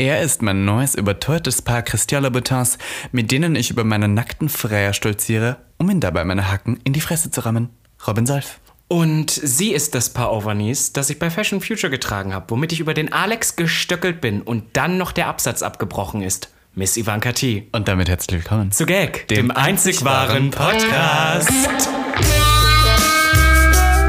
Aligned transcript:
Er 0.00 0.22
ist 0.22 0.42
mein 0.42 0.64
neues 0.64 0.94
überteuertes 0.94 1.60
Paar 1.60 1.82
Christian 1.82 2.22
Louboutins, 2.22 2.78
mit 3.10 3.32
denen 3.32 3.56
ich 3.56 3.70
über 3.70 3.82
meine 3.82 4.06
nackten 4.06 4.48
Freier 4.48 4.92
stolziere, 4.92 5.56
um 5.76 5.90
ihn 5.90 5.98
dabei 5.98 6.24
meine 6.24 6.48
Hacken 6.52 6.78
in 6.84 6.92
die 6.92 7.00
Fresse 7.00 7.32
zu 7.32 7.44
rammen. 7.44 7.70
Robin 8.06 8.24
Solf. 8.24 8.60
Und 8.86 9.32
sie 9.32 9.72
ist 9.72 9.96
das 9.96 10.10
Paar 10.10 10.32
Overknees, 10.32 10.92
das 10.92 11.10
ich 11.10 11.18
bei 11.18 11.30
Fashion 11.30 11.60
Future 11.60 11.90
getragen 11.90 12.32
habe, 12.32 12.48
womit 12.50 12.72
ich 12.72 12.78
über 12.78 12.94
den 12.94 13.12
Alex 13.12 13.56
gestöckelt 13.56 14.20
bin 14.20 14.40
und 14.40 14.64
dann 14.74 14.98
noch 14.98 15.10
der 15.10 15.26
Absatz 15.26 15.62
abgebrochen 15.62 16.22
ist. 16.22 16.48
Miss 16.76 16.96
Ivanka 16.96 17.32
T. 17.32 17.66
Und 17.72 17.88
damit 17.88 18.08
herzlich 18.08 18.38
willkommen 18.38 18.70
zu 18.70 18.86
Gag, 18.86 19.26
dem, 19.26 19.48
dem 19.48 19.50
einzig 19.50 20.04
wahren 20.04 20.52
Podcast. 20.52 21.50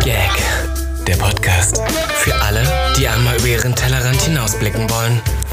Gag, 0.03 0.31
der 1.07 1.15
Podcast. 1.15 1.81
Für 2.13 2.35
alle, 2.35 2.61
die 2.95 3.07
einmal 3.07 3.37
über 3.37 3.47
ihren 3.47 3.75
Tellerrand 3.75 4.21
hinausblicken 4.21 4.87
wollen. 4.87 5.19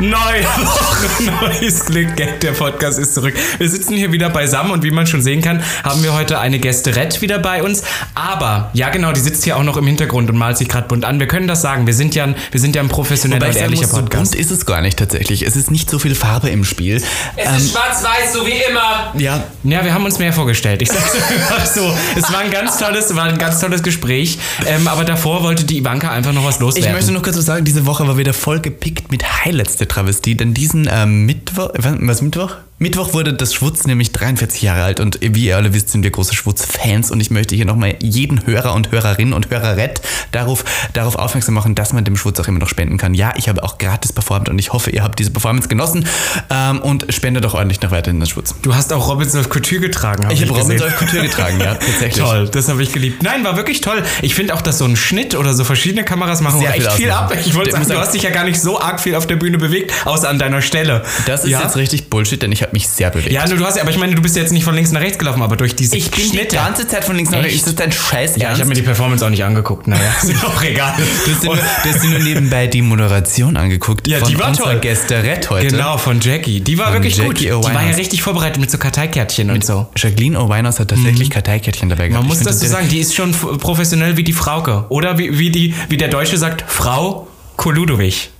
Neue 0.00 0.44
Woche, 0.44 1.22
neues 1.22 1.86
Glück. 1.86 2.16
Gag, 2.16 2.40
der 2.40 2.52
Podcast 2.52 2.98
ist 2.98 3.14
zurück. 3.14 3.32
Wir 3.56 3.68
sitzen 3.68 3.94
hier 3.94 4.12
wieder 4.12 4.28
beisammen 4.28 4.70
und 4.72 4.82
wie 4.82 4.90
man 4.90 5.06
schon 5.06 5.22
sehen 5.22 5.40
kann, 5.40 5.62
haben 5.84 6.02
wir 6.02 6.12
heute 6.12 6.38
eine 6.38 6.58
Gästerett 6.58 7.22
wieder 7.22 7.38
bei 7.38 7.62
uns. 7.62 7.82
Aber, 8.14 8.68
ja 8.74 8.90
genau, 8.90 9.12
die 9.12 9.20
sitzt 9.20 9.44
hier 9.44 9.56
auch 9.56 9.62
noch 9.62 9.78
im 9.78 9.86
Hintergrund 9.86 10.28
und 10.28 10.36
malt 10.36 10.58
sich 10.58 10.68
gerade 10.68 10.86
bunt 10.86 11.06
an. 11.06 11.18
Wir 11.18 11.26
können 11.26 11.48
das 11.48 11.62
sagen, 11.62 11.86
wir 11.86 11.94
sind 11.94 12.14
ja 12.14 12.24
ein, 12.24 12.36
wir 12.50 12.60
sind 12.60 12.76
ja 12.76 12.82
ein 12.82 12.88
professioneller 12.88 13.48
und 13.48 13.56
ehrlicher 13.56 13.86
Podcast. 13.86 14.32
So 14.32 14.32
bunt 14.32 14.34
ist 14.34 14.50
es 14.50 14.66
gar 14.66 14.82
nicht 14.82 14.98
tatsächlich. 14.98 15.40
Es 15.40 15.56
ist 15.56 15.70
nicht 15.70 15.88
so 15.88 15.98
viel 15.98 16.14
Farbe 16.14 16.50
im 16.50 16.66
Spiel. 16.66 16.96
Es 16.96 17.48
ähm, 17.48 17.56
ist 17.56 17.72
schwarz-weiß, 17.72 18.34
so 18.34 18.46
wie 18.46 18.62
immer. 18.68 19.14
Ja. 19.16 19.44
Ja, 19.62 19.82
wir 19.82 19.94
haben 19.94 20.04
uns 20.04 20.18
mehr 20.18 20.34
vorgestellt. 20.34 20.82
Ich 20.82 20.90
sag's 20.90 21.14
einfach 21.30 21.64
so. 21.64 21.90
Es 22.16 22.30
war 22.30 22.40
ein 22.40 22.50
ganz 22.50 22.76
tolles, 22.78 23.16
war 23.16 23.24
ein 23.24 23.38
ganz 23.38 23.60
tolles 23.60 23.82
Gespräch. 23.82 24.38
Ähm, 24.66 24.88
aber 24.88 25.04
davor 25.04 25.42
wollte 25.42 25.64
die 25.64 25.78
Ivanka 25.78 26.10
einfach 26.10 26.34
noch 26.34 26.44
was 26.44 26.58
loswerden. 26.58 26.90
Ich 26.90 26.94
möchte 26.94 27.12
noch 27.12 27.22
kurz 27.22 27.36
sagen, 27.36 27.64
diese 27.64 27.86
Woche 27.86 28.06
war 28.06 28.18
wieder 28.18 28.34
voll 28.34 28.60
gepickt 28.60 29.10
mit 29.10 29.24
Highlights 29.44 29.85
Travestie, 29.88 30.36
denn 30.36 30.54
diesen 30.54 30.88
ähm, 30.90 31.26
Mittwoch, 31.26 31.70
was 31.76 32.22
Mittwoch? 32.22 32.56
Mittwoch 32.78 33.14
wurde 33.14 33.32
das 33.32 33.54
Schwutz 33.54 33.86
nämlich 33.86 34.12
43 34.12 34.60
Jahre 34.60 34.82
alt 34.82 35.00
und 35.00 35.18
wie 35.22 35.46
ihr 35.46 35.56
alle 35.56 35.72
wisst, 35.72 35.88
sind 35.88 36.02
wir 36.02 36.10
große 36.10 36.34
Schwutz-Fans 36.34 37.10
und 37.10 37.20
ich 37.20 37.30
möchte 37.30 37.56
hier 37.56 37.64
nochmal 37.64 37.96
jeden 38.02 38.46
Hörer 38.46 38.74
und 38.74 38.92
Hörerin 38.92 39.32
und 39.32 39.48
Hörerett 39.48 40.02
darauf, 40.30 40.62
darauf 40.92 41.16
aufmerksam 41.16 41.54
machen, 41.54 41.74
dass 41.74 41.94
man 41.94 42.04
dem 42.04 42.18
Schwutz 42.18 42.38
auch 42.38 42.48
immer 42.48 42.58
noch 42.58 42.68
spenden 42.68 42.98
kann. 42.98 43.14
Ja, 43.14 43.32
ich 43.36 43.48
habe 43.48 43.62
auch 43.62 43.78
gratis 43.78 44.12
performt 44.12 44.50
und 44.50 44.58
ich 44.58 44.74
hoffe, 44.74 44.90
ihr 44.90 45.02
habt 45.02 45.18
diese 45.18 45.30
Performance 45.30 45.68
genossen 45.68 46.06
ähm, 46.50 46.80
und 46.80 47.06
spendet 47.08 47.44
doch 47.44 47.54
ordentlich 47.54 47.80
noch 47.80 47.92
weiter 47.92 48.10
in 48.10 48.20
den 48.20 48.26
Schwutz. 48.26 48.54
Du 48.60 48.74
hast 48.74 48.92
auch 48.92 49.08
Robinson 49.08 49.40
auf 49.40 49.48
Couture 49.48 49.80
getragen. 49.80 50.26
Hab 50.26 50.32
ich 50.34 50.42
habe 50.42 50.52
Robinson 50.52 50.86
auf 50.86 50.96
Couture 50.96 51.22
getragen, 51.22 51.58
ja, 51.58 51.74
tatsächlich. 51.76 52.22
Toll, 52.22 52.50
das 52.50 52.68
habe 52.68 52.82
ich 52.82 52.92
geliebt. 52.92 53.22
Nein, 53.22 53.42
war 53.42 53.56
wirklich 53.56 53.80
toll. 53.80 54.02
Ich 54.20 54.34
finde 54.34 54.52
auch, 54.52 54.60
dass 54.60 54.76
so 54.76 54.84
ein 54.84 54.96
Schnitt 54.96 55.34
oder 55.34 55.54
so 55.54 55.64
verschiedene 55.64 56.04
Kameras 56.04 56.42
machen 56.42 56.60
Sehr 56.60 56.74
echt 56.74 56.92
viel, 56.92 57.10
ab. 57.10 57.32
Ich 57.42 57.54
wollte 57.54 57.70
sagen, 57.70 57.88
du 57.88 57.96
hast 57.98 58.12
dich 58.12 58.24
ja 58.24 58.30
gar 58.30 58.44
nicht 58.44 58.60
so 58.60 58.78
arg 58.78 59.00
viel 59.00 59.14
auf 59.14 59.26
der 59.26 59.36
Bühne 59.36 59.56
bewegt, 59.56 59.94
außer 60.04 60.28
an 60.28 60.38
deiner 60.38 60.60
Stelle. 60.60 61.06
Das 61.24 61.44
ist 61.44 61.52
ja? 61.52 61.62
jetzt 61.62 61.76
richtig 61.76 62.10
Bullshit, 62.10 62.42
denn 62.42 62.52
ich 62.52 62.65
habe 62.66 62.76
mich 62.76 62.88
sehr 62.88 63.10
bewegt. 63.10 63.32
Ja, 63.32 63.46
du 63.46 63.64
hast, 63.64 63.80
aber 63.80 63.90
ich 63.90 63.98
meine, 63.98 64.14
du 64.14 64.22
bist 64.22 64.36
jetzt 64.36 64.52
nicht 64.52 64.64
von 64.64 64.74
links 64.74 64.92
nach 64.92 65.00
rechts 65.00 65.18
gelaufen, 65.18 65.42
aber 65.42 65.56
durch 65.56 65.74
diese 65.74 65.96
Ich 65.96 66.10
bin 66.10 66.24
Schnitte. 66.24 66.48
die 66.48 66.56
ganze 66.56 66.86
Zeit 66.86 67.04
von 67.04 67.16
links 67.16 67.30
nach 67.30 67.42
rechts. 67.42 67.56
Ist 67.56 67.66
das 67.66 67.74
dein 67.76 67.92
Scheiß 67.92 68.36
Ja, 68.36 68.52
ich 68.52 68.58
habe 68.58 68.68
mir 68.68 68.74
die 68.74 68.82
Performance 68.82 69.24
auch 69.24 69.30
nicht 69.30 69.44
angeguckt. 69.44 69.86
Naja, 69.86 70.02
ist 70.22 70.44
auch 70.44 70.62
egal. 70.62 70.94
Du 70.96 71.32
hast, 71.32 71.44
nur, 71.44 71.56
du 71.56 71.88
hast 71.88 72.04
nur 72.04 72.18
nebenbei 72.18 72.66
die 72.66 72.82
Moderation 72.82 73.56
angeguckt. 73.56 74.06
Ja, 74.06 74.20
die 74.20 74.38
war 74.38 74.52
toll. 74.52 74.78
Gästerett 74.80 75.48
heute. 75.50 75.68
Genau, 75.68 75.98
von 75.98 76.20
Jackie. 76.20 76.60
Die 76.60 76.78
war 76.78 76.86
von 76.86 76.94
wirklich 76.94 77.16
Jackie 77.16 77.48
gut. 77.48 77.64
Die 77.68 77.74
war 77.74 77.82
ja 77.84 77.94
richtig 77.94 78.22
vorbereitet 78.22 78.60
mit 78.60 78.70
so 78.70 78.78
Karteikärtchen 78.78 79.50
und 79.50 79.64
so. 79.64 79.86
Jacqueline 79.96 80.38
O'Weiners 80.38 80.78
hat 80.78 80.88
tatsächlich 80.88 81.28
mhm. 81.28 81.32
Karteikärtchen 81.32 81.88
dabei 81.88 82.08
gehabt. 82.08 82.22
Man 82.22 82.28
muss 82.28 82.40
das 82.40 82.60
so 82.60 82.66
sagen, 82.66 82.88
die 82.88 82.98
ist 82.98 83.14
schon 83.14 83.32
professionell 83.32 84.16
wie 84.16 84.24
die 84.24 84.32
Frauke. 84.32 84.84
Oder 84.88 85.18
wie, 85.18 85.38
wie, 85.38 85.50
die, 85.50 85.74
wie 85.88 85.96
der 85.96 86.08
Deutsche 86.08 86.36
sagt, 86.36 86.64
Frau 86.66 87.28
Koludowich. 87.56 88.30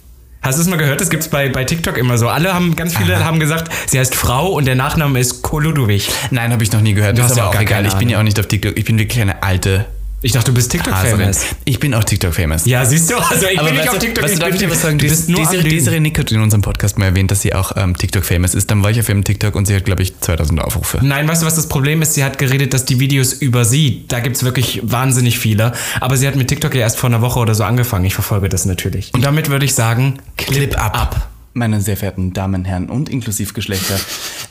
Hast 0.47 0.59
du 0.59 0.62
es 0.62 0.69
mal 0.69 0.77
gehört? 0.77 1.01
Das 1.01 1.11
gibt 1.11 1.25
es 1.25 1.29
bei, 1.29 1.49
bei 1.49 1.65
TikTok 1.65 1.99
immer 1.99 2.19
so. 2.19 2.29
Alle 2.29 2.55
haben, 2.55 2.77
ganz 2.77 2.97
viele 2.97 3.17
Aha. 3.17 3.25
haben 3.25 3.41
gesagt, 3.41 3.69
sie 3.89 3.99
heißt 3.99 4.15
Frau 4.15 4.53
und 4.53 4.65
der 4.65 4.77
Nachname 4.77 5.19
ist 5.19 5.43
Koludowich. 5.43 6.09
Nein, 6.31 6.53
habe 6.53 6.62
ich 6.62 6.71
noch 6.71 6.83
nie 6.83 6.95
gehört. 6.95 7.19
Du 7.19 7.23
das 7.23 7.33
ist 7.33 7.39
aber 7.41 7.51
auch 7.51 7.61
egal. 7.61 7.84
Ich 7.84 7.95
bin 7.95 8.09
ja 8.09 8.21
auch 8.21 8.23
nicht 8.23 8.39
auf 8.39 8.47
TikTok. 8.47 8.79
Ich 8.79 8.85
bin 8.85 8.97
wirklich 8.97 9.21
eine 9.21 9.43
alte 9.43 9.87
ich 10.22 10.32
dachte, 10.32 10.50
du 10.50 10.54
bist 10.54 10.72
TikTok-famous. 10.72 11.44
Ich 11.65 11.78
bin 11.78 11.94
auch 11.94 12.03
TikTok-famous. 12.03 12.65
Ja, 12.65 12.84
siehst 12.84 13.10
du? 13.10 13.16
Also 13.16 13.47
ich 13.47 13.59
Aber 13.59 13.69
bin 13.69 13.78
nicht 13.78 13.88
auf 13.88 13.99
TikTok. 13.99 14.25
Weißt 14.25 14.37
du, 14.37 14.38
darf 14.38 14.50
ich 14.50 14.59
dir 14.59 14.71
was 14.71 14.82
sagen? 14.82 14.99
Du 14.99 15.06
bist 15.06 15.28
nur 15.28 15.41
Desiree, 15.41 15.69
Desiree 15.69 16.00
Nick 16.00 16.19
hat 16.19 16.32
in 16.32 16.41
unserem 16.41 16.62
Podcast 16.62 16.99
mal 16.99 17.06
erwähnt, 17.06 17.31
dass 17.31 17.43
sie 17.43 17.54
auch 17.54 17.72
ähm, 17.77 17.97
TikTok-famous 17.97 18.55
ist. 18.55 18.71
Dann 18.71 18.82
war 18.82 18.91
ich 18.91 18.99
auf 18.99 19.09
ihrem 19.09 19.25
TikTok 19.25 19.55
und 19.55 19.66
sie 19.66 19.75
hat, 19.75 19.84
glaube 19.84 20.03
ich, 20.03 20.19
2000 20.19 20.60
Aufrufe. 20.60 21.00
Nein, 21.03 21.28
weißt 21.28 21.43
du, 21.43 21.47
was 21.47 21.55
das 21.55 21.69
Problem 21.69 22.00
ist? 22.03 22.15
Sie 22.15 22.25
hat 22.25 22.38
geredet, 22.38 22.72
dass 22.72 22.87
die 22.87 22.99
Videos 22.99 23.34
über 23.34 23.65
sie, 23.65 24.05
da 24.09 24.21
gibt 24.21 24.37
es 24.37 24.44
wirklich 24.44 24.81
wahnsinnig 24.82 25.38
viele. 25.38 25.72
Aber 26.00 26.16
sie 26.16 26.26
hat 26.26 26.37
mit 26.37 26.49
TikTok 26.49 26.75
ja 26.75 26.81
erst 26.81 26.99
vor 26.99 27.10
einer 27.10 27.21
Woche 27.21 27.38
oder 27.38 27.55
so 27.55 27.65
angefangen. 27.65 28.06
Ich 28.06 28.15
verfolge 28.15 28.49
das 28.49 28.65
natürlich. 28.65 29.12
Und 29.12 29.22
damit 29.25 29.50
würde 29.50 29.65
ich 29.65 29.75
sagen, 29.75 30.19
Clip, 30.37 30.71
Clip 30.71 30.78
up. 30.78 30.97
up. 30.97 31.28
Meine 31.56 31.81
sehr 31.81 31.97
verehrten 31.97 32.34
Damen, 32.34 32.67
Herren 32.67 32.91
und 32.91 33.09
inklusiv 33.09 33.55
Geschlechter, 33.55 33.99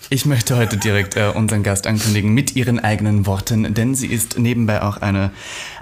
ich 0.09 0.25
möchte 0.25 0.57
heute 0.57 0.77
direkt 0.77 1.15
äh, 1.15 1.27
unseren 1.27 1.61
Gast 1.61 1.85
ankündigen 1.85 2.33
mit 2.33 2.55
ihren 2.55 2.79
eigenen 2.79 3.27
Worten, 3.27 3.75
denn 3.75 3.93
sie 3.93 4.07
ist 4.07 4.39
nebenbei 4.39 4.81
auch 4.81 4.97
eine 4.97 5.29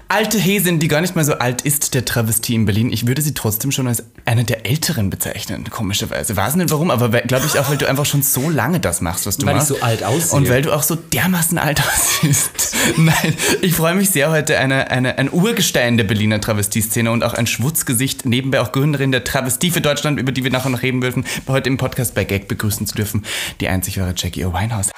alte 0.08 0.38
Häsin, 0.38 0.80
die 0.80 0.88
gar 0.88 1.02
nicht 1.02 1.16
mal 1.16 1.26
so 1.26 1.34
alt 1.34 1.62
ist, 1.62 1.94
der 1.94 2.06
Travestie 2.06 2.56
in 2.56 2.66
Berlin. 2.66 2.92
Ich 2.92 3.08
würde 3.08 3.22
sie 3.22 3.34
trotzdem 3.34 3.72
schon 3.72 3.88
als 3.88 4.04
eine 4.26 4.44
der 4.44 4.66
Älteren 4.66 5.10
bezeichnen, 5.10 5.70
komischerweise. 5.70 6.36
Weiß 6.36 6.56
nicht 6.56 6.72
warum, 6.72 6.92
aber 6.92 7.10
glaube 7.22 7.46
ich 7.46 7.60
auch, 7.60 7.70
weil 7.70 7.78
du 7.78 7.88
einfach 7.88 8.06
schon 8.06 8.22
so 8.22 8.50
lange 8.50 8.80
das 8.80 9.02
machst, 9.02 9.26
was 9.26 9.38
du 9.38 9.46
weil 9.46 9.56
machst. 9.56 9.70
Weil 9.70 9.76
ich 9.76 9.82
so 9.82 9.86
alt 9.86 10.04
aussehe. 10.04 10.38
Und 10.38 10.50
weil 10.50 10.62
du 10.62 10.74
auch 10.74 10.84
so 10.84 10.96
dermaßen 10.96 11.58
alt 11.58 11.82
aussiehst. 11.82 12.76
Nein, 12.98 13.34
ich 13.62 13.74
freue 13.74 13.96
mich 13.96 14.10
sehr, 14.10 14.30
heute 14.30 14.58
eine, 14.60 14.92
eine, 14.92 15.18
ein 15.18 15.32
Urgestein 15.32 15.98
der 15.98 16.04
Berliner 16.04 16.40
Travestie-Szene 16.40 17.12
und 17.12 17.24
auch 17.24 17.34
ein 17.34 17.48
Schwutzgesicht, 17.48 18.26
nebenbei 18.26 18.62
auch 18.62 18.72
Gründerin 18.72 19.12
der 19.12 19.24
Travestie 19.24 19.72
für 19.72 19.82
Deutschland, 19.82 20.20
über 20.20 20.32
die 20.32 20.44
wir 20.44 20.52
nachher 20.52 20.70
noch 20.70 20.82
reden 20.82 21.02
dürfen, 21.02 21.26
heute 21.48 21.70
im 21.70 21.78
Podcast 21.78 22.16
bei 22.16 22.24
Gag 22.24 22.48
begrüßen 22.48 22.88
zu 22.88 22.96
dürfen, 22.96 23.26
die 23.62 23.68
einzig 23.68 24.00
wahre 24.00 24.14
Jackie 24.16 24.46
O. 24.46 24.54
Winehouse. 24.54 24.92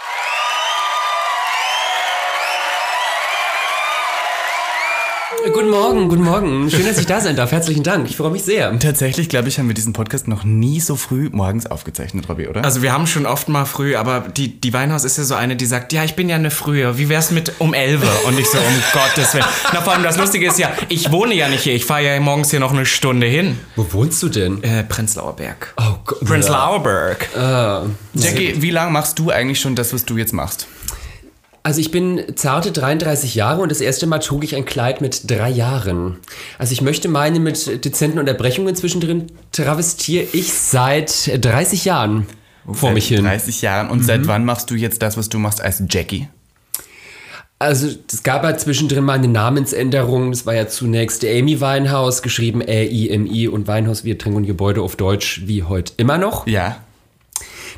Guten 5.53 5.69
Morgen, 5.69 6.09
guten 6.09 6.23
Morgen. 6.23 6.71
Schön, 6.71 6.85
dass 6.85 6.97
ich 6.97 7.05
da 7.05 7.21
sein 7.21 7.35
darf. 7.35 7.51
Herzlichen 7.51 7.83
Dank. 7.83 8.09
Ich 8.09 8.17
freue 8.17 8.31
mich 8.31 8.43
sehr. 8.43 8.77
Tatsächlich, 8.79 9.29
glaube 9.29 9.47
ich, 9.47 9.59
haben 9.59 9.67
wir 9.67 9.75
diesen 9.75 9.93
Podcast 9.93 10.27
noch 10.27 10.43
nie 10.43 10.79
so 10.79 10.95
früh 10.95 11.29
morgens 11.31 11.67
aufgezeichnet, 11.67 12.27
Robby, 12.27 12.47
oder? 12.47 12.63
Also 12.63 12.81
wir 12.81 12.91
haben 12.91 13.05
schon 13.05 13.27
oft 13.27 13.47
mal 13.47 13.65
früh, 13.65 13.95
aber 13.95 14.21
die, 14.21 14.59
die 14.59 14.73
Weinhaus 14.73 15.03
ist 15.03 15.17
ja 15.17 15.23
so 15.23 15.35
eine, 15.35 15.55
die 15.55 15.67
sagt, 15.67 15.93
ja, 15.93 16.03
ich 16.03 16.15
bin 16.15 16.29
ja 16.29 16.35
eine 16.35 16.49
frühe. 16.49 16.97
Wie 16.97 17.09
wär's 17.09 17.29
mit 17.29 17.53
um 17.59 17.75
11? 17.75 18.01
Und 18.25 18.39
ich 18.39 18.47
so, 18.47 18.57
um 18.57 18.63
Gottes 18.93 19.35
Willen. 19.35 19.45
Na, 19.71 19.81
vor 19.81 19.93
allem 19.93 20.03
das 20.03 20.17
Lustige 20.17 20.47
ist 20.47 20.57
ja, 20.57 20.71
ich 20.89 21.11
wohne 21.11 21.35
ja 21.35 21.47
nicht 21.47 21.61
hier. 21.61 21.75
Ich 21.75 21.85
fahre 21.85 22.03
ja 22.03 22.19
morgens 22.19 22.49
hier 22.49 22.59
noch 22.59 22.73
eine 22.73 22.87
Stunde 22.87 23.27
hin. 23.27 23.59
Wo 23.75 23.85
wohnst 23.91 24.23
du 24.23 24.29
denn? 24.29 24.63
Äh, 24.63 24.83
Prenzlauer 24.83 25.35
Berg. 25.35 25.73
Oh 25.77 25.97
Gott. 26.05 26.25
Prenzlauer 26.25 26.81
Berg. 26.81 27.29
Uh, 27.35 27.89
Jackie, 28.15 28.61
wie 28.61 28.71
lange 28.71 28.91
machst 28.91 29.19
du 29.19 29.29
eigentlich 29.29 29.59
schon 29.59 29.75
das, 29.75 29.93
was 29.93 30.05
du 30.05 30.17
jetzt 30.17 30.33
machst? 30.33 30.67
Also 31.65 31.81
ich 31.81 31.89
bin 31.89 32.21
zarte 32.35 32.71
33 32.71 33.33
Jahre 33.33 33.63
und 33.63 33.71
das 33.71 33.81
erste 33.81 34.05
Mal 34.05 34.19
trug 34.19 34.43
ich 34.43 34.55
ein 34.55 34.65
Kleid 34.65 35.01
mit 35.01 35.31
drei 35.31 35.49
Jahren. 35.49 36.17
Also 36.59 36.73
ich 36.73 36.83
möchte 36.83 37.07
meinen, 37.07 37.41
mit 37.41 37.83
dezenten 37.83 38.19
Unterbrechungen 38.19 38.75
zwischendrin 38.75 39.31
travestiere 39.51 40.27
ich 40.31 40.53
seit 40.53 41.43
30 41.43 41.83
Jahren 41.83 42.27
vor 42.67 42.89
seit 42.89 42.93
mich 42.93 43.07
hin. 43.07 43.23
30 43.23 43.63
Jahren. 43.63 43.89
Und 43.89 44.01
mhm. 44.01 44.03
seit 44.03 44.27
wann 44.27 44.45
machst 44.45 44.69
du 44.69 44.75
jetzt 44.75 45.01
das, 45.01 45.17
was 45.17 45.27
du 45.27 45.39
machst 45.39 45.59
als 45.59 45.81
Jackie? 45.89 46.27
Also 47.57 47.87
es 48.13 48.21
gab 48.21 48.43
ja 48.43 48.55
zwischendrin 48.55 49.03
mal 49.03 49.13
eine 49.13 49.27
Namensänderung. 49.27 50.29
Das 50.29 50.45
war 50.45 50.53
ja 50.53 50.67
zunächst 50.67 51.25
Amy 51.25 51.61
Weinhaus, 51.61 52.21
geschrieben 52.21 52.61
A-I-M-I 52.61 53.47
und 53.47 53.65
Weinhaus 53.65 54.03
wie 54.03 54.15
Tränke 54.15 54.37
und 54.37 54.45
Gebäude 54.45 54.83
auf 54.83 54.97
Deutsch, 54.97 55.41
wie 55.45 55.63
heute 55.63 55.93
immer 55.97 56.19
noch. 56.19 56.45
Ja. 56.45 56.83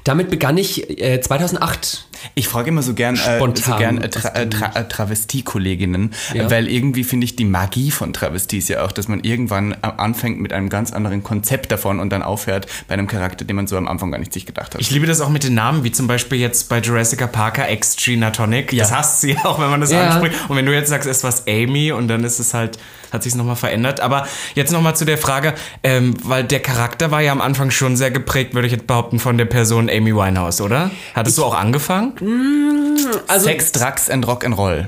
Damit 0.04 0.30
begann 0.30 0.58
ich 0.58 1.02
äh, 1.02 1.22
2008 1.22 2.07
ich 2.36 2.48
frage 2.48 2.70
immer 2.70 2.82
so 2.82 2.94
gern, 2.94 3.16
äh, 3.16 3.40
so 3.40 3.76
gern 3.76 4.02
äh, 4.02 4.10
Tra 4.10 4.30
äh, 4.30 4.50
Tra 4.50 4.68
äh, 4.76 4.88
Travestie-Kolleginnen, 4.88 6.14
ja. 6.34 6.50
weil 6.50 6.68
irgendwie 6.68 7.04
finde 7.04 7.26
ich 7.26 7.36
die 7.36 7.46
Magie 7.46 7.92
von 7.92 8.14
Travesties 8.14 8.68
ja 8.68 8.84
auch, 8.84 8.92
dass 8.92 9.08
man 9.08 9.22
irgendwann 9.22 9.74
anfängt 9.74 10.40
mit 10.40 10.54
einem 10.54 10.70
ganz 10.70 10.94
anderen 10.94 11.24
Konzept 11.24 11.72
davon 11.72 12.00
und 12.00 12.12
dann 12.12 12.24
aufhört 12.24 12.68
bei 12.88 12.94
einem 12.94 13.08
Charakter, 13.08 13.46
den 13.46 13.56
man 13.56 13.68
so 13.68 13.78
am 13.78 13.88
Anfang 13.88 14.12
gar 14.12 14.20
nicht 14.20 14.34
sich 14.34 14.46
gedacht 14.46 14.74
hat. 14.74 14.82
Ich 14.82 14.92
liebe 14.92 15.06
das 15.06 15.22
auch 15.22 15.30
mit 15.30 15.44
den 15.44 15.54
Namen, 15.54 15.84
wie 15.84 15.92
zum 15.92 16.08
Beispiel 16.08 16.40
jetzt 16.40 16.70
bei 16.70 16.80
Jurassic 16.80 17.32
Parker 17.32 17.70
X 17.72 17.96
Gina 17.96 18.32
Tonic. 18.32 18.74
Ja. 18.74 18.84
Das 18.84 18.92
hasst 18.94 19.22
sie 19.22 19.38
auch, 19.44 19.60
wenn 19.60 19.70
man 19.70 19.82
das 19.82 19.92
ja. 19.92 20.10
anspricht. 20.10 20.36
Und 20.48 20.56
wenn 20.56 20.66
du 20.66 20.74
jetzt 20.74 20.90
sagst, 20.90 21.08
es 21.08 21.18
ist 21.18 21.24
was 21.24 21.48
Amy 21.48 21.92
und 21.92 22.08
dann 22.08 22.24
ist 22.24 22.40
es 22.40 22.54
halt, 22.54 22.78
hat 23.12 23.24
sich 23.24 23.36
nochmal 23.36 23.56
verändert. 23.56 24.00
Aber 24.00 24.28
jetzt 24.56 24.72
nochmal 24.72 24.96
zu 24.96 25.06
der 25.06 25.18
Frage, 25.18 25.54
ähm, 25.84 26.16
weil 26.24 26.44
der 26.44 26.60
Charakter 26.60 27.12
war 27.12 27.22
ja 27.22 27.32
am 27.32 27.42
Anfang 27.42 27.72
schon 27.72 27.96
sehr 27.96 28.12
geprägt, 28.12 28.54
würde 28.54 28.68
ich 28.68 28.74
jetzt 28.74 28.88
behaupten, 28.88 29.20
von 29.20 29.38
der 29.38 29.46
Person 29.46 29.90
Amy 29.90 30.16
Winehouse, 30.16 30.62
oder? 30.62 30.92
Hattest 31.14 31.38
ich, 31.38 31.44
du 31.44 31.48
auch 31.48 31.56
angefangen? 31.56 32.07
Mm, 32.20 32.98
also 33.28 33.46
Sex, 33.46 33.72
Drugs 33.72 34.10
and 34.10 34.26
Rock'n'Roll. 34.26 34.88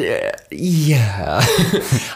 äh, 0.00 0.54
ja. 0.54 1.40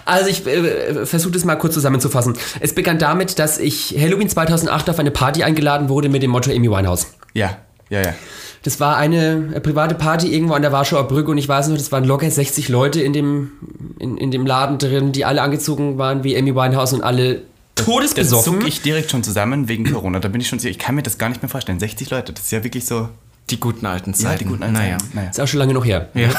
Also 0.05 0.29
ich 0.29 0.47
äh, 0.47 1.07
versuche 1.07 1.33
das 1.33 1.45
mal 1.45 1.57
kurz 1.57 1.75
zusammenzufassen. 1.75 2.37
Es 2.61 2.75
begann 2.75 2.99
damit, 2.99 3.39
dass 3.39 3.59
ich 3.59 3.97
Halloween 3.99 4.29
2008 4.29 4.91
auf 4.91 4.99
eine 4.99 5.11
Party 5.11 5.43
eingeladen 5.43 5.89
wurde 5.89 6.09
mit 6.09 6.23
dem 6.23 6.31
Motto 6.31 6.51
Amy 6.51 6.71
Winehouse. 6.71 7.07
Ja, 7.35 7.59
ja, 7.89 8.03
ja. 8.03 8.15
Das 8.63 8.79
war 8.79 8.97
eine 8.97 9.61
private 9.63 9.95
Party 9.97 10.33
irgendwo 10.33 10.55
an 10.55 10.63
der 10.63 10.71
Warschauer 10.71 11.09
Brücke 11.09 11.31
und 11.31 11.39
ich 11.39 11.49
weiß 11.49 11.69
noch, 11.69 11.77
das 11.77 11.91
waren 11.91 12.05
locker 12.05 12.31
60 12.31 12.69
Leute 12.69 13.01
in 13.01 13.13
dem, 13.13 13.51
in, 13.99 14.17
in 14.17 14.31
dem 14.31 14.47
Laden 14.47 14.79
drin, 14.79 15.13
die 15.13 15.25
alle 15.25 15.43
angezogen 15.43 15.99
waren 15.99 16.23
wie 16.23 16.37
Amy 16.37 16.55
Winehouse 16.55 16.93
und 16.93 17.03
alle 17.03 17.43
todesbesoffen. 17.75 18.53
Das 18.53 18.61
zuck 18.61 18.69
ich 18.69 18.83
direkt 18.83 19.11
schon 19.11 19.25
zusammen 19.25 19.69
wegen 19.69 19.91
Corona. 19.91 20.21
Da 20.21 20.29
bin 20.29 20.41
ich 20.41 20.49
schon 20.49 20.61
sicher, 20.61 20.71
ich 20.71 20.79
kann 20.79 20.95
mir 20.95 21.03
das 21.03 21.19
gar 21.19 21.29
nicht 21.29 21.43
mehr 21.43 21.49
vorstellen. 21.49 21.81
60 21.81 22.11
Leute, 22.11 22.33
das 22.33 22.45
ist 22.45 22.53
ja 22.53 22.63
wirklich 22.63 22.85
so. 22.85 23.09
Die 23.53 23.61
guten 23.61 23.85
alten 23.85 24.15
Zeiten. 24.15 24.33
Ja, 24.33 24.39
die 24.39 24.45
guten 24.47 24.63
alten 24.63 24.73
naja. 24.73 24.97
Zeiten. 24.97 25.11
Naja. 25.15 25.29
Ist 25.29 25.41
auch 25.41 25.47
schon 25.47 25.59
lange 25.59 25.75
noch 25.75 25.85
her. 25.85 26.09
Ja. 26.15 26.31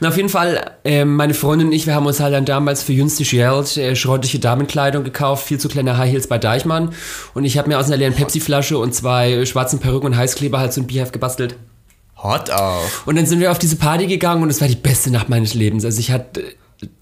Na, 0.00 0.08
auf 0.10 0.16
jeden 0.18 0.28
Fall, 0.28 0.72
äh, 0.84 1.06
meine 1.06 1.32
Freundin 1.32 1.68
und 1.68 1.72
ich, 1.72 1.86
wir 1.86 1.94
haben 1.94 2.04
uns 2.04 2.20
halt 2.20 2.34
dann 2.34 2.44
damals 2.44 2.82
für 2.82 2.94
günstig 2.94 3.30
Geld 3.30 3.78
äh, 3.78 3.96
schrottliche 3.96 4.38
Damenkleidung 4.38 5.02
gekauft, 5.02 5.46
viel 5.46 5.58
zu 5.58 5.68
kleine 5.68 5.96
High 5.96 6.12
Heels 6.12 6.26
bei 6.26 6.36
Deichmann. 6.36 6.90
Und 7.32 7.44
ich 7.44 7.56
habe 7.56 7.68
mir 7.68 7.78
aus 7.78 7.86
einer 7.86 7.96
leeren 7.96 8.12
Pepsi-Flasche 8.12 8.76
und 8.76 8.94
zwei 8.94 9.46
schwarzen 9.46 9.78
Perücken 9.78 10.08
und 10.08 10.16
Heißkleber 10.18 10.60
halt 10.60 10.74
so 10.74 10.82
ein 10.82 10.86
Bierheft 10.86 11.14
gebastelt. 11.14 11.56
Hot 12.22 12.50
auf. 12.50 13.06
Und 13.06 13.16
dann 13.16 13.24
sind 13.24 13.40
wir 13.40 13.50
auf 13.50 13.58
diese 13.58 13.76
Party 13.76 14.06
gegangen 14.06 14.42
und 14.42 14.50
es 14.50 14.60
war 14.60 14.68
die 14.68 14.76
beste 14.76 15.10
Nacht 15.10 15.30
meines 15.30 15.54
Lebens. 15.54 15.86
Also 15.86 15.98
ich 15.98 16.10
hatte 16.10 16.44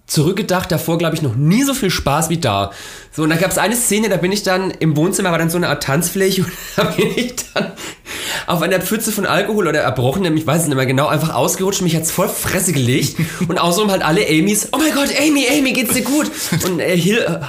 zurückgedacht, 0.08 0.72
davor 0.72 0.96
glaube 0.96 1.14
ich 1.14 1.22
noch 1.22 1.36
nie 1.36 1.62
so 1.62 1.75
viel 1.75 1.90
Spaß 1.90 2.30
wie 2.30 2.38
da. 2.38 2.72
So, 3.12 3.25
und 3.25 3.30
da 3.30 3.36
gab 3.36 3.50
es 3.50 3.58
eine 3.58 3.76
Szene, 3.76 4.08
da 4.08 4.16
bin 4.16 4.32
ich 4.32 4.42
dann 4.42 4.70
im 4.70 4.96
Wohnzimmer, 4.96 5.30
war 5.30 5.38
dann 5.38 5.50
so 5.50 5.58
eine 5.58 5.69
Art 5.69 5.82
Tanzfläche 5.82 6.42
und 6.44 6.52
da 6.76 6.84
bin 6.84 7.08
ich 7.14 7.34
dann 7.52 7.72
auf 8.46 8.62
einer 8.62 8.80
Pfütze 8.80 9.12
von 9.12 9.26
Alkohol 9.26 9.69
oder 9.69 9.80
erbrochenem, 9.80 10.34
ich 10.36 10.46
weiß 10.46 10.62
es 10.62 10.69
nicht 10.69 10.76
mehr 10.76 10.86
genau, 10.86 11.08
einfach 11.08 11.34
ausgerutscht, 11.34 11.82
mich 11.82 11.94
hat's 11.94 12.10
voll 12.10 12.28
Fresse 12.28 12.72
gelegt 12.72 13.16
und 13.48 13.58
außerdem 13.58 13.90
halt 13.90 14.02
alle 14.02 14.26
Amy's, 14.26 14.69
oh 14.72 14.78
mein 14.78 14.94
Gott, 14.94 15.10
Amy, 15.20 15.46
Amy, 15.46 15.75
geht's 15.75 15.92
dir 15.92 16.02
gut? 16.02 16.31
Und 16.64 16.81
äh, 16.81 16.96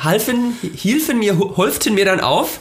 halfen, 0.03 0.57
hilfen 0.75 1.19
mir, 1.19 1.39
holften 1.39 1.93
mir 1.93 2.03
dann 2.03 2.19
auf 2.19 2.59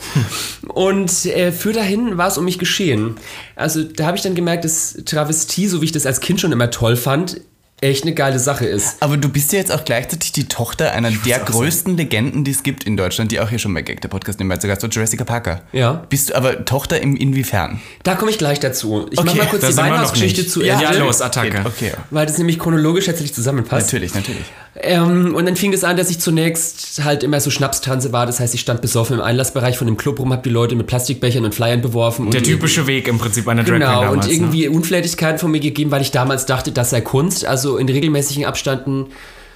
und 0.69 1.27
äh, 1.27 1.51
für 1.51 1.73
dahin 1.73 2.17
war 2.17 2.29
es 2.29 2.39
um 2.39 2.45
mich 2.45 2.61
geschehen. 2.61 3.17
Also 3.57 3.83
da 3.83 4.07
habe 4.07 4.17
ich 4.17 4.23
dann 4.23 4.37
gemerkt, 4.37 4.65
dass 4.65 4.97
Travestie, 5.05 5.67
so 5.67 5.81
wie 5.81 5.87
ich 5.87 5.93
das 5.93 6.07
als 6.07 6.21
Kind 6.21 6.41
schon 6.41 6.53
immer 6.53 6.71
toll 6.71 6.95
fand, 6.95 7.41
echt 7.81 8.05
eine 8.05 8.15
geile 8.15 8.39
Sache 8.39 8.67
ist. 8.67 8.97
Aber 9.01 9.17
du 9.17 9.29
bist 9.29 9.53
ja 9.53 9.59
jetzt 9.59 9.73
auch 9.73 9.85
gleichzeitig 9.85 10.33
die 10.33 10.49
Tochter 10.49 10.93
einer 10.93 11.11
der 11.11 11.39
größten 11.39 11.97
Legenden, 11.97 12.45
die 12.45 12.51
es 12.51 12.63
gibt 12.63 12.85
in 12.85 12.97
Deutschland, 12.97 13.31
die 13.31 13.41
auch 13.41 13.49
hier 13.49 13.59
schon 13.59 13.73
bei 13.75 13.83
Gag, 13.83 14.01
der 14.01 14.09
Podcast 14.09 14.39
nebenbei 14.39 14.57
zu 14.57 14.67
Gast 14.67 14.83
war, 14.83 14.91
Jurassic 14.91 15.25
Parker. 15.25 15.63
Ja. 15.73 16.05
Bist 16.09 16.31
du 16.31 16.35
aber 16.37 16.65
Tochter 16.65 17.01
im 17.01 17.17
inwiefern? 17.17 17.81
Da 18.03 18.15
komme 18.15 18.31
ich 18.31 18.39
gleich 18.39 18.61
dazu. 18.61 19.07
Ich 19.11 19.19
Okay, 19.19 19.29
mach 19.29 19.35
mal 19.37 19.47
kurz 19.47 19.63
da 19.63 19.69
die 19.71 19.77
Weihnachtsgeschichte 19.77 20.47
zu 20.47 20.65
Ja, 20.65 20.81
Ende, 20.81 20.99
los, 20.99 21.21
Attacke. 21.21 21.63
Okay, 21.65 21.93
weil 22.11 22.27
das 22.27 22.39
nämlich 22.39 22.59
chronologisch 22.59 23.07
jetzt 23.07 23.21
nicht 23.21 23.35
zusammenpasst. 23.35 23.87
natürlich, 23.87 24.15
natürlich. 24.15 24.45
Ähm, 24.81 25.35
und 25.35 25.47
dann 25.47 25.57
fing 25.57 25.73
es 25.73 25.83
an, 25.83 25.97
dass 25.97 26.09
ich 26.11 26.21
zunächst 26.21 27.03
halt 27.03 27.23
immer 27.23 27.41
so 27.41 27.51
Schnapstanze 27.51 28.13
war. 28.13 28.27
Das 28.27 28.39
heißt, 28.39 28.55
ich 28.55 28.61
stand 28.61 28.81
besoffen 28.81 29.17
im 29.17 29.23
Einlassbereich 29.23 29.77
von 29.77 29.87
dem 29.87 29.97
Club 29.97 30.21
rum, 30.21 30.33
hab 30.33 30.43
die 30.45 30.51
Leute 30.51 30.77
mit 30.77 30.87
Plastikbechern 30.87 31.45
und 31.45 31.55
Flyern 31.55 31.81
beworfen. 31.81 32.31
Der 32.31 32.43
typische 32.43 32.87
Weg 32.87 33.09
im 33.09 33.19
Prinzip 33.19 33.49
einer 33.49 33.63
Drag 33.63 33.71
Queen 33.73 33.81
Genau, 33.81 34.03
damals. 34.03 34.27
und 34.27 34.33
irgendwie 34.33 34.69
Unflätigkeiten 34.69 35.39
von 35.39 35.51
mir 35.51 35.61
gegeben, 35.61 35.91
weil 35.91 36.03
ich 36.03 36.11
damals 36.13 36.47
dachte, 36.47 36.71
das 36.71 36.91
sei 36.91 37.01
Kunst. 37.01 37.45
Also 37.45 37.77
in 37.77 37.89
regelmäßigen 37.89 38.45
Abständen 38.45 39.07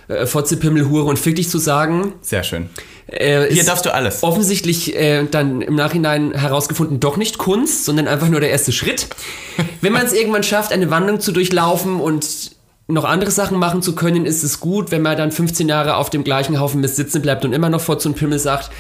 äh, 0.09 0.27
Fotze, 0.27 0.57
Pimmel, 0.57 0.89
Hure 0.89 1.05
und 1.05 1.19
Fick 1.19 1.37
dich 1.37 1.49
zu 1.49 1.59
sagen. 1.59 2.15
Sehr 2.23 2.43
schön. 2.43 2.69
Äh, 3.07 3.53
Hier 3.53 3.65
darfst 3.65 3.85
du 3.85 3.93
alles. 3.95 4.23
offensichtlich 4.23 4.97
äh, 4.97 5.25
dann 5.31 5.61
im 5.61 5.75
Nachhinein 5.77 6.33
herausgefunden, 6.33 6.99
doch 6.99 7.17
nicht 7.17 7.37
Kunst, 7.39 7.85
sondern 7.85 8.09
einfach 8.09 8.29
nur 8.29 8.41
der 8.41 8.51
erste 8.51 8.73
Schritt. 8.73 9.09
Wenn 9.81 9.93
man 9.93 10.05
es 10.07 10.13
irgendwann 10.15 10.43
schafft, 10.43 10.73
eine 10.73 10.91
Wandlung 10.91 11.21
zu 11.21 11.31
durchlaufen 11.33 12.01
und 12.01 12.53
noch 12.93 13.05
andere 13.05 13.31
Sachen 13.31 13.59
machen 13.59 13.83
zu 13.83 13.95
können, 13.95 14.27
ist 14.27 14.43
es 14.43 14.61
gut. 14.61 14.91
Wenn 14.91 15.03
man 15.03 15.17
dann 15.17 15.33
15 15.33 15.69
Jahre 15.69 15.97
auf 15.97 16.11
dem 16.11 16.25
gleichen 16.25 16.61
Haufen 16.61 16.81
Mist 16.81 16.97
sitzen 16.97 17.23
bleibt 17.23 17.45
und 17.45 17.53
immer 17.53 17.71
noch 17.71 17.81
Fotze 17.81 18.09
und 18.09 18.15
Pimmel 18.15 18.39
sagt, 18.39 18.71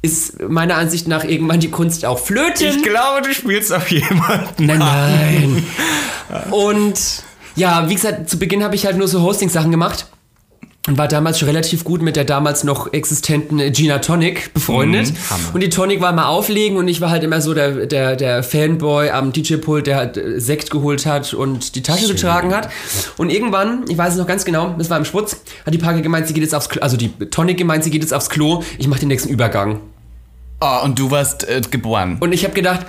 ist 0.00 0.40
meiner 0.48 0.76
Ansicht 0.76 1.08
nach 1.08 1.24
irgendwann 1.24 1.60
die 1.60 1.70
Kunst 1.70 2.04
auch 2.04 2.18
Flöten. 2.18 2.66
Ich 2.66 2.82
glaube, 2.82 3.22
du 3.22 3.34
spielst 3.34 3.72
auf 3.72 3.90
jemanden. 3.90 4.66
Nein, 4.66 4.78
nein. 4.78 5.66
Und 6.50 7.00
ja, 7.56 7.88
wie 7.88 7.94
gesagt, 7.94 8.30
zu 8.30 8.38
Beginn 8.38 8.62
habe 8.62 8.76
ich 8.76 8.86
halt 8.86 8.96
nur 8.96 9.08
so 9.08 9.22
Hosting-Sachen 9.22 9.70
gemacht. 9.70 10.06
Und 10.88 10.96
war 10.96 11.06
damals 11.06 11.38
schon 11.38 11.48
relativ 11.48 11.84
gut 11.84 12.00
mit 12.00 12.16
der 12.16 12.24
damals 12.24 12.64
noch 12.64 12.92
existenten 12.92 13.58
Gina 13.72 13.98
Tonic 13.98 14.54
befreundet. 14.54 15.12
und 15.52 15.62
die 15.62 15.68
Tonic 15.68 16.00
war 16.00 16.12
mal 16.12 16.26
auflegen 16.26 16.78
und 16.78 16.88
ich 16.88 17.02
war 17.02 17.10
halt 17.10 17.22
immer 17.22 17.42
so 17.42 17.52
der, 17.52 17.86
der, 17.86 18.16
der 18.16 18.42
Fanboy 18.42 19.10
am 19.10 19.32
DJ-Pult, 19.32 19.86
der 19.86 19.96
halt 19.96 20.16
äh, 20.16 20.40
Sekt 20.40 20.70
geholt 20.70 21.04
hat 21.04 21.34
und 21.34 21.74
die 21.74 21.82
Tasche 21.82 22.08
getragen 22.08 22.54
hat. 22.54 22.70
Und 23.18 23.30
irgendwann, 23.30 23.84
ich 23.88 23.98
weiß 23.98 24.14
es 24.14 24.18
noch 24.18 24.26
ganz 24.26 24.46
genau, 24.46 24.74
das 24.78 24.88
war 24.88 24.96
im 24.96 25.04
Schwutz, 25.04 25.42
hat 25.66 25.74
die 25.74 25.78
Parke 25.78 26.00
gemeint, 26.00 26.26
sie 26.26 26.32
geht 26.32 26.42
jetzt 26.42 26.54
aufs 26.54 26.70
Klo, 26.70 26.80
also 26.80 26.96
die 26.96 27.10
Tonic 27.10 27.58
gemeint, 27.58 27.84
sie 27.84 27.90
geht 27.90 28.02
jetzt 28.02 28.14
aufs 28.14 28.30
Klo, 28.30 28.62
ich 28.78 28.88
mache 28.88 29.00
den 29.00 29.08
nächsten 29.08 29.28
Übergang. 29.28 29.80
Oh, 30.60 30.84
und 30.84 30.98
du 30.98 31.10
warst 31.10 31.46
äh, 31.46 31.60
geboren. 31.70 32.16
Und 32.18 32.32
ich 32.32 32.44
habe 32.44 32.54
gedacht, 32.54 32.86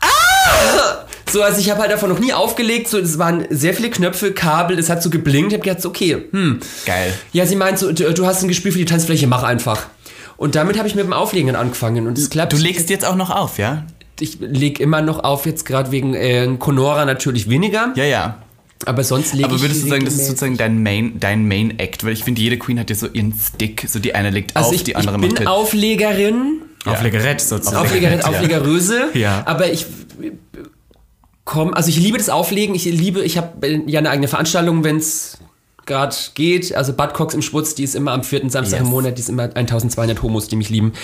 ah! 0.00 1.03
So, 1.34 1.42
also 1.42 1.58
ich 1.58 1.68
habe 1.68 1.80
halt 1.80 1.90
davon 1.90 2.10
noch 2.10 2.20
nie 2.20 2.32
aufgelegt. 2.32 2.86
So, 2.86 2.96
es 2.96 3.18
waren 3.18 3.44
sehr 3.50 3.74
viele 3.74 3.90
Knöpfe, 3.90 4.30
Kabel, 4.30 4.78
es 4.78 4.88
hat 4.88 5.02
so 5.02 5.10
geblinkt. 5.10 5.50
Ich 5.50 5.58
habe 5.58 5.64
gedacht, 5.64 5.82
so, 5.82 5.88
okay, 5.88 6.28
hm. 6.30 6.60
Geil. 6.86 7.12
Ja, 7.32 7.44
sie 7.44 7.56
meint 7.56 7.76
so, 7.76 7.90
du, 7.90 8.14
du 8.14 8.24
hast 8.24 8.44
ein 8.44 8.48
Gespür 8.48 8.70
für 8.70 8.78
die 8.78 8.84
Tanzfläche, 8.84 9.26
mach 9.26 9.42
einfach. 9.42 9.88
Und 10.36 10.54
damit 10.54 10.78
habe 10.78 10.86
ich 10.86 10.94
mit 10.94 11.04
dem 11.04 11.12
Auflegen 11.12 11.56
angefangen 11.56 12.06
und 12.06 12.16
es 12.18 12.30
klappt. 12.30 12.52
Du 12.52 12.56
legst 12.56 12.88
jetzt 12.88 13.04
auch 13.04 13.16
noch 13.16 13.30
auf, 13.30 13.58
ja? 13.58 13.84
Ich 14.20 14.38
leg 14.38 14.78
immer 14.78 15.02
noch 15.02 15.24
auf, 15.24 15.44
jetzt 15.44 15.66
gerade 15.66 15.90
wegen 15.90 16.14
äh, 16.14 16.48
Conora 16.56 17.04
natürlich 17.04 17.50
weniger. 17.50 17.92
Ja, 17.96 18.04
ja. 18.04 18.38
Aber 18.86 19.02
sonst 19.02 19.32
lege 19.32 19.48
ich. 19.48 19.52
Aber 19.54 19.60
würdest 19.60 19.82
du 19.82 19.88
sagen, 19.88 20.04
das 20.04 20.14
ist 20.14 20.28
sozusagen 20.28 20.56
dein 20.56 20.84
Main, 20.84 21.18
dein 21.18 21.48
Main 21.48 21.80
Act? 21.80 22.04
Weil 22.04 22.12
ich 22.12 22.22
finde, 22.22 22.42
jede 22.42 22.58
Queen 22.58 22.78
hat 22.78 22.90
ja 22.90 22.94
so 22.94 23.08
ihren 23.08 23.34
Stick. 23.34 23.86
So 23.88 23.98
die 23.98 24.14
eine 24.14 24.30
legt 24.30 24.54
Also 24.54 24.68
auf, 24.68 24.74
ich, 24.76 24.84
die 24.84 24.94
andere 24.94 25.16
ich 25.16 25.20
macht 25.20 25.30
bin 25.30 25.38
halt. 25.38 25.48
Auflegerin, 25.48 26.62
Auflegerett 26.84 27.40
sozusagen. 27.40 27.84
Auflegerin, 27.84 28.20
ja. 28.20 28.24
Auflegeröse. 28.24 29.08
Ja. 29.14 29.42
Aber 29.46 29.72
ich 29.72 29.86
komm, 31.44 31.74
also 31.74 31.88
ich 31.88 31.96
liebe 31.98 32.18
das 32.18 32.28
Auflegen. 32.28 32.74
Ich 32.74 32.84
liebe, 32.84 33.22
ich 33.22 33.36
habe 33.36 33.82
ja 33.86 33.98
eine 33.98 34.10
eigene 34.10 34.28
Veranstaltung, 34.28 34.84
wenn 34.84 34.96
es 34.96 35.38
gerade 35.86 36.16
geht. 36.34 36.74
Also 36.74 36.94
Bad 36.94 37.12
Cox 37.12 37.34
im 37.34 37.42
Schwutz, 37.42 37.74
die 37.74 37.84
ist 37.84 37.94
immer 37.94 38.12
am 38.12 38.24
vierten 38.24 38.48
Samstag 38.48 38.78
Yes. 38.78 38.86
im 38.86 38.90
Monat, 38.90 39.18
die 39.18 39.20
ist 39.20 39.28
immer 39.28 39.54
1200 39.54 40.22
Homos, 40.22 40.48
die 40.48 40.56
mich 40.56 40.70
lieben. 40.70 40.94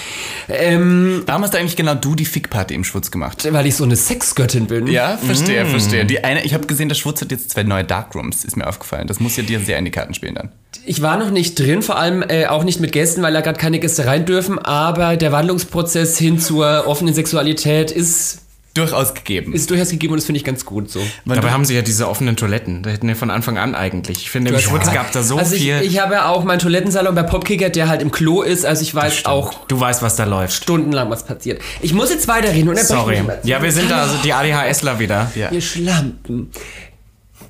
Ähm, 0.48 1.22
Warum 1.26 1.42
hast 1.42 1.52
du 1.52 1.58
eigentlich 1.58 1.76
genau 1.76 1.94
du 1.94 2.14
die 2.14 2.24
Fickparty 2.24 2.72
im 2.74 2.84
Schwutz 2.84 3.10
gemacht? 3.10 3.46
weil 3.52 3.66
ich 3.66 3.74
so 3.76 3.84
eine 3.84 3.96
Sexgöttin 3.96 4.66
bin. 4.68 4.86
Ja, 4.86 5.18
verstehe, 5.18 5.66
verstehe. 5.66 6.06
Die 6.06 6.24
eine, 6.24 6.44
ich 6.44 6.54
habe 6.54 6.66
gesehen, 6.66 6.88
der 6.88 6.96
Schwutz 6.96 7.20
hat 7.20 7.30
jetzt 7.30 7.50
zwei 7.50 7.62
neue 7.62 7.84
Darkrooms, 7.84 8.42
ist 8.44 8.56
mir 8.56 8.66
aufgefallen. 8.66 9.06
Das 9.06 9.20
muss 9.20 9.36
ja 9.36 9.42
dir 9.42 9.60
sehr 9.60 9.76
in 9.78 9.84
die 9.84 9.90
Karten 9.90 10.14
spielen 10.14 10.34
dann. 10.36 10.50
Ich 10.86 11.02
war 11.02 11.18
noch 11.18 11.30
nicht 11.30 11.58
drin, 11.58 11.82
vor 11.82 11.98
allem 11.98 12.22
äh, 12.26 12.46
auch 12.46 12.64
nicht 12.64 12.80
mit 12.80 12.92
Gästen, 12.92 13.20
weil 13.20 13.34
da 13.34 13.42
gerade 13.42 13.58
keine 13.58 13.80
Gäste 13.80 14.06
rein 14.06 14.24
dürfen. 14.24 14.58
Aber 14.58 15.18
der 15.18 15.30
Wandlungsprozess 15.30 16.16
hin 16.16 16.38
zur 16.38 16.86
offenen 16.86 17.12
Sexualität 17.12 17.90
ist, 17.90 18.38
Durchaus 18.74 19.14
gegeben. 19.14 19.52
ist 19.52 19.68
durchaus 19.70 19.90
gegeben 19.90 20.12
und 20.12 20.18
das 20.18 20.26
finde 20.26 20.38
ich 20.38 20.44
ganz 20.44 20.64
gut 20.64 20.90
so. 20.90 21.00
Weil 21.24 21.36
Dabei 21.36 21.50
haben 21.50 21.64
sie 21.64 21.74
ja 21.74 21.82
diese 21.82 22.08
offenen 22.08 22.36
Toiletten. 22.36 22.82
Da 22.82 22.90
hätten 22.90 23.08
wir 23.08 23.16
von 23.16 23.30
Anfang 23.30 23.58
an 23.58 23.74
eigentlich. 23.74 24.18
Ich 24.18 24.30
finde, 24.30 24.52
im 24.52 24.58
Schwutz 24.60 24.92
gab 24.92 25.10
da 25.12 25.22
so 25.22 25.38
also 25.38 25.54
ich, 25.54 25.62
viel. 25.62 25.80
ich 25.82 26.00
habe 26.00 26.14
ja 26.14 26.28
auch 26.28 26.44
meinen 26.44 26.60
Toilettensalon 26.60 27.14
bei 27.14 27.24
Popkicker, 27.24 27.70
der 27.70 27.88
halt 27.88 28.00
im 28.00 28.10
Klo 28.10 28.42
ist. 28.42 28.64
Also 28.64 28.82
ich 28.82 28.94
weiß 28.94 29.24
auch 29.26 29.66
du 29.66 29.80
weißt, 29.80 30.02
was 30.02 30.16
da 30.16 30.24
läuft. 30.24 30.62
stundenlang, 30.62 31.10
was 31.10 31.24
passiert. 31.24 31.60
Ich 31.80 31.92
muss 31.92 32.10
jetzt 32.10 32.28
weiterreden. 32.28 32.68
Und 32.68 32.78
Sorry. 32.78 33.22
Ja, 33.42 33.62
wir 33.62 33.72
sind 33.72 33.90
da, 33.90 34.02
also 34.02 34.16
die 34.22 34.32
ADHSler 34.32 34.98
wieder. 34.98 35.32
Ja. 35.34 35.50
Ihr 35.50 35.60
Schlampen. 35.60 36.50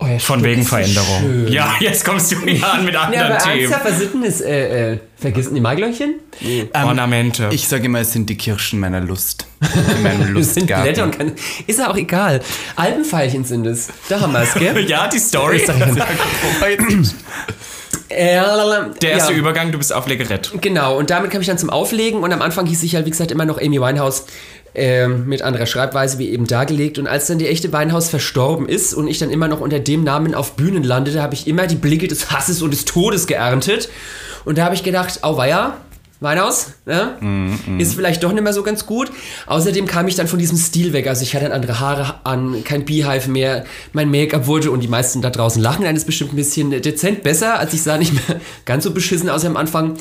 Euer 0.02 0.19
Von 0.19 0.40
Stück 0.40 0.50
wegen 0.50 0.62
Veränderung. 0.64 1.21
schön. 1.21 1.49
Ja, 1.49 1.75
jetzt 1.78 2.04
kommst 2.07 2.33
du 2.33 2.45
wieder 2.47 2.73
an 2.73 2.85
mit 2.87 2.95
Ja, 2.95 3.02
anderen 3.02 3.33
aber 3.33 3.38
Themen. 3.38 3.75
was 3.85 3.99
sind 3.99 4.25
das? 4.25 4.40
Äh, 4.40 4.92
äh, 4.92 4.99
vergessen 5.16 5.54
die 5.54 5.61
Maiglöckchen? 5.61 6.14
Ähm, 6.42 6.69
Ornamente. 6.73 7.49
Ich 7.52 7.69
sage 7.69 7.85
immer, 7.85 8.00
es 8.00 8.12
sind 8.12 8.28
die 8.30 8.37
Kirschen 8.37 8.80
meiner 8.80 9.00
Lust. 9.00 9.47
In 9.97 10.02
meinem 10.02 10.23
sind 10.23 10.33
Lustgarten. 10.33 10.83
Blätter 10.85 11.04
und 11.04 11.19
keine, 11.19 11.33
Ist 11.66 11.78
ja 11.78 11.90
auch 11.90 11.97
egal. 11.97 12.40
Alpenfeilchen 12.76 13.45
sind 13.45 13.66
es. 13.66 13.88
Da 14.09 14.21
haben 14.21 14.33
wir 14.33 14.40
es, 14.40 14.54
gell? 14.54 14.85
ja, 14.88 15.07
die 15.07 15.19
Story. 15.19 15.61
Äh, 18.09 18.40
Der 19.00 19.12
erste 19.12 19.33
ja. 19.33 19.38
Übergang, 19.38 19.71
du 19.71 19.78
bist 19.78 19.92
Auflegerett. 19.92 20.50
Genau, 20.61 20.99
und 20.99 21.11
damit 21.11 21.30
kam 21.30 21.40
ich 21.42 21.47
dann 21.47 21.59
zum 21.59 21.71
Auflegen 21.71 22.25
und 22.25 22.33
am 22.33 22.42
Anfang 22.42 22.66
hieß 22.66 22.83
ich 22.83 22.97
halt, 22.97 23.07
wie 23.07 23.11
gesagt, 23.11 23.30
immer 23.30 23.45
noch 23.45 23.59
Amy 23.61 23.80
Winehouse 23.80 24.25
ähm, 24.74 25.26
mit 25.26 25.42
anderer 25.42 25.66
Schreibweise 25.66 26.18
wie 26.18 26.30
eben 26.30 26.46
dargelegt. 26.46 26.98
Und 26.98 27.06
als 27.06 27.26
dann 27.26 27.38
die 27.38 27.48
echte 27.48 27.72
Winehouse 27.72 28.08
verstorben 28.08 28.68
ist 28.68 28.94
und 28.94 29.08
ich 29.08 29.18
dann 29.18 29.30
immer 29.30 29.48
noch 29.48 29.60
unter 29.60 29.78
dem 29.78 30.04
Namen 30.04 30.34
auf 30.34 30.56
Bühnen 30.56 30.84
landete, 30.84 31.22
habe 31.22 31.34
ich 31.34 31.46
immer 31.46 31.66
die 31.66 31.76
Blicke 31.76 32.08
des 32.08 32.30
Hasses 32.30 32.62
und 32.62 32.72
des 32.72 32.84
Todes 32.84 33.26
geerntet. 33.26 33.88
Und 34.44 34.58
da 34.58 34.64
habe 34.64 34.74
ich 34.74 34.82
gedacht, 34.82 35.22
auweia, 35.22 35.76
Winehouse, 36.20 36.74
ne? 36.84 37.16
ist 37.78 37.94
vielleicht 37.94 38.22
doch 38.22 38.32
nicht 38.32 38.42
mehr 38.42 38.52
so 38.52 38.62
ganz 38.62 38.84
gut. 38.84 39.10
Außerdem 39.46 39.86
kam 39.86 40.06
ich 40.06 40.16
dann 40.16 40.28
von 40.28 40.38
diesem 40.38 40.58
Stil 40.58 40.92
weg. 40.92 41.06
Also 41.06 41.22
ich 41.22 41.34
hatte 41.34 41.46
dann 41.46 41.52
andere 41.54 41.80
Haare 41.80 42.20
an, 42.24 42.62
kein 42.62 42.84
Beehive 42.84 43.30
mehr. 43.30 43.64
Mein 43.94 44.10
Make-up 44.10 44.46
wurde, 44.46 44.70
und 44.70 44.82
die 44.82 44.88
meisten 44.88 45.22
da 45.22 45.30
draußen 45.30 45.62
lachen 45.62 45.86
eines 45.86 46.04
bestimmt 46.04 46.34
ein 46.34 46.36
bisschen 46.36 46.70
dezent 46.70 47.22
besser. 47.22 47.58
Als 47.58 47.72
ich 47.72 47.82
sah 47.82 47.96
nicht 47.96 48.12
mehr 48.12 48.38
ganz 48.66 48.84
so 48.84 48.90
beschissen 48.90 49.30
aus 49.30 49.46
am 49.46 49.56
Anfang. 49.56 49.96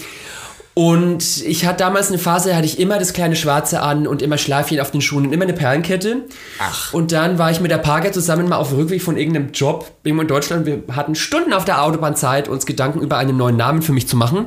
Und 0.79 1.43
ich 1.45 1.65
hatte 1.65 1.79
damals 1.79 2.07
eine 2.07 2.19
Phase, 2.19 2.51
da 2.51 2.55
hatte 2.55 2.65
ich 2.65 2.79
immer 2.79 3.00
das 3.00 3.12
kleine 3.12 3.36
Schwarze 3.36 3.81
an 3.81 4.07
und 4.07 4.21
immer 4.21 4.38
Schleifchen 4.38 4.79
auf 4.79 4.91
den 4.91 5.01
Schuhen 5.01 5.25
und 5.25 5.33
immer 5.33 5.43
eine 5.43 5.51
Perlenkette. 5.51 6.24
Ach. 6.57 6.93
Und 6.93 7.12
dann 7.12 7.38
war 7.38 7.51
ich 7.51 7.59
mit 7.59 7.69
der 7.69 7.79
Parker 7.79 8.13
zusammen 8.13 8.48
mal 8.48 8.55
auf 8.55 8.69
dem 8.69 8.77
Rückweg 8.77 9.01
von 9.01 9.17
irgendeinem 9.17 9.51
Job 9.51 9.91
irgendwo 10.05 10.21
in 10.21 10.29
Deutschland. 10.29 10.65
Wir 10.65 10.81
hatten 10.95 11.15
Stunden 11.15 11.51
auf 11.51 11.65
der 11.65 11.83
Autobahn 11.83 12.15
Zeit, 12.15 12.48
uns 12.48 12.65
Gedanken 12.65 13.01
über 13.01 13.17
einen 13.17 13.36
neuen 13.36 13.57
Namen 13.57 13.81
für 13.81 13.91
mich 13.91 14.07
zu 14.07 14.15
machen. 14.15 14.45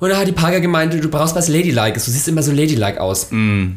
Und 0.00 0.10
da 0.10 0.16
hat 0.16 0.26
die 0.26 0.32
Parker 0.32 0.58
gemeint, 0.58 0.94
du 0.94 1.08
brauchst 1.08 1.36
was 1.36 1.46
Ladylikees. 1.46 2.06
Du 2.06 2.10
siehst 2.10 2.26
immer 2.26 2.42
so 2.42 2.50
ladylike 2.50 3.00
aus. 3.00 3.28
Mm. 3.30 3.74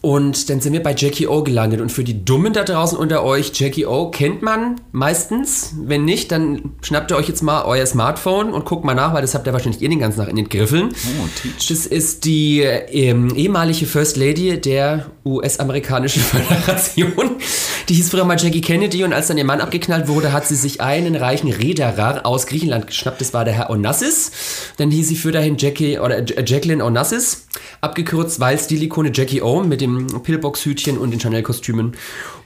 Und 0.00 0.48
dann 0.48 0.60
sind 0.60 0.74
wir 0.74 0.82
bei 0.82 0.94
Jackie 0.96 1.26
O 1.26 1.42
gelandet. 1.42 1.80
Und 1.80 1.90
für 1.90 2.04
die 2.04 2.24
Dummen 2.24 2.52
da 2.52 2.62
draußen 2.62 2.96
unter 2.96 3.24
euch, 3.24 3.50
Jackie 3.54 3.84
O 3.84 4.10
kennt 4.12 4.42
man 4.42 4.80
meistens. 4.92 5.74
Wenn 5.82 6.04
nicht, 6.04 6.30
dann 6.30 6.70
schnappt 6.82 7.10
ihr 7.10 7.16
euch 7.16 7.28
jetzt 7.28 7.42
mal 7.42 7.64
euer 7.64 7.84
Smartphone 7.84 8.52
und 8.52 8.64
guckt 8.64 8.84
mal 8.84 8.94
nach, 8.94 9.12
weil 9.12 9.22
das 9.22 9.34
habt 9.34 9.46
ihr 9.48 9.52
wahrscheinlich 9.52 9.82
ihr 9.82 9.88
den 9.88 9.98
ganzen 9.98 10.20
Tag 10.20 10.28
in 10.28 10.36
den 10.36 10.48
Griffeln. 10.48 10.90
Oh, 10.90 11.28
teach. 11.42 11.66
Das 11.68 11.84
ist 11.84 12.24
die 12.24 12.60
ähm, 12.60 13.34
ehemalige 13.34 13.86
First 13.86 14.16
Lady 14.16 14.60
der 14.60 15.06
US-amerikanischen 15.24 16.22
Föderation. 16.68 17.32
Die 17.88 17.94
hieß 17.94 18.10
früher 18.10 18.24
mal 18.24 18.38
Jackie 18.38 18.60
Kennedy 18.60 19.02
und 19.02 19.12
als 19.12 19.26
dann 19.26 19.36
ihr 19.38 19.44
Mann 19.44 19.60
abgeknallt 19.60 20.06
wurde, 20.06 20.32
hat 20.32 20.46
sie 20.46 20.54
sich 20.56 20.80
einen 20.80 21.16
reichen 21.16 21.50
Reederer 21.50 22.24
aus 22.24 22.46
Griechenland 22.46 22.86
geschnappt. 22.86 23.20
Das 23.20 23.34
war 23.34 23.44
der 23.44 23.54
Herr 23.54 23.70
Onassis. 23.70 24.30
Dann 24.76 24.92
hieß 24.92 25.08
sie 25.08 25.16
für 25.16 25.32
dahin 25.32 25.56
Jackie 25.58 25.98
oder 25.98 26.20
J- 26.20 26.48
Jacqueline 26.48 26.84
Onassis. 26.84 27.46
Abgekürzt, 27.80 28.38
weil 28.40 28.58
Stilikone 28.58 29.10
Jackie 29.12 29.42
O 29.42 29.62
mit 29.68 29.80
dem 29.80 30.06
Pillbox-Hütchen 30.22 30.98
und 30.98 31.10
den 31.10 31.20
Chanel-Kostümen. 31.20 31.92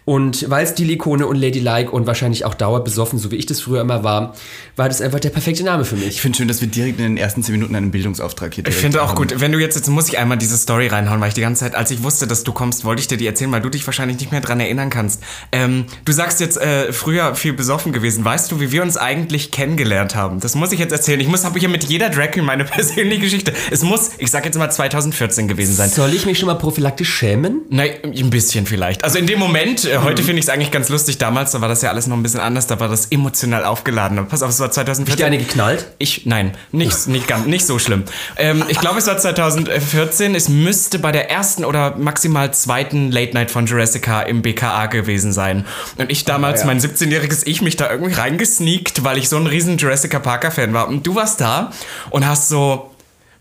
Und 0.05 0.51
weil 0.51 0.67
Stilikone 0.67 1.27
und 1.27 1.37
Ladylike 1.37 1.91
und 1.91 2.07
wahrscheinlich 2.07 2.45
auch 2.45 2.55
dauerbesoffen, 2.55 3.19
so 3.19 3.31
wie 3.31 3.37
ich 3.37 3.47
das 3.47 3.61
früher 3.61 3.81
immer 3.83 4.03
war, 4.03 4.35
war 4.77 4.89
das 4.89 5.01
einfach 5.01 5.21
der 5.21 5.31
perfekte 5.31 5.63
Name 5.63 5.85
für 5.85 5.97
mich. 5.97 6.09
Ich 6.09 6.21
finde 6.21 6.39
schön, 6.39 6.49
dass 6.49 6.61
wir 6.61 6.69
direkt 6.69 6.99
in 6.99 7.05
den 7.05 7.17
ersten 7.17 7.43
zehn 7.43 7.53
Minuten 7.53 7.77
einen 7.77 7.91
Bildungsauftrag 7.91 8.55
hier 8.55 8.67
Ich 8.67 8.75
finde 8.75 9.03
auch 9.03 9.11
haben. 9.11 9.17
gut, 9.17 9.41
wenn 9.41 9.53
du 9.53 9.59
jetzt, 9.59 9.77
jetzt 9.77 9.89
muss 9.89 10.09
ich 10.09 10.19
einmal 10.19 10.39
diese 10.39 10.57
Story 10.57 10.89
reinhauen, 10.89 11.21
weil 11.21 11.29
ich 11.29 11.35
die 11.35 11.41
ganze 11.41 11.61
Zeit, 11.61 11.75
als 11.75 11.91
ich 11.91 12.03
wusste, 12.03 12.27
dass 12.27 12.43
du 12.43 12.53
kommst, 12.53 12.85
wollte 12.85 13.01
ich 13.01 13.07
dir 13.09 13.17
die 13.17 13.27
erzählen, 13.27 13.53
weil 13.53 13.61
du 13.61 13.69
dich 13.69 13.87
wahrscheinlich 13.87 14.19
nicht 14.19 14.33
mehr 14.33 14.41
dran 14.41 14.59
erinnern 14.61 14.91
kannst. 14.91 15.23
Ähm, 15.53 15.85
du 16.05 16.13
sagst 16.13 16.41
jetzt, 16.41 16.57
äh, 16.61 16.93
früher 16.93 17.35
viel 17.35 17.53
besoffen 17.53 17.93
gewesen. 17.93 18.25
Weißt 18.25 18.51
du, 18.51 18.61
wie 18.61 18.73
wir 18.73 18.83
uns 18.83 18.97
eigentlich 18.97 19.51
kennengelernt 19.51 20.17
haben? 20.17 20.41
Das 20.41 20.55
muss 20.55 20.73
ich 20.73 20.81
jetzt 20.81 20.93
erzählen. 20.93 21.21
Ich 21.21 21.29
muss, 21.29 21.45
habe 21.45 21.59
hier 21.59 21.69
mit 21.69 21.85
jeder 21.85 22.11
Drag 22.11 22.31
Queen 22.33 22.45
meine 22.45 22.65
persönliche 22.73 23.21
Geschichte. 23.21 23.53
Es 23.71 23.83
muss, 23.83 24.11
ich 24.19 24.31
sag 24.31 24.45
jetzt 24.45 24.59
mal 24.59 24.71
2014 24.71 25.49
gewesen 25.49 25.75
sein. 25.75 25.91
Soll 25.91 26.13
ich 26.15 26.27
mich 26.27 26.39
schon 26.39 26.47
mal 26.49 26.55
prophylaktisch 26.55 27.11
schämen? 27.13 27.63
Nein, 27.71 27.91
ein 28.05 28.31
bisschen 28.31 28.67
vielleicht. 28.67 29.05
Also 29.05 29.19
in 29.19 29.27
dem 29.27 29.39
Moment, 29.39 29.85
äh, 29.85 29.99
Mhm. 30.03 30.07
heute 30.07 30.23
finde 30.23 30.41
ich 30.41 30.47
es 30.47 30.49
eigentlich 30.49 30.71
ganz 30.71 30.89
lustig. 30.89 31.19
Damals, 31.19 31.53
da 31.53 31.61
war 31.61 31.69
das 31.69 31.83
ja 31.83 31.91
alles 31.91 32.07
noch 32.07 32.17
ein 32.17 32.23
bisschen 32.23 32.41
anders, 32.41 32.67
da 32.67 32.79
war 32.81 32.89
das 32.89 33.07
emotional 33.07 33.65
aufgeladen. 33.65 34.19
Aber 34.19 34.29
pass 34.29 34.43
auf, 34.43 34.51
es 34.51 34.61
war 34.61 34.71
2014. 34.71 35.17
Dir 35.17 35.27
eine 35.27 35.39
geknallt? 35.39 35.87
Ich, 35.99 36.27
nein, 36.27 36.53
nicht, 36.71 37.07
nicht, 37.09 37.27
ganz, 37.27 37.47
nicht 37.47 37.67
so 37.67 37.79
schlimm. 37.79 38.05
Ähm, 38.37 38.65
ich 38.69 38.79
glaube, 38.79 38.99
es 38.99 39.07
war 39.07 39.19
2014. 39.19 40.35
Es 40.35 40.49
müsste 40.49 40.99
bei 40.99 41.13
der 41.13 41.31
ersten 41.31 41.65
oder 41.65 41.97
maximal 41.97 42.53
zweiten 42.53 43.11
Late 43.11 43.35
Night 43.35 43.51
von 43.51 43.67
Jurassica 43.67 44.23
im 44.23 44.43
BKA 44.43 44.87
gewesen 44.87 45.33
sein. 45.33 45.65
Und 45.97 46.11
ich 46.11 46.25
damals, 46.25 46.61
ja. 46.61 46.67
mein 46.67 46.81
17-jähriges 46.81 47.47
Ich, 47.47 47.63
mich 47.63 47.77
da 47.77 47.91
irgendwie 47.91 48.15
reingesneakt, 48.15 49.05
weil 49.05 49.19
ich 49.19 49.29
so 49.29 49.37
ein 49.37 49.47
riesen 49.47 49.79
Jurassica 49.79 50.19
Parker-Fan 50.19 50.73
war. 50.73 50.89
Und 50.89 51.07
du 51.07 51.15
warst 51.15 51.41
da 51.41 51.73
und 52.11 52.27
hast 52.27 52.49
so 52.49 52.92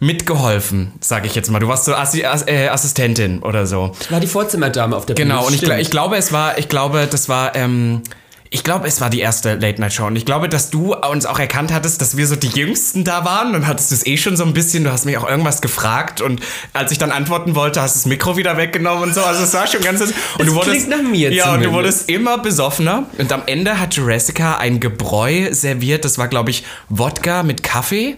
mitgeholfen, 0.01 0.93
sage 0.99 1.27
ich 1.27 1.35
jetzt 1.35 1.51
mal. 1.51 1.59
Du 1.59 1.67
warst 1.67 1.85
so 1.85 1.93
Assi 1.93 2.25
Ass 2.25 2.43
äh, 2.47 2.67
Assistentin 2.67 3.39
oder 3.43 3.67
so. 3.67 3.91
War 4.09 4.19
die 4.19 4.25
Vorzimmerdame 4.27 4.95
auf 4.95 5.05
der 5.05 5.13
Bühne. 5.13 5.29
Genau, 5.29 5.45
und 5.45 5.53
ich, 5.53 5.61
ich 5.61 5.91
glaube, 5.91 6.17
es 6.17 6.31
war, 6.33 6.57
ich 6.57 6.67
glaube, 6.69 7.07
das 7.09 7.29
war, 7.29 7.55
ähm, 7.55 8.01
ich 8.49 8.63
glaube, 8.63 8.87
es 8.87 8.99
war 8.99 9.11
die 9.11 9.19
erste 9.19 9.53
Late-Night-Show. 9.53 10.07
Und 10.07 10.15
ich 10.15 10.25
glaube, 10.25 10.49
dass 10.49 10.71
du 10.71 10.95
uns 10.95 11.27
auch 11.27 11.37
erkannt 11.37 11.71
hattest, 11.71 12.01
dass 12.01 12.17
wir 12.17 12.25
so 12.25 12.35
die 12.35 12.47
Jüngsten 12.49 13.03
da 13.03 13.25
waren. 13.25 13.53
Und 13.53 13.67
hattest 13.67 13.91
es 13.91 14.03
eh 14.07 14.17
schon 14.17 14.35
so 14.35 14.43
ein 14.43 14.53
bisschen, 14.53 14.83
du 14.83 14.91
hast 14.91 15.05
mich 15.05 15.17
auch 15.19 15.29
irgendwas 15.29 15.61
gefragt. 15.61 16.19
Und 16.19 16.41
als 16.73 16.91
ich 16.91 16.97
dann 16.97 17.11
antworten 17.11 17.53
wollte, 17.53 17.79
hast 17.79 17.95
du 17.95 17.99
das 17.99 18.05
Mikro 18.07 18.35
wieder 18.37 18.57
weggenommen 18.57 19.03
und 19.03 19.13
so. 19.13 19.21
Also 19.21 19.43
es 19.43 19.53
war 19.53 19.67
schon 19.67 19.81
ganz... 19.81 20.01
Und 20.01 20.47
du 20.47 20.55
wurdest, 20.55 20.89
nach 20.89 21.03
mir 21.03 21.31
Ja, 21.31 21.53
und 21.53 21.59
du 21.61 21.65
zumindest. 21.69 21.73
wurdest 21.73 22.09
immer 22.09 22.39
besoffener. 22.39 23.05
Und 23.19 23.31
am 23.31 23.43
Ende 23.45 23.79
hat 23.79 23.93
Jurassica 23.93 24.57
ein 24.57 24.79
Gebräu 24.79 25.53
serviert. 25.53 26.05
Das 26.05 26.17
war, 26.17 26.27
glaube 26.27 26.49
ich, 26.49 26.63
Wodka 26.89 27.43
mit 27.43 27.61
Kaffee. 27.61 28.17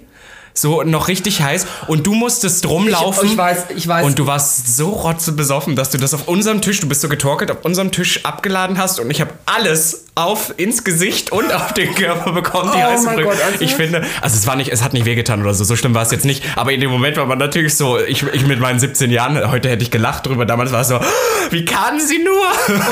So 0.54 0.84
noch 0.84 1.08
richtig 1.08 1.42
heiß. 1.42 1.66
Und 1.88 2.06
du 2.06 2.14
musstest 2.14 2.68
rumlaufen. 2.68 3.26
Ich- 3.26 3.32
ich 3.34 3.38
weiß, 3.38 3.58
ich 3.76 3.88
weiß. 3.88 4.06
Und 4.06 4.20
du 4.20 4.28
warst 4.28 4.76
so 4.78 4.90
rotzebesoffen, 4.90 5.76
dass 5.76 5.90
du 5.90 5.98
das 5.98 6.14
auf 6.14 6.28
unserem 6.28 6.62
Tisch, 6.62 6.80
du 6.80 6.88
bist 6.88 7.02
so 7.02 7.10
getorkelt, 7.10 7.50
auf 7.52 7.58
unserem 7.64 7.92
Tisch 7.92 8.24
abgeladen 8.26 8.78
hast 8.78 9.00
und 9.00 9.10
ich 9.10 9.20
habe 9.22 9.32
alles 9.46 10.06
auf 10.16 10.54
ins 10.58 10.84
Gesicht 10.84 11.32
und 11.32 11.52
auf 11.54 11.74
den 11.74 11.94
Körper 11.96 12.32
bekommen, 12.34 12.72
die 12.74 12.80
Oh 12.84 13.14
Brühe. 13.16 13.24
Gott, 13.24 13.40
ernsthaft? 13.40 13.62
Ich 13.62 13.74
finde, 13.74 14.04
also 14.22 14.36
es 14.38 14.46
war 14.46 14.56
nicht, 14.56 14.72
es 14.72 14.84
hat 14.84 14.94
nicht 14.94 15.06
wehgetan 15.06 15.42
oder 15.42 15.54
so, 15.54 15.64
so 15.64 15.76
schlimm 15.76 15.96
war 15.96 16.04
es 16.04 16.12
jetzt 16.12 16.26
nicht, 16.26 16.44
aber 16.56 16.72
in 16.72 16.82
dem 16.82 16.92
Moment 16.92 17.18
war 17.18 17.26
man 17.26 17.40
natürlich 17.40 17.76
so, 17.76 17.98
ich, 18.00 18.24
ich 18.34 18.46
mit 18.46 18.60
meinen 18.60 18.80
17 18.80 19.10
Jahren, 19.12 19.50
heute 19.52 19.70
hätte 19.70 19.82
ich 19.84 19.90
gelacht 19.92 20.26
drüber, 20.28 20.46
damals 20.46 20.72
war 20.72 20.82
es 20.82 20.90
so, 20.90 21.00
wie 21.50 21.66
kann 21.66 22.00
sie 22.00 22.20
nur? 22.20 22.44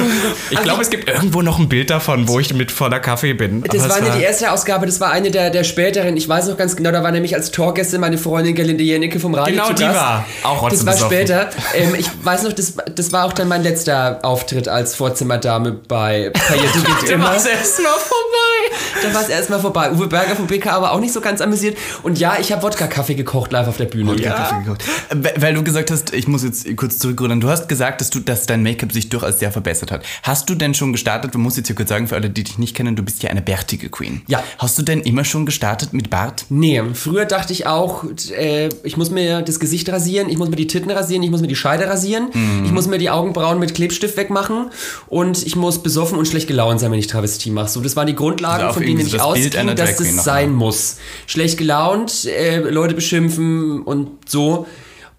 Ich 0.49 0.61
glaube, 0.63 0.81
es 0.81 0.89
gibt 0.89 1.09
irgendwo 1.09 1.41
noch 1.41 1.59
ein 1.59 1.69
Bild 1.69 1.89
davon, 1.89 2.27
wo 2.27 2.39
ich 2.39 2.53
mit 2.53 2.71
voller 2.71 2.99
Kaffee 2.99 3.33
bin. 3.33 3.63
Das 3.63 3.87
war 3.87 4.01
nicht 4.01 4.15
die 4.15 4.21
erste 4.23 4.51
Ausgabe, 4.51 4.85
das 4.85 4.99
war 4.99 5.11
eine 5.11 5.31
der, 5.31 5.49
der 5.49 5.63
späteren. 5.63 6.17
Ich 6.17 6.27
weiß 6.27 6.47
noch 6.47 6.57
ganz 6.57 6.75
genau, 6.75 6.91
da 6.91 7.03
war 7.03 7.11
nämlich 7.11 7.35
als 7.35 7.51
Talkgäste 7.51 7.99
meine 7.99 8.17
Freundin 8.17 8.55
Gerlinde 8.55 8.83
Jennecke 8.83 9.19
vom 9.19 9.33
Radio 9.33 9.55
Genau, 9.55 9.71
die 9.73 9.83
Gast. 9.83 9.95
war 9.95 10.25
auch 10.43 10.69
Das 10.69 10.85
war 10.85 10.97
später. 10.97 11.49
Ähm, 11.73 11.95
ich 11.97 12.07
weiß 12.23 12.43
noch, 12.43 12.53
das, 12.53 12.73
das 12.95 13.11
war 13.11 13.25
auch 13.25 13.33
dann 13.33 13.47
mein 13.47 13.63
letzter 13.63 14.19
Auftritt 14.23 14.67
als 14.67 14.95
Vorzimmerdame 14.95 15.71
bei 15.87 16.31
Paillette 16.33 16.79
geht 17.11 17.19
Du 17.19 17.23
immer. 17.23 17.33
warst 17.33 17.47
erst 17.47 17.79
mal 17.81 17.99
vorbei. 17.99 18.60
Da 19.03 19.13
war 19.13 19.21
es 19.21 19.29
erstmal 19.29 19.59
vorbei. 19.59 19.91
Uwe 19.91 20.07
Berger 20.07 20.35
vom 20.35 20.47
BK 20.47 20.67
aber 20.71 20.91
auch 20.91 20.99
nicht 20.99 21.13
so 21.13 21.21
ganz 21.21 21.41
amüsiert. 21.41 21.77
Und 22.03 22.19
ja, 22.19 22.37
ich 22.39 22.51
habe 22.51 22.61
Wodka-Kaffee 22.63 23.15
gekocht 23.15 23.51
live 23.51 23.67
auf 23.67 23.77
der 23.77 23.85
Bühne. 23.85 24.15
Kaffee 24.15 24.63
gekocht. 24.63 24.83
Weil- 25.09 25.33
Weil 25.37 25.53
du 25.53 25.63
gesagt 25.63 25.91
hast, 25.91 26.13
ich 26.13 26.27
muss 26.27 26.43
jetzt 26.43 26.65
kurz 26.77 26.99
zurückrudern. 26.99 27.41
Du 27.41 27.49
hast 27.49 27.67
gesagt, 27.67 28.01
dass, 28.01 28.09
du, 28.09 28.19
dass 28.19 28.45
dein 28.45 28.63
Make-up 28.63 28.91
sich 28.91 29.09
durchaus 29.09 29.39
sehr 29.39 29.51
verbessert 29.51 29.91
hat. 29.91 30.03
Hast 30.23 30.49
du 30.49 30.55
denn 30.55 30.73
schon 30.73 30.91
gestartet? 30.91 31.33
Du 31.33 31.39
musst 31.39 31.57
jetzt 31.57 31.67
hier 31.67 31.75
kurz 31.75 31.89
sagen, 31.89 32.07
für 32.07 32.15
alle, 32.15 32.29
die 32.29 32.43
dich 32.43 32.57
nicht 32.57 32.75
kennen, 32.75 32.95
du 32.95 33.03
bist 33.03 33.23
ja 33.23 33.29
eine 33.29 33.41
bärtige 33.41 33.89
Queen. 33.89 34.21
Ja. 34.27 34.43
Hast 34.57 34.77
du 34.77 34.81
denn 34.83 35.01
immer 35.01 35.23
schon 35.25 35.45
gestartet 35.45 35.93
mit 35.93 36.09
Bart? 36.09 36.45
Nee, 36.49 36.81
früher 36.93 37.25
dachte 37.25 37.53
ich 37.53 37.65
auch, 37.67 38.03
äh, 38.37 38.69
ich 38.83 38.97
muss 38.97 39.09
mir 39.11 39.41
das 39.41 39.59
Gesicht 39.59 39.89
rasieren, 39.89 40.29
ich 40.29 40.37
muss 40.37 40.49
mir 40.49 40.55
die 40.55 40.67
Titten 40.67 40.91
rasieren, 40.91 41.23
ich 41.23 41.31
muss 41.31 41.41
mir 41.41 41.47
die 41.47 41.55
Scheide 41.55 41.87
rasieren, 41.87 42.27
Mhm. 42.33 42.65
ich 42.65 42.71
muss 42.71 42.87
mir 42.87 42.97
die 42.97 43.09
Augenbrauen 43.09 43.59
mit 43.59 43.73
Klebstift 43.73 44.17
wegmachen 44.17 44.71
und 45.07 45.45
ich 45.45 45.55
muss 45.55 45.81
besoffen 45.83 46.17
und 46.17 46.27
schlecht 46.27 46.47
gelaunt 46.47 46.79
sein, 46.79 46.91
wenn 46.91 46.99
ich 46.99 47.07
Travestie 47.07 47.49
mache. 47.51 47.69
So, 47.69 47.81
das 47.81 47.95
waren 47.95 48.07
die 48.07 48.15
Grundlagen, 48.15 48.50
Auch 48.59 48.73
von 48.73 48.83
denen 48.83 48.99
ich 48.99 49.11
so 49.11 49.19
einer 49.19 49.75
Drag 49.75 49.85
dass 49.85 49.97
das 49.97 50.11
noch 50.13 50.23
sein 50.23 50.51
muss. 50.51 50.97
Schlecht 51.27 51.57
gelaunt, 51.57 52.25
äh, 52.25 52.59
Leute 52.59 52.93
beschimpfen 52.93 53.83
und 53.83 54.29
so. 54.29 54.65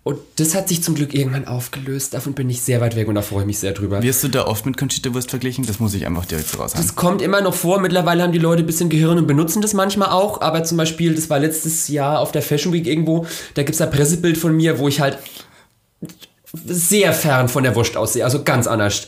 Und 0.04 0.18
das 0.36 0.56
hat 0.56 0.68
sich 0.68 0.82
zum 0.82 0.96
Glück 0.96 1.14
irgendwann 1.14 1.46
aufgelöst. 1.46 2.12
Davon 2.12 2.32
bin 2.32 2.50
ich 2.50 2.60
sehr 2.60 2.80
weit 2.80 2.96
weg 2.96 3.06
und 3.06 3.14
da 3.14 3.22
freue 3.22 3.42
ich 3.42 3.46
mich 3.46 3.60
sehr 3.60 3.70
drüber. 3.70 4.02
Wirst 4.02 4.24
du 4.24 4.28
da 4.28 4.46
oft 4.48 4.66
mit 4.66 4.76
Conchita 4.76 5.14
Wurst 5.14 5.30
verglichen? 5.30 5.64
Das 5.64 5.78
muss 5.78 5.94
ich 5.94 6.04
einfach 6.06 6.24
direkt 6.26 6.48
so 6.48 6.58
raushauen. 6.58 6.84
Das 6.84 6.96
kommt 6.96 7.22
immer 7.22 7.40
noch 7.40 7.54
vor. 7.54 7.80
Mittlerweile 7.80 8.24
haben 8.24 8.32
die 8.32 8.40
Leute 8.40 8.64
ein 8.64 8.66
bisschen 8.66 8.88
Gehirn 8.88 9.16
und 9.18 9.28
benutzen 9.28 9.62
das 9.62 9.74
manchmal 9.74 10.08
auch. 10.08 10.40
Aber 10.40 10.64
zum 10.64 10.76
Beispiel, 10.76 11.14
das 11.14 11.30
war 11.30 11.38
letztes 11.38 11.86
Jahr 11.86 12.18
auf 12.18 12.32
der 12.32 12.42
Fashion 12.42 12.72
Week 12.72 12.86
irgendwo, 12.86 13.26
da 13.54 13.62
gibt 13.62 13.76
es 13.76 13.80
ein 13.80 13.92
Pressebild 13.92 14.36
von 14.36 14.56
mir, 14.56 14.80
wo 14.80 14.88
ich 14.88 15.00
halt 15.00 15.18
sehr 16.64 17.12
fern 17.12 17.48
von 17.48 17.62
der 17.62 17.76
Wurst 17.76 17.96
aussehe. 17.96 18.24
Also 18.24 18.42
ganz 18.42 18.66
anders. 18.66 19.06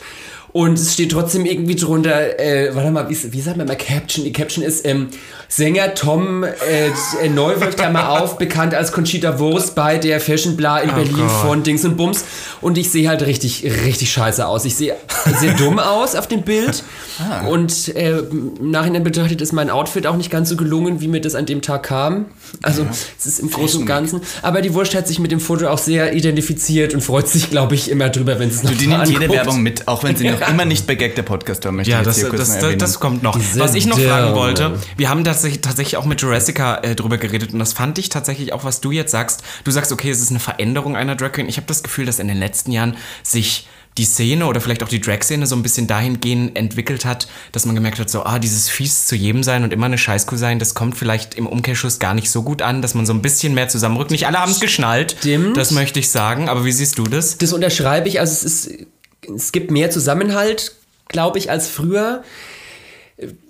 Und 0.55 0.79
es 0.79 0.93
steht 0.93 1.11
trotzdem 1.11 1.45
irgendwie 1.45 1.75
drunter, 1.75 2.39
äh, 2.39 2.73
warte 2.73 2.89
mal, 2.89 3.09
wie, 3.09 3.33
wie 3.33 3.41
sagt 3.41 3.57
man 3.57 3.67
mal 3.67 3.75
Caption? 3.75 4.23
Die 4.23 4.31
Caption 4.31 4.63
ist, 4.63 4.85
ähm, 4.85 5.09
Sänger 5.49 5.93
Tom 5.95 6.45
äh, 6.45 6.87
äh, 7.21 7.29
Neuwirth, 7.29 7.75
Klammer 7.75 8.09
auf, 8.09 8.37
bekannt 8.39 8.73
als 8.73 8.93
Conchita 8.93 9.37
Wurst 9.37 9.75
bei 9.75 9.97
der 9.97 10.21
Fashion 10.21 10.55
Bla 10.55 10.79
in 10.79 10.95
Berlin 10.95 11.17
Gott. 11.17 11.31
von 11.31 11.63
Dings 11.63 11.83
und 11.83 11.97
Bums. 11.97 12.23
Und 12.61 12.77
ich 12.77 12.89
sehe 12.89 13.09
halt 13.09 13.25
richtig, 13.25 13.65
richtig 13.85 14.09
scheiße 14.13 14.47
aus. 14.47 14.63
Ich 14.63 14.77
sehe 14.77 14.95
sehr 15.39 15.53
dumm 15.55 15.77
aus 15.77 16.15
auf 16.15 16.27
dem 16.27 16.43
Bild. 16.43 16.83
Und 17.49 17.95
äh, 17.95 18.19
im 18.19 18.71
Nachhinein 18.71 19.03
betrachtet 19.03 19.41
ist 19.41 19.53
mein 19.53 19.69
Outfit 19.69 20.05
auch 20.05 20.17
nicht 20.17 20.29
ganz 20.29 20.49
so 20.49 20.57
gelungen, 20.57 20.99
wie 20.99 21.07
mir 21.07 21.21
das 21.21 21.35
an 21.35 21.45
dem 21.45 21.61
Tag 21.61 21.83
kam. 21.83 22.25
Also 22.61 22.85
es 23.17 23.25
ist 23.25 23.39
im 23.39 23.49
Großen 23.49 23.81
und 23.81 23.85
Ganzen. 23.85 24.21
Aber 24.41 24.61
die 24.61 24.73
Wurst 24.73 24.95
hat 24.95 25.07
sich 25.07 25.19
mit 25.19 25.31
dem 25.31 25.39
Foto 25.39 25.67
auch 25.67 25.77
sehr 25.77 26.13
identifiziert 26.13 26.93
und 26.93 27.01
freut 27.01 27.29
sich, 27.29 27.49
glaube 27.49 27.75
ich, 27.75 27.89
immer 27.89 28.09
drüber, 28.09 28.37
wenn 28.39 28.49
es 28.49 28.63
noch 28.63 28.71
Du, 28.71 28.75
die 28.75 28.87
nimmt 28.87 29.07
jede. 29.07 29.29
Werbung 29.29 29.61
mit, 29.63 29.87
auch 29.87 30.03
wenn 30.03 30.15
sie 30.15 30.29
noch 30.29 30.41
immer 30.47 30.65
nicht 30.65 30.87
der 30.87 31.23
Podcast 31.23 31.65
möchte 31.71 31.91
Ja, 31.91 32.01
ich 32.01 32.05
jetzt 32.05 32.07
das, 32.07 32.17
hier 32.17 32.29
kurz 32.29 32.39
das, 32.39 32.61
mal 32.61 32.75
das, 32.75 32.91
das 32.91 32.99
kommt 32.99 33.23
noch. 33.23 33.37
Was 33.55 33.75
ich 33.75 33.85
noch 33.85 33.99
fragen 33.99 34.35
wollte, 34.35 34.79
wir 34.97 35.09
haben 35.09 35.23
tatsächlich, 35.23 35.61
tatsächlich 35.61 35.97
auch 35.97 36.05
mit 36.05 36.21
Jurassica 36.21 36.77
äh, 36.77 36.95
drüber 36.95 37.17
geredet 37.17 37.53
und 37.53 37.59
das 37.59 37.73
fand 37.73 37.97
ich 37.99 38.09
tatsächlich 38.09 38.53
auch, 38.53 38.63
was 38.63 38.81
du 38.81 38.91
jetzt 38.91 39.11
sagst. 39.11 39.43
Du 39.63 39.71
sagst, 39.71 39.91
okay, 39.91 40.09
es 40.09 40.21
ist 40.21 40.29
eine 40.29 40.39
Veränderung 40.39 40.95
einer 40.95 41.15
Drag 41.15 41.31
Queen. 41.31 41.49
Ich 41.49 41.57
habe 41.57 41.67
das 41.67 41.83
Gefühl, 41.83 42.05
dass 42.05 42.19
in 42.19 42.27
den 42.27 42.37
letzten 42.37 42.71
Jahren 42.71 42.97
sich 43.23 43.67
die 43.97 44.05
Szene 44.05 44.45
oder 44.45 44.59
vielleicht 44.59 44.83
auch 44.83 44.89
die 44.89 44.99
Drag-Szene 44.99 45.47
so 45.47 45.55
ein 45.55 45.63
bisschen 45.63 45.87
dahingehend 45.87 46.57
entwickelt 46.57 47.05
hat, 47.05 47.27
dass 47.53 47.65
man 47.65 47.75
gemerkt 47.75 47.99
hat, 47.99 48.09
so, 48.09 48.25
ah, 48.25 48.39
dieses 48.39 48.69
fies 48.69 49.07
zu 49.07 49.15
jedem 49.15 49.41
sein 49.41 49.63
und 49.63 49.71
immer 49.71 49.85
eine 49.85 49.97
Scheißkuh 49.97 50.35
sein, 50.35 50.59
das 50.59 50.73
kommt 50.73 50.97
vielleicht 50.97 51.35
im 51.35 51.47
Umkehrschluss 51.47 51.99
gar 51.99 52.13
nicht 52.13 52.29
so 52.29 52.43
gut 52.43 52.61
an, 52.61 52.81
dass 52.81 52.93
man 52.93 53.05
so 53.05 53.13
ein 53.13 53.21
bisschen 53.21 53.53
mehr 53.53 53.69
zusammenrückt. 53.69 54.11
Nicht 54.11 54.27
alle 54.27 54.39
haben 54.39 54.51
es 54.51 54.59
geschnallt, 54.59 55.15
Stimmt. 55.19 55.55
das 55.55 55.71
möchte 55.71 55.99
ich 55.99 56.09
sagen, 56.11 56.49
aber 56.49 56.65
wie 56.65 56.73
siehst 56.73 56.97
du 56.97 57.03
das? 57.05 57.37
Das 57.37 57.53
unterschreibe 57.53 58.09
ich. 58.09 58.19
Also 58.19 58.33
es 58.33 58.43
ist, 58.43 58.87
es 59.35 59.51
gibt 59.51 59.71
mehr 59.71 59.89
Zusammenhalt, 59.91 60.73
glaube 61.07 61.37
ich, 61.37 61.49
als 61.49 61.67
früher. 61.67 62.23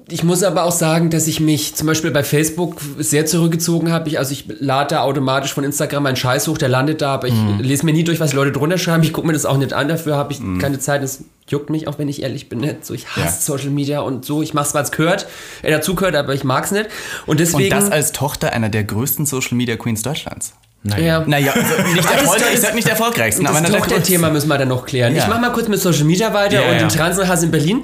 ich 0.10 0.24
muss 0.24 0.44
aber 0.44 0.64
auch 0.64 0.72
sagen, 0.72 1.10
dass 1.10 1.28
ich 1.28 1.40
mich 1.40 1.74
zum 1.74 1.88
Beispiel 1.88 2.12
bei 2.12 2.24
Facebook 2.24 2.80
sehr 3.00 3.26
zurückgezogen 3.26 3.92
habe. 3.92 4.08
Ich, 4.10 4.20
also 4.20 4.34
ich 4.34 4.46
lade 4.60 4.96
da 4.96 5.02
automatisch 5.02 5.54
von 5.54 5.64
Instagram 5.64 6.04
meinen 6.04 6.16
Scheiß 6.16 6.48
hoch, 6.48 6.58
der 6.58 6.70
landet 6.70 7.02
da, 7.02 7.16
aber 7.16 7.28
ich 7.28 7.34
mm. 7.34 7.60
lese 7.62 7.86
mir 7.86 7.94
nie 7.94 8.04
durch, 8.04 8.20
was 8.20 8.34
Leute 8.34 8.52
drunter 8.52 8.78
schreiben. 8.78 9.02
Ich 9.02 9.14
gucke 9.14 9.26
mir 9.26 9.34
das 9.34 9.46
auch 9.46 9.58
nicht 9.58 9.74
an, 9.74 9.88
dafür 9.88 10.16
habe 10.16 10.34
ich 10.34 10.40
mm. 10.40 10.60
keine 10.60 10.78
Zeit. 10.78 11.02
Das 11.02 11.24
juckt 11.48 11.72
mich, 11.72 11.88
auch 11.88 11.98
wenn 11.98 12.08
ich 12.08 12.22
ehrlich 12.22 12.50
bin. 12.50 12.60
Nicht. 12.60 12.86
So, 12.86 12.94
ich 12.94 13.08
hasse 13.08 13.22
ja. 13.22 13.58
Social 13.58 13.72
Media 13.72 14.02
und 14.02 14.26
so. 14.26 14.44
Ich 14.44 14.54
mache 14.54 14.68
es, 14.68 14.74
weil 14.76 14.84
es 14.84 14.92
gehört, 14.92 15.28
äh, 15.64 15.72
dazu 15.72 15.96
gehört, 15.96 16.16
aber 16.16 16.36
ich 16.36 16.44
mag 16.44 16.66
es 16.66 16.72
nicht. 16.72 16.88
Und 17.26 17.40
deswegen. 17.40 17.74
Und 17.74 17.82
das 17.82 17.92
als 17.92 18.12
Tochter 18.12 18.54
einer 18.54 18.70
der 18.70 18.84
größten 18.84 19.26
Social 19.26 19.58
Media 19.58 19.76
Queens 19.76 20.04
Deutschlands. 20.04 20.54
Naja, 20.86 21.24
naja 21.26 21.52
also 21.52 21.84
nicht 21.94 22.06
Erfolg, 22.06 22.44
ich 22.54 22.60
sag 22.60 22.76
nicht 22.76 22.88
erfolgreichsten, 22.88 23.44
das 23.44 23.56
aber 23.56 23.88
das 23.88 24.04
Thema 24.04 24.30
müssen 24.30 24.48
wir 24.48 24.58
dann 24.60 24.68
noch 24.68 24.86
klären. 24.86 25.16
Ja. 25.16 25.24
Ich 25.24 25.28
mache 25.28 25.42
mal 25.42 25.52
kurz 25.52 25.68
mit 25.68 25.80
Social 25.80 26.04
Media 26.04 26.32
weiter 26.32 26.62
ja, 26.62 26.70
und 26.70 26.74
ja. 26.74 26.80
den 26.80 26.90
Transenhass 26.90 27.42
in 27.44 27.52
Berlin. 27.52 27.84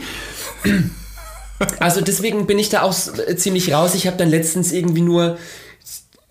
Also 1.80 2.02
deswegen 2.02 2.48
bin 2.48 2.58
ich 2.58 2.70
da 2.70 2.82
auch 2.82 2.96
ziemlich 3.36 3.72
raus. 3.72 3.94
Ich 3.94 4.08
habe 4.08 4.18
dann 4.18 4.32
letztens 4.32 4.72
irgendwie 4.72 5.02
nur, 5.02 5.38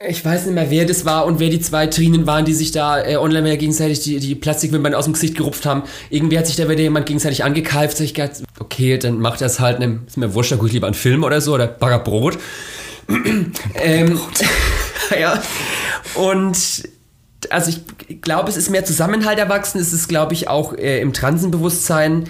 ich 0.04 0.24
weiß 0.24 0.46
nicht 0.46 0.56
mehr, 0.56 0.70
wer 0.70 0.84
das 0.84 1.04
war 1.04 1.24
und 1.24 1.38
wer 1.38 1.50
die 1.50 1.60
zwei 1.60 1.86
Trinen 1.86 2.26
waren, 2.26 2.44
die 2.44 2.52
sich 2.52 2.72
da 2.72 3.00
äh, 3.00 3.14
online 3.14 3.42
mehr 3.42 3.56
gegenseitig 3.56 4.00
die, 4.00 4.18
die 4.18 4.34
Plastikwimpern 4.34 4.92
aus 4.92 5.04
dem 5.04 5.12
Gesicht 5.12 5.36
gerupft 5.36 5.66
haben. 5.66 5.84
Irgendwie 6.08 6.36
hat 6.36 6.48
sich 6.48 6.56
da 6.56 6.68
wieder 6.68 6.80
jemand 6.80 7.06
gegenseitig 7.06 7.44
angekeift. 7.44 8.00
Ich 8.00 8.14
gedacht, 8.14 8.42
okay, 8.58 8.98
dann 8.98 9.20
macht 9.20 9.40
das 9.40 9.60
halt, 9.60 9.78
ne, 9.78 10.00
ist 10.04 10.16
mir 10.16 10.34
wurscht, 10.34 10.50
da 10.50 10.56
gucke 10.56 10.66
ich 10.66 10.72
lieber 10.72 10.88
einen 10.88 10.94
Film 10.94 11.22
oder 11.22 11.40
so 11.40 11.54
oder 11.54 11.68
Baggerbrot. 11.68 12.38
ähm, 13.74 14.20
ja. 15.20 15.40
Und 16.14 16.88
also 17.48 17.70
ich 17.70 18.20
glaube, 18.20 18.50
es 18.50 18.56
ist 18.56 18.70
mehr 18.70 18.84
Zusammenhalt 18.84 19.38
erwachsen. 19.38 19.80
Es 19.80 19.92
ist, 19.92 20.08
glaube 20.08 20.34
ich, 20.34 20.48
auch 20.48 20.74
äh, 20.74 21.00
im 21.00 21.12
Transenbewusstsein 21.12 22.28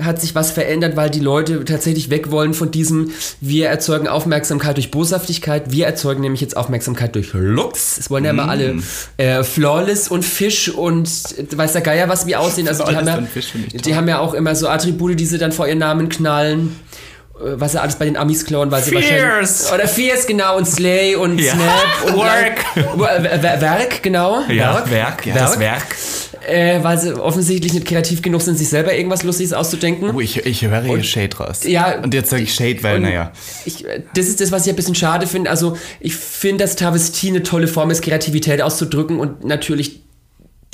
hat 0.00 0.20
sich 0.20 0.34
was 0.34 0.50
verändert, 0.50 0.96
weil 0.96 1.10
die 1.10 1.20
Leute 1.20 1.64
tatsächlich 1.64 2.08
weg 2.08 2.30
wollen 2.30 2.54
von 2.54 2.70
diesem, 2.70 3.10
wir 3.40 3.68
erzeugen 3.68 4.08
Aufmerksamkeit 4.08 4.76
durch 4.76 4.90
Boshaftigkeit, 4.90 5.72
wir 5.72 5.86
erzeugen 5.86 6.22
nämlich 6.22 6.40
jetzt 6.40 6.56
Aufmerksamkeit 6.56 7.14
durch 7.14 7.32
Looks. 7.34 7.98
Es 7.98 8.10
wollen 8.10 8.24
ja 8.24 8.30
immer 8.30 8.46
mm. 8.46 8.50
alle 8.50 8.76
äh, 9.18 9.44
Flawless 9.44 10.08
und 10.08 10.24
Fisch 10.24 10.70
und 10.70 11.08
weiß 11.54 11.72
der 11.72 11.82
Geier, 11.82 12.08
was 12.08 12.26
wir 12.26 12.40
aussehen. 12.40 12.66
Also 12.66 12.84
die 12.84 12.96
haben, 12.96 13.06
ja, 13.06 13.18
die 13.78 13.94
haben 13.94 14.08
ja 14.08 14.20
auch 14.20 14.32
immer 14.32 14.56
so 14.56 14.68
Attribute, 14.68 15.20
die 15.20 15.26
sie 15.26 15.38
dann 15.38 15.52
vor 15.52 15.66
ihren 15.66 15.78
Namen 15.78 16.08
knallen. 16.08 16.76
Äh, 17.44 17.60
was 17.60 17.72
sie 17.72 17.80
alles 17.80 17.96
bei 17.96 18.04
den 18.04 18.16
Amis 18.16 18.44
klauen, 18.44 18.70
weil 18.70 18.82
sie 18.82 18.90
Fierce. 18.96 19.72
Oder 19.72 19.88
Fierce, 19.88 20.26
genau, 20.26 20.56
und 20.56 20.66
Slay 20.66 21.16
und 21.16 21.40
ja. 21.40 21.52
Snap 21.52 22.06
und 22.06 22.16
Work. 22.98 23.60
Werk, 23.60 24.02
genau. 24.02 24.42
Ja, 24.48 24.74
Werk, 24.74 24.90
Werk, 24.90 25.26
ja. 25.26 25.34
das 25.34 25.58
Werk. 25.58 25.84
Äh, 26.46 26.82
weil 26.82 26.98
sie 26.98 27.18
offensichtlich 27.18 27.72
nicht 27.72 27.86
kreativ 27.86 28.20
genug 28.20 28.42
sind, 28.42 28.56
sich 28.56 28.68
selber 28.68 28.94
irgendwas 28.94 29.22
Lustiges 29.22 29.54
auszudenken. 29.54 30.10
Oh, 30.14 30.20
ich, 30.20 30.44
ich 30.44 30.62
höre 30.62 30.82
hier 30.82 31.02
Shade 31.02 31.36
raus. 31.38 31.60
Ja. 31.64 32.00
Und 32.02 32.12
jetzt 32.12 32.30
sage 32.30 32.42
ich 32.42 32.54
Shade, 32.54 32.82
weil, 32.82 33.00
naja. 33.00 33.32
Ich, 33.64 33.84
das 34.14 34.26
ist 34.26 34.40
das, 34.40 34.52
was 34.52 34.66
ich 34.66 34.72
ein 34.72 34.76
bisschen 34.76 34.94
schade 34.94 35.26
finde. 35.26 35.48
Also, 35.48 35.76
ich 36.00 36.14
finde, 36.14 36.64
dass 36.64 36.76
Travestie 36.76 37.30
eine 37.30 37.42
tolle 37.42 37.66
Form 37.66 37.90
ist, 37.90 38.02
Kreativität 38.02 38.60
auszudrücken 38.60 39.20
und 39.20 39.44
natürlich 39.44 40.03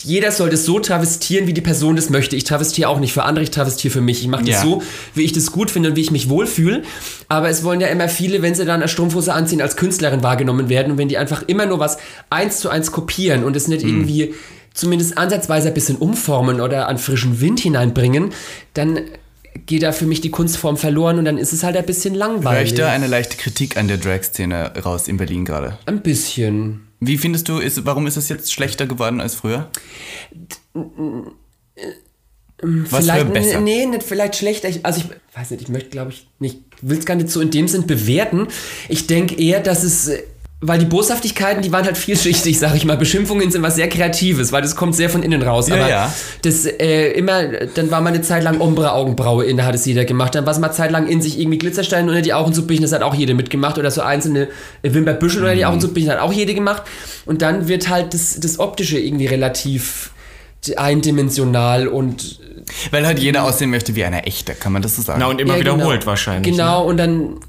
jeder 0.03 0.33
soll 0.33 0.51
das 0.51 0.65
so 0.65 0.81
travestieren, 0.81 1.47
wie 1.47 1.53
die 1.53 1.61
Person 1.61 1.97
das 1.97 2.11
möchte. 2.11 2.37
Ich 2.37 2.45
travestiere 2.45 2.89
auch 2.89 3.01
nicht 3.01 3.13
für 3.13 3.25
andere, 3.25 3.43
ich 3.43 3.51
travestiere 3.51 3.93
für 3.93 4.01
mich. 4.01 4.21
Ich 4.21 4.29
mache 4.29 4.45
das 4.45 4.57
ja. 4.57 4.63
so, 4.63 4.83
wie 5.15 5.23
ich 5.23 5.33
das 5.33 5.53
gut 5.53 5.71
finde 5.71 5.91
und 5.91 5.97
wie 5.97 6.01
ich 6.01 6.11
mich 6.11 6.29
wohlfühle. 6.29 6.83
Aber 7.29 7.49
es 7.49 7.65
wollen 7.65 7.81
ja 7.81 7.89
immer 7.89 8.09
viele, 8.09 8.43
wenn 8.43 8.55
sie 8.55 8.65
dann 8.65 8.81
eine 8.81 8.89
Strumpfhose 8.89 9.33
anziehen, 9.33 9.61
als 9.61 9.77
Künstlerin 9.77 10.23
wahrgenommen 10.23 10.69
werden. 10.69 10.93
Und 10.93 10.99
wenn 10.99 11.09
die 11.09 11.19
einfach 11.19 11.43
immer 11.47 11.67
nur 11.67 11.79
was 11.79 11.99
eins 12.31 12.61
zu 12.61 12.71
eins 12.71 12.93
kopieren 12.93 13.45
und 13.45 13.57
es 13.57 13.69
nicht 13.69 13.85
mhm. 13.85 13.91
irgendwie 13.91 14.35
zumindest 14.73 15.19
ansatzweise 15.19 15.69
ein 15.69 15.75
bisschen 15.75 15.97
umformen 15.97 16.61
oder 16.61 16.89
an 16.89 16.99
frischen 16.99 17.41
Wind 17.41 17.61
hineinbringen, 17.61 18.33
dann 18.75 19.01
geht 19.67 19.83
da 19.83 19.93
für 19.93 20.07
mich 20.07 20.21
die 20.21 20.31
Kunstform 20.31 20.77
verloren 20.77 21.19
und 21.19 21.25
dann 21.25 21.39
ist 21.39 21.53
es 21.53 21.63
halt 21.63 21.77
ein 21.77 21.85
bisschen 21.85 22.15
langweilig. 22.15 22.59
Hör 22.59 22.63
ich 22.63 22.75
da 22.75 22.91
eine 22.91 23.07
leichte 23.07 23.37
Kritik 23.37 23.77
an 23.77 23.89
der 23.89 23.99
Drag-Szene 23.99 24.73
raus 24.85 25.09
in 25.09 25.17
Berlin 25.17 25.45
gerade? 25.45 25.79
Ein 25.87 26.03
bisschen. 26.03 26.90
Wie 27.01 27.17
findest 27.17 27.49
du, 27.49 27.59
ist, 27.59 27.85
warum 27.87 28.07
ist 28.07 28.17
es 28.17 28.29
jetzt 28.29 28.53
schlechter 28.53 28.87
geworden 28.87 29.21
als 29.21 29.35
früher? 29.35 29.71
Was 32.63 33.05
vielleicht, 33.05 33.33
besser? 33.33 33.61
Nee, 33.61 33.87
nicht 33.87 34.03
vielleicht 34.03 34.37
schlechter. 34.37 34.69
Ich, 34.69 34.85
also 34.85 35.01
ich 35.01 35.37
weiß 35.37 35.51
nicht, 35.53 35.63
ich 35.63 35.69
möchte, 35.69 35.89
glaube 35.89 36.11
ich, 36.11 36.29
nicht, 36.39 36.59
will 36.83 36.99
es 36.99 37.07
gar 37.07 37.15
nicht 37.15 37.31
so 37.31 37.41
in 37.41 37.51
dem 37.51 37.69
Sinn 37.69 37.87
bewerten. 37.87 38.49
Ich 38.89 39.07
denke 39.07 39.35
eher, 39.35 39.61
dass 39.61 39.83
es 39.83 40.11
weil 40.63 40.79
die 40.79 40.85
Boshaftigkeiten, 40.85 41.63
die 41.63 41.73
waren 41.73 41.87
halt 41.87 41.97
vielschichtig, 41.97 42.59
sag 42.59 42.75
ich 42.75 42.85
mal. 42.85 42.99
Beschimpfungen 42.99 43.51
sind 43.51 43.63
was 43.63 43.77
sehr 43.77 43.89
Kreatives, 43.89 44.53
weil 44.53 44.61
das 44.61 44.77
kommt 44.77 44.95
sehr 44.95 45.09
von 45.09 45.23
innen 45.23 45.43
raus. 45.43 45.69
Ja, 45.69 45.77
Aber 45.77 45.89
ja. 45.89 46.15
das 46.43 46.67
äh, 46.67 47.13
immer, 47.13 47.45
dann 47.75 47.91
war 47.91 48.03
mal 48.03 48.11
eine 48.11 48.21
Zeit 48.21 48.43
lang 48.43 48.61
Ombre-Augenbraue 48.61 49.47
in, 49.47 49.57
da 49.57 49.65
hat 49.65 49.75
es 49.75 49.87
jeder 49.87 50.05
gemacht. 50.05 50.35
Dann 50.35 50.45
war 50.45 50.53
es 50.53 50.59
mal 50.59 50.71
Zeit 50.71 50.91
lang 50.91 51.07
in 51.07 51.23
sich 51.23 51.41
irgendwie 51.41 51.57
Glitzersteine 51.57 52.07
unter 52.07 52.21
die 52.21 52.35
Augen 52.35 52.53
zu 52.53 52.67
bichten, 52.67 52.83
das 52.83 52.93
hat 52.93 53.03
auch 53.03 53.15
jeder 53.15 53.33
mitgemacht. 53.33 53.79
Oder 53.79 53.91
so 53.91 54.03
einzelne 54.03 54.49
Wimperbüschel 54.83 55.41
mhm. 55.41 55.45
unter 55.47 55.57
die 55.57 55.65
Augen 55.65 55.81
zu 55.81 55.95
bichten, 55.95 56.11
das 56.11 56.19
hat 56.19 56.25
auch 56.25 56.33
jede 56.33 56.53
gemacht. 56.53 56.83
Und 57.25 57.41
dann 57.41 57.69
wird 57.69 57.89
halt 57.89 58.13
das, 58.13 58.39
das 58.39 58.59
Optische 58.59 58.99
irgendwie 58.99 59.27
relativ 59.27 60.11
eindimensional 60.77 61.89
und 61.89 62.39
weil 62.91 63.07
halt 63.07 63.19
jeder 63.19 63.45
aussehen 63.45 63.71
möchte 63.71 63.95
wie 63.95 64.05
eine 64.05 64.25
echte, 64.27 64.55
kann 64.55 64.73
man 64.73 64.83
das 64.83 64.95
so 64.95 65.03
sagen? 65.03 65.21
Na 65.21 65.27
und 65.27 65.41
immer 65.41 65.55
ja, 65.55 65.61
wiederholt 65.61 66.01
genau. 66.01 66.07
wahrscheinlich. 66.07 66.53
Genau, 66.53 66.83
ne? 66.83 66.87
und 66.87 66.97
dann, 66.99 67.41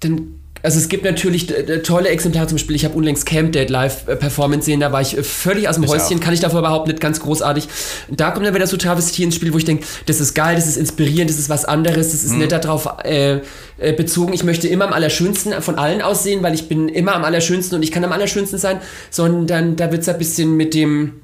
dann 0.00 0.39
also 0.62 0.78
es 0.78 0.88
gibt 0.88 1.04
natürlich 1.04 1.50
äh, 1.50 1.82
tolle 1.82 2.08
Exemplare 2.08 2.46
zum 2.46 2.56
Beispiel. 2.56 2.76
Ich 2.76 2.84
habe 2.84 2.94
unlängst 2.94 3.26
Camp 3.26 3.52
Dead 3.52 3.68
Live 3.68 4.06
äh, 4.08 4.16
Performance 4.16 4.66
sehen, 4.66 4.80
da 4.80 4.92
war 4.92 5.00
ich 5.00 5.16
äh, 5.16 5.22
völlig 5.22 5.68
aus 5.68 5.76
dem 5.76 5.84
ich 5.84 5.90
Häuschen, 5.90 6.18
auch. 6.18 6.22
kann 6.22 6.34
ich 6.34 6.40
davor 6.40 6.60
überhaupt 6.60 6.88
nicht 6.88 7.00
ganz 7.00 7.20
großartig. 7.20 7.68
Da 8.10 8.30
kommt 8.30 8.46
dann 8.46 8.54
wieder 8.54 8.66
so 8.66 8.76
Travestie 8.76 9.24
ins 9.24 9.34
Spiel, 9.34 9.52
wo 9.52 9.58
ich 9.58 9.64
denke, 9.64 9.84
das 10.06 10.20
ist 10.20 10.34
geil, 10.34 10.56
das 10.56 10.66
ist 10.66 10.76
inspirierend, 10.76 11.30
das 11.30 11.38
ist 11.38 11.48
was 11.48 11.64
anderes, 11.64 12.12
das 12.12 12.24
ist 12.24 12.32
mhm. 12.32 12.38
nicht 12.38 12.52
darauf 12.52 12.88
äh, 13.04 13.40
bezogen, 13.96 14.32
ich 14.32 14.44
möchte 14.44 14.68
immer 14.68 14.86
am 14.86 14.92
allerschönsten 14.92 15.60
von 15.62 15.76
allen 15.76 16.02
aussehen, 16.02 16.42
weil 16.42 16.54
ich 16.54 16.68
bin 16.68 16.88
immer 16.88 17.14
am 17.14 17.24
allerschönsten 17.24 17.76
und 17.76 17.82
ich 17.82 17.92
kann 17.92 18.04
am 18.04 18.12
allerschönsten 18.12 18.58
sein, 18.58 18.80
sondern 19.10 19.76
da 19.76 19.90
wird 19.90 20.02
es 20.02 20.08
ein 20.08 20.18
bisschen 20.18 20.56
mit 20.56 20.74
dem 20.74 21.20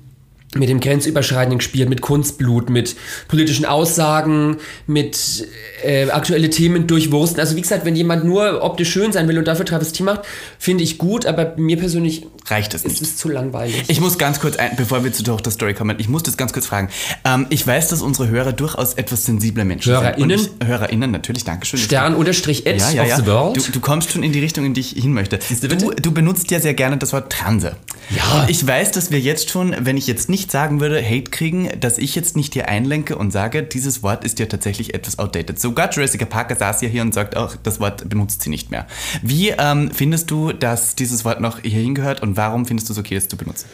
mit 0.54 0.68
dem 0.68 0.80
grenzüberschreitenden 0.80 1.60
Spiel, 1.60 1.86
mit 1.86 2.00
Kunstblut, 2.00 2.70
mit 2.70 2.96
politischen 3.28 3.64
Aussagen, 3.64 4.58
mit 4.86 5.46
äh, 5.84 6.08
aktuelle 6.10 6.50
Themen 6.50 6.86
durchwursten. 6.86 7.40
Also 7.40 7.56
wie 7.56 7.60
gesagt, 7.60 7.84
wenn 7.84 7.96
jemand 7.96 8.24
nur 8.24 8.62
optisch 8.62 8.90
schön 8.90 9.12
sein 9.12 9.28
will 9.28 9.38
und 9.38 9.46
dafür 9.46 9.66
Travestie 9.66 10.02
macht, 10.02 10.22
finde 10.58 10.84
ich 10.84 10.98
gut, 10.98 11.26
aber 11.26 11.54
mir 11.56 11.76
persönlich 11.76 12.26
reicht 12.46 12.74
es 12.74 12.84
nicht. 12.84 13.00
Ist 13.00 13.02
es 13.02 13.16
zu 13.16 13.28
langweilig. 13.28 13.84
Ich 13.88 14.00
muss 14.00 14.18
ganz 14.18 14.40
kurz, 14.40 14.56
ein, 14.56 14.76
bevor 14.76 15.04
wir 15.04 15.12
zu 15.12 15.22
Tochter 15.22 15.50
Story 15.50 15.74
kommen, 15.74 15.96
ich 15.98 16.08
muss 16.08 16.22
das 16.22 16.36
ganz 16.36 16.52
kurz 16.52 16.66
fragen. 16.66 16.88
Ähm, 17.24 17.46
ich 17.50 17.66
weiß, 17.66 17.88
dass 17.88 18.00
unsere 18.00 18.28
Hörer 18.28 18.52
durchaus 18.52 18.94
etwas 18.94 19.24
sensible 19.24 19.64
Menschen 19.64 19.92
HörerInnen? 19.92 20.38
sind. 20.38 20.50
HörerInnen? 20.50 20.66
HörerInnen, 20.66 21.10
natürlich, 21.10 21.44
Dankeschön. 21.44 21.80
Stern 21.80 22.14
unterstrich 22.14 22.64
ja, 22.64 22.90
ja, 22.90 23.04
ja. 23.04 23.20
Du, 23.20 23.52
du, 23.52 23.80
kommst 23.80 24.10
schon 24.10 24.22
in 24.22 24.32
die 24.32 24.40
Richtung, 24.40 24.64
in 24.64 24.74
die 24.74 24.80
ich 24.80 24.90
hin 24.90 25.12
möchte. 25.12 25.38
Du, 25.62 25.90
du 25.90 26.12
benutzt 26.12 26.50
ja 26.50 26.60
sehr 26.60 26.74
gerne 26.74 26.96
das 26.96 27.12
Wort 27.12 27.32
Transe. 27.32 27.76
Ja. 28.10 28.40
Und 28.40 28.50
ich 28.50 28.66
weiß, 28.66 28.92
dass 28.92 29.10
wir 29.10 29.20
jetzt 29.20 29.50
schon, 29.50 29.74
wenn 29.80 29.96
ich 29.96 30.06
jetzt 30.06 30.28
nicht 30.28 30.35
sagen 30.42 30.80
würde, 30.80 31.02
Hate 31.02 31.30
kriegen, 31.30 31.68
dass 31.80 31.98
ich 31.98 32.14
jetzt 32.14 32.36
nicht 32.36 32.52
hier 32.54 32.68
einlenke 32.68 33.16
und 33.16 33.30
sage, 33.30 33.62
dieses 33.62 34.02
Wort 34.02 34.24
ist 34.24 34.38
ja 34.38 34.46
tatsächlich 34.46 34.94
etwas 34.94 35.18
outdated. 35.18 35.58
Sogar 35.58 35.90
Jurassic 35.90 36.28
Parker 36.28 36.56
saß 36.56 36.82
ja 36.82 36.88
hier 36.88 37.02
und 37.02 37.14
sagt 37.14 37.36
auch, 37.36 37.56
das 37.62 37.80
Wort 37.80 38.08
benutzt 38.08 38.42
sie 38.42 38.50
nicht 38.50 38.70
mehr. 38.70 38.86
Wie 39.22 39.50
ähm, 39.50 39.90
findest 39.92 40.30
du, 40.30 40.52
dass 40.52 40.94
dieses 40.94 41.24
Wort 41.24 41.40
noch 41.40 41.60
hierhin 41.60 41.94
gehört 41.94 42.22
und 42.22 42.36
warum 42.36 42.66
findest 42.66 42.88
du 42.88 42.92
es 42.92 42.98
okay, 42.98 43.14
das 43.14 43.28
zu 43.28 43.36
benutzen? 43.36 43.66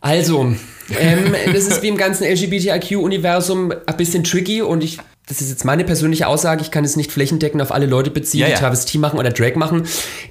Also, 0.00 0.54
ähm, 0.98 1.34
das 1.52 1.66
ist 1.66 1.82
wie 1.82 1.88
im 1.88 1.96
ganzen 1.96 2.24
LGBTIQ-Universum 2.24 3.72
ein 3.84 3.96
bisschen 3.96 4.22
tricky 4.22 4.62
und 4.62 4.84
ich 4.84 4.98
das 5.28 5.42
ist 5.42 5.50
jetzt 5.50 5.64
meine 5.64 5.84
persönliche 5.84 6.26
Aussage, 6.26 6.62
ich 6.62 6.70
kann 6.70 6.84
es 6.84 6.96
nicht 6.96 7.12
flächendeckend 7.12 7.60
auf 7.60 7.70
alle 7.70 7.86
Leute 7.86 8.10
beziehen, 8.10 8.40
ja, 8.40 8.48
ja. 8.48 8.54
die 8.54 8.60
Travestie 8.60 8.98
machen 8.98 9.18
oder 9.18 9.30
Drag 9.30 9.56
machen. 9.56 9.86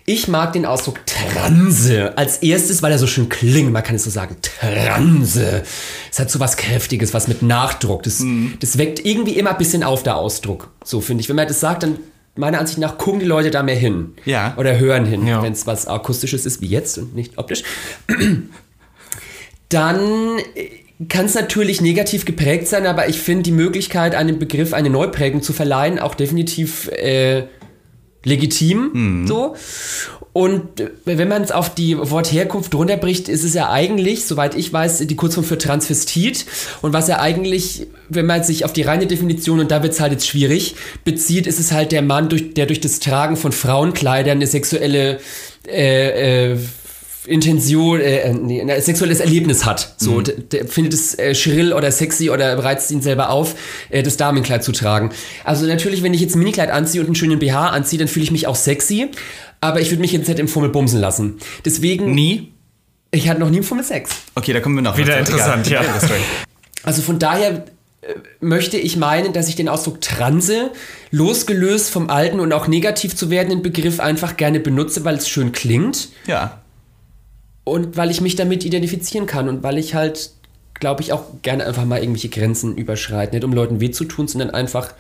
Ich 0.06 0.28
mag 0.28 0.54
den 0.54 0.66
Ausdruck 0.66 1.06
Transe 1.06 2.18
als 2.18 2.38
erstes, 2.38 2.82
weil 2.82 2.92
er 2.92 2.98
so 2.98 3.06
schön 3.06 3.30
klingt. 3.30 3.72
Man 3.72 3.84
kann 3.84 3.96
es 3.96 4.04
so 4.04 4.10
sagen, 4.10 4.38
Transe. 4.42 5.64
Es 6.12 6.20
hat 6.20 6.32
so 6.32 6.40
was 6.40 6.58
Kräftiges, 6.58 7.14
was 7.14 7.28
mit 7.28 7.44
Nachdruck. 7.44 8.04
Das, 8.04 8.20
mhm. 8.20 8.54
das 8.60 8.78
weckt 8.80 9.06
irgendwie 9.06 9.34
immer 9.34 9.52
ein 9.52 9.58
bisschen 9.58 9.84
auf, 9.84 10.02
der 10.02 10.18
Ausdruck. 10.18 10.72
So 10.84 11.00
finde 11.00 11.22
ich. 11.22 11.30
Wenn 11.30 11.36
man 11.36 11.48
das 11.48 11.60
sagt, 11.60 11.84
dann 11.84 12.00
meiner 12.36 12.60
Ansicht 12.60 12.80
nach 12.80 12.98
gucken 12.98 13.20
die 13.20 13.26
Leute 13.26 13.52
da 13.52 13.62
mehr 13.62 13.76
hin. 13.76 14.14
Ja. 14.26 14.56
Oder 14.58 14.80
hören 14.80 15.06
hin, 15.06 15.28
ja. 15.28 15.44
wenn 15.44 15.54
es 15.54 15.68
was 15.68 15.88
Akustisches 15.88 16.46
ist, 16.46 16.62
wie 16.62 16.68
jetzt 16.68 16.98
und 16.98 17.16
nicht 17.16 17.38
optisch. 17.38 17.64
Dann 19.70 20.40
kann 21.10 21.26
es 21.26 21.36
natürlich 21.36 21.80
negativ 21.82 22.26
geprägt 22.26 22.68
sein, 22.68 22.88
aber 22.88 23.08
ich 23.08 23.20
finde 23.20 23.44
die 23.44 23.52
Möglichkeit, 23.52 24.16
einem 24.16 24.40
Begriff 24.40 24.74
eine 24.74 24.90
Neuprägung 24.90 25.44
zu 25.44 25.54
verleihen, 25.54 26.00
auch 26.00 26.16
definitiv 26.16 26.88
äh, 26.88 27.44
legitim. 28.24 28.90
Mhm. 28.94 29.28
So. 29.28 29.56
Und 30.34 30.84
wenn 31.06 31.28
man 31.28 31.42
es 31.42 31.52
auf 31.52 31.74
die 31.74 31.98
Wortherkunft 31.98 32.74
runterbricht, 32.76 33.28
ist 33.28 33.44
es 33.44 33.56
ja 33.56 33.72
eigentlich, 33.72 34.26
soweit 34.26 34.54
ich 34.54 34.72
weiß, 34.72 35.00
die 35.00 35.16
Kurzform 35.16 35.44
für 35.44 35.58
Transvestit. 35.58 36.46
Und 36.84 36.94
was 36.94 37.10
er 37.10 37.22
eigentlich, 37.22 37.88
wenn 38.10 38.28
man 38.28 38.44
sich 38.44 38.64
auf 38.64 38.74
die 38.74 38.84
reine 38.84 39.08
Definition, 39.08 39.60
und 39.60 39.72
da 39.72 39.82
wird 39.82 39.94
es 39.94 40.00
halt 40.00 40.12
jetzt 40.12 40.28
schwierig, 40.28 40.76
bezieht, 41.04 41.48
ist 41.48 41.60
es 41.60 41.72
halt 41.72 41.92
der 41.92 42.04
Mann, 42.04 42.30
durch, 42.30 42.54
der 42.54 42.68
durch 42.68 42.82
das 42.82 43.00
Tragen 43.00 43.36
von 43.36 43.52
Frauenkleidern 43.52 44.38
eine 44.38 44.46
sexuelle 44.46 45.20
äh, 45.68 46.52
äh, 46.52 46.58
Intention, 47.28 48.00
äh, 48.00 48.34
nee, 48.34 48.62
ein 48.62 48.82
sexuelles 48.82 49.20
Erlebnis 49.20 49.66
hat. 49.66 49.96
So, 49.98 50.14
mhm. 50.14 50.24
der, 50.24 50.36
der, 50.36 50.66
findet 50.68 50.94
es 50.94 51.18
äh, 51.20 51.36
schrill 51.36 51.74
oder 51.74 51.92
sexy 51.92 52.30
oder 52.30 52.58
reizt 52.64 52.90
ihn 52.92 53.02
selber 53.02 53.30
auf, 53.30 53.56
äh, 53.90 54.02
das 54.02 54.18
Damenkleid 54.18 54.64
zu 54.64 54.72
tragen. 54.72 55.12
Also 55.44 55.66
natürlich, 55.66 56.04
wenn 56.04 56.14
ich 56.14 56.22
jetzt 56.22 56.36
ein 56.36 56.40
Minikleid 56.40 56.72
anziehe 56.72 57.02
und 57.02 57.08
einen 57.08 57.16
schönen 57.16 57.40
BH 57.40 57.70
anziehe, 57.70 58.00
dann 58.00 58.08
fühle 58.08 58.24
ich 58.24 58.32
mich 58.32 58.48
auch 58.48 58.56
sexy. 58.56 59.10
Aber 59.60 59.82
ich 59.82 59.90
würde 59.90 60.02
mich 60.02 60.12
jetzt 60.12 60.28
nicht 60.28 60.40
im 60.40 60.48
Fummel 60.48 60.70
bumsen 60.70 61.00
lassen. 61.00 61.38
Deswegen. 61.66 62.14
Nie? 62.14 62.54
Ich 63.12 63.30
hatte 63.30 63.40
noch 63.40 63.50
nie 63.50 63.58
im 63.58 63.64
Fummel 63.64 63.84
Sex. 63.84 64.12
Okay, 64.36 64.54
da 64.54 64.60
kommen 64.60 64.76
wir 64.76 64.82
noch. 64.82 64.98
Wieder 64.98 65.18
interessant, 65.18 65.70
ja. 65.70 65.82
Also 66.84 67.02
von 67.02 67.20
daher 67.20 67.66
äh, 68.02 68.14
möchte 68.40 68.78
ich 68.78 68.98
meinen, 68.98 69.34
dass 69.34 69.50
ich 69.50 69.56
den 69.56 69.70
Ausdruck 69.70 70.02
Transe, 70.02 70.72
losgelöst 71.12 71.90
vom 71.90 72.10
alten 72.10 72.40
und 72.40 72.54
auch 72.54 72.68
negativ 72.68 73.16
zu 73.16 73.30
werdenden 73.30 73.62
Begriff, 73.62 74.00
einfach 74.00 74.38
gerne 74.38 74.60
benutze, 74.60 75.04
weil 75.04 75.16
es 75.16 75.28
schön 75.28 75.52
klingt. 75.52 76.10
Ja. 76.28 76.62
Und 77.68 77.98
weil 77.98 78.10
ich 78.12 78.22
mich 78.22 78.36
damit 78.36 78.64
identifizieren 78.64 79.28
kann 79.28 79.50
und 79.50 79.62
weil 79.62 79.78
ich 79.78 79.94
halt, 79.94 80.32
glaube 80.74 81.02
ich, 81.02 81.12
auch 81.12 81.24
gerne 81.42 81.66
einfach 81.66 81.86
mal 81.86 82.00
irgendwelche 82.00 82.30
Grenzen 82.30 82.78
überschreite. 82.78 83.36
Nicht 83.36 83.44
um 83.44 83.52
Leuten 83.52 83.82
weh 83.82 83.92
zu 83.92 84.06
tun, 84.06 84.28
sondern 84.28 84.52
einfach 84.52 84.94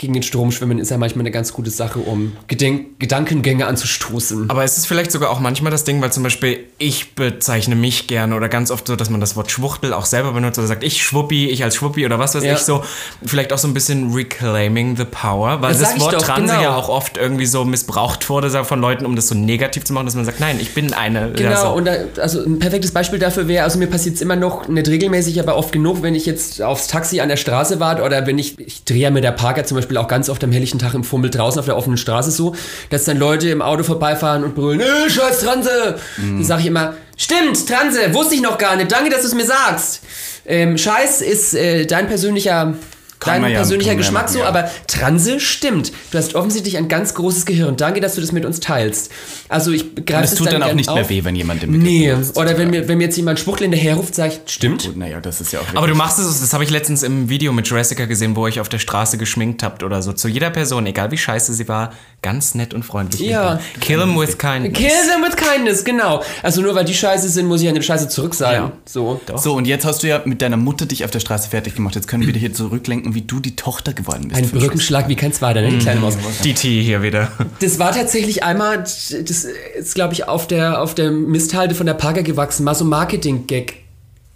gegen 0.00 0.14
den 0.14 0.22
Strom 0.22 0.50
schwimmen 0.50 0.78
ist 0.78 0.90
ja 0.90 0.96
manchmal 0.96 1.22
eine 1.22 1.30
ganz 1.30 1.52
gute 1.52 1.70
Sache, 1.70 1.98
um 1.98 2.32
Gedenk 2.48 2.98
Gedankengänge 2.98 3.66
anzustoßen. 3.66 4.48
Aber 4.48 4.64
ist 4.64 4.78
es 4.78 4.86
vielleicht 4.86 5.12
sogar 5.12 5.30
auch 5.30 5.40
manchmal 5.40 5.70
das 5.70 5.84
Ding, 5.84 6.00
weil 6.00 6.10
zum 6.10 6.22
Beispiel 6.22 6.60
ich 6.78 7.14
bezeichne 7.14 7.74
mich 7.74 8.06
gerne 8.06 8.34
oder 8.34 8.48
ganz 8.48 8.70
oft 8.70 8.86
so, 8.86 8.96
dass 8.96 9.10
man 9.10 9.20
das 9.20 9.36
Wort 9.36 9.50
Schwuchtel 9.50 9.92
auch 9.92 10.06
selber 10.06 10.32
benutzt 10.32 10.58
oder 10.58 10.66
sagt, 10.66 10.84
ich 10.84 11.02
Schwuppi, 11.02 11.50
ich 11.50 11.62
als 11.62 11.76
Schwuppi 11.76 12.06
oder 12.06 12.18
was 12.18 12.34
weiß 12.34 12.44
ja. 12.44 12.54
ich 12.54 12.60
so. 12.60 12.82
Vielleicht 13.24 13.52
auch 13.52 13.58
so 13.58 13.68
ein 13.68 13.74
bisschen 13.74 14.14
reclaiming 14.14 14.96
the 14.96 15.04
power, 15.04 15.60
weil 15.60 15.74
das, 15.74 15.80
das 15.80 16.00
Wort 16.00 16.14
doch, 16.14 16.22
Transe 16.22 16.54
genau. 16.54 16.62
ja 16.62 16.74
auch 16.74 16.88
oft 16.88 17.18
irgendwie 17.18 17.46
so 17.46 17.66
missbraucht 17.66 18.28
wurde 18.30 18.50
von 18.64 18.80
Leuten, 18.80 19.04
um 19.04 19.16
das 19.16 19.28
so 19.28 19.34
negativ 19.34 19.84
zu 19.84 19.92
machen, 19.92 20.06
dass 20.06 20.14
man 20.14 20.24
sagt, 20.24 20.40
nein, 20.40 20.58
ich 20.60 20.72
bin 20.72 20.94
eine. 20.94 21.32
Genau, 21.32 21.72
so. 21.72 21.76
und 21.76 21.84
da, 21.84 21.92
also 22.16 22.42
ein 22.42 22.58
perfektes 22.58 22.92
Beispiel 22.92 23.18
dafür 23.18 23.48
wäre, 23.48 23.64
also 23.64 23.78
mir 23.78 23.86
passiert 23.86 24.16
es 24.16 24.22
immer 24.22 24.36
noch 24.36 24.66
nicht 24.66 24.88
regelmäßig, 24.88 25.38
aber 25.40 25.56
oft 25.56 25.72
genug, 25.72 26.02
wenn 26.02 26.14
ich 26.14 26.24
jetzt 26.24 26.62
aufs 26.62 26.86
Taxi 26.86 27.20
an 27.20 27.28
der 27.28 27.36
Straße 27.36 27.80
warte 27.80 28.02
oder 28.02 28.26
wenn 28.26 28.38
ich, 28.38 28.58
ich 28.58 28.84
drehe 28.84 29.00
ja 29.02 29.10
mit 29.10 29.24
der 29.24 29.32
Parker 29.32 29.64
zum 29.64 29.76
Beispiel 29.76 29.89
auch 29.98 30.08
ganz 30.08 30.28
oft 30.28 30.42
am 30.44 30.52
helllichen 30.52 30.78
Tag 30.78 30.94
im 30.94 31.04
Fummel 31.04 31.30
draußen 31.30 31.58
auf 31.58 31.66
der 31.66 31.76
offenen 31.76 31.96
Straße 31.96 32.30
so, 32.30 32.54
dass 32.90 33.04
dann 33.04 33.18
Leute 33.18 33.48
im 33.50 33.62
Auto 33.62 33.82
vorbeifahren 33.82 34.44
und 34.44 34.54
brüllen, 34.54 34.80
äh, 34.80 35.10
scheiß 35.10 35.40
Transe! 35.40 35.98
Mhm. 36.16 36.36
Dann 36.38 36.44
sage 36.44 36.60
ich 36.62 36.66
immer, 36.66 36.94
stimmt, 37.16 37.68
Transe, 37.68 38.12
wusste 38.14 38.34
ich 38.34 38.42
noch 38.42 38.58
gar 38.58 38.76
nicht, 38.76 38.90
danke, 38.90 39.10
dass 39.10 39.22
du 39.22 39.28
es 39.28 39.34
mir 39.34 39.46
sagst. 39.46 40.02
Ähm, 40.46 40.78
Scheiß 40.78 41.20
ist 41.20 41.54
äh, 41.54 41.86
dein 41.86 42.08
persönlicher 42.08 42.74
dein 43.20 43.42
persönlicher 43.42 43.92
ja, 43.92 43.96
Geschmack 43.96 44.28
so, 44.28 44.40
ja. 44.40 44.46
aber 44.46 44.70
Transe 44.86 45.40
stimmt. 45.40 45.92
Du 46.10 46.18
hast 46.18 46.34
offensichtlich 46.34 46.76
ein 46.76 46.88
ganz 46.88 47.14
großes 47.14 47.46
Gehirn. 47.46 47.76
Danke, 47.76 48.00
dass 48.00 48.14
du 48.14 48.20
das 48.20 48.32
mit 48.32 48.44
uns 48.44 48.60
teilst. 48.60 49.10
Also 49.48 49.70
ich 49.72 50.04
greife 50.04 50.24
es 50.24 50.34
tut 50.34 50.46
dann, 50.48 50.60
dann 50.60 50.70
auch 50.70 50.74
nicht 50.74 50.88
auf. 50.88 50.96
mehr 50.96 51.08
weh, 51.08 51.24
wenn 51.24 51.36
jemand 51.36 51.62
im 51.62 51.78
Nee, 51.78 52.14
oder 52.34 52.56
wenn 52.58 52.70
mir, 52.70 52.88
wenn 52.88 52.98
mir 52.98 53.04
jetzt 53.04 53.16
jemand 53.16 53.38
Schwuchtel 53.38 53.64
hinterherruft, 53.64 54.14
sage 54.14 54.34
ich, 54.34 54.52
stimmt. 54.52 54.84
Gut, 54.84 54.96
naja, 54.96 55.20
das 55.20 55.40
ist 55.40 55.52
ja 55.52 55.60
auch 55.60 55.74
Aber 55.74 55.86
du 55.86 55.94
machst 55.94 56.18
es, 56.18 56.40
das 56.40 56.52
habe 56.52 56.64
ich 56.64 56.70
letztens 56.70 57.02
im 57.02 57.28
Video 57.28 57.52
mit 57.52 57.66
Jurassica 57.66 58.06
gesehen, 58.06 58.36
wo 58.36 58.46
ich 58.46 58.60
auf 58.60 58.68
der 58.68 58.78
Straße 58.78 59.18
geschminkt 59.18 59.62
habt 59.62 59.82
oder 59.82 60.02
so. 60.02 60.12
Zu 60.12 60.28
jeder 60.28 60.50
Person, 60.50 60.86
egal 60.86 61.10
wie 61.10 61.18
scheiße 61.18 61.52
sie 61.52 61.68
war, 61.68 61.92
ganz 62.22 62.54
nett 62.54 62.74
und 62.74 62.84
freundlich. 62.84 63.28
Ja. 63.28 63.60
Kill 63.80 63.98
them 63.98 64.18
with 64.18 64.38
kindness. 64.38 64.72
Kill 64.74 64.88
them 64.88 65.22
with 65.22 65.36
kindness, 65.36 65.84
genau. 65.84 66.22
Also 66.42 66.60
nur 66.62 66.74
weil 66.74 66.84
die 66.84 66.94
scheiße 66.94 67.28
sind, 67.28 67.46
muss 67.46 67.62
ich 67.62 67.68
an 67.68 67.74
dem 67.74 67.82
Scheiße 67.82 68.08
zurück 68.08 68.34
sein. 68.34 68.54
Ja. 68.54 68.72
So. 68.84 69.20
Doch. 69.26 69.38
so, 69.38 69.54
und 69.54 69.66
jetzt 69.66 69.84
hast 69.84 70.02
du 70.02 70.08
ja 70.08 70.20
mit 70.24 70.42
deiner 70.42 70.56
Mutter 70.56 70.86
dich 70.86 71.04
auf 71.04 71.10
der 71.10 71.20
Straße 71.20 71.48
fertig 71.48 71.74
gemacht. 71.74 71.94
Jetzt 71.94 72.08
können 72.08 72.22
wir 72.22 72.28
wieder 72.28 72.40
hier 72.40 72.52
zurücklenken, 72.52 73.09
wie 73.14 73.22
du 73.22 73.40
die 73.40 73.56
Tochter 73.56 73.92
geworden 73.92 74.28
bist. 74.28 74.40
Ein 74.40 74.50
Brückenschlag 74.50 75.08
wie 75.08 75.16
kein 75.16 75.32
zweiter, 75.32 75.60
ne? 75.62 75.70
Die 75.70 75.78
kleine 75.78 76.00
Maus. 76.00 76.16
Die 76.44 76.54
T 76.54 76.82
hier 76.82 77.02
wieder. 77.02 77.32
Das 77.60 77.78
war 77.78 77.92
tatsächlich 77.92 78.42
einmal, 78.42 78.78
das 78.78 79.10
ist 79.10 79.94
glaube 79.94 80.14
ich 80.14 80.28
auf 80.28 80.46
der, 80.46 80.80
auf 80.80 80.94
der 80.94 81.10
Misthalde 81.10 81.74
von 81.74 81.86
der 81.86 81.94
Parker 81.94 82.22
gewachsen, 82.22 82.64
mal 82.64 82.74
so 82.74 82.84
Marketing-Gag 82.84 83.80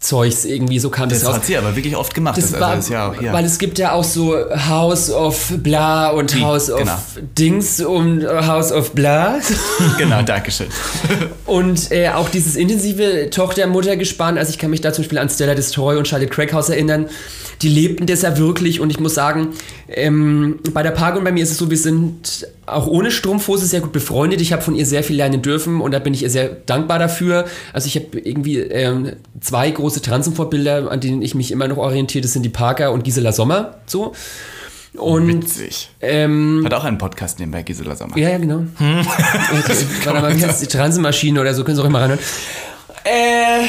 Zeugs 0.04 0.44
irgendwie, 0.44 0.78
so 0.78 0.90
kam 0.90 1.08
das, 1.08 1.20
das 1.20 1.28
raus. 1.28 1.34
Das 1.34 1.42
hat 1.42 1.46
sie 1.46 1.56
aber 1.56 1.76
wirklich 1.76 1.96
oft 1.96 2.14
gemacht. 2.14 2.36
Das, 2.36 2.50
das 2.50 2.60
war, 2.60 2.70
also 2.70 2.92
ja 2.92 3.08
auch, 3.08 3.20
ja. 3.20 3.32
Weil 3.32 3.44
es 3.44 3.58
gibt 3.58 3.78
ja 3.78 3.92
auch 3.92 4.04
so 4.04 4.36
House 4.68 5.10
of 5.10 5.54
Bla 5.58 6.10
und 6.10 6.34
Die, 6.34 6.42
House 6.42 6.70
of 6.70 6.80
genau. 6.80 6.98
Dings 7.38 7.80
und 7.80 8.26
House 8.26 8.70
of 8.70 8.92
Bla. 8.92 9.38
genau, 9.98 10.22
Dankeschön. 10.22 10.66
und 11.46 11.90
äh, 11.90 12.10
auch 12.10 12.28
dieses 12.28 12.54
intensive 12.54 13.30
Tochter-Mutter-Gespann, 13.30 14.36
also 14.36 14.50
ich 14.50 14.58
kann 14.58 14.70
mich 14.70 14.82
da 14.82 14.92
zum 14.92 15.04
Beispiel 15.04 15.18
an 15.18 15.30
Stella 15.30 15.54
Destroy 15.54 15.96
und 15.96 16.06
Charlotte 16.06 16.30
Crackhouse 16.30 16.68
erinnern, 16.68 17.06
die 17.62 17.68
lebten 17.68 18.06
das 18.06 18.22
ja 18.22 18.38
wirklich 18.38 18.80
und 18.80 18.90
ich 18.90 19.00
muss 19.00 19.14
sagen, 19.14 19.48
ähm, 19.88 20.58
bei 20.72 20.82
der 20.82 20.90
Park 20.90 21.16
und 21.16 21.24
bei 21.24 21.32
mir 21.32 21.42
ist 21.42 21.50
es 21.50 21.58
so, 21.58 21.70
wir 21.70 21.78
sind 21.78 22.46
auch 22.66 22.86
ohne 22.86 23.10
Strumpfhose 23.10 23.66
sehr 23.66 23.80
gut 23.80 23.92
befreundet. 23.92 24.40
Ich 24.40 24.52
habe 24.52 24.62
von 24.62 24.74
ihr 24.74 24.86
sehr 24.86 25.04
viel 25.04 25.16
lernen 25.16 25.42
dürfen 25.42 25.80
und 25.80 25.92
da 25.92 25.98
bin 25.98 26.14
ich 26.14 26.22
ihr 26.22 26.30
sehr 26.30 26.48
dankbar 26.48 26.98
dafür. 26.98 27.46
Also 27.72 27.86
ich 27.86 27.96
habe 27.96 28.18
irgendwie 28.18 28.58
ähm, 28.58 29.12
zwei 29.40 29.70
große 29.70 30.02
Transenvorbilder, 30.02 30.90
an 30.90 31.00
denen 31.00 31.22
ich 31.22 31.34
mich 31.34 31.52
immer 31.52 31.68
noch 31.68 31.76
orientiere. 31.76 32.22
Das 32.22 32.32
sind 32.32 32.42
die 32.42 32.50
Parker 32.50 32.92
und 32.92 33.04
Gisela 33.04 33.32
Sommer. 33.32 33.78
So. 33.86 34.14
Und, 34.94 35.26
Witzig. 35.26 35.90
Ähm, 36.00 36.62
Hat 36.64 36.72
auch 36.72 36.84
einen 36.84 36.98
Podcast 36.98 37.40
nebenbei, 37.40 37.62
Gisela 37.62 37.96
Sommer. 37.96 38.16
Ja, 38.16 38.30
ja, 38.30 38.38
genau. 38.38 38.58
Hm. 38.76 39.06
Warte 40.04 40.20
mal, 40.20 40.36
wie 40.36 40.44
heißt 40.44 40.62
die 40.62 40.68
Transenmaschine 40.68 41.40
oder 41.40 41.52
so, 41.52 41.64
können 41.64 41.76
Sie 41.76 41.82
auch 41.82 41.86
immer 41.86 42.00
reinhören. 42.00 42.20
Äh, 43.02 43.64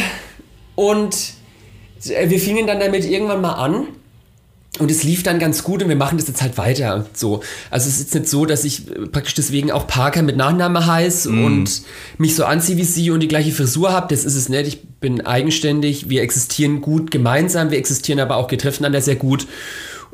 und 0.76 1.16
wir 2.04 2.40
fingen 2.40 2.68
dann 2.68 2.80
damit 2.80 3.06
irgendwann 3.06 3.42
mal 3.42 3.54
an. 3.54 3.88
Und 4.78 4.92
es 4.92 5.04
lief 5.04 5.24
dann 5.24 5.40
ganz 5.40 5.64
gut 5.64 5.82
und 5.82 5.90
wir 5.90 5.96
machen 5.96 6.18
das 6.18 6.28
jetzt 6.28 6.42
halt 6.42 6.58
weiter. 6.58 7.06
So. 7.14 7.42
Also 7.72 7.88
es 7.88 7.96
ist 7.96 8.00
jetzt 8.02 8.14
nicht 8.16 8.30
so, 8.30 8.46
dass 8.46 8.66
ich 8.66 8.90
äh, 8.90 9.06
praktisch 9.08 9.36
deswegen 9.36 9.72
auch 9.72 9.88
Parker 9.88 10.22
mit 10.22 10.36
Nachname 10.36 10.86
heiße 10.86 11.32
mm. 11.32 11.46
und 11.46 11.82
mich 12.18 12.36
so 12.36 12.44
anziehe 12.44 12.76
wie 12.76 12.84
sie 12.84 13.10
und 13.10 13.22
die 13.22 13.30
gleiche 13.30 13.54
Frisur 13.54 13.94
habe. 13.94 14.08
Das 14.10 14.26
ist 14.26 14.36
es 14.36 14.50
nicht. 14.50 14.68
Ich 14.68 14.84
bin 15.00 15.26
eigenständig. 15.26 16.10
Wir 16.10 16.24
existieren 16.24 16.82
gut 16.82 17.10
gemeinsam. 17.10 17.72
Wir 17.72 17.78
existieren 17.78 18.20
aber 18.20 18.36
auch 18.36 18.48
getrennt 18.48 18.80
einander 18.80 19.02
sehr 19.02 19.16
gut. 19.16 19.48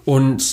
Und 0.05 0.43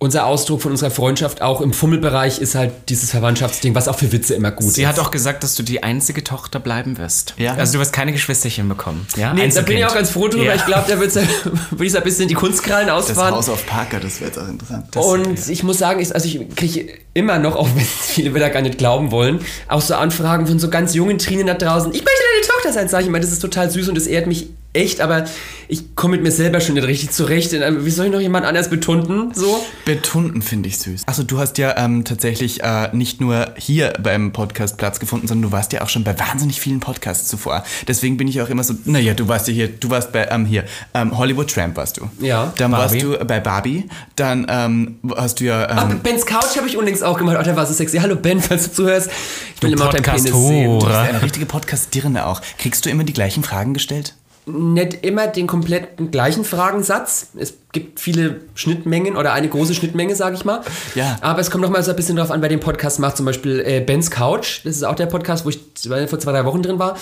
unser 0.00 0.24
Ausdruck 0.24 0.62
von 0.62 0.72
unserer 0.72 0.90
Freundschaft 0.90 1.42
auch 1.42 1.60
im 1.60 1.74
Fummelbereich 1.74 2.38
ist 2.38 2.54
halt 2.54 2.72
dieses 2.88 3.10
Verwandtschaftsding, 3.10 3.74
was 3.74 3.86
auch 3.86 3.98
für 3.98 4.10
Witze 4.12 4.34
immer 4.34 4.50
gut 4.50 4.62
Sie 4.62 4.68
ist. 4.68 4.74
Sie 4.76 4.86
hat 4.86 4.98
auch 4.98 5.10
gesagt, 5.10 5.44
dass 5.44 5.54
du 5.56 5.62
die 5.62 5.82
einzige 5.82 6.24
Tochter 6.24 6.58
bleiben 6.58 6.96
wirst. 6.96 7.34
Ja. 7.36 7.52
Also 7.54 7.74
du 7.74 7.80
wirst 7.80 7.92
keine 7.92 8.10
Geschwisterchen 8.12 8.66
bekommen. 8.66 9.06
Ja? 9.16 9.34
Nee, 9.34 9.46
da 9.48 9.60
bin 9.60 9.76
ich 9.76 9.84
auch 9.84 9.92
ganz 9.92 10.08
froh 10.08 10.28
drüber. 10.28 10.44
Ja. 10.44 10.54
Ich 10.54 10.64
glaube, 10.64 10.86
da 10.88 10.98
wird 10.98 11.14
ich 11.80 11.92
so 11.92 11.98
ein 11.98 12.04
bisschen 12.04 12.28
die 12.28 12.34
Kunstkrallen 12.34 12.88
ausfahren. 12.88 13.34
Das 13.34 13.48
Haus 13.48 13.48
auf 13.50 13.66
Parker, 13.66 14.00
das 14.00 14.20
wäre 14.20 14.30
jetzt 14.30 14.38
auch 14.38 14.48
interessant. 14.48 14.86
Das 14.90 15.04
Und 15.04 15.48
ich 15.50 15.62
muss 15.64 15.76
sagen, 15.76 16.00
ich, 16.00 16.14
also 16.14 16.26
ich 16.26 16.56
kriege 16.56 16.88
immer 17.12 17.38
noch, 17.38 17.54
auch 17.54 17.68
wenn 17.74 17.84
viele 17.84 18.34
wieder 18.34 18.48
gar 18.48 18.62
nicht 18.62 18.78
glauben 18.78 19.10
wollen, 19.10 19.40
auch 19.68 19.82
so 19.82 19.96
Anfragen 19.96 20.46
von 20.46 20.58
so 20.58 20.70
ganz 20.70 20.94
jungen 20.94 21.18
Trinen 21.18 21.46
da 21.46 21.52
draußen. 21.52 21.92
Ich 21.92 22.02
möchte 22.02 22.22
deine 22.32 22.46
Tochter 22.46 22.72
sein, 22.72 22.88
sage 22.88 23.04
ich 23.04 23.10
mal. 23.10 23.20
Das 23.20 23.32
ist 23.32 23.40
total 23.40 23.70
süß 23.70 23.90
und 23.90 23.96
das 23.96 24.06
ehrt 24.06 24.26
mich 24.26 24.48
echt, 24.72 25.00
aber 25.00 25.24
ich 25.68 25.96
komme 25.96 26.16
mit 26.16 26.22
mir 26.22 26.30
selber 26.30 26.60
schon 26.60 26.74
nicht 26.74 26.86
richtig 26.86 27.10
zurecht. 27.10 27.52
Wie 27.52 27.90
soll 27.90 28.06
ich 28.06 28.12
noch 28.12 28.20
jemand 28.20 28.46
anders 28.46 28.70
betunden? 28.70 29.34
So? 29.34 29.64
Betunden 29.84 30.42
finde 30.42 30.68
ich 30.68 30.78
süß. 30.78 31.02
Achso, 31.06 31.24
du 31.24 31.38
hast 31.38 31.58
ja 31.58 31.76
ähm, 31.76 32.04
tatsächlich 32.04 32.62
äh, 32.62 32.88
nicht 32.94 33.20
nur 33.20 33.52
hier 33.56 33.92
beim 34.00 34.32
Podcast 34.32 34.76
Platz 34.76 35.00
gefunden, 35.00 35.26
sondern 35.26 35.50
du 35.50 35.52
warst 35.52 35.72
ja 35.72 35.82
auch 35.82 35.88
schon 35.88 36.04
bei 36.04 36.16
wahnsinnig 36.18 36.60
vielen 36.60 36.78
Podcasts 36.78 37.28
zuvor. 37.28 37.64
Deswegen 37.88 38.16
bin 38.16 38.28
ich 38.28 38.40
auch 38.40 38.48
immer 38.48 38.62
so, 38.62 38.74
naja, 38.84 39.14
du 39.14 39.26
warst 39.26 39.48
ja 39.48 39.54
hier, 39.54 39.68
du 39.68 39.90
warst 39.90 40.12
bei, 40.12 40.28
ähm, 40.30 40.46
hier, 40.46 40.64
ähm, 40.94 41.18
Hollywood 41.18 41.52
Tramp 41.52 41.76
warst 41.76 41.96
du. 41.96 42.08
Ja. 42.20 42.52
Dann 42.56 42.70
Barbie. 42.70 43.02
warst 43.02 43.20
du 43.20 43.24
bei 43.24 43.40
Barbie. 43.40 43.88
Dann 44.14 44.46
ähm, 44.48 44.98
hast 45.16 45.40
du 45.40 45.44
ja. 45.44 45.68
Ähm, 45.68 45.78
Ach, 45.78 45.94
Bens 46.02 46.24
Couch 46.24 46.56
habe 46.56 46.68
ich 46.68 46.76
unlängst 46.76 47.02
auch 47.02 47.18
gemacht. 47.18 47.36
Oh, 47.40 47.42
der 47.42 47.56
war 47.56 47.66
so 47.66 47.74
sexy. 47.74 47.98
Hallo 47.98 48.14
Ben, 48.14 48.40
falls 48.40 48.68
du 48.68 48.72
zuhörst. 48.72 49.10
Ich 49.56 49.62
will 49.62 49.72
immer 49.72 49.86
auch 49.86 49.92
deinen 49.92 50.04
Penis 50.04 50.24
sehen. 50.24 50.78
Du 50.78 50.86
bist 50.86 50.96
eine 50.96 51.22
richtige 51.22 51.46
Podcast-Dirne 51.46 52.26
auch. 52.26 52.40
Kriegst 52.58 52.86
du 52.86 52.90
immer 52.90 53.02
die 53.02 53.12
gleichen 53.12 53.42
Fragen 53.42 53.74
gestellt? 53.74 54.14
Nicht 54.50 55.04
immer 55.04 55.26
den 55.26 55.46
kompletten 55.46 56.10
gleichen 56.10 56.44
Fragensatz. 56.44 57.28
Es 57.38 57.54
gibt 57.72 58.00
viele 58.00 58.42
Schnittmengen 58.54 59.16
oder 59.16 59.32
eine 59.32 59.48
große 59.48 59.74
Schnittmenge, 59.74 60.14
sage 60.14 60.36
ich 60.36 60.44
mal. 60.44 60.60
Ja. 60.94 61.18
Aber 61.20 61.40
es 61.40 61.50
kommt 61.50 61.62
noch 61.62 61.70
mal 61.70 61.82
so 61.82 61.90
ein 61.90 61.96
bisschen 61.96 62.16
drauf 62.16 62.30
an, 62.30 62.40
bei 62.40 62.48
dem 62.48 62.60
Podcast 62.60 62.98
macht 62.98 63.16
zum 63.16 63.26
Beispiel 63.26 63.60
äh, 63.60 63.80
Ben's 63.80 64.10
Couch. 64.10 64.60
Das 64.64 64.76
ist 64.76 64.82
auch 64.82 64.94
der 64.94 65.06
Podcast, 65.06 65.44
wo 65.44 65.50
ich 65.50 65.60
vor 66.08 66.18
zwei, 66.18 66.32
drei 66.32 66.44
Wochen 66.44 66.62
drin 66.62 66.78
war. 66.78 66.96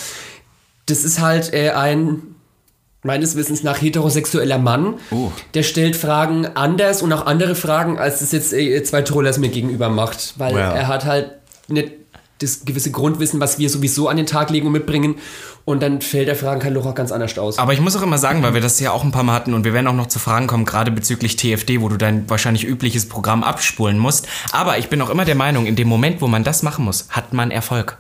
Das 0.87 1.05
ist 1.05 1.21
halt 1.21 1.53
äh, 1.53 1.71
ein 1.71 2.23
meines 3.03 3.37
Wissens 3.37 3.63
nach 3.63 3.81
heterosexueller 3.81 4.59
Mann. 4.59 4.95
Oh. 5.11 5.31
Der 5.55 5.63
stellt 5.63 5.97
Fragen 5.97 6.47
anders 6.47 7.03
und 7.03 7.13
auch 7.13 7.27
andere 7.27 7.55
Fragen, 7.55 7.99
als 7.99 8.21
es 8.21 8.33
jetzt 8.33 8.53
äh, 8.53 8.83
zwei 8.83 9.03
Trollers 9.03 9.39
mir 9.39 9.49
gegenüber 9.49 9.89
macht. 9.89 10.35
Weil 10.37 10.55
well. 10.55 10.73
er 10.75 10.89
hat 10.89 11.05
halt 11.05 11.33
nicht 11.69 11.93
das 12.39 12.65
gewisse 12.65 12.91
Grundwissen, 12.91 13.41
was 13.41 13.59
wir 13.59 13.69
sowieso 13.69 14.09
an 14.09 14.17
den 14.17 14.27
Tag 14.27 14.51
legen 14.51 14.67
und 14.67 14.73
mitbringen. 14.73 15.17
Und 15.65 15.83
dann 15.83 16.01
fällt 16.01 16.29
der 16.29 16.37
Fragenkatalog 16.37 16.87
auch 16.87 16.95
ganz 16.95 17.13
anders 17.13 17.37
aus. 17.39 17.59
Aber 17.59 17.73
ich 17.73 17.81
muss 17.81 17.95
auch 17.97 18.03
immer 18.03 18.17
sagen, 18.17 18.43
weil 18.43 18.55
wir 18.55 18.61
das 18.61 18.81
ja 18.81 18.91
auch 18.91 19.05
ein 19.05 19.13
paar 19.13 19.23
Mal 19.23 19.35
hatten 19.35 19.53
und 19.53 19.65
wir 19.65 19.75
werden 19.75 19.87
auch 19.87 19.95
noch 19.95 20.07
zu 20.07 20.19
Fragen 20.19 20.47
kommen, 20.47 20.65
gerade 20.65 20.91
bezüglich 20.91 21.37
TFD, 21.37 21.81
wo 21.81 21.89
du 21.89 21.97
dein 21.97 22.29
wahrscheinlich 22.31 22.65
übliches 22.65 23.09
Programm 23.09 23.43
abspulen 23.43 23.99
musst. 23.99 24.29
Aber 24.53 24.79
ich 24.79 24.89
bin 24.89 25.03
auch 25.03 25.11
immer 25.11 25.25
der 25.25 25.35
Meinung, 25.35 25.67
in 25.67 25.77
dem 25.77 25.89
Moment, 25.89 26.23
wo 26.23 26.27
man 26.27 26.45
das 26.45 26.63
machen 26.63 26.85
muss, 26.85 27.09
hat 27.11 27.35
man 27.35 27.51
Erfolg. 27.51 27.99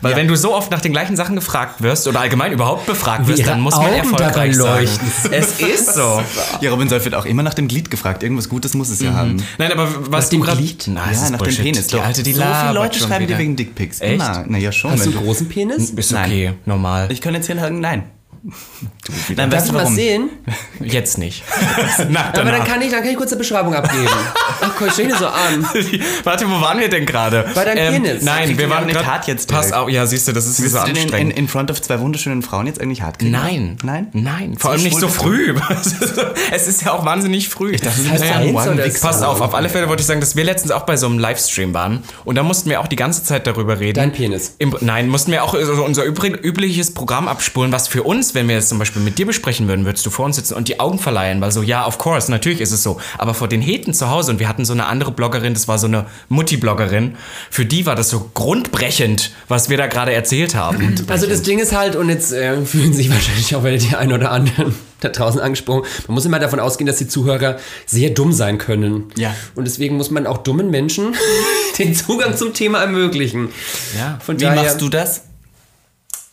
Weil 0.00 0.12
Ja. 0.12 0.16
wenn 0.16 0.28
du 0.28 0.36
so 0.36 0.54
oft 0.54 0.70
nach 0.70 0.80
den 0.80 0.92
gleichen 0.92 1.16
Sachen 1.16 1.34
gefragt 1.34 1.82
wirst 1.82 2.06
oder 2.08 2.20
allgemein 2.20 2.52
überhaupt 2.52 2.86
befragt 2.86 3.26
wirst, 3.26 3.46
dann 3.46 3.60
muss 3.60 3.76
man 3.76 3.86
Augen 3.86 3.94
erfolgreich 3.96 4.32
dabei 4.32 4.52
sein. 4.52 4.76
leuchten. 4.84 5.12
Es 5.32 5.60
ist 5.60 5.94
so. 5.94 6.22
Ja, 6.60 6.70
Robin 6.70 6.88
Solf 6.88 7.04
wird 7.04 7.14
auch 7.14 7.24
immer 7.24 7.42
nach 7.42 7.54
dem 7.54 7.68
Glied 7.68 7.90
gefragt. 7.90 8.22
Irgendwas 8.22 8.48
Gutes 8.48 8.74
muss 8.74 8.88
es 8.90 9.00
ja 9.00 9.12
haben. 9.14 9.42
Nein, 9.58 9.72
aber 9.72 9.88
was 10.12 10.28
dem 10.28 10.40
du 10.40 10.46
gerade... 10.46 10.58
Glied? 10.58 10.84
Na, 10.88 11.10
ja, 11.12 11.30
nach 11.30 11.38
Bullshit. 11.38 11.58
dem 11.58 11.64
Penis. 11.72 11.86
Die 11.88 11.98
alte, 12.00 12.22
die 12.22 12.32
so 12.32 12.42
viele 12.42 12.72
Leute 12.72 12.98
schon 12.98 13.08
schreiben 13.08 13.24
wieder. 13.26 13.36
dir 13.36 13.40
wegen 13.42 13.56
Dickpics. 13.56 14.00
Echt? 14.00 14.14
Immer. 14.14 14.44
Naja, 14.46 14.72
schon. 14.72 14.90
Hast 14.92 15.06
du 15.06 15.10
einen 15.10 15.18
großen 15.24 15.48
Penis? 15.48 15.90
Ist 15.90 16.12
Nein. 16.12 16.24
okay, 16.30 16.52
normal. 16.66 17.08
Ich 17.10 17.20
kann 17.20 17.34
jetzt 17.34 17.46
hier 17.46 17.56
sagen, 17.56 17.80
nein. 17.80 18.04
Nein, 18.42 19.50
Darf 19.50 19.52
weißt 19.52 19.66
ich 19.66 19.72
du 19.72 19.78
warum? 19.78 19.94
sehen? 19.94 20.30
Jetzt 20.80 21.18
nicht. 21.18 21.44
Nach 22.08 22.32
Aber 22.32 22.50
dann 22.50 22.64
kann 22.64 22.80
ich, 22.80 22.90
dann 22.90 23.00
kann 23.02 23.10
ich 23.10 23.16
kurz 23.16 23.32
eine 23.32 23.38
Beschreibung 23.38 23.74
abgeben. 23.74 24.06
Ach, 24.62 24.72
guck, 24.78 24.88
ich 24.88 24.94
dir 24.94 25.14
so 25.16 25.26
an. 25.26 25.66
Warte, 26.24 26.46
wo 26.48 26.60
waren 26.60 26.78
wir 26.80 26.88
denn 26.88 27.04
gerade? 27.04 27.46
Bei 27.54 27.64
deinem 27.64 28.02
Penis. 28.02 28.22
Nein, 28.22 28.56
wir 28.56 28.70
waren 28.70 28.86
gerade... 28.88 29.04
Tat 29.04 29.26
jetzt 29.26 29.50
Pass 29.50 29.72
auf, 29.72 29.90
ja, 29.90 30.06
siehst 30.06 30.26
du, 30.28 30.32
das 30.32 30.46
ist 30.46 30.60
Willst 30.62 30.74
so 30.74 30.80
du 30.80 30.86
den 30.86 30.90
in, 30.90 30.96
in, 30.96 31.02
anstrengend. 31.02 31.38
in 31.38 31.48
front 31.48 31.70
of 31.70 31.82
zwei 31.82 32.00
wunderschönen 32.00 32.42
Frauen 32.42 32.66
jetzt 32.66 32.80
eigentlich 32.80 33.02
hart 33.02 33.18
kriegen? 33.18 33.32
Nein. 33.32 33.76
Nein? 33.82 34.08
Nein. 34.12 34.56
Vor 34.58 34.70
allem 34.70 34.82
nicht 34.82 34.98
so 34.98 35.08
früh. 35.08 35.54
es 36.50 36.66
ist 36.66 36.82
ja 36.82 36.92
auch 36.92 37.04
wahnsinnig 37.04 37.48
früh. 37.48 37.72
Ich 37.72 37.82
dachte, 37.82 38.02
du 38.02 38.10
bist 38.10 38.22
ein 38.24 38.52
Morgenwichser. 38.52 39.06
Pass 39.06 39.22
auf, 39.22 39.40
auf 39.40 39.54
alle 39.54 39.68
Fälle 39.68 39.88
wollte 39.88 40.00
ich 40.00 40.06
sagen, 40.06 40.20
dass 40.20 40.34
wir 40.36 40.44
letztens 40.44 40.72
auch 40.72 40.82
bei 40.82 40.96
so 40.96 41.06
einem 41.06 41.18
Livestream 41.18 41.74
waren 41.74 42.02
und 42.24 42.36
da 42.36 42.42
mussten 42.42 42.70
wir 42.70 42.80
auch 42.80 42.88
die 42.88 42.96
ganze 42.96 43.22
Zeit 43.22 43.46
darüber 43.46 43.80
reden. 43.80 43.98
Dein 43.98 44.12
Penis. 44.12 44.54
Im, 44.58 44.74
nein, 44.80 45.08
mussten 45.08 45.30
wir 45.32 45.44
auch 45.44 45.54
so 45.54 45.84
unser 45.84 46.04
übliches 46.04 46.94
Programm 46.94 47.28
abspulen, 47.28 47.72
was 47.72 47.88
für 47.88 48.02
uns, 48.02 48.29
wenn 48.34 48.48
wir 48.48 48.58
es 48.58 48.68
zum 48.68 48.78
Beispiel 48.78 49.02
mit 49.02 49.18
dir 49.18 49.26
besprechen 49.26 49.68
würden, 49.68 49.84
würdest 49.84 50.04
du 50.06 50.10
vor 50.10 50.24
uns 50.24 50.36
sitzen 50.36 50.54
und 50.54 50.68
die 50.68 50.80
Augen 50.80 50.98
verleihen, 50.98 51.40
weil 51.40 51.52
so, 51.52 51.62
ja, 51.62 51.86
of 51.86 51.98
course, 51.98 52.30
natürlich 52.30 52.60
ist 52.60 52.72
es 52.72 52.82
so. 52.82 53.00
Aber 53.18 53.34
vor 53.34 53.48
den 53.48 53.60
Heten 53.60 53.94
zu 53.94 54.10
Hause 54.10 54.32
und 54.32 54.38
wir 54.38 54.48
hatten 54.48 54.64
so 54.64 54.72
eine 54.72 54.86
andere 54.86 55.12
Bloggerin, 55.12 55.54
das 55.54 55.68
war 55.68 55.78
so 55.78 55.86
eine 55.86 56.06
Mutti-Bloggerin, 56.28 57.16
für 57.50 57.64
die 57.64 57.86
war 57.86 57.94
das 57.94 58.10
so 58.10 58.30
grundbrechend, 58.34 59.32
was 59.48 59.70
wir 59.70 59.76
da 59.76 59.86
gerade 59.86 60.12
erzählt 60.12 60.54
haben. 60.54 60.94
Also 61.08 61.26
das 61.26 61.42
Ding 61.42 61.58
ist 61.58 61.76
halt, 61.76 61.96
und 61.96 62.08
jetzt 62.08 62.32
äh, 62.32 62.64
fühlen 62.64 62.92
sich 62.92 63.10
wahrscheinlich 63.10 63.54
auch 63.54 63.64
die 63.64 63.96
ein 63.96 64.12
oder 64.12 64.30
anderen 64.30 64.74
da 65.00 65.08
draußen 65.08 65.40
angesprochen, 65.40 65.86
man 66.06 66.14
muss 66.14 66.24
immer 66.24 66.38
davon 66.38 66.60
ausgehen, 66.60 66.86
dass 66.86 66.98
die 66.98 67.08
Zuhörer 67.08 67.58
sehr 67.86 68.10
dumm 68.10 68.32
sein 68.32 68.58
können. 68.58 69.06
Ja. 69.16 69.34
Und 69.54 69.66
deswegen 69.66 69.96
muss 69.96 70.10
man 70.10 70.26
auch 70.26 70.38
dummen 70.38 70.70
Menschen 70.70 71.14
den 71.78 71.94
Zugang 71.94 72.36
zum 72.36 72.54
Thema 72.54 72.80
ermöglichen. 72.80 73.48
Ja. 73.98 74.18
Von 74.24 74.38
Wie 74.38 74.44
daher, 74.44 74.62
machst 74.62 74.80
du 74.80 74.88
das? 74.88 75.22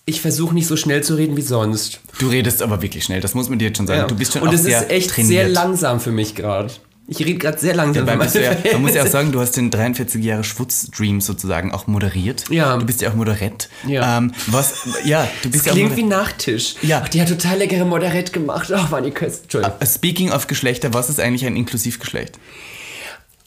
Ich 0.10 0.22
versuche 0.22 0.54
nicht 0.54 0.68
so 0.68 0.78
schnell 0.78 1.04
zu 1.04 1.16
reden 1.16 1.36
wie 1.36 1.42
sonst. 1.42 2.00
Du 2.18 2.30
redest 2.30 2.62
aber 2.62 2.82
wirklich 2.82 3.04
schnell, 3.04 3.20
das 3.20 3.36
muss 3.36 3.50
man 3.50 3.60
dir 3.60 3.66
jetzt 3.66 3.78
schon 3.78 3.88
sagen. 3.88 4.00
Ja. 4.00 4.08
Du 4.08 4.16
bist 4.16 4.34
schon 4.34 4.42
Und 4.42 4.54
es 4.54 4.64
ist 4.64 4.90
echt 4.90 5.10
trainiert. 5.12 5.28
sehr 5.30 5.50
langsam 5.50 6.00
für 6.00 6.12
mich 6.12 6.34
gerade. 6.34 6.72
Ich 7.10 7.20
rede 7.20 7.36
gerade 7.36 7.58
sehr 7.58 7.76
langsam. 7.76 8.08
Ja, 8.08 8.16
meine 8.16 8.30
man 8.74 8.82
muss 8.82 8.94
ja 8.94 9.04
auch 9.04 9.08
sagen, 9.08 9.34
du 9.34 9.40
hast 9.42 9.58
den 9.58 9.70
43 9.70 10.24
Jahre 10.24 10.46
Schwutz-Stream 10.46 11.20
sozusagen 11.20 11.74
auch 11.74 11.88
moderiert. 11.88 12.46
Ja. 12.50 12.78
Du 12.78 12.86
bist 12.86 13.02
ja 13.02 13.10
auch 13.10 13.16
Moderett. 13.16 13.70
Ja. 13.86 14.18
Ähm, 14.18 14.34
was, 14.48 14.88
ja, 15.04 15.28
du 15.44 15.50
bist 15.50 15.66
Das 15.66 15.66
ja 15.68 15.72
auch 15.74 15.76
klingt 15.76 15.98
wie 15.98 16.04
Nachtisch. 16.04 16.76
Ja. 16.82 17.02
Ach, 17.04 17.10
die 17.10 17.22
hat 17.22 17.28
total 17.28 17.58
leckere 17.58 17.86
Moderett 17.86 18.32
gemacht. 18.32 18.72
Ach, 18.74 18.92
waren 18.92 19.04
die 19.04 19.12
Köst. 19.12 19.44
Entschuldigung. 19.44 19.78
Speaking 19.86 20.32
of 20.32 20.48
Geschlechter, 20.48 20.94
was 20.94 21.10
ist 21.10 21.20
eigentlich 21.20 21.46
ein 21.46 21.58
Inklusivgeschlecht? 21.58 22.40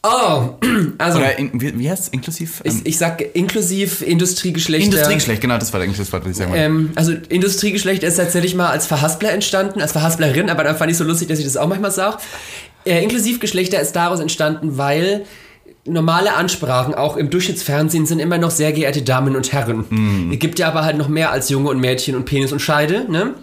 Oh, 0.03 0.55
also 0.97 1.19
Oder 1.19 1.37
in, 1.37 1.61
wie, 1.61 1.77
wie 1.77 1.89
heißt 1.89 2.03
es? 2.03 2.07
Inklusiv? 2.09 2.61
ich, 2.63 2.71
Ähm, 2.73 2.81
ich 2.85 2.97
sag 2.97 3.23
inklusiv 3.35 4.01
Industriegeschlechter. 4.01 4.85
Industriegeschlecht, 4.85 5.41
genau, 5.41 5.57
das 5.59 5.71
war 5.73 5.81
eigentlich 5.81 5.97
das 5.97 6.11
Wort, 6.11 6.23
was 6.23 6.31
ich 6.31 6.37
sagen 6.37 6.51
wollte. 6.51 6.63
Ähm, 6.63 6.91
also 6.95 7.13
Industriegeschlecht 7.29 8.01
ist 8.03 8.15
tatsächlich 8.15 8.55
mal 8.55 8.69
als 8.69 8.87
Verhaspler 8.87 9.31
entstanden, 9.31 9.79
als 9.79 9.91
Verhasplerin, 9.91 10.49
aber 10.49 10.63
dann 10.63 10.75
fand 10.75 10.91
ich 10.91 10.97
so 10.97 11.03
lustig, 11.03 11.27
dass 11.27 11.37
ich 11.37 11.45
das 11.45 11.55
auch 11.55 11.67
manchmal 11.67 11.91
sage. 11.91 12.17
Äh, 12.83 13.03
Inklusivgeschlechter 13.03 13.79
ist 13.79 13.95
daraus 13.95 14.19
entstanden, 14.19 14.77
weil 14.77 15.25
normale 15.85 16.33
Ansprachen, 16.33 16.95
auch 16.95 17.15
im 17.15 17.29
Durchschnittsfernsehen, 17.29 18.07
sind 18.07 18.19
immer 18.19 18.39
noch 18.39 18.51
sehr 18.51 18.71
geehrte 18.71 19.03
Damen 19.03 19.35
und 19.35 19.51
Herren. 19.51 20.29
Es 20.31 20.39
gibt 20.39 20.59
ja 20.59 20.67
aber 20.67 20.83
halt 20.83 20.97
noch 20.97 21.07
mehr 21.07 21.31
als 21.31 21.49
Junge 21.49 21.69
und 21.69 21.79
Mädchen 21.79 22.15
und 22.15 22.25
Penis 22.25 22.51
und 22.51 22.59
Scheide, 22.59 23.11
ne? 23.11 23.33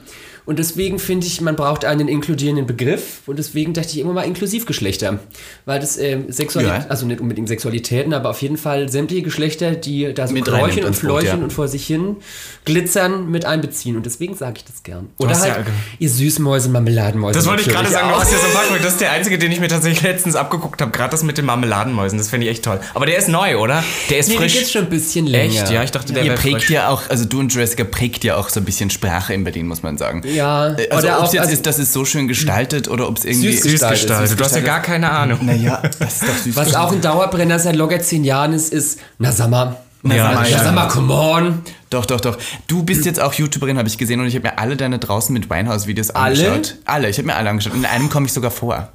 Und 0.48 0.58
deswegen 0.58 0.98
finde 0.98 1.26
ich, 1.26 1.42
man 1.42 1.56
braucht 1.56 1.84
einen 1.84 2.08
inkludierenden 2.08 2.66
Begriff. 2.66 3.20
Und 3.26 3.38
deswegen 3.38 3.74
dachte 3.74 3.88
ich 3.90 3.98
immer 3.98 4.14
mal 4.14 4.22
Inklusivgeschlechter. 4.22 5.18
Weil 5.66 5.78
das 5.78 5.98
äh, 5.98 6.20
Sexualität, 6.28 6.84
Ja. 6.84 6.86
also 6.88 7.04
nicht 7.06 7.20
unbedingt 7.20 7.48
Sexualitäten, 7.48 8.14
aber 8.14 8.30
auf 8.30 8.40
jeden 8.40 8.56
Fall 8.56 8.88
sämtliche 8.88 9.22
Geschlechter, 9.22 9.72
die 9.72 10.14
da 10.14 10.26
so 10.26 10.32
Mit 10.32 10.46
Kräuchen 10.46 10.84
und 10.84 10.92
Boot, 10.92 10.96
Fläuchen 10.96 11.26
ja. 11.26 11.44
und 11.44 11.52
vor 11.52 11.68
sich 11.68 11.86
hin 11.86 12.16
glitzern 12.64 13.30
mit 13.30 13.44
einbeziehen. 13.44 13.96
Und 13.96 14.06
deswegen 14.06 14.34
sage 14.36 14.54
ich 14.56 14.64
das 14.64 14.82
gern. 14.82 15.08
Oder 15.18 15.30
hast 15.30 15.42
halt, 15.42 15.66
ja- 15.66 15.72
ihr 15.98 16.08
Süßmäuse, 16.08 16.68
Marmeladenmäuse. 16.70 17.34
Das 17.38 17.46
wollte 17.46 17.62
ich 17.62 17.68
gerade 17.68 17.88
sagen, 17.90 18.08
du 18.08 18.14
auch. 18.14 18.20
hast 18.20 18.32
ja 18.32 18.38
so 18.38 18.46
ein 18.46 18.52
paar 18.68 18.78
Das 18.78 18.92
ist 18.92 19.00
der 19.00 19.12
einzige, 19.12 19.38
den 19.38 19.52
ich 19.52 19.60
mir 19.60 19.68
tatsächlich 19.68 20.02
letztens 20.02 20.34
abgeguckt 20.34 20.80
habe. 20.80 20.90
Gerade 20.92 21.10
das 21.10 21.22
mit 21.24 21.36
den 21.38 21.44
Marmeladenmäusen. 21.44 22.16
Das 22.18 22.30
finde 22.30 22.46
ich 22.46 22.52
echt 22.52 22.64
toll. 22.64 22.80
Aber 22.94 23.06
der 23.06 23.18
ist 23.18 23.28
neu, 23.28 23.58
oder? 23.58 23.84
Der 24.08 24.18
ist 24.18 24.28
Nee, 24.30 24.36
frisch. 24.36 24.54
gibt's 24.54 24.72
schon 24.72 24.84
ein 24.84 24.90
bisschen 24.90 25.26
länger. 25.26 25.62
Echt? 25.62 25.70
Ja, 25.70 25.82
ich 25.82 25.90
dachte, 25.90 26.12
der 26.14 26.24
Ihr 26.24 26.34
prägt 26.34 26.56
frisch. 26.62 26.70
ja 26.70 26.88
auch, 26.88 27.02
also 27.10 27.26
du 27.26 27.40
und 27.40 27.54
Jessica 27.54 27.84
prägt 27.84 28.24
ja 28.24 28.36
auch 28.36 28.48
so 28.48 28.60
ein 28.60 28.64
bisschen 28.64 28.88
Sprache 28.90 29.34
in 29.34 29.44
Berlin, 29.44 29.66
muss 29.66 29.82
man 29.82 29.98
sagen. 29.98 30.22
Ja, 30.37 30.37
Äh, 30.38 30.88
Also 30.90 31.06
oder 31.08 31.16
ob 31.18 31.22
auch- 31.22 31.26
es 31.28 31.32
jetzt 31.32 31.40
also- 31.42 31.52
ist, 31.54 31.66
dass 31.66 31.78
es 31.78 31.92
so 31.92 32.04
schön 32.04 32.28
gestaltet 32.28 32.88
oder 32.88 33.08
ob 33.08 33.18
es 33.18 33.24
irgendwie... 33.24 33.52
Süß 33.52 33.62
Süß 33.62 33.72
gestaltet. 33.72 34.00
gestaltet. 34.08 34.40
Du 34.40 34.44
hast 34.44 34.54
ja 34.56 34.60
gar 34.62 34.80
keine 34.82 35.10
Ahnung. 35.10 35.38
Naja, 35.42 35.82
das 35.98 36.14
ist 36.14 36.22
doch 36.22 36.36
süß. 36.44 36.56
Was 36.56 36.74
auch 36.74 36.92
ein 36.92 37.00
Dauerbrenner 37.00 37.58
seit 37.58 37.76
locker 37.76 38.00
zehn 38.00 38.24
Jahren 38.24 38.52
ist, 38.52 38.72
ist, 38.72 39.00
na 39.18 39.32
sag 39.32 39.50
mal. 39.50 39.76
Na, 40.02 40.14
Ja, 40.14 40.24
sag 40.26 40.34
mal, 40.34 40.48
ja. 40.50 40.56
na, 40.58 40.64
sag 40.64 40.74
mal, 40.76 40.86
come 40.88 41.12
on. 41.12 41.62
Doch, 41.90 42.06
doch, 42.06 42.20
doch. 42.20 42.38
Du 42.68 42.84
bist 42.84 43.04
jetzt 43.04 43.18
auch 43.20 43.32
YouTuberin, 43.34 43.78
habe 43.78 43.88
ich 43.88 43.98
gesehen, 43.98 44.20
und 44.20 44.26
ich 44.26 44.34
habe 44.36 44.46
mir 44.46 44.56
alle 44.58 44.76
deine 44.76 45.00
draußen 45.00 45.32
mit 45.32 45.50
Winehouse-Videos 45.50 46.10
Alle? 46.10 46.50
angeschaut. 46.52 46.76
Alle? 46.84 47.08
Ich 47.08 47.18
habe 47.18 47.26
mir 47.26 47.34
alle 47.34 47.50
angeschaut. 47.50 47.74
In 47.74 47.84
einem 47.84 48.08
komme 48.08 48.26
ich 48.26 48.32
sogar 48.32 48.52
vor. 48.52 48.90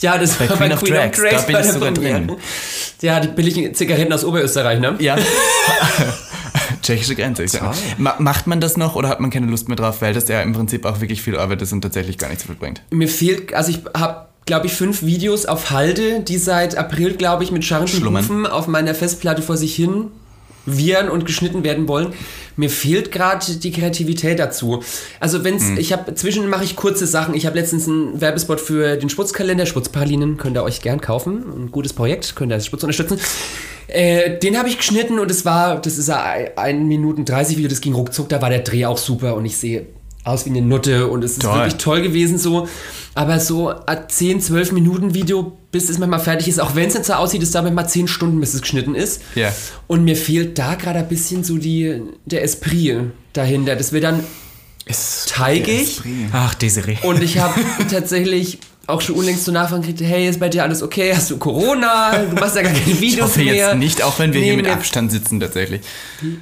Ja, 0.00 0.18
das 0.18 0.34
Bei 0.34 0.48
war 0.50 0.56
Queen 0.58 0.72
of 0.72 0.82
Drags, 0.82 1.18
da 1.22 1.40
bin 1.40 1.52
bei 1.54 1.60
ich 1.62 1.66
sogar 1.72 1.92
drin. 1.92 2.32
Ja, 3.00 3.18
die 3.20 3.28
billigen 3.28 3.74
Zigaretten 3.74 4.12
aus 4.12 4.24
Oberösterreich, 4.24 4.78
ne? 4.78 4.94
Ja. 4.98 5.16
Tschechische 6.82 7.14
Grenze. 7.14 7.44
Ich 7.44 7.52
sag. 7.52 7.74
Macht 7.98 8.46
man 8.46 8.60
das 8.60 8.76
noch 8.76 8.94
oder 8.94 9.08
hat 9.08 9.20
man 9.20 9.30
keine 9.30 9.46
Lust 9.46 9.68
mehr 9.68 9.76
drauf, 9.76 10.02
weil 10.02 10.14
das 10.14 10.28
ja 10.28 10.42
im 10.42 10.52
Prinzip 10.52 10.84
auch 10.84 11.00
wirklich 11.00 11.22
viel 11.22 11.38
Arbeit 11.38 11.62
ist 11.62 11.72
und 11.72 11.80
tatsächlich 11.80 12.18
gar 12.18 12.28
nichts 12.28 12.44
viel 12.44 12.54
bringt? 12.54 12.82
Mir 12.90 13.08
fehlt, 13.08 13.54
also 13.54 13.70
ich 13.70 13.80
habe, 13.96 14.26
glaube 14.44 14.66
ich, 14.66 14.74
fünf 14.74 15.02
Videos 15.02 15.46
auf 15.46 15.70
Halde, 15.70 16.20
die 16.20 16.38
seit 16.38 16.76
April, 16.76 17.14
glaube 17.14 17.44
ich, 17.44 17.50
mit 17.50 17.64
scharrenden 17.64 17.96
Schlummern. 17.96 18.24
Hufen 18.24 18.46
auf 18.46 18.66
meiner 18.66 18.94
Festplatte 18.94 19.42
vor 19.42 19.56
sich 19.56 19.74
hin 19.74 20.10
wiehern 20.66 21.08
und 21.08 21.26
geschnitten 21.26 21.64
werden 21.64 21.88
wollen. 21.88 22.12
Mir 22.56 22.70
fehlt 22.70 23.10
gerade 23.12 23.44
die 23.58 23.70
Kreativität 23.72 24.38
dazu. 24.38 24.82
Also 25.20 25.42
wenn's, 25.44 25.68
Hm. 25.68 25.78
ich 25.78 25.92
habe 25.92 26.14
zwischen 26.14 26.48
mache 26.48 26.64
ich 26.64 26.76
kurze 26.76 27.06
Sachen. 27.06 27.34
Ich 27.34 27.46
habe 27.46 27.58
letztens 27.58 27.88
einen 27.88 28.20
Werbespot 28.20 28.60
für 28.60 28.96
den 28.96 29.08
Schmutzkalender, 29.08 29.66
Schmutzpralinen, 29.66 30.36
könnt 30.36 30.56
ihr 30.56 30.62
euch 30.62 30.80
gern 30.82 31.00
kaufen. 31.00 31.42
Ein 31.64 31.70
gutes 31.70 31.92
Projekt, 31.92 32.36
könnt 32.36 32.52
ihr 32.52 32.56
als 32.56 32.66
Schmutz 32.66 32.82
unterstützen. 32.82 33.18
Äh, 33.88 34.38
den 34.38 34.56
habe 34.58 34.68
ich 34.68 34.78
geschnitten 34.78 35.18
und 35.18 35.30
es 35.30 35.44
war, 35.44 35.80
das 35.80 35.98
ist 35.98 36.08
ein 36.08 36.48
1 36.56 36.86
Minuten 36.86 37.24
30 37.24 37.56
Video, 37.56 37.68
das 37.68 37.80
ging 37.80 37.94
ruckzuck, 37.94 38.28
da 38.28 38.40
war 38.40 38.48
der 38.48 38.60
Dreh 38.60 38.86
auch 38.86 38.96
super 38.96 39.34
und 39.34 39.44
ich 39.44 39.56
sehe 39.56 39.86
aus 40.24 40.46
wie 40.46 40.50
eine 40.50 40.62
Nutte 40.62 41.08
und 41.08 41.24
es 41.24 41.32
ist 41.32 41.42
Toll. 41.42 41.54
wirklich 41.56 41.74
toll 41.76 42.00
gewesen 42.00 42.38
so. 42.38 42.68
Aber 43.14 43.40
so 43.40 43.68
ein 43.86 43.98
10, 44.08 44.40
12 44.40 44.72
Minuten 44.72 45.14
Video, 45.14 45.58
bis 45.72 45.88
es 45.88 45.98
manchmal 45.98 46.20
fertig 46.20 46.48
ist, 46.48 46.60
auch 46.60 46.76
wenn 46.76 46.88
es 46.88 46.94
nicht 46.94 47.06
so 47.06 47.14
aussieht, 47.14 47.42
es 47.42 47.50
dauert 47.50 47.64
manchmal 47.64 47.88
10 47.88 48.06
Stunden, 48.06 48.38
bis 48.38 48.54
es 48.54 48.60
geschnitten 48.60 48.94
ist. 48.94 49.22
Ja. 49.34 49.52
Und 49.86 50.04
mir 50.04 50.16
fehlt 50.16 50.58
da 50.58 50.74
gerade 50.74 51.00
ein 51.00 51.08
bisschen 51.08 51.42
so 51.42 51.56
die, 51.56 52.02
der 52.26 52.44
Esprit 52.44 53.10
dahinter. 53.32 53.74
Das 53.74 53.92
wird 53.92 54.04
dann 54.04 54.22
teigig. 55.26 56.02
Ach, 56.32 56.54
Desiree. 56.54 56.98
Und 57.02 57.22
ich 57.22 57.38
habe 57.38 57.58
tatsächlich 57.90 58.58
auch 58.86 59.00
schon 59.00 59.14
unlängst 59.14 59.44
so 59.44 59.52
Nachfragen 59.52 59.82
gekriegt, 59.82 60.00
hey, 60.02 60.28
ist 60.28 60.40
bei 60.40 60.48
dir 60.48 60.62
alles 60.64 60.82
okay? 60.82 61.12
Hast 61.14 61.30
du 61.30 61.36
Corona? 61.38 62.18
Du 62.18 62.34
machst 62.34 62.56
ja 62.56 62.62
gar 62.62 62.72
keine 62.72 62.86
Videos 63.00 63.12
Ich 63.14 63.22
hoffe 63.22 63.40
mehr. 63.44 63.54
jetzt 63.54 63.76
nicht, 63.76 64.02
auch 64.02 64.18
wenn 64.18 64.32
wir 64.32 64.40
hier 64.40 64.50
Nee, 64.52 64.56
mit 64.56 64.66
mir- 64.66 64.72
Abstand 64.72 65.12
sitzen 65.12 65.38
tatsächlich. 65.40 65.82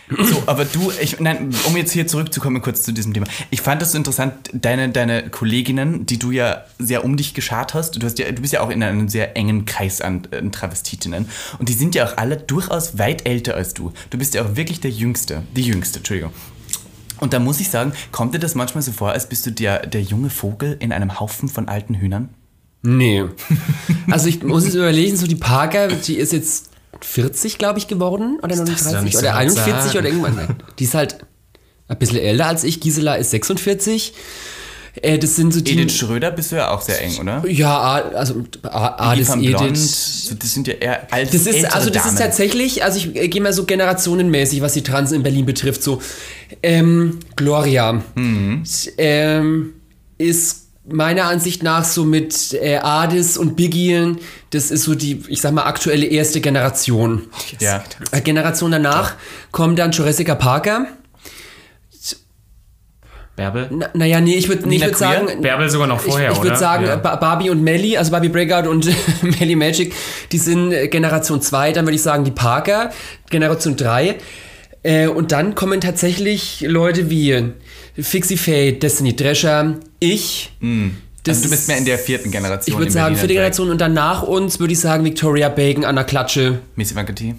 So, 0.09 0.43
aber 0.47 0.65
du, 0.65 0.91
ich, 1.01 1.21
nein, 1.21 1.51
um 1.67 1.77
jetzt 1.77 1.93
hier 1.93 2.07
zurückzukommen 2.07 2.63
kurz 2.63 2.83
zu 2.83 2.93
diesem 2.93 3.13
Thema. 3.15 3.27
Ich 3.51 3.61
fand 3.61 3.83
das 3.83 3.93
so 3.93 3.99
interessant, 3.99 4.33
deine, 4.53 4.89
deine 4.89 5.29
Kolleginnen, 5.29 6.07
die 6.07 6.19
du 6.19 6.31
ja 6.31 6.65
sehr 6.79 7.05
um 7.05 7.17
dich 7.17 7.35
geschart 7.35 7.75
hast, 7.75 7.97
du, 8.01 8.07
hast 8.07 8.19
ja, 8.19 8.31
du 8.33 8.41
bist 8.41 8.53
ja 8.53 8.61
auch 8.63 8.71
in 8.71 8.83
einem 8.83 9.09
sehr 9.09 9.37
engen 9.37 9.67
Kreis 9.67 10.01
an, 10.01 10.27
äh, 10.31 10.43
Travestitinnen 10.51 11.29
und 11.59 11.69
die 11.69 11.75
sind 11.75 11.95
ja 11.95 12.07
auch 12.07 12.17
alle 12.17 12.37
durchaus 12.37 12.99
weit 12.99 13.27
älter 13.27 13.55
als 13.55 13.75
du. 13.75 13.93
Du 14.11 14.19
bist 14.19 14.35
ja 14.35 14.43
auch 14.43 14.57
wirklich 14.57 14.81
der 14.81 14.91
Jüngste, 14.91 15.43
die 15.55 15.63
Jüngste, 15.63 15.99
Entschuldigung. 15.99 16.33
Und 17.21 17.33
da 17.33 17.39
muss 17.39 17.61
ich 17.61 17.71
sagen, 17.71 17.93
kommt 18.13 18.35
dir 18.35 18.39
das 18.39 18.55
manchmal 18.55 18.83
so 18.83 18.93
vor, 18.93 19.11
als 19.11 19.29
bist 19.29 19.47
du 19.47 19.53
der, 19.53 19.87
der 19.87 20.03
junge 20.03 20.31
Vogel 20.31 20.77
in 20.81 20.93
einem 20.93 21.21
Haufen 21.21 21.49
von 21.49 21.69
alten 21.69 21.95
Hühnern? 21.95 22.31
Nee. 22.83 23.25
Also 24.11 24.29
ich 24.29 24.43
muss 24.43 24.65
es 24.67 24.75
überlegen, 24.75 25.17
so 25.17 25.27
die 25.29 25.37
Parker, 25.37 25.89
die 25.89 26.17
ist 26.17 26.33
jetzt 26.33 26.71
40, 27.01 27.59
glaube 27.59 27.79
ich, 27.79 27.87
geworden. 27.87 28.39
Oder 28.43 28.57
darfst 28.57 28.87
du 28.87 28.91
doch 28.91 28.93
39 28.93 29.05
nicht 29.05 29.13
so 29.15 29.19
oder 29.21 29.29
laut 29.29 29.41
41 29.41 29.93
sagen. 29.93 29.99
oder 29.99 30.09
irgendwann. 30.09 30.57
Die 30.79 30.85
ist 30.85 30.95
halt 30.95 31.19
ein 31.87 31.99
bisschen 31.99 32.19
älter 32.19 32.47
als 32.47 32.65
ich. 32.65 32.81
Gisela 32.81 33.15
ist 33.15 33.31
46. 33.31 34.15
Äh, 35.03 35.19
das 35.19 35.37
sind 35.37 35.53
so 35.55 35.61
die. 35.61 35.73
Edith 35.73 35.97
Schröder 35.97 36.31
bist 36.31 36.53
du 36.53 36.57
ja 36.57 36.71
auch 36.71 36.81
sehr 36.83 37.01
eng, 37.03 37.17
oder? 37.21 37.43
ja, 37.49 37.79
also 38.15 38.43
Adis 38.63 39.29
Edith. 39.37 40.37
das 40.39 40.53
sind 40.55 40.67
ja 40.67 40.75
eher 40.75 41.13
alte 41.13 41.37
Das 41.37 41.47
ist, 41.47 41.65
also 41.75 41.91
das 41.91 42.07
ist 42.07 42.19
Damen. 42.19 42.19
tatsächlich, 42.19 42.83
also 42.85 42.99
ich 42.99 43.15
äh, 43.17 43.29
gehe 43.29 43.41
mal 43.41 43.53
so 43.53 43.65
generationenmäßig, 43.65 44.61
was 44.63 44.73
die 44.73 44.83
Trans 44.83 45.13
in 45.13 45.23
Berlin 45.23 45.47
betrifft, 45.47 45.83
so 45.83 46.01
ähm, 46.63 47.21
Gloria 47.37 48.03
Mhm. 48.15 48.65
ähm, 48.99 49.73
ist 50.19 50.67
meiner 50.89 51.25
Ansicht 51.25 51.63
nach 51.63 51.85
so 51.85 52.05
mit 52.05 52.53
äh, 52.55 52.79
Adis 52.79 53.37
und 53.37 53.55
Biggie, 53.55 54.17
das 54.51 54.71
ist 54.73 54.83
so 54.85 54.95
die, 54.97 55.23
ich 55.29 55.41
sag 55.41 55.53
mal, 55.53 55.63
aktuelle 55.65 56.07
erste 56.07 56.41
Generation. 56.41 57.23
Ja. 57.61 57.85
Äh, 58.11 58.21
Generation 58.23 58.73
danach 58.73 59.15
kommt 59.53 59.79
dann 59.79 59.93
Jurassic 59.93 60.27
Parker. 60.39 60.87
Bärbel? 63.41 63.69
Na, 63.71 63.89
naja, 63.95 64.21
nee, 64.21 64.35
ich 64.35 64.49
würde 64.49 64.69
Nina 64.69 64.87
würd 64.87 64.97
Queer? 64.97 65.09
sagen. 65.27 65.41
Bärbel 65.43 65.71
sogar 65.71 65.87
noch 65.87 66.01
vorher, 66.01 66.31
ich, 66.31 66.37
ich 66.37 66.43
würde 66.43 66.57
sagen, 66.59 66.85
Ja. 66.85 66.97
Ba- 66.97 67.17
Barbie 67.17 67.49
und 67.49 67.63
Melly, 67.63 67.97
also 67.97 68.11
Barbie 68.11 68.29
Breakout 68.29 68.69
und 68.69 68.87
Melly 69.41 69.57
Magic, 69.57 69.95
die 70.31 70.39
sind 70.39 70.73
äh, 70.73 70.89
Generation 70.89 71.41
2. 71.41 71.73
Dann 71.73 71.87
würde 71.87 71.97
ich 71.97 72.03
sagen, 72.03 72.25
die 72.25 72.31
Parker, 72.33 72.91
Generation 73.31 73.77
3. 73.77 74.17
Äh, 74.83 75.07
und 75.09 75.33
dann 75.33 75.55
kommen 75.55 75.81
tatsächlich 75.81 76.61
Leute 76.67 77.09
wie 77.11 77.53
Fixie 77.99 78.37
Faye, 78.37 78.73
Destiny 78.73 79.17
Drescher, 79.17 79.77
ich. 80.01 80.53
Das 81.25 81.37
also 81.39 81.45
du 81.45 81.51
bist 81.51 81.63
ist- 81.63 81.69
mehr 81.69 81.79
in 81.79 81.85
der 81.87 81.99
vierten 81.99 82.31
Generation. 82.31 82.75
Ich 82.75 82.79
würde 82.79 82.91
sagen, 82.91 83.05
Berliner 83.15 83.19
vierte. 83.21 83.35
Generation 83.35 83.71
und 83.71 83.81
dann 83.81 83.95
nach 83.95 84.23
uns 84.23 84.61
würde 84.61 84.73
ich 84.75 84.81
sagen 84.81 85.05
Victoria 85.05 85.49
Bacon 85.49 85.85
an 85.85 85.97
der 85.97 86.05
Klatsche. 86.05 86.61
Miss 86.77 86.93
Ivanka 86.93 87.13
T. 87.15 87.35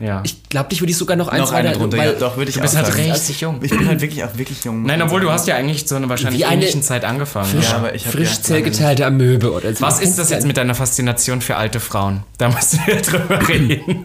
Ja. 0.00 0.20
Ich 0.24 0.44
glaube, 0.48 0.68
dich 0.68 0.80
würde 0.80 0.92
ich 0.92 0.96
sogar 0.96 1.16
noch 1.16 1.26
eins 1.26 1.40
Noch 1.40 1.52
eine 1.52 1.72
drunter, 1.72 1.98
weil- 1.98 2.12
ja, 2.12 2.18
doch, 2.18 2.36
würde 2.36 2.50
ich 2.50 2.54
du 2.54 2.60
bist 2.62 2.74
auch 2.76 2.82
halt 2.82 2.92
sagen. 2.94 3.10
richtig 3.10 3.40
jung. 3.40 3.58
Ich 3.62 3.70
bin 3.70 3.86
halt 3.88 4.00
wirklich 4.00 4.22
auch 4.22 4.36
wirklich 4.38 4.62
jung. 4.64 4.84
Nein, 4.84 5.02
obwohl 5.02 5.20
du 5.20 5.30
hast 5.30 5.48
ja 5.48 5.56
eigentlich 5.56 5.88
zu 5.88 5.96
einer 5.96 6.08
wahrscheinlich 6.08 6.40
Wie 6.40 6.44
eine- 6.44 6.54
ähnlichen 6.62 6.82
Zeit 6.82 7.04
angefangen. 7.04 7.48
frisch, 7.50 7.64
Ja. 7.70 7.76
aber 7.78 7.94
ich 7.96 8.04
frisch 8.06 8.34
ja- 8.36 8.42
zellgeteilte 8.42 9.04
Amöbe 9.06 9.50
oder 9.52 9.74
so. 9.74 9.80
Was 9.80 10.00
ist 10.00 10.16
das 10.18 10.30
jetzt 10.30 10.46
mit 10.46 10.56
deiner 10.56 10.76
Faszination 10.76 11.40
für 11.40 11.56
alte 11.56 11.80
Frauen? 11.80 12.22
Da 12.38 12.48
musst 12.48 12.78
wir 12.86 13.02
drüber 13.02 13.40
reden. 13.48 14.04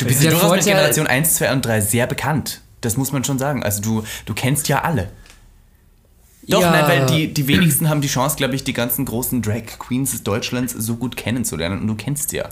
Du 0.00 0.04
bist 0.04 0.22
Der 0.22 0.30
ja 0.32 0.38
durchaus 0.38 0.52
mit 0.56 0.64
Generation 0.64 1.06
1, 1.06 1.34
2 1.36 1.52
und 1.52 1.64
3 1.64 1.80
sehr 1.80 2.06
bekannt. 2.06 2.60
Das 2.82 2.96
muss 2.98 3.10
man 3.10 3.24
schon 3.24 3.38
sagen. 3.38 3.62
Also 3.62 3.80
du, 3.80 4.04
du 4.26 4.34
kennst 4.34 4.68
ja 4.68 4.82
alle. 4.82 5.08
Doch, 6.46 6.60
Ja. 6.60 6.70
nein, 6.70 6.84
weil 6.86 7.06
die, 7.06 7.32
die 7.34 7.48
wenigsten 7.48 7.88
haben 7.88 8.00
die 8.00 8.08
Chance, 8.08 8.36
glaube 8.36 8.54
ich, 8.54 8.64
die 8.64 8.72
ganzen 8.74 9.04
großen 9.06 9.42
Drag 9.42 9.62
Queens 9.78 10.22
Deutschlands 10.22 10.74
so 10.74 10.96
gut 10.96 11.16
kennenzulernen. 11.16 11.80
Und 11.80 11.86
du 11.88 11.94
kennst 11.94 12.30
sie 12.30 12.36
ja. 12.36 12.48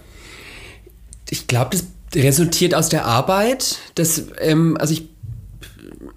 ich 1.31 1.47
glaube, 1.47 1.71
das 1.77 1.85
resultiert 2.23 2.75
aus 2.75 2.89
der 2.89 3.05
Arbeit. 3.05 3.79
Das, 3.95 4.25
ähm, 4.41 4.77
also 4.79 4.95
ich, 4.95 5.09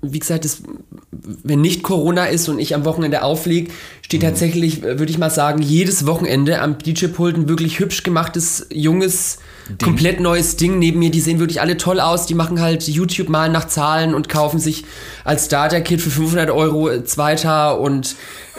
wie 0.01 0.19
gesagt, 0.19 0.45
das, 0.45 0.63
wenn 1.11 1.61
nicht 1.61 1.83
Corona 1.83 2.25
ist 2.25 2.47
und 2.49 2.59
ich 2.59 2.73
am 2.75 2.85
Wochenende 2.85 3.23
aufliege, 3.23 3.71
steht 4.09 4.23
tatsächlich, 4.23 4.81
äh, 4.81 4.97
würde 4.97 5.11
ich 5.11 5.19
mal 5.19 5.29
sagen, 5.29 5.61
jedes 5.61 6.07
Wochenende 6.07 6.61
am 6.61 6.79
DJ-Pult 6.79 7.37
ein 7.37 7.47
wirklich 7.47 7.77
hübsch 7.77 8.01
gemachtes, 8.01 8.65
junges, 8.71 9.37
komplett 9.83 10.19
neues 10.19 10.55
Ding 10.55 10.79
neben 10.79 10.97
mir. 10.97 11.11
Die 11.11 11.21
sehen 11.21 11.37
wirklich 11.37 11.61
alle 11.61 11.77
toll 11.77 11.99
aus. 11.99 12.25
Die 12.25 12.33
machen 12.33 12.59
halt 12.59 12.87
YouTube 12.87 13.29
mal 13.29 13.49
nach 13.49 13.67
Zahlen 13.67 14.15
und 14.15 14.27
kaufen 14.27 14.59
sich 14.59 14.83
als 15.25 15.45
Starter-Kit 15.45 16.01
für 16.01 16.09
500 16.09 16.49
Euro 16.49 16.89
äh, 16.89 17.03
Zweiter 17.05 17.79
und 17.79 18.15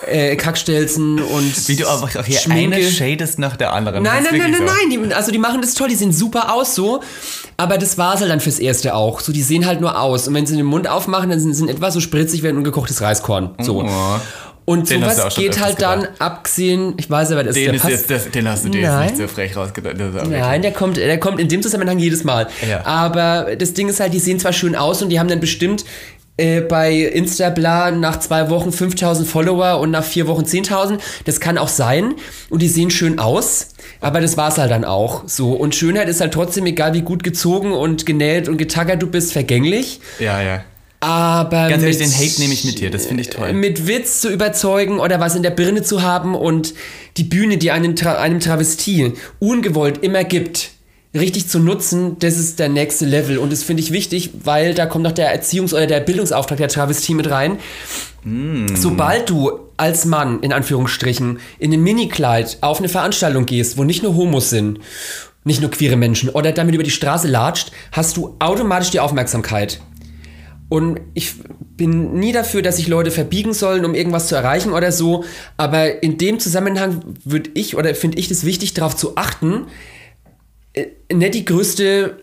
äh, 0.06 0.36
Kackstelzen 0.36 1.20
und 1.20 1.68
Wie 1.68 1.74
du 1.74 1.88
einfach 1.88 2.14
auch 2.14 2.24
hier 2.24 2.38
Schminke. 2.38 2.76
eine 2.76 2.88
shadest 2.88 3.40
nach 3.40 3.56
der 3.56 3.72
anderen. 3.72 4.04
Nein, 4.04 4.22
nein, 4.22 4.38
nein, 4.38 4.50
nein, 4.52 4.60
wirklich 4.60 4.98
nein. 5.00 5.08
Die, 5.08 5.14
also 5.14 5.32
die 5.32 5.38
machen 5.38 5.62
das 5.62 5.74
toll, 5.74 5.88
die 5.88 5.96
sehen 5.96 6.12
super 6.12 6.54
aus 6.54 6.76
so. 6.76 7.02
Aber 7.56 7.76
das 7.76 7.98
war's 7.98 8.20
halt 8.20 8.30
dann 8.30 8.38
fürs 8.38 8.60
Erste 8.60 8.94
auch. 8.94 9.18
So, 9.18 9.32
die 9.32 9.42
sehen 9.42 9.66
halt 9.66 9.80
nur 9.80 10.00
aus. 10.00 10.28
Und 10.28 10.34
wenn 10.34 10.46
sie 10.46 10.56
den 10.56 10.64
Mund 10.64 10.88
aufmachen, 10.88 11.28
dann 11.28 11.40
sind 11.40 11.54
sie 11.54 11.68
etwa 11.68 11.90
so 11.90 11.98
spritzig 11.98 12.44
wie 12.44 12.48
ein 12.48 12.56
ungekochtes 12.56 13.02
Reiskorn. 13.02 13.50
So. 13.60 13.82
Oh. 13.82 14.20
Und 14.64 14.88
Den 14.88 15.00
sowas 15.02 15.34
geht 15.34 15.60
halt 15.60 15.82
dann, 15.82 16.06
abgesehen, 16.18 16.94
ich 16.96 17.10
weiß 17.10 17.32
aber, 17.32 17.44
das 17.44 17.54
Den, 17.54 17.72
der 17.72 17.74
ist 17.74 18.08
jetzt, 18.08 18.34
den 18.34 18.48
hast 18.48 18.64
du 18.64 18.68
dir 18.68 18.82
Nein. 18.82 19.08
jetzt 19.08 19.18
nicht 19.18 19.28
so 19.28 19.34
frech 19.34 19.56
rausgedacht. 19.56 19.98
Ist 19.98 20.28
Nein, 20.28 20.62
der 20.62 20.72
kommt, 20.72 20.96
der 20.96 21.18
kommt 21.18 21.40
in 21.40 21.48
dem 21.48 21.62
Zusammenhang 21.62 21.98
jedes 21.98 22.24
Mal. 22.24 22.48
Ja. 22.68 22.84
Aber 22.86 23.56
das 23.56 23.74
Ding 23.74 23.88
ist 23.88 24.00
halt, 24.00 24.14
die 24.14 24.20
sehen 24.20 24.38
zwar 24.38 24.52
schön 24.52 24.76
aus 24.76 25.02
und 25.02 25.08
die 25.08 25.18
haben 25.18 25.28
dann 25.28 25.40
bestimmt 25.40 25.84
äh, 26.40 26.62
bei 26.62 26.94
Instabla 26.94 27.90
nach 27.90 28.18
zwei 28.18 28.48
Wochen 28.48 28.72
5000 28.72 29.28
Follower 29.28 29.78
und 29.78 29.90
nach 29.90 30.04
vier 30.04 30.26
Wochen 30.26 30.44
10.000. 30.44 30.98
Das 31.26 31.38
kann 31.38 31.58
auch 31.58 31.68
sein. 31.68 32.14
Und 32.48 32.62
die 32.62 32.68
sehen 32.68 32.90
schön 32.90 33.18
aus. 33.18 33.68
Aber 34.00 34.22
das 34.22 34.38
war's 34.38 34.56
halt 34.56 34.70
dann 34.70 34.86
auch. 34.86 35.24
So. 35.26 35.52
Und 35.52 35.74
Schönheit 35.74 36.08
ist 36.08 36.22
halt 36.22 36.32
trotzdem, 36.32 36.64
egal 36.64 36.94
wie 36.94 37.02
gut 37.02 37.24
gezogen 37.24 37.72
und 37.72 38.06
genäht 38.06 38.48
und 38.48 38.56
getackert 38.56 39.02
du 39.02 39.06
bist, 39.06 39.34
vergänglich. 39.34 40.00
Ja, 40.18 40.40
ja. 40.40 40.64
Aber 41.00 41.68
Ganz 41.68 41.82
ehrlich, 41.82 41.98
mit- 41.98 42.08
den 42.08 42.14
Hate 42.14 42.40
nehme 42.40 42.52
ich 42.52 42.64
mit 42.64 42.78
dir. 42.78 42.90
Das 42.90 43.06
finde 43.06 43.22
ich 43.22 43.30
toll. 43.30 43.52
mit 43.54 43.86
Witz 43.86 44.20
zu 44.20 44.28
überzeugen 44.30 45.00
oder 45.00 45.18
was 45.18 45.34
in 45.34 45.42
der 45.42 45.50
Birne 45.50 45.82
zu 45.82 46.02
haben 46.02 46.34
und 46.34 46.74
die 47.16 47.24
Bühne, 47.24 47.56
die 47.56 47.70
einem, 47.70 47.96
Tra 47.96 48.14
einem 48.18 48.38
Travestie 48.40 49.14
ungewollt 49.38 50.02
immer 50.02 50.24
gibt, 50.24 50.70
richtig 51.14 51.48
zu 51.48 51.58
nutzen, 51.58 52.18
das 52.20 52.36
ist 52.38 52.58
der 52.58 52.68
nächste 52.68 53.06
Level. 53.06 53.38
Und 53.38 53.50
das 53.50 53.62
finde 53.62 53.82
ich 53.82 53.90
wichtig, 53.92 54.30
weil 54.44 54.74
da 54.74 54.86
kommt 54.86 55.02
noch 55.04 55.12
der 55.12 55.34
Erziehungs- 55.34 55.72
oder 55.72 55.86
der 55.86 56.00
Bildungsauftrag 56.00 56.58
der 56.58 56.68
Travestie 56.68 57.14
mit 57.14 57.30
rein. 57.30 57.58
Sobald 58.74 59.30
du 59.30 59.52
als 59.78 60.04
Mann, 60.04 60.40
in 60.42 60.52
Anführungsstrichen, 60.52 61.38
in 61.58 61.72
einem 61.72 61.82
Minikleid 61.82 62.58
auf 62.60 62.78
eine 62.78 62.90
Veranstaltung 62.90 63.46
gehst, 63.46 63.78
wo 63.78 63.84
nicht 63.84 64.02
nur 64.02 64.14
Homos 64.14 64.50
sind, 64.50 64.78
nicht 65.44 65.62
nur 65.62 65.70
queere 65.70 65.96
Menschen, 65.96 66.28
oder 66.28 66.52
damit 66.52 66.74
über 66.74 66.84
die 66.84 66.90
Straße 66.90 67.26
latscht, 67.26 67.72
hast 67.92 68.18
du 68.18 68.36
automatisch 68.38 68.90
die 68.90 69.00
Aufmerksamkeit. 69.00 69.80
Und 70.70 71.00
ich 71.14 71.34
bin 71.76 72.14
nie 72.14 72.30
dafür, 72.32 72.62
dass 72.62 72.76
sich 72.76 72.86
Leute 72.86 73.10
verbiegen 73.10 73.52
sollen, 73.52 73.84
um 73.84 73.92
irgendwas 73.92 74.28
zu 74.28 74.36
erreichen 74.36 74.72
oder 74.72 74.92
so. 74.92 75.24
Aber 75.56 76.02
in 76.02 76.16
dem 76.16 76.38
Zusammenhang 76.38 77.02
würde 77.24 77.50
ich 77.54 77.76
oder 77.76 77.92
finde 77.94 78.18
ich 78.18 78.30
es 78.30 78.44
wichtig, 78.44 78.72
darauf 78.72 78.94
zu 78.94 79.16
achten, 79.16 79.66
äh, 80.72 80.86
nicht 81.12 81.34
die 81.34 81.44
größte 81.44 82.22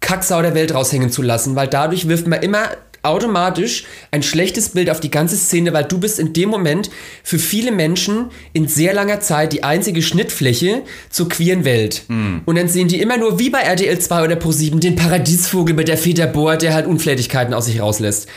Kacksau 0.00 0.40
der 0.40 0.54
Welt 0.54 0.72
raushängen 0.72 1.10
zu 1.10 1.20
lassen, 1.20 1.56
weil 1.56 1.68
dadurch 1.68 2.08
wirft 2.08 2.26
man 2.26 2.40
immer 2.40 2.68
automatisch 3.06 3.84
ein 4.10 4.22
schlechtes 4.22 4.70
Bild 4.70 4.90
auf 4.90 5.00
die 5.00 5.10
ganze 5.10 5.36
Szene, 5.36 5.72
weil 5.72 5.84
du 5.84 5.98
bist 5.98 6.18
in 6.18 6.32
dem 6.32 6.48
Moment 6.48 6.90
für 7.22 7.38
viele 7.38 7.72
Menschen 7.72 8.26
in 8.52 8.68
sehr 8.68 8.94
langer 8.94 9.20
Zeit 9.20 9.52
die 9.52 9.62
einzige 9.64 10.02
Schnittfläche 10.02 10.82
zur 11.10 11.28
queeren 11.28 11.64
Welt. 11.64 12.04
Und 12.46 12.56
dann 12.56 12.68
sehen 12.68 12.88
die 12.88 13.00
immer 13.00 13.16
nur 13.16 13.38
wie 13.38 13.50
bei 13.50 13.60
RTL 13.60 13.98
2 13.98 14.24
oder 14.24 14.36
Pro7 14.36 14.80
den 14.80 14.96
Paradiesvogel 14.96 15.74
mit 15.74 15.88
der 15.88 15.98
Feder 15.98 16.26
Bohr, 16.26 16.56
der 16.56 16.74
halt 16.74 16.86
Unflätigkeiten 16.86 17.54
aus 17.54 17.66
sich 17.66 17.80
rauslässt. 17.80 18.28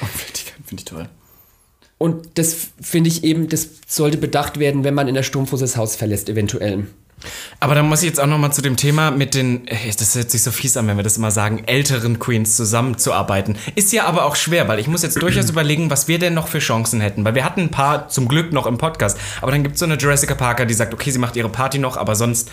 Finde 0.65 0.81
ich 0.81 0.85
toll. 0.85 1.09
Und 1.97 2.29
das 2.35 2.55
finde 2.81 3.09
ich 3.09 3.23
eben, 3.23 3.49
das 3.49 3.67
sollte 3.87 4.17
bedacht 4.17 4.57
werden, 4.57 4.83
wenn 4.83 4.93
man 4.93 5.07
in 5.07 5.15
der 5.15 5.23
Sturmfuß 5.23 5.59
das 5.59 5.75
Haus 5.75 5.95
verlässt, 5.97 6.29
eventuell. 6.29 6.87
Aber 7.59 7.75
da 7.75 7.83
muss 7.83 8.01
ich 8.01 8.09
jetzt 8.09 8.19
auch 8.19 8.27
noch 8.27 8.37
mal 8.37 8.51
zu 8.51 8.61
dem 8.61 8.77
Thema 8.77 9.11
mit 9.11 9.33
den, 9.33 9.67
äh, 9.67 9.75
das 9.97 10.15
hört 10.15 10.31
sich 10.31 10.43
so 10.43 10.51
fies 10.51 10.77
an, 10.77 10.87
wenn 10.87 10.97
wir 10.97 11.03
das 11.03 11.17
immer 11.17 11.31
sagen, 11.31 11.63
älteren 11.65 12.19
Queens 12.19 12.55
zusammenzuarbeiten. 12.55 13.57
Ist 13.75 13.91
ja 13.91 14.05
aber 14.05 14.25
auch 14.25 14.35
schwer, 14.35 14.67
weil 14.67 14.79
ich 14.79 14.87
muss 14.87 15.03
jetzt 15.03 15.21
durchaus 15.21 15.49
überlegen, 15.49 15.89
was 15.89 16.07
wir 16.07 16.19
denn 16.19 16.33
noch 16.33 16.47
für 16.47 16.59
Chancen 16.59 17.01
hätten. 17.01 17.25
Weil 17.25 17.35
wir 17.35 17.43
hatten 17.43 17.61
ein 17.61 17.71
paar 17.71 18.09
zum 18.09 18.27
Glück 18.27 18.53
noch 18.53 18.65
im 18.65 18.77
Podcast. 18.77 19.17
Aber 19.41 19.51
dann 19.51 19.63
gibt 19.63 19.75
es 19.75 19.79
so 19.79 19.85
eine 19.85 19.97
Jessica 19.97 20.35
Parker, 20.35 20.65
die 20.65 20.73
sagt, 20.73 20.93
okay, 20.93 21.11
sie 21.11 21.19
macht 21.19 21.35
ihre 21.35 21.49
Party 21.49 21.79
noch, 21.79 21.97
aber 21.97 22.15
sonst 22.15 22.49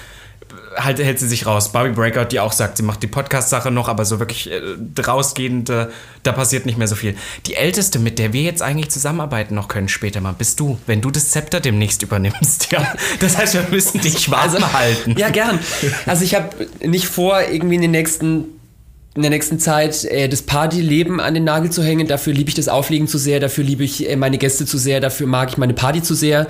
halt, 0.77 0.99
hält 0.99 1.19
sie 1.19 1.29
sich 1.29 1.47
raus. 1.47 1.73
Barbie 1.73 1.93
Breakout, 1.93 2.27
die 2.31 2.41
auch 2.41 2.53
sagt, 2.53 2.77
sie 2.77 2.83
macht 2.83 3.03
die 3.03 3.07
Podcast-Sache 3.07 3.71
noch, 3.71 3.89
aber 3.89 4.05
so 4.05 4.19
wirklich 4.19 4.51
äh, 4.51 4.61
rausgehende, 5.01 5.91
da 6.23 6.33
passiert 6.33 6.67
nicht 6.67 6.79
mehr 6.79 6.89
so 6.89 6.95
viel. 6.95 7.17
Die 7.47 7.55
älteste, 7.55 7.99
mit 7.99 8.19
der 8.19 8.33
wir 8.33 8.43
jetzt 8.43 8.63
eigentlich 8.63 8.91
zusammenarbeiten 8.91 9.55
noch 9.55 9.69
können 9.69 9.89
später 9.89 10.21
mal, 10.21 10.33
bist 10.33 10.61
du, 10.61 10.79
wenn 10.87 11.01
du 11.01 11.11
das 11.11 11.31
Zepter 11.31 11.61
demnächst 11.61 12.03
übernimmst. 12.03 12.69
Ja, 12.77 12.95
das 13.21 13.39
heißt, 13.39 13.55
wir 13.55 13.67
müssen 13.71 14.01
dich 14.01 14.31
warm 14.31 14.73
halten. 14.73 15.15
Ja, 15.17 15.31
gern. 15.31 15.61
Also 16.05 16.25
ich 16.25 16.35
habe 16.35 16.67
nicht 16.81 17.07
vor, 17.07 17.41
irgendwie 17.41 17.77
in 17.77 17.83
den 17.83 17.93
nächsten 17.93 18.56
in 19.17 19.23
der 19.23 19.31
nächsten 19.31 19.59
Zeit 19.59 20.05
äh, 20.05 20.29
das 20.29 20.43
Partyleben 20.43 21.21
an 21.21 21.35
den 21.35 21.45
Nagel 21.45 21.71
zu 21.71 21.83
hängen. 21.83 22.07
Dafür 22.07 22.35
liebe 22.35 22.49
ich 22.49 22.55
das 22.55 22.69
Auflegen 22.69 23.09
zu 23.09 23.19
sehr, 23.19 23.41
dafür 23.41 23.65
liebe 23.65 23.83
ich 23.83 24.09
äh, 24.09 24.17
meine 24.17 24.39
Gäste 24.39 24.67
zu 24.67 24.79
sehr, 24.79 25.01
dafür 25.01 25.27
mag 25.27 25.51
ich 25.51 25.57
meine 25.57 25.73
Party 25.73 26.03
zu 26.03 26.15
sehr. 26.15 26.47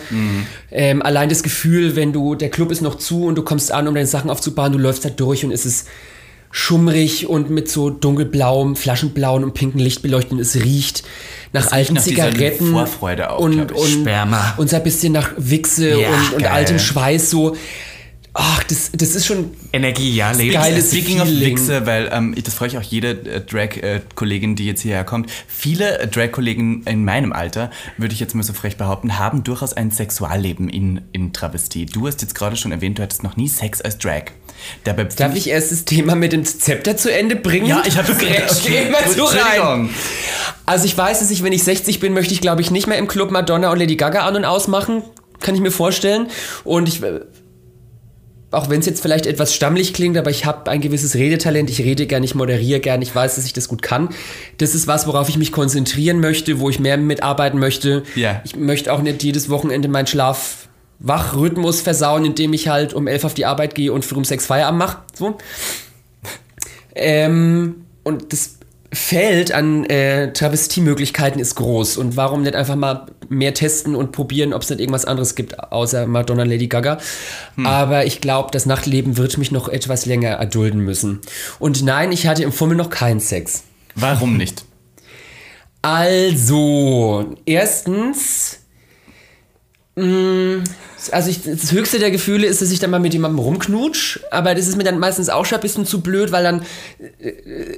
Ähm, 0.70 1.02
allein 1.02 1.28
das 1.28 1.42
Gefühl, 1.42 1.96
wenn 1.96 2.12
du, 2.12 2.34
der 2.34 2.50
Club 2.50 2.72
ist 2.72 2.82
noch 2.82 2.96
zu 2.96 3.24
und 3.24 3.36
du 3.36 3.42
kommst 3.42 3.72
an, 3.72 3.86
um 3.88 3.94
deine 3.94 4.06
Sachen 4.06 4.30
aufzubauen, 4.30 4.72
du 4.72 4.78
läufst 4.78 5.04
da 5.04 5.08
durch 5.08 5.44
und 5.44 5.52
es 5.52 5.64
ist 5.64 5.86
schummrig 6.50 7.28
und 7.28 7.50
mit 7.50 7.70
so 7.70 7.90
dunkelblauem, 7.90 8.76
flaschenblauen 8.76 9.44
und 9.44 9.54
pinken 9.54 9.78
Licht 9.78 10.02
beleuchtet 10.02 10.40
es 10.40 10.56
riecht 10.56 11.02
nach 11.52 11.70
alten 11.70 11.94
nach 11.94 12.02
dieser 12.02 12.30
Zigaretten 12.30 12.72
Vorfreude 12.72 13.30
auch, 13.30 13.40
und, 13.40 13.72
und, 13.72 13.86
Sperma. 13.86 14.54
und 14.56 14.70
so 14.70 14.76
ein 14.76 14.82
bisschen 14.82 15.12
nach 15.12 15.32
Wichse 15.36 16.00
Ja, 16.00 16.08
und, 16.08 16.34
und 16.34 16.46
altem 16.46 16.78
Schweiß 16.78 17.30
so. 17.30 17.56
Ach, 18.38 18.62
das, 18.64 18.90
das 18.92 19.14
ist 19.14 19.24
schon 19.24 19.50
Energie, 19.72 20.14
ja. 20.14 20.30
Geiles 20.32 20.90
Speaking 20.90 21.22
of 21.22 21.26
Feeling. 21.26 21.56
Wichse, 21.56 21.86
weil 21.86 22.10
ähm, 22.12 22.34
das 22.44 22.52
freue 22.52 22.68
ich 22.68 22.76
auch 22.76 22.82
jede 22.82 23.12
äh, 23.12 23.40
Drag-Kollegin, 23.40 24.56
die 24.56 24.66
jetzt 24.66 24.82
hierher 24.82 25.04
kommt. 25.04 25.30
Viele 25.48 26.00
äh, 26.00 26.06
Drag-Kollegen 26.06 26.82
in 26.84 27.02
meinem 27.02 27.32
Alter, 27.32 27.70
würde 27.96 28.12
ich 28.12 28.20
jetzt 28.20 28.34
mal 28.34 28.42
so 28.42 28.52
frech 28.52 28.76
behaupten, 28.76 29.18
haben 29.18 29.42
durchaus 29.42 29.72
ein 29.72 29.90
Sexualleben 29.90 30.68
in, 30.68 31.00
in 31.12 31.32
Travestie. 31.32 31.86
Du 31.86 32.06
hast 32.06 32.20
jetzt 32.20 32.34
gerade 32.34 32.56
schon 32.56 32.72
erwähnt, 32.72 32.98
du 32.98 33.02
hattest 33.02 33.22
noch 33.22 33.38
nie 33.38 33.48
Sex 33.48 33.80
als 33.80 33.96
Drag. 33.96 34.24
Dabei 34.84 35.04
Darf 35.04 35.34
ich 35.34 35.48
erst 35.48 35.72
das 35.72 35.86
Thema 35.86 36.14
mit 36.14 36.32
dem 36.32 36.44
Zepter 36.44 36.96
zu 36.96 37.10
Ende 37.10 37.36
bringen? 37.36 37.66
Ja, 37.66 37.82
ich 37.86 37.96
habe 37.96 38.14
Geh 38.14 38.90
mal 38.90 39.08
so 39.08 39.24
rein. 39.24 39.88
Also 40.66 40.84
ich 40.84 40.96
weiß, 40.96 41.20
dass 41.20 41.30
ich, 41.30 41.42
wenn 41.42 41.54
ich 41.54 41.64
60 41.64 42.00
bin, 42.00 42.12
möchte 42.12 42.34
ich, 42.34 42.42
glaube 42.42 42.60
ich, 42.60 42.70
nicht 42.70 42.86
mehr 42.86 42.98
im 42.98 43.08
Club 43.08 43.30
Madonna 43.30 43.70
und 43.70 43.78
Lady 43.78 43.96
Gaga 43.96 44.26
an 44.26 44.36
und 44.36 44.44
ausmachen. 44.44 45.02
Kann 45.40 45.54
ich 45.54 45.60
mir 45.60 45.70
vorstellen. 45.70 46.28
Und 46.64 46.88
ich 46.88 47.02
äh, 47.02 47.20
auch 48.56 48.70
wenn 48.70 48.80
es 48.80 48.86
jetzt 48.86 49.02
vielleicht 49.02 49.26
etwas 49.26 49.54
stammlich 49.54 49.92
klingt, 49.92 50.16
aber 50.16 50.30
ich 50.30 50.46
habe 50.46 50.70
ein 50.70 50.80
gewisses 50.80 51.14
Redetalent. 51.14 51.68
Ich 51.70 51.80
rede 51.80 52.06
gern, 52.06 52.22
ich 52.24 52.34
moderiere 52.34 52.80
gern, 52.80 53.02
ich 53.02 53.14
weiß, 53.14 53.36
dass 53.36 53.44
ich 53.44 53.52
das 53.52 53.68
gut 53.68 53.82
kann. 53.82 54.08
Das 54.58 54.74
ist 54.74 54.86
was, 54.86 55.06
worauf 55.06 55.28
ich 55.28 55.36
mich 55.36 55.52
konzentrieren 55.52 56.20
möchte, 56.20 56.58
wo 56.58 56.70
ich 56.70 56.80
mehr 56.80 56.96
mitarbeiten 56.96 57.58
möchte. 57.58 58.02
Ja. 58.14 58.40
Ich 58.44 58.56
möchte 58.56 58.92
auch 58.92 59.02
nicht 59.02 59.22
jedes 59.22 59.50
Wochenende 59.50 59.88
meinen 59.88 60.06
Schlaf 60.06 60.68
Wachrhythmus 60.98 61.82
versauen, 61.82 62.24
indem 62.24 62.54
ich 62.54 62.68
halt 62.68 62.94
um 62.94 63.06
elf 63.06 63.24
auf 63.24 63.34
die 63.34 63.44
Arbeit 63.44 63.74
gehe 63.74 63.92
und 63.92 64.04
früh 64.04 64.16
um 64.16 64.24
sechs 64.24 64.46
Feierabend 64.46 64.78
mache. 64.78 64.98
So. 65.14 65.36
Ähm, 66.94 67.84
und 68.02 68.32
das 68.32 68.55
Feld 68.96 69.52
an 69.52 69.84
äh, 69.84 70.32
Travestiemöglichkeiten 70.32 71.40
ist 71.40 71.54
groß. 71.54 71.98
Und 71.98 72.16
warum 72.16 72.42
nicht 72.42 72.54
einfach 72.54 72.76
mal 72.76 73.06
mehr 73.28 73.54
testen 73.54 73.94
und 73.94 74.10
probieren, 74.12 74.52
ob 74.52 74.62
es 74.62 74.70
nicht 74.70 74.80
irgendwas 74.80 75.04
anderes 75.04 75.34
gibt, 75.34 75.60
außer 75.60 76.06
Madonna 76.06 76.44
Lady 76.44 76.66
Gaga. 76.66 76.98
Hm. 77.56 77.66
Aber 77.66 78.06
ich 78.06 78.20
glaube, 78.20 78.50
das 78.52 78.66
Nachtleben 78.66 79.16
wird 79.16 79.36
mich 79.38 79.52
noch 79.52 79.68
etwas 79.68 80.06
länger 80.06 80.30
erdulden 80.30 80.80
müssen. 80.80 81.20
Und 81.58 81.84
nein, 81.84 82.10
ich 82.10 82.26
hatte 82.26 82.42
im 82.42 82.52
Fummel 82.52 82.76
noch 82.76 82.90
keinen 82.90 83.20
Sex. 83.20 83.64
Warum 83.94 84.36
nicht? 84.36 84.64
Also, 85.82 87.36
erstens 87.44 88.60
also 89.98 91.30
ich, 91.30 91.42
das 91.42 91.72
höchste 91.72 91.98
der 91.98 92.10
Gefühle 92.10 92.46
ist, 92.46 92.60
dass 92.60 92.70
ich 92.70 92.78
dann 92.78 92.90
mal 92.90 93.00
mit 93.00 93.14
jemandem 93.14 93.38
rumknutsch, 93.38 94.20
aber 94.30 94.54
das 94.54 94.68
ist 94.68 94.76
mir 94.76 94.84
dann 94.84 94.98
meistens 94.98 95.30
auch 95.30 95.46
schon 95.46 95.56
ein 95.56 95.62
bisschen 95.62 95.86
zu 95.86 96.02
blöd, 96.02 96.32
weil 96.32 96.44
dann 96.44 96.62
äh, 97.18 97.32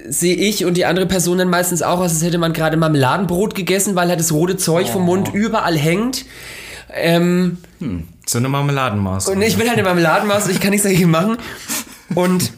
sehe 0.08 0.34
ich 0.34 0.64
und 0.64 0.76
die 0.76 0.84
andere 0.84 1.06
Person 1.06 1.38
dann 1.38 1.48
meistens 1.48 1.80
auch 1.80 2.00
aus, 2.00 2.10
als 2.10 2.24
hätte 2.24 2.38
man 2.38 2.52
gerade 2.52 2.76
Marmeladenbrot 2.76 3.54
gegessen, 3.54 3.94
weil 3.94 4.08
halt 4.08 4.18
das 4.18 4.32
rote 4.32 4.56
Zeug 4.56 4.86
oh. 4.88 4.94
vom 4.94 5.04
Mund 5.04 5.32
überall 5.32 5.78
hängt. 5.78 6.24
Ähm, 6.92 7.58
hm, 7.78 8.08
so 8.26 8.38
eine 8.38 8.48
Marmeladenmaus. 8.48 9.28
Und 9.28 9.40
ich 9.40 9.56
bin 9.56 9.68
halt 9.68 9.78
eine 9.78 9.86
Marmeladenmaus, 9.86 10.48
ich 10.48 10.58
kann 10.58 10.70
nichts 10.70 10.84
dagegen 10.84 11.10
machen. 11.10 11.36
Und 12.16 12.52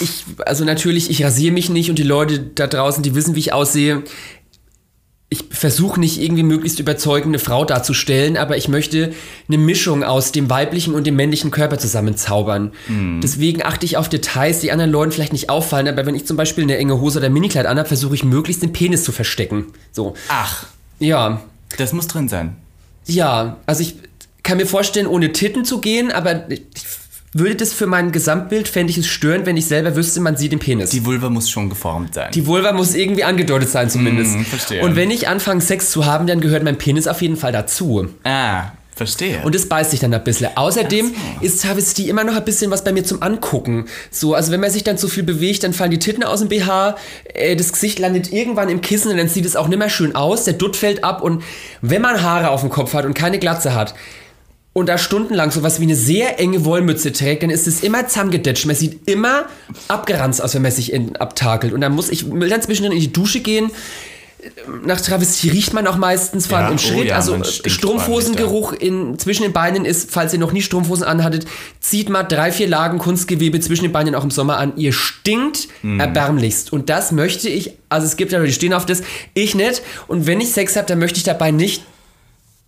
ich, 0.00 0.24
also 0.46 0.64
natürlich, 0.64 1.10
ich 1.10 1.24
rasiere 1.24 1.52
mich 1.52 1.70
nicht 1.70 1.90
und 1.90 1.98
die 1.98 2.04
Leute 2.04 2.38
da 2.38 2.68
draußen, 2.68 3.02
die 3.02 3.16
wissen, 3.16 3.34
wie 3.34 3.40
ich 3.40 3.52
aussehe 3.52 4.04
ich 5.30 5.44
versuche 5.50 6.00
nicht 6.00 6.20
irgendwie 6.22 6.42
möglichst 6.42 6.78
überzeugende 6.78 7.38
Frau 7.38 7.66
darzustellen, 7.66 8.38
aber 8.38 8.56
ich 8.56 8.68
möchte 8.68 9.12
eine 9.46 9.58
Mischung 9.58 10.02
aus 10.02 10.32
dem 10.32 10.48
weiblichen 10.48 10.94
und 10.94 11.06
dem 11.06 11.16
männlichen 11.16 11.50
Körper 11.50 11.78
zusammenzaubern. 11.78 12.72
Mm. 12.88 13.20
Deswegen 13.20 13.62
achte 13.62 13.84
ich 13.84 13.98
auf 13.98 14.08
Details, 14.08 14.60
die 14.60 14.72
anderen 14.72 14.90
Leuten 14.90 15.12
vielleicht 15.12 15.34
nicht 15.34 15.50
auffallen, 15.50 15.86
aber 15.86 16.06
wenn 16.06 16.14
ich 16.14 16.26
zum 16.26 16.38
Beispiel 16.38 16.64
eine 16.64 16.78
enge 16.78 16.98
Hose 16.98 17.18
oder 17.18 17.28
Minikleid 17.28 17.66
anhabe, 17.66 17.88
versuche 17.88 18.14
ich 18.14 18.24
möglichst 18.24 18.62
den 18.62 18.72
Penis 18.72 19.04
zu 19.04 19.12
verstecken. 19.12 19.66
So. 19.92 20.14
Ach. 20.28 20.66
Ja. 20.98 21.42
Das 21.76 21.92
muss 21.92 22.06
drin 22.06 22.28
sein. 22.28 22.56
Ja, 23.04 23.58
also 23.66 23.82
ich 23.82 23.96
kann 24.42 24.56
mir 24.56 24.66
vorstellen, 24.66 25.06
ohne 25.06 25.32
Titten 25.32 25.66
zu 25.66 25.82
gehen, 25.82 26.10
aber 26.10 26.50
ich 26.50 26.62
würde 27.38 27.56
das 27.56 27.72
für 27.72 27.86
mein 27.86 28.12
Gesamtbild, 28.12 28.68
fände 28.68 28.90
ich 28.90 28.98
es 28.98 29.06
störend, 29.06 29.46
wenn 29.46 29.56
ich 29.56 29.66
selber 29.66 29.96
wüsste, 29.96 30.20
man 30.20 30.36
sieht 30.36 30.52
den 30.52 30.58
Penis. 30.58 30.90
Die 30.90 31.04
Vulva 31.04 31.30
muss 31.30 31.50
schon 31.50 31.68
geformt 31.68 32.14
sein. 32.14 32.30
Die 32.32 32.46
Vulva 32.46 32.72
muss 32.72 32.94
irgendwie 32.94 33.24
angedeutet 33.24 33.68
sein 33.68 33.90
zumindest. 33.90 34.36
Mm, 34.36 34.42
verstehe. 34.42 34.82
Und 34.82 34.96
wenn 34.96 35.10
ich 35.10 35.28
anfange 35.28 35.60
Sex 35.60 35.90
zu 35.90 36.06
haben, 36.06 36.26
dann 36.26 36.40
gehört 36.40 36.62
mein 36.62 36.78
Penis 36.78 37.06
auf 37.06 37.22
jeden 37.22 37.36
Fall 37.36 37.52
dazu. 37.52 38.08
Ah, 38.24 38.72
Verstehe. 38.98 39.42
Und 39.44 39.54
es 39.54 39.68
beißt 39.68 39.92
sich 39.92 40.00
dann 40.00 40.12
ein 40.12 40.24
bisschen. 40.24 40.50
Außerdem 40.56 41.06
so. 41.06 41.46
ist 41.46 41.62
Travestie 41.62 42.08
immer 42.08 42.24
noch 42.24 42.34
ein 42.34 42.44
bisschen 42.44 42.72
was 42.72 42.82
bei 42.82 42.90
mir 42.90 43.04
zum 43.04 43.22
Angucken. 43.22 43.86
So, 44.10 44.34
also 44.34 44.50
wenn 44.50 44.58
man 44.58 44.72
sich 44.72 44.82
dann 44.82 44.98
zu 44.98 45.06
viel 45.06 45.22
bewegt, 45.22 45.62
dann 45.62 45.72
fallen 45.72 45.92
die 45.92 46.00
Titten 46.00 46.24
aus 46.24 46.40
dem 46.40 46.48
BH, 46.48 46.96
äh, 47.32 47.54
das 47.54 47.72
Gesicht 47.72 48.00
landet 48.00 48.32
irgendwann 48.32 48.68
im 48.68 48.80
Kissen 48.80 49.12
und 49.12 49.16
dann 49.16 49.28
sieht 49.28 49.46
es 49.46 49.54
auch 49.54 49.68
nicht 49.68 49.78
mehr 49.78 49.88
schön 49.88 50.16
aus, 50.16 50.42
der 50.42 50.54
Dutt 50.54 50.74
fällt 50.74 51.04
ab 51.04 51.22
und 51.22 51.44
wenn 51.80 52.02
man 52.02 52.20
Haare 52.22 52.50
auf 52.50 52.62
dem 52.62 52.70
Kopf 52.70 52.92
hat 52.92 53.04
und 53.04 53.14
keine 53.14 53.38
Glatze 53.38 53.72
hat, 53.72 53.94
und 54.72 54.88
da 54.88 54.98
stundenlang 54.98 55.50
sowas 55.50 55.80
wie 55.80 55.84
eine 55.84 55.96
sehr 55.96 56.38
enge 56.38 56.64
Wollmütze 56.64 57.12
trägt, 57.12 57.42
dann 57.42 57.50
ist 57.50 57.66
es 57.66 57.82
immer 57.82 58.06
zusammengedetscht. 58.06 58.66
Man 58.66 58.76
sieht 58.76 59.08
immer 59.08 59.46
abgeranzt 59.88 60.42
aus, 60.42 60.54
wenn 60.54 60.62
man 60.62 60.70
sich 60.70 60.92
in, 60.92 61.16
abtakelt. 61.16 61.72
Und 61.72 61.80
dann 61.80 61.92
muss 61.92 62.10
ich 62.10 62.30
will 62.30 62.48
dann 62.48 62.62
zwischendrin 62.62 62.96
in 62.96 63.02
die 63.02 63.12
Dusche 63.12 63.40
gehen. 63.40 63.70
Nach 64.84 65.00
Travestie 65.00 65.48
riecht 65.48 65.72
man 65.72 65.88
auch 65.88 65.96
meistens, 65.96 66.46
vor 66.46 66.58
allem 66.58 66.66
ja, 66.66 66.72
im 66.72 66.78
Schritt. 66.78 66.96
Oh 66.96 67.02
ja, 67.02 67.16
also 67.16 67.42
Strumpfhosengeruch 67.42 68.72
in, 68.72 69.18
zwischen 69.18 69.42
den 69.42 69.52
Beinen 69.52 69.84
ist, 69.84 70.12
falls 70.12 70.32
ihr 70.32 70.38
noch 70.38 70.52
nie 70.52 70.62
Strumpfhosen 70.62 71.04
anhattet, 71.04 71.46
zieht 71.80 72.08
mal 72.08 72.22
drei, 72.22 72.52
vier 72.52 72.68
Lagen 72.68 72.98
Kunstgewebe 72.98 73.58
zwischen 73.58 73.82
den 73.82 73.92
Beinen 73.92 74.14
auch 74.14 74.22
im 74.22 74.30
Sommer 74.30 74.58
an. 74.58 74.74
Ihr 74.76 74.92
stinkt 74.92 75.66
mm. 75.82 75.98
erbärmlichst. 75.98 76.72
Und 76.72 76.88
das 76.88 77.10
möchte 77.10 77.48
ich, 77.48 77.72
also 77.88 78.06
es 78.06 78.16
gibt 78.16 78.30
ja 78.30 78.38
Leute, 78.38 78.50
die 78.50 78.54
stehen 78.54 78.74
auf 78.74 78.86
das, 78.86 79.02
ich 79.34 79.56
nicht. 79.56 79.82
Und 80.06 80.28
wenn 80.28 80.40
ich 80.40 80.52
Sex 80.52 80.76
habe, 80.76 80.86
dann 80.86 81.00
möchte 81.00 81.16
ich 81.18 81.24
dabei 81.24 81.50
nicht 81.50 81.82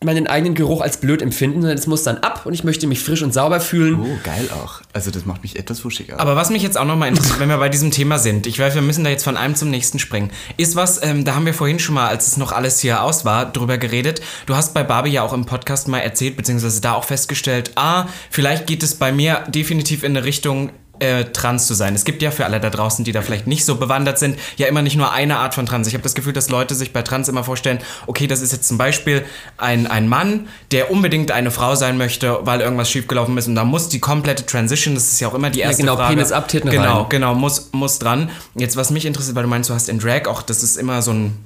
meinen 0.03 0.26
eigenen 0.26 0.55
Geruch 0.55 0.80
als 0.80 0.96
blöd 0.96 1.20
empfinden, 1.20 1.61
sondern 1.61 1.76
es 1.76 1.86
muss 1.86 2.03
dann 2.05 2.18
ab 2.18 2.46
und 2.46 2.55
ich 2.55 2.64
möchte 2.64 2.86
mich 2.86 3.03
frisch 3.03 3.22
und 3.22 3.34
sauber 3.34 3.61
fühlen. 3.61 4.01
Oh, 4.01 4.18
geil 4.24 4.48
auch. 4.51 4.80
Also 4.94 5.11
das 5.11 5.26
macht 5.26 5.42
mich 5.42 5.59
etwas 5.59 5.84
wuschiger. 5.84 6.18
Aber 6.18 6.36
was 6.36 6.48
mich 6.48 6.62
jetzt 6.62 6.78
auch 6.78 6.86
nochmal 6.86 7.09
interessiert, 7.09 7.38
wenn 7.38 7.51
wir 7.51 7.59
bei 7.59 7.68
diesem 7.68 7.90
Thema 7.90 8.18
sind, 8.18 8.46
ich 8.46 8.59
weiß, 8.59 8.74
wir 8.74 8.80
müssen 8.80 9.05
da 9.05 9.11
jetzt 9.11 9.24
von 9.24 9.36
einem 9.36 9.57
zum 9.57 9.68
nächsten 9.68 9.98
springen, 9.98 10.30
ist 10.57 10.74
was, 10.74 11.03
ähm, 11.03 11.26
da 11.26 11.34
haben 11.34 11.44
wir 11.44 11.53
vorhin 11.53 11.78
schon 11.78 11.96
mal, 11.96 12.09
als 12.09 12.26
es 12.26 12.38
noch 12.38 12.53
alles 12.53 12.80
hier 12.80 13.03
aus 13.03 13.26
war, 13.26 13.53
drüber 13.53 13.76
geredet. 13.76 14.22
Du 14.46 14.57
hast 14.57 14.72
bei 14.72 14.82
Barbie 14.82 15.11
ja 15.11 15.22
auch 15.22 15.34
im 15.34 15.44
Podcast 15.44 15.86
mal 15.86 15.98
erzählt, 15.98 16.38
beziehungsweise 16.38 16.80
da 16.80 16.94
auch 16.94 17.05
festgestellt, 17.05 17.72
ah, 17.74 18.07
vielleicht 18.30 18.66
geht 18.66 18.82
es 18.82 18.94
bei 18.94 19.12
mir 19.12 19.44
definitiv 19.48 20.03
in 20.03 20.16
eine 20.16 20.24
Richtung, 20.24 20.70
äh, 21.01 21.24
trans 21.24 21.66
zu 21.66 21.74
sein. 21.74 21.94
Es 21.94 22.05
gibt 22.05 22.22
ja 22.22 22.30
für 22.30 22.44
alle 22.44 22.61
da 22.61 22.70
draußen, 22.70 23.05
die 23.05 23.12
da 23.12 23.22
vielleicht 23.22 23.46
nicht 23.46 23.64
so 23.64 23.76
bewandert 23.76 24.18
sind, 24.18 24.38
ja 24.57 24.66
immer 24.68 24.82
nicht 24.82 24.96
nur 24.96 25.12
eine 25.12 25.38
Art 25.38 25.55
von 25.55 25.66
trans. 25.66 25.88
Ich 25.88 25.94
habe 25.94 26.03
das 26.03 26.14
Gefühl, 26.14 26.32
dass 26.32 26.48
Leute 26.48 26.74
sich 26.74 26.92
bei 26.92 27.03
trans 27.03 27.28
immer 27.28 27.44
vorstellen, 27.44 27.78
okay, 28.07 28.26
das 28.26 28.40
ist 28.40 28.53
jetzt 28.53 28.68
zum 28.68 28.78
Beispiel 28.78 29.24
ein, 29.57 29.86
ein 29.86 30.09
Mann, 30.09 30.48
der 30.70 30.90
unbedingt 30.90 31.30
eine 31.30 31.51
Frau 31.51 31.74
sein 31.74 31.98
möchte, 31.98 32.38
weil 32.42 32.61
irgendwas 32.61 32.90
schiefgelaufen 32.90 33.36
ist 33.36 33.48
und 33.48 33.55
da 33.55 33.64
muss 33.64 33.88
die 33.88 34.01
komplette 34.01 34.46
Transition, 34.46 34.94
das 34.94 35.11
ist 35.11 35.20
ja 35.20 35.28
auch 35.28 35.34
immer 35.34 35.51
die 35.51 35.61
erste 35.61 35.82
ja, 35.82 35.86
genau, 35.86 35.96
Frage. 35.96 36.14
Penis 36.14 36.32
abtitten 36.32 36.70
Genau, 36.70 37.01
rein. 37.01 37.09
genau, 37.09 37.34
muss, 37.34 37.70
muss 37.72 37.98
dran. 37.98 38.30
Jetzt, 38.55 38.76
was 38.76 38.90
mich 38.90 39.07
interessiert, 39.07 39.34
weil 39.36 39.42
du 39.42 39.48
meinst, 39.48 39.68
du 39.70 39.74
hast 39.74 39.88
in 39.88 39.98
Drag 39.98 40.26
auch, 40.26 40.42
das 40.42 40.62
ist 40.62 40.76
immer 40.76 41.03
so 41.03 41.12
ein 41.12 41.36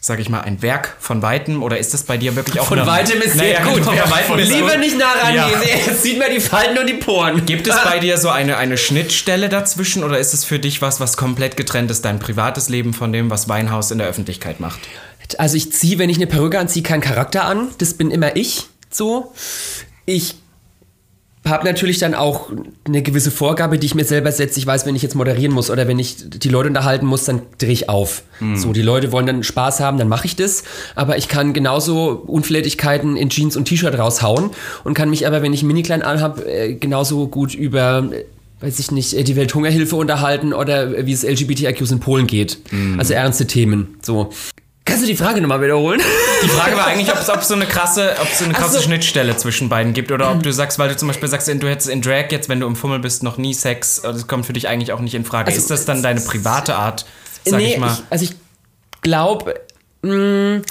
sag 0.00 0.20
ich 0.20 0.28
mal, 0.28 0.40
ein 0.40 0.62
Werk 0.62 0.96
von 1.00 1.22
Weitem 1.22 1.62
oder 1.62 1.78
ist 1.78 1.92
das 1.92 2.04
bei 2.04 2.16
dir 2.16 2.36
wirklich 2.36 2.60
auch 2.60 2.66
Von 2.66 2.86
Weitem 2.86 3.20
ist 3.20 3.34
sehr 3.34 3.60
naja, 3.60 3.72
gut. 3.72 3.84
Von 3.84 3.96
Weitem 3.96 4.38
Lieber 4.38 4.76
nicht 4.76 4.96
nah 4.96 5.12
rangehen, 5.12 5.60
ja. 5.62 5.76
jetzt 5.86 6.02
sieht 6.02 6.18
man 6.18 6.30
die 6.30 6.40
Falten 6.40 6.78
und 6.78 6.88
die 6.88 6.94
Poren. 6.94 7.44
Gibt 7.46 7.66
es 7.66 7.76
bei 7.84 7.98
dir 7.98 8.16
so 8.18 8.28
eine, 8.28 8.56
eine 8.56 8.76
Schnittstelle 8.76 9.48
dazwischen 9.48 10.04
oder 10.04 10.18
ist 10.18 10.34
es 10.34 10.44
für 10.44 10.58
dich 10.58 10.80
was, 10.82 11.00
was 11.00 11.16
komplett 11.16 11.56
getrennt 11.56 11.90
ist, 11.90 12.04
dein 12.04 12.18
privates 12.18 12.68
Leben 12.68 12.94
von 12.94 13.12
dem, 13.12 13.30
was 13.30 13.48
Weinhaus 13.48 13.90
in 13.90 13.98
der 13.98 14.06
Öffentlichkeit 14.06 14.60
macht? 14.60 14.80
Also 15.36 15.56
ich 15.56 15.72
ziehe, 15.72 15.98
wenn 15.98 16.08
ich 16.08 16.16
eine 16.16 16.26
Perücke 16.26 16.58
anziehe, 16.58 16.82
keinen 16.82 17.02
Charakter 17.02 17.44
an. 17.44 17.68
Das 17.78 17.94
bin 17.94 18.10
immer 18.10 18.36
ich 18.36 18.66
so. 18.90 19.34
Ich 20.06 20.36
habe 21.48 21.64
natürlich 21.64 21.98
dann 21.98 22.14
auch 22.14 22.50
eine 22.86 23.02
gewisse 23.02 23.30
Vorgabe, 23.30 23.78
die 23.78 23.86
ich 23.86 23.94
mir 23.94 24.04
selber 24.04 24.32
setze. 24.32 24.58
Ich 24.58 24.66
weiß, 24.66 24.86
wenn 24.86 24.94
ich 24.94 25.02
jetzt 25.02 25.14
moderieren 25.14 25.52
muss 25.52 25.70
oder 25.70 25.88
wenn 25.88 25.98
ich 25.98 26.16
die 26.28 26.48
Leute 26.48 26.68
unterhalten 26.68 27.06
muss, 27.06 27.24
dann 27.24 27.42
drehe 27.58 27.72
ich 27.72 27.88
auf. 27.88 28.22
Mhm. 28.40 28.56
So, 28.56 28.72
die 28.72 28.82
Leute 28.82 29.12
wollen 29.12 29.26
dann 29.26 29.42
Spaß 29.42 29.80
haben, 29.80 29.98
dann 29.98 30.08
mache 30.08 30.26
ich 30.26 30.36
das. 30.36 30.64
Aber 30.94 31.16
ich 31.16 31.28
kann 31.28 31.52
genauso 31.52 32.10
Unflätigkeiten 32.26 33.16
in 33.16 33.30
Jeans 33.30 33.56
und 33.56 33.66
T-Shirt 33.66 33.98
raushauen 33.98 34.50
und 34.84 34.94
kann 34.94 35.10
mich 35.10 35.26
aber, 35.26 35.42
wenn 35.42 35.52
ich 35.52 35.62
Miniklein 35.62 36.02
anhabe, 36.02 36.44
äh, 36.50 36.74
genauso 36.74 37.28
gut 37.28 37.54
über 37.54 38.08
äh, 38.12 38.24
weiß 38.60 38.78
ich 38.78 38.90
nicht, 38.90 39.14
äh, 39.14 39.24
die 39.24 39.36
Welthungerhilfe 39.36 39.96
unterhalten 39.96 40.52
oder 40.52 41.06
wie 41.06 41.12
es 41.12 41.22
LGBTIQs 41.22 41.90
in 41.90 42.00
Polen 42.00 42.26
geht. 42.26 42.58
Mhm. 42.70 42.98
Also 42.98 43.14
ernste 43.14 43.46
Themen. 43.46 43.96
So. 44.02 44.30
Kannst 44.88 45.02
du 45.02 45.06
die 45.06 45.16
Frage 45.16 45.42
nochmal 45.42 45.60
wiederholen? 45.60 46.00
Die 46.42 46.48
Frage 46.48 46.74
war 46.76 46.86
eigentlich, 46.86 47.12
ob 47.12 47.18
es 47.40 47.48
so 47.48 47.54
eine 47.54 47.66
krasse, 47.66 48.16
ob 48.22 48.28
so 48.28 48.44
eine 48.44 48.54
krasse 48.54 48.76
so. 48.76 48.82
Schnittstelle 48.82 49.36
zwischen 49.36 49.68
beiden 49.68 49.92
gibt 49.92 50.10
oder 50.10 50.32
ob 50.32 50.42
du 50.42 50.50
sagst, 50.50 50.78
weil 50.78 50.88
du 50.88 50.96
zum 50.96 51.08
Beispiel 51.08 51.28
sagst, 51.28 51.46
du 51.46 51.68
hättest 51.68 51.90
in 51.90 52.00
Drag 52.00 52.30
jetzt, 52.30 52.48
wenn 52.48 52.60
du 52.60 52.66
im 52.66 52.74
Fummel 52.74 52.98
bist, 52.98 53.22
noch 53.22 53.36
nie 53.36 53.52
Sex, 53.52 54.00
das 54.02 54.26
kommt 54.26 54.46
für 54.46 54.54
dich 54.54 54.66
eigentlich 54.66 54.92
auch 54.92 55.00
nicht 55.00 55.14
in 55.14 55.26
Frage. 55.26 55.48
Also, 55.48 55.58
ist 55.58 55.70
das 55.70 55.84
dann 55.84 56.02
deine 56.02 56.20
private 56.22 56.74
Art, 56.74 57.04
sag 57.44 57.60
nee, 57.60 57.74
ich 57.74 57.78
mal? 57.78 57.92
Ich, 57.92 58.02
also 58.08 58.24
ich 58.24 58.34
glaube, 59.02 59.60
mm, 60.02 60.62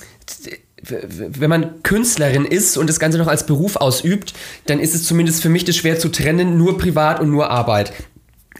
wenn 0.89 1.49
man 1.49 1.83
Künstlerin 1.83 2.45
ist 2.45 2.75
und 2.77 2.89
das 2.89 2.99
Ganze 2.99 3.19
noch 3.19 3.27
als 3.27 3.45
Beruf 3.45 3.75
ausübt, 3.75 4.33
dann 4.65 4.79
ist 4.79 4.95
es 4.95 5.03
zumindest 5.03 5.43
für 5.43 5.49
mich 5.49 5.63
das 5.63 5.75
schwer 5.75 5.99
zu 5.99 6.09
trennen, 6.09 6.57
nur 6.57 6.79
privat 6.79 7.19
und 7.19 7.29
nur 7.29 7.51
Arbeit. 7.51 7.93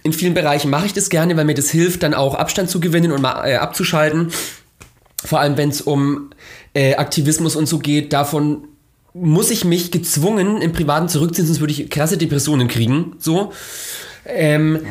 In 0.04 0.14
vielen 0.14 0.36
Bereichen 0.36 0.70
mache 0.70 0.86
ich 0.86 0.94
das 0.94 1.10
gerne, 1.10 1.36
weil 1.36 1.46
mir 1.46 1.56
das 1.56 1.72
hilft, 1.72 2.04
dann 2.04 2.14
auch 2.14 2.36
Abstand 2.36 2.70
zu 2.70 2.80
gewinnen 2.80 3.12
und 3.12 3.22
mal 3.22 3.48
äh, 3.48 3.56
abzuschalten 3.56 4.32
vor 5.24 5.40
allem 5.40 5.58
wenn 5.58 5.70
es 5.70 5.82
um 5.82 6.30
äh, 6.74 6.96
Aktivismus 6.96 7.56
und 7.56 7.68
so 7.68 7.80
geht, 7.80 8.14
davon 8.14 8.68
muss 9.14 9.50
ich 9.50 9.66
mich 9.66 9.92
gezwungen 9.92 10.62
im 10.62 10.74
Privaten 10.74 11.10
zurückziehen, 11.10 11.48
sonst 11.48 11.60
würde 11.60 11.74
ich 11.74 11.90
krasse 11.90 12.18
Depressionen 12.18 12.68
kriegen. 12.68 13.16
So. 13.18 13.52
Ähm, 14.26 14.86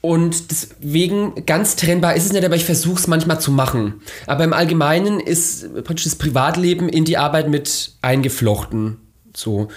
und 0.00 0.50
deswegen 0.50 1.46
ganz 1.46 1.76
trennbar 1.76 2.16
ist 2.16 2.24
es 2.26 2.32
nicht, 2.32 2.44
aber 2.44 2.56
ich 2.56 2.64
versuche 2.64 2.98
es 2.98 3.06
manchmal 3.06 3.40
zu 3.40 3.52
machen. 3.52 4.00
Aber 4.26 4.42
im 4.44 4.52
Allgemeinen 4.52 5.20
ist 5.20 5.72
praktisch 5.84 6.04
das 6.04 6.16
Privatleben 6.16 6.88
in 6.88 7.04
die 7.04 7.18
Arbeit 7.18 7.48
mit 7.48 7.92
eingeflochten. 8.02 8.96
So. 9.34 9.68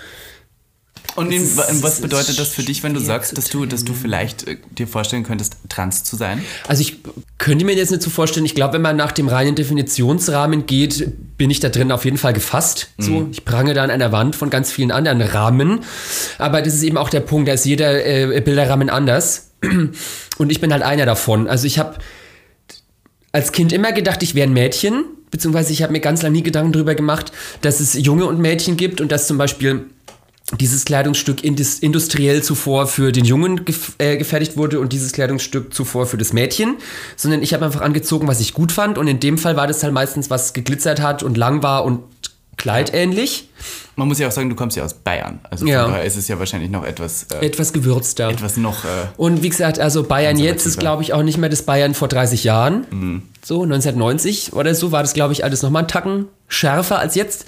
Und 1.15 1.31
in, 1.31 1.43
was 1.57 2.01
bedeutet 2.01 2.37
das 2.37 2.49
für 2.49 2.63
dich, 2.63 2.83
wenn 2.83 2.93
du 2.93 2.99
sagst, 2.99 3.37
dass 3.37 3.45
du, 3.45 3.65
dass 3.65 3.85
du 3.85 3.93
vielleicht 3.93 4.47
äh, 4.47 4.57
dir 4.77 4.87
vorstellen 4.87 5.23
könntest, 5.23 5.55
trans 5.69 6.03
zu 6.03 6.17
sein? 6.17 6.43
Also 6.67 6.81
ich 6.81 6.97
könnte 7.37 7.63
mir 7.63 7.73
jetzt 7.73 7.91
nicht 7.91 8.01
so 8.01 8.09
vorstellen, 8.09 8.45
ich 8.45 8.53
glaube, 8.53 8.73
wenn 8.73 8.81
man 8.81 8.97
nach 8.97 9.13
dem 9.13 9.29
reinen 9.29 9.55
Definitionsrahmen 9.55 10.65
geht, 10.65 11.37
bin 11.37 11.49
ich 11.49 11.61
da 11.61 11.69
drin 11.69 11.91
auf 11.91 12.03
jeden 12.03 12.17
Fall 12.17 12.33
gefasst. 12.33 12.89
Mhm. 12.97 13.03
So, 13.03 13.27
ich 13.31 13.45
prange 13.45 13.73
da 13.73 13.83
an 13.83 13.91
einer 13.91 14.11
Wand 14.11 14.35
von 14.35 14.49
ganz 14.49 14.71
vielen 14.71 14.91
anderen 14.91 15.21
Rahmen. 15.21 15.81
Aber 16.37 16.61
das 16.61 16.73
ist 16.73 16.83
eben 16.83 16.97
auch 16.97 17.09
der 17.09 17.21
Punkt, 17.21 17.47
da 17.47 17.53
ist 17.53 17.65
jeder 17.65 18.05
äh, 18.05 18.41
Bilderrahmen 18.41 18.89
anders. 18.89 19.51
Und 20.37 20.51
ich 20.51 20.59
bin 20.59 20.73
halt 20.73 20.83
einer 20.83 21.05
davon. 21.05 21.47
Also 21.47 21.65
ich 21.65 21.79
habe 21.79 21.95
als 23.31 23.51
Kind 23.53 23.71
immer 23.71 23.93
gedacht, 23.93 24.21
ich 24.21 24.35
wäre 24.35 24.47
ein 24.47 24.53
Mädchen, 24.53 25.05
beziehungsweise 25.31 25.71
ich 25.71 25.81
habe 25.81 25.91
mir 25.91 25.99
ganz 25.99 26.21
lange 26.21 26.35
nie 26.37 26.43
Gedanken 26.43 26.73
darüber 26.73 26.95
gemacht, 26.95 27.31
dass 27.61 27.79
es 27.79 27.93
Junge 27.93 28.25
und 28.25 28.39
Mädchen 28.39 28.77
gibt 28.77 29.01
und 29.01 29.11
dass 29.11 29.27
zum 29.27 29.37
Beispiel 29.37 29.85
dieses 30.59 30.85
Kleidungsstück 30.85 31.43
industriell 31.43 32.43
zuvor 32.43 32.85
für 32.85 33.11
den 33.11 33.25
Jungen 33.25 33.65
gef 33.65 33.93
äh, 33.97 34.15
gefertigt 34.17 34.57
wurde 34.57 34.79
und 34.79 34.93
dieses 34.93 35.11
Kleidungsstück 35.11 35.73
zuvor 35.73 36.05
für 36.05 36.17
das 36.17 36.33
Mädchen, 36.33 36.75
sondern 37.15 37.41
ich 37.41 37.53
habe 37.53 37.65
einfach 37.65 37.81
angezogen, 37.81 38.27
was 38.27 38.39
ich 38.39 38.53
gut 38.53 38.71
fand 38.71 38.99
und 38.99 39.07
in 39.07 39.19
dem 39.19 39.39
Fall 39.39 39.55
war 39.55 39.65
das 39.65 39.81
halt 39.81 39.93
meistens 39.93 40.29
was 40.29 40.53
geglitzert 40.53 41.01
hat 41.01 41.23
und 41.23 41.35
lang 41.35 41.63
war 41.63 41.83
und 41.83 42.03
kleidähnlich. 42.57 43.49
Man 43.95 44.07
muss 44.07 44.19
ja 44.19 44.27
auch 44.27 44.31
sagen, 44.31 44.49
du 44.49 44.55
kommst 44.55 44.77
ja 44.77 44.83
aus 44.83 44.93
Bayern. 44.93 45.39
Also 45.49 45.65
ja. 45.65 45.87
daher 45.87 46.03
ist 46.03 46.15
es 46.15 46.27
ja 46.27 46.37
wahrscheinlich 46.39 46.69
noch 46.69 46.85
etwas... 46.85 47.23
Äh, 47.23 47.45
etwas 47.45 47.73
gewürzter. 47.73 48.29
Etwas 48.29 48.57
noch... 48.57 48.83
Äh, 48.83 48.87
und 49.17 49.43
wie 49.43 49.49
gesagt, 49.49 49.79
also 49.79 50.03
Bayern 50.03 50.37
jetzt 50.37 50.65
ist, 50.65 50.79
glaube 50.79 51.03
ich, 51.03 51.13
auch 51.13 51.23
nicht 51.23 51.37
mehr 51.37 51.49
das 51.49 51.63
Bayern 51.63 51.93
vor 51.93 52.07
30 52.07 52.43
Jahren. 52.43 52.85
Mhm. 52.91 53.21
So, 53.43 53.63
1990 53.63 54.53
oder 54.53 54.75
so 54.75 54.91
war 54.91 55.01
das, 55.01 55.13
glaube 55.13 55.33
ich, 55.33 55.43
alles 55.43 55.61
nochmal 55.63 55.81
einen 55.81 55.87
Tacken 55.87 56.27
schärfer 56.47 56.99
als 56.99 57.15
jetzt. 57.15 57.45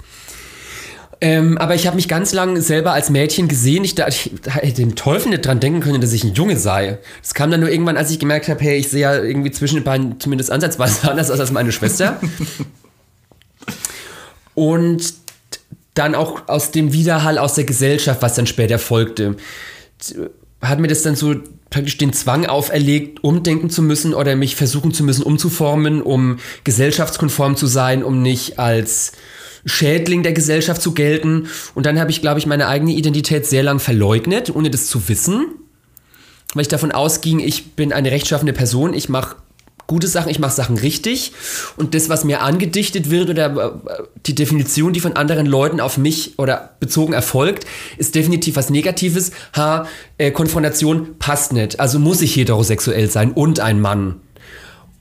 Ähm, 1.20 1.58
aber 1.58 1.74
ich 1.74 1.86
habe 1.86 1.96
mich 1.96 2.06
ganz 2.06 2.32
lang 2.32 2.60
selber 2.60 2.92
als 2.92 3.10
Mädchen 3.10 3.48
gesehen. 3.48 3.82
Ich, 3.82 3.98
ich, 3.98 4.32
ich 4.32 4.54
hätte 4.54 4.82
den 4.82 4.94
Teufel 4.94 5.30
nicht 5.30 5.44
dran 5.44 5.58
denken 5.58 5.80
können, 5.80 6.00
dass 6.00 6.12
ich 6.12 6.22
ein 6.22 6.34
Junge 6.34 6.56
sei. 6.56 6.98
Das 7.22 7.34
kam 7.34 7.50
dann 7.50 7.60
nur 7.60 7.70
irgendwann, 7.70 7.96
als 7.96 8.10
ich 8.10 8.20
gemerkt 8.20 8.48
habe, 8.48 8.60
hey, 8.62 8.76
ich 8.76 8.88
sehe 8.88 9.00
ja 9.00 9.14
irgendwie 9.16 9.50
zwischen 9.50 9.76
den 9.76 9.84
beiden 9.84 10.20
zumindest 10.20 10.50
ansatzweise 10.52 11.10
anders 11.10 11.30
aus 11.30 11.40
als 11.40 11.50
meine 11.50 11.72
Schwester. 11.72 12.20
Und 14.54 15.14
dann 15.94 16.14
auch 16.14 16.46
aus 16.46 16.70
dem 16.70 16.92
Widerhall 16.92 17.38
aus 17.38 17.54
der 17.54 17.64
Gesellschaft, 17.64 18.22
was 18.22 18.34
dann 18.34 18.46
später 18.46 18.78
folgte, 18.78 19.36
hat 20.60 20.78
mir 20.78 20.88
das 20.88 21.02
dann 21.02 21.16
so 21.16 21.34
praktisch 21.70 21.98
den 21.98 22.12
Zwang 22.12 22.46
auferlegt, 22.46 23.22
umdenken 23.24 23.70
zu 23.70 23.82
müssen 23.82 24.14
oder 24.14 24.36
mich 24.36 24.56
versuchen 24.56 24.92
zu 24.92 25.02
müssen, 25.02 25.22
umzuformen, 25.22 26.00
um 26.00 26.38
gesellschaftskonform 26.64 27.56
zu 27.56 27.66
sein, 27.66 28.04
um 28.04 28.22
nicht 28.22 28.58
als 28.58 29.12
Schädling 29.64 30.22
der 30.22 30.32
Gesellschaft 30.32 30.82
zu 30.82 30.92
gelten. 30.92 31.48
Und 31.74 31.86
dann 31.86 31.98
habe 31.98 32.10
ich, 32.10 32.20
glaube 32.20 32.38
ich, 32.38 32.46
meine 32.46 32.68
eigene 32.68 32.92
Identität 32.92 33.46
sehr 33.46 33.62
lang 33.62 33.80
verleugnet, 33.80 34.54
ohne 34.54 34.70
das 34.70 34.86
zu 34.86 35.08
wissen. 35.08 35.46
Weil 36.54 36.62
ich 36.62 36.68
davon 36.68 36.92
ausging, 36.92 37.40
ich 37.40 37.72
bin 37.72 37.92
eine 37.92 38.10
rechtschaffende 38.10 38.52
Person, 38.52 38.94
ich 38.94 39.08
mache 39.08 39.36
gute 39.88 40.06
Sachen, 40.06 40.30
ich 40.30 40.38
mache 40.38 40.52
Sachen 40.52 40.78
richtig. 40.78 41.32
Und 41.76 41.94
das, 41.94 42.08
was 42.08 42.22
mir 42.22 42.42
angedichtet 42.42 43.10
wird 43.10 43.30
oder 43.30 43.82
äh, 43.86 44.02
die 44.26 44.34
Definition, 44.34 44.92
die 44.92 45.00
von 45.00 45.16
anderen 45.16 45.46
Leuten 45.46 45.80
auf 45.80 45.98
mich 45.98 46.38
oder 46.38 46.76
bezogen 46.78 47.14
erfolgt, 47.14 47.66
ist 47.96 48.14
definitiv 48.14 48.56
was 48.56 48.70
Negatives. 48.70 49.32
Ha, 49.56 49.88
äh, 50.18 50.30
Konfrontation 50.30 51.18
passt 51.18 51.52
nicht. 51.52 51.80
Also 51.80 51.98
muss 51.98 52.22
ich 52.22 52.36
heterosexuell 52.36 53.10
sein 53.10 53.32
und 53.32 53.60
ein 53.60 53.80
Mann. 53.80 54.20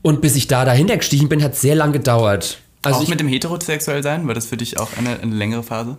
Und 0.01 0.21
bis 0.21 0.35
ich 0.35 0.47
da 0.47 0.63
dahinter 0.63 0.97
gestiegen 0.97 1.27
bin, 1.27 1.43
hat 1.43 1.55
sehr 1.55 1.75
lang 1.75 1.91
gedauert. 1.91 2.59
Also 2.87 2.99
auch 2.99 3.03
ich, 3.03 3.09
mit 3.09 3.19
dem 3.19 3.27
heterosexuell 3.27 4.03
sein, 4.03 4.27
war 4.27 4.33
das 4.33 4.47
für 4.47 4.57
dich 4.57 4.79
auch 4.79 4.89
eine, 4.97 5.19
eine 5.19 5.35
längere 5.35 5.63
Phase? 5.63 5.97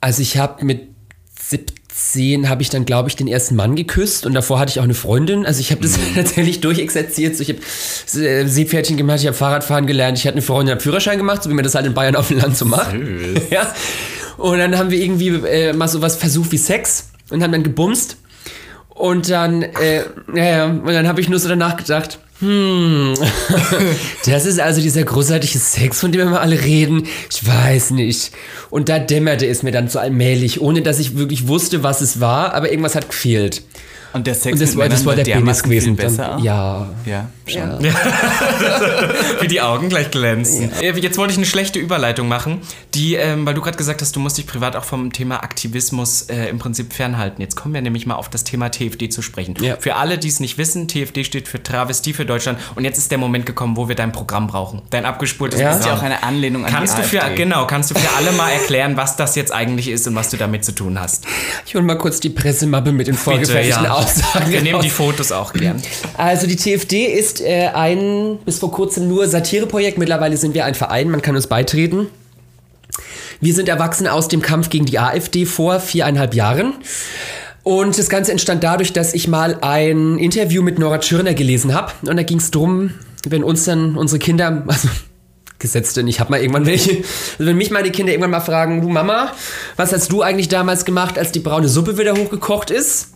Also 0.00 0.22
ich 0.22 0.38
habe 0.38 0.64
mit 0.64 0.88
17 1.40 2.48
habe 2.48 2.62
ich 2.62 2.70
dann, 2.70 2.84
glaube 2.84 3.08
ich, 3.08 3.16
den 3.16 3.26
ersten 3.26 3.56
Mann 3.56 3.74
geküsst 3.74 4.26
und 4.26 4.34
davor 4.34 4.58
hatte 4.58 4.70
ich 4.70 4.80
auch 4.80 4.84
eine 4.84 4.94
Freundin. 4.94 5.46
Also 5.46 5.60
ich 5.60 5.70
habe 5.70 5.82
das 5.82 5.96
mhm. 5.96 6.02
tatsächlich 6.14 6.60
durchexerziert. 6.60 7.36
So, 7.36 7.42
ich 7.42 7.50
habe 7.50 8.24
äh, 8.24 8.46
Seepferdchen 8.46 8.96
gemacht, 8.96 9.20
ich 9.20 9.26
habe 9.26 9.36
Fahrradfahren 9.36 9.86
gelernt, 9.86 10.18
ich 10.18 10.26
hatte 10.26 10.34
eine 10.34 10.42
Freundin, 10.42 10.72
habe 10.72 10.82
Führerschein 10.82 11.18
gemacht, 11.18 11.42
so 11.42 11.50
wie 11.50 11.54
man 11.54 11.64
das 11.64 11.74
halt 11.74 11.86
in 11.86 11.94
Bayern 11.94 12.16
auf 12.16 12.28
dem 12.28 12.38
Land 12.38 12.56
so 12.56 12.64
macht. 12.64 12.94
ja. 13.50 13.72
Und 14.36 14.58
dann 14.58 14.78
haben 14.78 14.90
wir 14.90 15.00
irgendwie 15.00 15.28
äh, 15.28 15.72
mal 15.72 15.88
so 15.88 16.00
was 16.00 16.16
versucht 16.16 16.52
wie 16.52 16.58
Sex 16.58 17.10
und 17.30 17.42
haben 17.42 17.52
dann 17.52 17.64
gebumst. 17.64 18.16
Und 18.88 19.30
dann, 19.30 19.62
äh, 19.62 20.04
ja, 20.34 20.66
und 20.66 20.86
dann 20.86 21.06
habe 21.06 21.20
ich 21.20 21.28
nur 21.28 21.38
so 21.38 21.48
danach 21.48 21.76
gedacht, 21.76 22.18
hm, 22.40 23.14
das 24.26 24.46
ist 24.46 24.60
also 24.60 24.80
dieser 24.80 25.02
großartige 25.02 25.58
Sex, 25.58 26.00
von 26.00 26.12
dem 26.12 26.20
wir 26.20 26.26
immer 26.26 26.40
alle 26.40 26.62
reden. 26.62 27.08
Ich 27.30 27.44
weiß 27.44 27.90
nicht. 27.90 28.30
Und 28.70 28.88
da 28.88 29.00
dämmerte 29.00 29.46
es 29.46 29.64
mir 29.64 29.72
dann 29.72 29.88
so 29.88 29.98
allmählich, 29.98 30.60
ohne 30.60 30.82
dass 30.82 31.00
ich 31.00 31.16
wirklich 31.16 31.48
wusste, 31.48 31.82
was 31.82 32.00
es 32.00 32.20
war, 32.20 32.54
aber 32.54 32.70
irgendwas 32.70 32.94
hat 32.94 33.08
gefehlt. 33.08 33.62
Und 34.12 34.26
der 34.26 34.34
Sex 34.34 34.54
und 34.54 34.60
das, 34.60 34.70
mit 34.70 34.78
war, 34.78 34.88
das 34.88 35.04
war 35.04 35.14
der 35.14 35.24
Penis 35.24 35.62
gewesen. 35.62 35.96
Besser 35.96 36.28
dann, 36.28 36.42
ja. 36.42 36.88
Ja, 37.04 37.28
schon. 37.46 37.84
Ja. 37.84 37.92
Wie 39.40 39.48
die 39.48 39.60
Augen 39.60 39.88
gleich 39.88 40.10
glänzen. 40.10 40.70
Ja. 40.80 40.90
Äh, 40.90 40.98
jetzt 40.98 41.18
wollte 41.18 41.32
ich 41.32 41.38
eine 41.38 41.46
schlechte 41.46 41.78
Überleitung 41.78 42.28
machen, 42.28 42.60
die, 42.94 43.14
ähm, 43.14 43.44
weil 43.44 43.54
du 43.54 43.60
gerade 43.60 43.76
gesagt 43.76 44.00
hast, 44.00 44.16
du 44.16 44.20
musst 44.20 44.38
dich 44.38 44.46
privat 44.46 44.76
auch 44.76 44.84
vom 44.84 45.12
Thema 45.12 45.42
Aktivismus 45.42 46.22
äh, 46.22 46.46
im 46.46 46.58
Prinzip 46.58 46.92
fernhalten. 46.92 47.42
Jetzt 47.42 47.54
kommen 47.54 47.74
wir 47.74 47.82
nämlich 47.82 48.06
mal 48.06 48.14
auf 48.14 48.28
das 48.28 48.44
Thema 48.44 48.70
TFD 48.70 49.10
zu 49.10 49.20
sprechen. 49.22 49.54
Ja. 49.60 49.76
Für 49.78 49.96
alle, 49.96 50.18
die 50.18 50.28
es 50.28 50.40
nicht 50.40 50.56
wissen, 50.58 50.88
TFD 50.88 51.24
steht 51.24 51.48
für 51.48 51.62
Travestie 51.62 52.14
für 52.14 52.24
Deutschland. 52.24 52.58
Und 52.74 52.84
jetzt 52.84 52.98
ist 52.98 53.10
der 53.10 53.18
Moment 53.18 53.46
gekommen, 53.46 53.76
wo 53.76 53.88
wir 53.88 53.94
dein 53.94 54.12
Programm 54.12 54.46
brauchen. 54.46 54.82
Dein 54.90 55.04
abgespultes 55.04 55.60
ja. 55.60 55.70
Das 55.70 55.80
ist 55.80 55.86
ja 55.86 55.94
auch 55.94 56.02
eine 56.02 56.22
Anlehnung 56.22 56.64
an 56.64 56.72
kannst 56.72 56.98
die 56.98 57.02
du 57.02 57.08
für, 57.08 57.34
Genau, 57.34 57.66
kannst 57.66 57.90
du 57.90 57.94
für 57.94 58.16
alle 58.16 58.32
mal 58.32 58.50
erklären, 58.50 58.96
was 58.96 59.16
das 59.16 59.34
jetzt 59.34 59.52
eigentlich 59.52 59.88
ist 59.88 60.06
und 60.06 60.14
was 60.14 60.30
du 60.30 60.36
damit 60.36 60.64
zu 60.64 60.72
tun 60.72 60.98
hast? 60.98 61.24
Ich 61.66 61.74
hole 61.74 61.84
mal 61.84 61.98
kurz 61.98 62.20
die 62.20 62.30
Pressemappe 62.30 62.92
mit 62.92 63.06
den 63.06 63.14
vorgefertigten 63.14 63.84
ja. 63.84 63.97
Aussagen. 63.98 64.50
Wir 64.50 64.62
nehmen 64.62 64.80
die 64.80 64.90
Fotos 64.90 65.32
auch 65.32 65.52
gern. 65.52 65.82
Also 66.16 66.46
die 66.46 66.56
TFD 66.56 67.06
ist 67.06 67.40
äh, 67.40 67.70
ein 67.74 68.38
bis 68.44 68.58
vor 68.58 68.70
kurzem 68.70 69.08
nur 69.08 69.26
Satireprojekt. 69.26 69.98
Mittlerweile 69.98 70.36
sind 70.36 70.54
wir 70.54 70.64
ein 70.64 70.74
Verein, 70.74 71.10
man 71.10 71.22
kann 71.22 71.36
uns 71.36 71.46
beitreten. 71.46 72.06
Wir 73.40 73.54
sind 73.54 73.68
erwachsen 73.68 74.06
aus 74.06 74.28
dem 74.28 74.42
Kampf 74.42 74.70
gegen 74.70 74.86
die 74.86 74.98
AfD 74.98 75.46
vor 75.46 75.80
viereinhalb 75.80 76.34
Jahren. 76.34 76.74
Und 77.62 77.98
das 77.98 78.08
Ganze 78.08 78.32
entstand 78.32 78.64
dadurch, 78.64 78.92
dass 78.92 79.14
ich 79.14 79.28
mal 79.28 79.58
ein 79.60 80.18
Interview 80.18 80.62
mit 80.62 80.78
Nora 80.78 80.98
Tschirner 80.98 81.34
gelesen 81.34 81.74
habe. 81.74 81.92
Und 82.02 82.16
da 82.16 82.22
ging 82.22 82.38
es 82.38 82.50
darum, 82.50 82.94
wenn 83.28 83.44
uns 83.44 83.64
dann 83.64 83.96
unsere 83.96 84.18
Kinder, 84.18 84.64
also 84.66 84.88
gesetzt 85.58 85.96
denn 85.96 86.06
ich 86.06 86.20
habe 86.20 86.30
mal 86.30 86.40
irgendwann 86.40 86.66
welche, 86.66 86.98
also 87.38 87.50
wenn 87.50 87.56
mich 87.56 87.70
meine 87.70 87.90
Kinder 87.90 88.12
irgendwann 88.12 88.30
mal 88.30 88.40
fragen, 88.40 88.80
du 88.80 88.88
Mama, 88.88 89.32
was 89.76 89.92
hast 89.92 90.10
du 90.12 90.22
eigentlich 90.22 90.48
damals 90.48 90.84
gemacht, 90.84 91.18
als 91.18 91.32
die 91.32 91.40
braune 91.40 91.68
Suppe 91.68 91.98
wieder 91.98 92.14
hochgekocht 92.14 92.70
ist? 92.70 93.08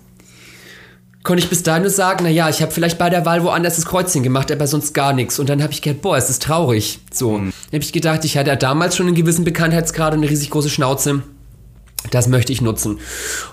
Konnte 1.22 1.42
ich 1.42 1.48
bis 1.48 1.62
dahin 1.62 1.82
nur 1.82 1.90
sagen, 1.90 2.24
naja, 2.24 2.48
ich 2.48 2.62
habe 2.62 2.72
vielleicht 2.72 2.98
bei 2.98 3.10
der 3.10 3.24
Wahl 3.24 3.42
woanders 3.44 3.76
das 3.76 3.86
Kreuzchen 3.86 4.22
gemacht, 4.22 4.50
aber 4.50 4.66
sonst 4.66 4.92
gar 4.92 5.12
nichts. 5.12 5.38
Und 5.38 5.48
dann 5.48 5.62
habe 5.62 5.72
ich 5.72 5.82
gedacht, 5.82 6.02
boah, 6.02 6.16
es 6.16 6.30
ist 6.30 6.42
traurig. 6.42 7.00
So. 7.12 7.38
Mhm. 7.38 7.52
Dann 7.70 7.78
habe 7.78 7.84
ich 7.84 7.92
gedacht, 7.92 8.24
ich 8.24 8.36
hatte 8.36 8.50
ja 8.50 8.56
damals 8.56 8.96
schon 8.96 9.06
einen 9.06 9.14
gewissen 9.14 9.44
Bekanntheitsgrad 9.44 10.14
und 10.14 10.20
eine 10.20 10.30
riesig 10.30 10.50
große 10.50 10.70
Schnauze. 10.70 11.22
Das 12.10 12.26
möchte 12.26 12.52
ich 12.52 12.60
nutzen. 12.60 12.98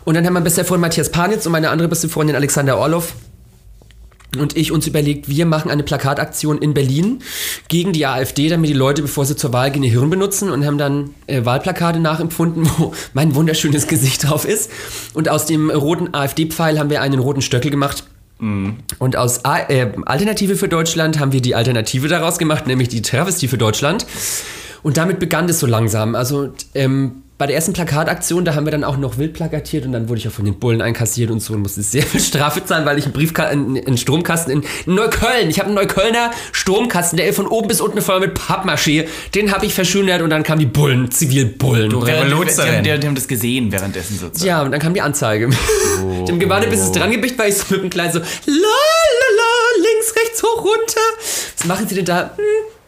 Und 0.05 0.15
dann 0.15 0.25
haben 0.25 0.33
mein 0.33 0.43
bester 0.43 0.65
Freund 0.65 0.81
Matthias 0.81 1.11
Panitz 1.11 1.45
und 1.45 1.51
meine 1.51 1.69
andere 1.69 1.87
beste 1.87 2.09
Freundin 2.09 2.35
Alexander 2.35 2.77
Orlov 2.77 3.13
und 4.37 4.55
ich 4.55 4.71
uns 4.71 4.85
überlegt, 4.85 5.27
wir 5.27 5.45
machen 5.45 5.71
eine 5.71 5.83
Plakataktion 5.83 6.59
in 6.59 6.73
Berlin 6.73 7.19
gegen 7.67 7.93
die 7.93 8.05
AfD, 8.05 8.49
damit 8.49 8.69
die 8.69 8.75
Leute, 8.75 9.01
bevor 9.01 9.25
sie 9.25 9.35
zur 9.35 9.53
Wahl 9.53 9.71
gehen, 9.71 9.81
ihr 9.81 9.91
Hirn 9.91 10.09
benutzen 10.09 10.51
und 10.51 10.65
haben 10.65 10.77
dann 10.77 11.11
äh, 11.25 11.45
Wahlplakate 11.45 11.99
nachempfunden, 11.99 12.69
wo 12.77 12.93
mein 13.13 13.33
wunderschönes 13.33 13.87
Gesicht 13.87 14.29
drauf 14.29 14.45
ist. 14.45 14.71
Und 15.13 15.29
aus 15.29 15.45
dem 15.45 15.69
roten 15.71 16.13
AfD-Pfeil 16.13 16.77
haben 16.77 16.89
wir 16.89 17.01
einen 17.01 17.19
roten 17.19 17.41
Stöckel 17.41 17.71
gemacht. 17.71 18.03
Mhm. 18.37 18.77
Und 18.99 19.15
aus 19.15 19.45
A 19.45 19.59
äh, 19.67 19.91
Alternative 20.05 20.55
für 20.55 20.67
Deutschland 20.67 21.19
haben 21.19 21.31
wir 21.31 21.41
die 21.41 21.55
Alternative 21.55 22.07
daraus 22.07 22.37
gemacht, 22.37 22.67
nämlich 22.67 22.89
die 22.89 23.01
Travestie 23.01 23.47
für 23.47 23.57
Deutschland. 23.57 24.05
Und 24.83 24.97
damit 24.97 25.19
begann 25.19 25.47
das 25.47 25.59
so 25.59 25.67
langsam. 25.67 26.15
Also 26.15 26.53
ähm, 26.75 27.23
bei 27.39 27.47
der 27.47 27.55
ersten 27.55 27.71
Plakataktion, 27.71 28.43
da 28.43 28.53
haben 28.53 28.65
wir 28.65 28.71
dann 28.71 28.83
auch 28.83 28.97
noch 28.97 29.17
wild 29.17 29.31
plakatiert 29.31 29.85
und 29.85 29.93
dann 29.93 30.09
wurde 30.09 30.19
ich 30.19 30.27
auch 30.27 30.31
von 30.33 30.43
den 30.43 30.59
Bullen 30.59 30.81
einkassiert 30.81 31.31
und 31.31 31.39
so 31.39 31.53
und 31.53 31.61
musste 31.61 31.81
sehr 31.81 32.03
viel 32.03 32.19
Strafe 32.19 32.65
zahlen, 32.65 32.85
weil 32.85 32.97
ich 32.97 33.05
einen 33.05 33.13
Briefkasten, 33.13 33.77
einen 33.77 33.97
Stromkasten 33.97 34.61
in 34.61 34.93
Neukölln, 34.93 35.49
ich 35.49 35.57
habe 35.57 35.67
einen 35.67 35.75
Neuköllner 35.75 36.31
Stromkasten, 36.51 37.15
der 37.15 37.29
ist 37.29 37.37
von 37.37 37.47
oben 37.47 37.69
bis 37.69 37.79
unten 37.79 38.01
voll 38.01 38.19
mit 38.19 38.37
Pappmaché, 38.37 39.07
den 39.35 39.53
habe 39.53 39.65
ich 39.65 39.73
verschönert 39.73 40.21
und 40.21 40.31
dann 40.31 40.43
kamen 40.43 40.59
die 40.59 40.65
Bullen, 40.65 41.11
Zivilbullen. 41.11 41.89
Du 41.89 41.99
Revolutionärin. 41.99 42.83
Die, 42.83 42.91
die, 42.91 42.99
die, 42.99 43.07
haben 43.07 43.15
das 43.15 43.29
gesehen 43.29 43.71
währenddessen 43.71 44.19
sozusagen. 44.19 44.45
Ja, 44.45 44.61
und 44.61 44.71
dann 44.71 44.81
kam 44.81 44.93
die 44.93 45.01
Anzeige. 45.01 45.49
Oh. 46.01 46.23
Dem 46.23 46.39
gewartet, 46.39 46.69
bis 46.69 46.79
es 46.79 46.93
dran 46.93 47.11
gebicht, 47.11 47.37
weil 47.37 47.49
ich 47.49 47.57
so 47.57 47.73
mit 47.73 47.83
dem 47.83 47.89
Kleinen 47.89 48.13
so, 48.13 48.19
la 48.19 48.25
la 48.25 48.55
la, 48.55 49.83
links, 49.83 50.15
rechts, 50.15 50.41
hoch, 50.41 50.63
runter. 50.63 51.01
Was 51.57 51.67
machen 51.67 51.89
Sie 51.89 51.95
denn 51.95 52.05
da? 52.05 52.31
Hm 52.37 52.78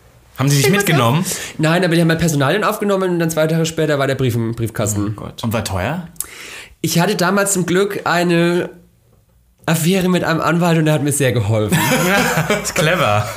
haben 0.42 0.50
sie 0.50 0.58
dich 0.58 0.72
mitgenommen? 0.72 1.24
Nein, 1.60 1.86
aber 1.86 1.94
die 1.94 2.02
haben 2.02 2.10
halt 2.10 2.20
Personalien 2.20 2.64
aufgenommen 2.64 3.12
und 3.12 3.20
dann 3.20 3.30
zwei 3.30 3.46
Tage 3.46 3.66
später 3.68 4.00
war 4.00 4.08
der 4.08 4.16
Brief 4.16 4.34
im 4.34 4.56
Briefkasten. 4.56 5.10
Oh 5.16 5.22
Gott. 5.22 5.44
Und 5.44 5.54
war 5.54 5.64
teuer? 5.64 6.08
Ich 6.82 7.00
hatte 7.00 7.16
damals 7.16 7.54
zum 7.54 7.68
Glück 7.68 8.02
eine 8.06 8.72
Affäre 9.68 10.10
mit 10.10 10.24
einem 10.24 10.42
Anwalt 10.42 10.80
und 10.80 10.86
der 10.86 10.96
hat 10.96 11.04
mir 11.04 11.12
sehr 11.12 11.32
geholfen. 11.32 11.78
ist 12.64 12.74
clever. 12.74 13.30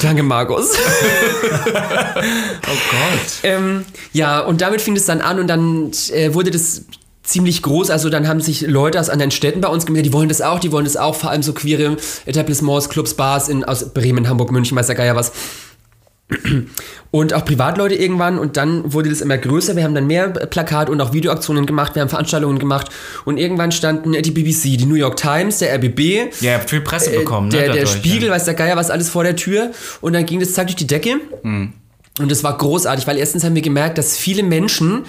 Danke, 0.00 0.22
Markus. 0.22 0.70
oh 1.66 2.20
Gott. 2.64 3.32
Ähm, 3.42 3.84
ja, 4.14 4.40
und 4.40 4.62
damit 4.62 4.80
fing 4.80 4.96
es 4.96 5.04
dann 5.04 5.20
an 5.20 5.38
und 5.38 5.48
dann 5.48 5.90
äh, 6.10 6.32
wurde 6.32 6.50
das 6.50 6.86
ziemlich 7.22 7.60
groß. 7.60 7.90
Also 7.90 8.08
dann 8.08 8.26
haben 8.28 8.40
sich 8.40 8.62
Leute 8.62 8.98
aus 8.98 9.10
anderen 9.10 9.30
Städten 9.30 9.60
bei 9.60 9.68
uns 9.68 9.84
gemeldet, 9.84 10.10
die 10.10 10.12
wollen 10.14 10.30
das 10.30 10.40
auch, 10.40 10.58
die 10.58 10.72
wollen 10.72 10.86
das 10.86 10.96
auch, 10.96 11.14
vor 11.14 11.28
allem 11.30 11.42
so 11.42 11.52
queere 11.52 11.98
Etablissements, 12.24 12.88
Clubs, 12.88 13.12
Bars 13.12 13.50
in, 13.50 13.62
aus 13.62 13.92
Bremen, 13.92 14.26
Hamburg, 14.26 14.52
München, 14.52 14.76
weiß 14.76 14.86
der 14.86 14.96
Geier 14.96 15.16
was. 15.16 15.32
Und 17.12 17.32
auch 17.34 17.44
Privatleute 17.44 17.94
irgendwann 17.94 18.38
und 18.38 18.56
dann 18.56 18.92
wurde 18.92 19.10
das 19.10 19.20
immer 19.20 19.38
größer. 19.38 19.76
Wir 19.76 19.84
haben 19.84 19.94
dann 19.94 20.08
mehr 20.08 20.28
Plakat 20.28 20.90
und 20.90 21.00
auch 21.00 21.12
Videoaktionen 21.12 21.66
gemacht, 21.66 21.94
wir 21.94 22.02
haben 22.02 22.08
Veranstaltungen 22.08 22.58
gemacht 22.58 22.88
und 23.24 23.38
irgendwann 23.38 23.70
standen 23.70 24.12
die 24.20 24.30
BBC, 24.32 24.76
die 24.76 24.86
New 24.86 24.96
York 24.96 25.16
Times, 25.16 25.58
der 25.58 25.74
RBB. 25.76 26.00
Ja, 26.40 26.50
ihr 26.50 26.54
habt 26.54 26.68
viel 26.68 26.80
Presse 26.80 27.14
äh, 27.14 27.18
bekommen, 27.18 27.50
der, 27.50 27.68
ne? 27.68 27.74
Der 27.74 27.86
Spiegel, 27.86 28.28
ja. 28.28 28.34
weiß 28.34 28.44
der 28.44 28.54
Geier, 28.54 28.76
was 28.76 28.90
alles 28.90 29.08
vor 29.08 29.22
der 29.22 29.36
Tür 29.36 29.70
und 30.00 30.14
dann 30.14 30.26
ging 30.26 30.40
das 30.40 30.52
zack 30.52 30.66
durch 30.66 30.76
die 30.76 30.86
Decke. 30.86 31.20
Mhm. 31.42 31.72
Und 32.18 32.32
es 32.32 32.42
war 32.42 32.56
großartig, 32.58 33.06
weil 33.06 33.18
erstens 33.18 33.44
haben 33.44 33.54
wir 33.54 33.62
gemerkt, 33.62 33.98
dass 33.98 34.16
viele 34.16 34.42
Menschen 34.42 35.04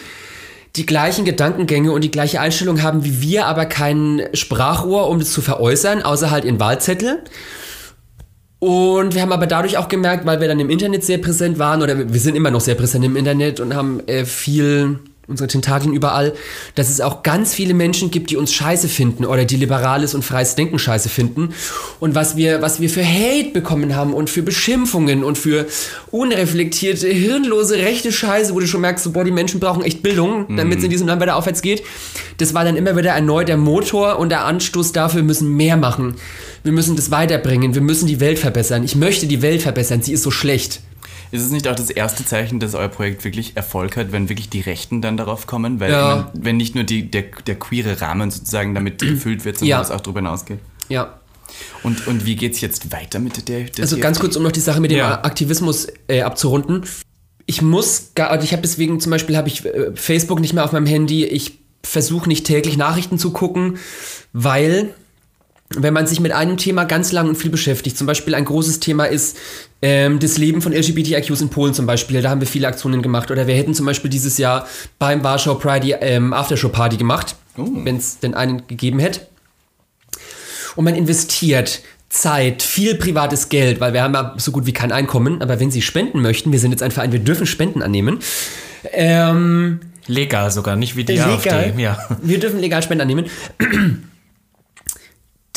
die 0.76 0.86
gleichen 0.86 1.26
Gedankengänge 1.26 1.92
und 1.92 2.04
die 2.04 2.12
gleiche 2.12 2.40
Einstellung 2.40 2.84
haben 2.84 3.04
wie 3.04 3.22
wir, 3.22 3.48
aber 3.48 3.66
kein 3.66 4.22
Sprachrohr, 4.34 5.10
um 5.10 5.20
das 5.20 5.32
zu 5.32 5.42
veräußern, 5.42 6.04
außer 6.04 6.30
halt 6.30 6.46
ihren 6.46 6.60
Wahlzettel. 6.60 7.24
Und 8.60 9.14
wir 9.14 9.22
haben 9.22 9.32
aber 9.32 9.46
dadurch 9.46 9.78
auch 9.78 9.88
gemerkt, 9.88 10.26
weil 10.26 10.42
wir 10.42 10.48
dann 10.48 10.60
im 10.60 10.70
Internet 10.70 11.04
sehr 11.04 11.20
präsent 11.20 11.60
waren, 11.60 11.82
oder 11.82 12.12
wir 12.12 12.20
sind 12.20 12.36
immer 12.36 12.50
noch 12.50 12.62
sehr 12.62 12.76
präsent 12.76 13.06
im 13.06 13.16
Internet 13.16 13.60
und 13.60 13.76
haben 13.76 14.00
äh, 14.08 14.26
viel 14.26 15.00
unsere 15.28 15.48
Tentakeln 15.48 15.94
überall, 15.94 16.34
dass 16.76 16.90
es 16.90 17.02
auch 17.02 17.22
ganz 17.22 17.54
viele 17.54 17.74
Menschen 17.74 18.12
gibt, 18.12 18.30
die 18.30 18.38
uns 18.38 18.54
scheiße 18.54 18.88
finden 18.88 19.26
oder 19.26 19.44
die 19.44 19.58
liberales 19.58 20.16
und 20.16 20.24
freies 20.24 20.56
Denken 20.56 20.80
scheiße 20.80 21.10
finden. 21.10 21.50
Und 22.00 22.16
was 22.16 22.38
wir, 22.38 22.62
was 22.62 22.80
wir 22.80 22.90
für 22.90 23.06
Hate 23.06 23.52
bekommen 23.52 23.96
haben 23.96 24.14
und 24.14 24.30
für 24.30 24.42
Beschimpfungen 24.42 25.26
und 25.26 25.38
für 25.38 25.66
unreflektierte, 26.12 27.08
hirnlose, 27.08 27.76
rechte 27.76 28.12
Scheiße, 28.12 28.54
wo 28.54 28.60
du 28.62 28.68
schon 28.68 28.82
merkst, 28.82 29.04
so, 29.04 29.12
boah, 29.12 29.26
die 29.26 29.32
Menschen 29.32 29.60
brauchen 29.60 29.84
echt 29.84 30.02
Bildung, 30.02 30.56
damit 30.56 30.80
es 30.80 30.86
in 30.86 30.90
diesem 30.90 31.08
Land 31.08 31.22
weiter 31.22 31.36
aufwärts 31.36 31.62
geht. 31.62 31.84
Das 32.38 32.54
war 32.54 32.64
dann 32.64 32.78
immer 32.78 32.96
wieder 32.96 33.12
erneut 33.12 33.50
der 33.50 33.58
Motor 33.58 34.20
und 34.20 34.30
der 34.30 34.46
Anstoß 34.46 34.94
dafür, 34.94 35.22
wir 35.22 35.26
müssen 35.26 35.56
mehr 35.56 35.76
machen. 35.76 36.16
Wir 36.64 36.72
müssen 36.72 36.96
das 36.96 37.12
weiterbringen. 37.12 37.76
Wir 37.76 37.82
müssen 37.82 38.08
die 38.08 38.20
Welt 38.20 38.40
verbessern. 38.40 38.84
Ich 38.84 38.96
möchte 38.96 39.28
die 39.28 39.42
Welt 39.42 39.62
verbessern. 39.62 40.02
Sie 40.02 40.14
ist 40.14 40.24
so 40.24 40.32
schlecht. 40.32 40.82
Ist 41.32 41.44
es 41.44 41.52
nicht 41.52 41.68
auch 41.68 41.76
das 41.76 41.90
erste 41.90 42.26
Zeichen, 42.26 42.60
dass 42.60 42.74
euer 42.74 42.88
Projekt 42.88 43.24
wirklich 43.24 43.56
Erfolg 43.56 43.98
hat, 43.98 44.12
wenn 44.12 44.30
wirklich 44.30 44.50
die 44.50 44.62
Rechten 44.62 45.02
dann 45.02 45.18
darauf 45.18 45.48
kommen? 45.48 45.80
Weil 45.80 45.92
ja. 45.92 46.30
man, 46.34 46.44
wenn 46.44 46.58
nicht 46.58 46.76
nur 46.76 46.84
die, 46.84 47.10
der, 47.10 47.24
der 47.46 47.56
queere 47.56 48.02
Rahmen 48.02 48.32
sozusagen 48.32 48.74
damit 48.74 49.00
gefüllt 49.02 49.46
wird, 49.46 49.58
sondern 49.58 49.80
ja. 49.80 49.82
es 49.82 49.92
auch 49.92 50.02
darüber 50.02 50.20
hinausgeht. 50.20 50.60
Ja. 50.90 51.20
Und, 51.84 52.08
und 52.08 52.26
wie 52.26 52.36
geht 52.36 52.54
es 52.54 52.62
jetzt 52.62 52.92
weiter 52.92 53.20
mit 53.20 53.48
der, 53.48 53.66
der 53.66 53.84
Also 53.84 53.98
ganz 53.98 54.20
kurz, 54.20 54.36
um 54.36 54.44
noch 54.44 54.52
die 54.52 54.60
Sache 54.60 54.80
mit 54.80 54.92
dem 54.92 54.98
ja. 54.98 55.24
Aktivismus 55.24 55.88
äh, 56.08 56.22
abzurunden. 56.22 56.86
Ich 57.46 57.62
muss, 57.62 58.12
gar, 58.16 58.30
also 58.30 58.44
ich 58.44 58.52
habe 58.52 58.62
deswegen 58.62 59.00
zum 59.00 59.12
Beispiel 59.12 59.38
habe 59.38 59.48
ich 59.48 59.66
äh, 59.66 59.92
Facebook 59.96 60.40
nicht 60.40 60.54
mehr 60.54 60.66
auf 60.66 60.72
meinem 60.72 60.86
Handy. 60.86 61.26
Ich 61.26 61.60
versuche 61.84 62.28
nicht 62.28 62.46
täglich 62.46 62.78
Nachrichten 62.78 63.18
zu 63.18 63.32
gucken, 63.32 63.78
weil 64.34 64.94
wenn 65.76 65.94
man 65.94 66.08
sich 66.08 66.20
mit 66.20 66.32
einem 66.32 66.58
Thema 66.58 66.86
ganz 66.86 67.12
lang 67.12 67.28
und 67.28 67.36
viel 67.36 67.52
beschäftigt, 67.52 67.98
zum 67.98 68.08
Beispiel 68.08 68.36
ein 68.36 68.46
großes 68.46 68.80
Thema 68.80 69.06
ist 69.06 69.38
ähm, 69.82 70.20
das 70.20 70.38
Leben 70.38 70.62
von 70.62 70.74
LGBTIQs 70.74 71.42
in 71.42 71.50
Polen 71.50 71.74
zum 71.74 71.86
Beispiel, 71.86 72.22
da 72.22 72.30
haben 72.30 72.42
wir 72.42 72.48
viele 72.48 72.68
Aktionen 72.68 73.02
gemacht. 73.02 73.32
Oder 73.32 73.48
wir 73.48 73.56
hätten 73.56 73.74
zum 73.74 73.86
Beispiel 73.86 74.10
dieses 74.10 74.38
Jahr 74.38 74.68
beim 74.98 75.24
Warschau 75.24 75.56
Pride 75.56 75.86
die 75.86 75.92
ähm, 75.92 76.34
Aftershow-Party 76.34 76.98
gemacht, 76.98 77.36
oh. 77.58 77.68
wenn 77.84 77.98
es 77.98 78.20
denn 78.20 78.34
einen 78.34 78.66
gegeben 78.68 79.00
hätte. 79.00 79.28
Und 80.76 80.86
man 80.86 80.96
investiert 80.96 81.82
Zeit, 82.10 82.64
viel 82.64 82.96
privates 82.96 83.50
Geld, 83.50 83.82
weil 83.82 83.94
wir 83.94 84.02
haben 84.02 84.14
ja 84.14 84.34
so 84.38 84.52
gut 84.52 84.66
wie 84.66 84.74
kein 84.74 84.94
Einkommen, 84.94 85.42
aber 85.42 85.60
wenn 85.60 85.70
Sie 85.70 85.82
spenden 85.82 86.22
möchten, 86.22 86.54
wir 86.54 86.60
sind 86.60 86.72
jetzt 86.72 86.82
ein 86.82 86.92
Verein, 86.92 87.12
wir 87.12 87.20
dürfen 87.20 87.46
Spenden 87.46 87.82
annehmen. 87.82 88.20
Ähm, 88.94 89.82
legal 90.06 90.50
sogar, 90.50 90.78
nicht 90.78 90.96
wie 90.96 91.04
die 91.04 91.14
legal, 91.14 91.34
AfD. 91.34 91.82
Ja. 91.82 91.98
Wir 92.22 92.40
dürfen 92.40 92.60
legal 92.60 92.82
Spenden 92.82 93.02
annehmen 93.02 93.26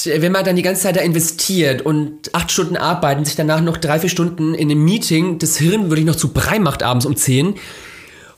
wenn 0.06 0.32
man 0.32 0.44
dann 0.44 0.56
die 0.56 0.62
ganze 0.62 0.82
Zeit 0.82 0.96
da 0.96 1.00
investiert 1.00 1.82
und 1.82 2.34
acht 2.34 2.50
Stunden 2.50 2.76
arbeitet 2.76 3.18
und 3.18 3.24
sich 3.26 3.36
danach 3.36 3.60
noch 3.60 3.76
drei, 3.76 3.98
vier 3.98 4.10
Stunden 4.10 4.54
in 4.54 4.70
einem 4.70 4.84
Meeting 4.84 5.38
das 5.38 5.56
Hirn 5.56 5.90
wirklich 5.90 6.06
noch 6.06 6.16
zu 6.16 6.32
Brei 6.32 6.58
macht 6.58 6.82
abends 6.82 7.06
um 7.06 7.16
zehn 7.16 7.54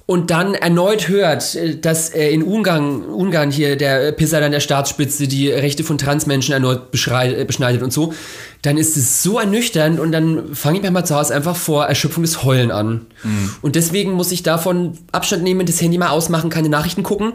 und 0.04 0.30
dann 0.30 0.54
erneut 0.54 1.08
hört, 1.08 1.56
dass 1.84 2.10
in 2.10 2.42
Ungarn, 2.42 3.02
Ungarn 3.04 3.50
hier 3.50 3.76
der 3.76 4.12
Pisser 4.12 4.44
an 4.44 4.52
der 4.52 4.60
Staatsspitze 4.60 5.28
die 5.28 5.48
Rechte 5.48 5.84
von 5.84 5.96
Transmenschen 5.96 6.52
erneut 6.52 6.90
beschneidet 6.90 7.82
und 7.82 7.92
so, 7.92 8.12
dann 8.62 8.76
ist 8.76 8.96
es 8.96 9.22
so 9.22 9.38
ernüchternd 9.38 10.00
und 10.00 10.12
dann 10.12 10.54
fange 10.54 10.78
ich 10.78 10.82
mir 10.82 10.90
mal 10.90 11.04
zu 11.04 11.14
Hause 11.14 11.34
einfach 11.34 11.56
vor 11.56 11.86
Erschöpfung 11.86 12.24
des 12.24 12.42
Heulen 12.42 12.70
an. 12.70 13.06
Mhm. 13.22 13.54
Und 13.62 13.76
deswegen 13.76 14.12
muss 14.12 14.32
ich 14.32 14.42
davon 14.42 14.98
Abstand 15.12 15.44
nehmen, 15.44 15.66
das 15.66 15.80
Handy 15.80 15.98
mal 15.98 16.10
ausmachen, 16.10 16.50
keine 16.50 16.68
Nachrichten 16.68 17.04
gucken, 17.04 17.32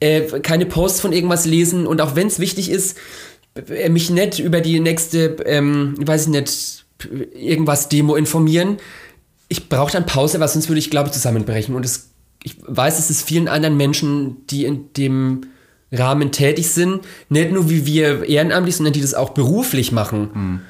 äh, 0.00 0.40
keine 0.40 0.66
Posts 0.66 1.00
von 1.00 1.12
irgendwas 1.12 1.46
lesen 1.46 1.86
und 1.86 2.00
auch 2.00 2.16
wenn 2.16 2.26
es 2.26 2.38
wichtig 2.38 2.70
ist, 2.70 2.96
äh, 2.96 3.00
mich 3.88 4.10
nicht 4.10 4.38
über 4.38 4.60
die 4.60 4.80
nächste, 4.80 5.36
ähm, 5.46 5.94
weiß 5.98 6.22
ich 6.22 6.28
nicht, 6.28 6.84
irgendwas 7.34 7.88
Demo 7.88 8.16
informieren. 8.16 8.78
Ich 9.48 9.68
brauche 9.68 9.92
dann 9.92 10.06
Pause, 10.06 10.40
weil 10.40 10.48
sonst 10.48 10.68
würde 10.68 10.78
ich, 10.78 10.90
glaube 10.90 11.08
ich, 11.08 11.14
zusammenbrechen. 11.14 11.74
Und 11.74 11.84
es, 11.84 12.10
ich 12.42 12.56
weiß, 12.66 12.98
es 12.98 13.10
ist 13.10 13.26
vielen 13.26 13.48
anderen 13.48 13.76
Menschen, 13.76 14.46
die 14.46 14.64
in 14.64 14.92
dem 14.94 15.46
Rahmen 15.92 16.30
tätig 16.30 16.68
sind, 16.70 17.04
nicht 17.28 17.50
nur 17.50 17.68
wie 17.68 17.84
wir 17.84 18.28
ehrenamtlich, 18.28 18.76
sondern 18.76 18.92
die 18.92 19.00
das 19.00 19.14
auch 19.14 19.30
beruflich 19.30 19.90
machen, 19.90 20.30
mhm. 20.32 20.60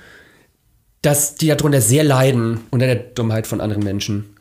dass 1.02 1.34
die 1.34 1.48
darunter 1.48 1.80
sehr 1.80 2.04
leiden 2.04 2.60
unter 2.70 2.86
der 2.86 2.96
Dummheit 2.96 3.46
von 3.46 3.60
anderen 3.60 3.84
Menschen. 3.84 4.36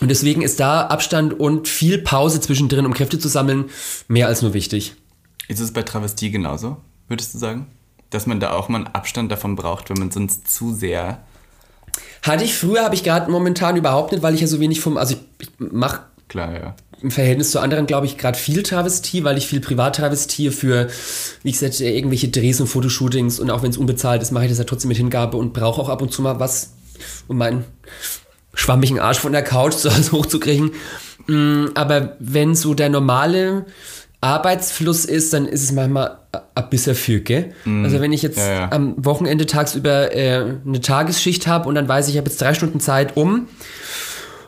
Und 0.00 0.10
deswegen 0.10 0.42
ist 0.42 0.60
da 0.60 0.82
Abstand 0.82 1.38
und 1.38 1.68
viel 1.68 1.98
Pause 1.98 2.40
zwischendrin, 2.40 2.84
um 2.84 2.94
Kräfte 2.94 3.18
zu 3.18 3.28
sammeln, 3.28 3.66
mehr 4.08 4.26
als 4.26 4.42
nur 4.42 4.52
wichtig. 4.52 4.94
Ist 5.48 5.60
es 5.60 5.72
bei 5.72 5.82
Travestie 5.82 6.30
genauso? 6.30 6.78
Würdest 7.08 7.34
du 7.34 7.38
sagen? 7.38 7.66
Dass 8.10 8.26
man 8.26 8.40
da 8.40 8.52
auch 8.52 8.68
mal 8.68 8.78
einen 8.78 8.94
Abstand 8.94 9.32
davon 9.32 9.56
braucht, 9.56 9.90
wenn 9.90 9.98
man 9.98 10.10
sonst 10.10 10.48
zu 10.52 10.74
sehr. 10.74 11.20
Hatte 12.22 12.44
ich 12.44 12.54
früher, 12.54 12.84
habe 12.84 12.94
ich 12.94 13.04
gerade 13.04 13.30
momentan 13.30 13.76
überhaupt 13.76 14.12
nicht, 14.12 14.22
weil 14.22 14.34
ich 14.34 14.40
ja 14.40 14.46
so 14.46 14.60
wenig 14.60 14.80
vom. 14.80 14.96
Also 14.96 15.14
ich, 15.14 15.20
ich 15.46 15.50
mache. 15.58 16.02
Klar, 16.28 16.52
ja. 16.54 16.76
Im 17.02 17.10
Verhältnis 17.10 17.50
zu 17.50 17.60
anderen, 17.60 17.86
glaube 17.86 18.06
ich, 18.06 18.16
gerade 18.16 18.38
viel 18.38 18.62
Travestie, 18.62 19.24
weil 19.24 19.36
ich 19.36 19.46
viel 19.46 19.60
privat 19.60 19.96
travestiere 19.96 20.52
für, 20.52 20.88
wie 21.42 21.52
gesagt, 21.52 21.80
irgendwelche 21.80 22.28
Drehs 22.28 22.60
und 22.60 22.66
Fotoshootings 22.66 23.40
und 23.40 23.50
auch 23.50 23.62
wenn 23.62 23.70
es 23.70 23.76
unbezahlt 23.76 24.22
ist, 24.22 24.30
mache 24.30 24.44
ich 24.44 24.50
das 24.50 24.58
ja 24.58 24.64
trotzdem 24.64 24.88
mit 24.88 24.96
Hingabe 24.96 25.36
und 25.36 25.52
brauche 25.52 25.82
auch 25.82 25.90
ab 25.90 26.00
und 26.00 26.12
zu 26.12 26.22
mal 26.22 26.40
was, 26.40 26.72
um 27.28 27.36
meinen 27.36 27.64
schwammigen 28.54 29.00
Arsch 29.00 29.18
von 29.18 29.32
der 29.32 29.42
Couch 29.42 29.74
so 29.74 29.90
hochzukriegen. 30.12 30.72
Mm, 31.26 31.66
aber 31.74 32.16
wenn 32.20 32.54
so 32.54 32.74
der 32.74 32.88
normale 32.88 33.66
Arbeitsfluss 34.24 35.04
ist, 35.04 35.32
dann 35.32 35.46
ist 35.46 35.62
es 35.62 35.72
manchmal 35.72 36.18
ein 36.54 36.70
bisschen 36.70 36.94
viel, 36.94 37.20
gell? 37.20 37.52
Mm. 37.64 37.84
Also 37.84 38.00
wenn 38.00 38.12
ich 38.12 38.22
jetzt 38.22 38.38
ja, 38.38 38.52
ja. 38.52 38.72
am 38.72 38.94
Wochenende 38.96 39.46
tagsüber 39.46 40.14
äh, 40.14 40.56
eine 40.66 40.80
Tagesschicht 40.80 41.46
habe 41.46 41.68
und 41.68 41.74
dann 41.74 41.86
weiß 41.86 42.08
ich, 42.08 42.14
ich 42.14 42.18
habe 42.18 42.28
jetzt 42.28 42.40
drei 42.40 42.54
Stunden 42.54 42.80
Zeit, 42.80 43.16
um 43.16 43.48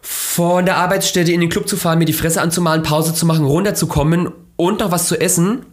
von 0.03 0.65
der 0.65 0.77
Arbeitsstätte 0.79 1.33
in 1.33 1.41
den 1.41 1.51
Club 1.51 1.69
zu 1.69 1.77
fahren, 1.77 1.99
mir 1.99 2.05
die 2.05 2.13
Fresse 2.13 2.41
anzumalen, 2.41 2.83
Pause 2.83 3.15
zu 3.15 3.27
machen, 3.27 3.45
runterzukommen 3.45 4.33
und 4.57 4.81
noch 4.81 4.91
was 4.91 5.09
zu 5.09 5.21
essen, 5.21 5.67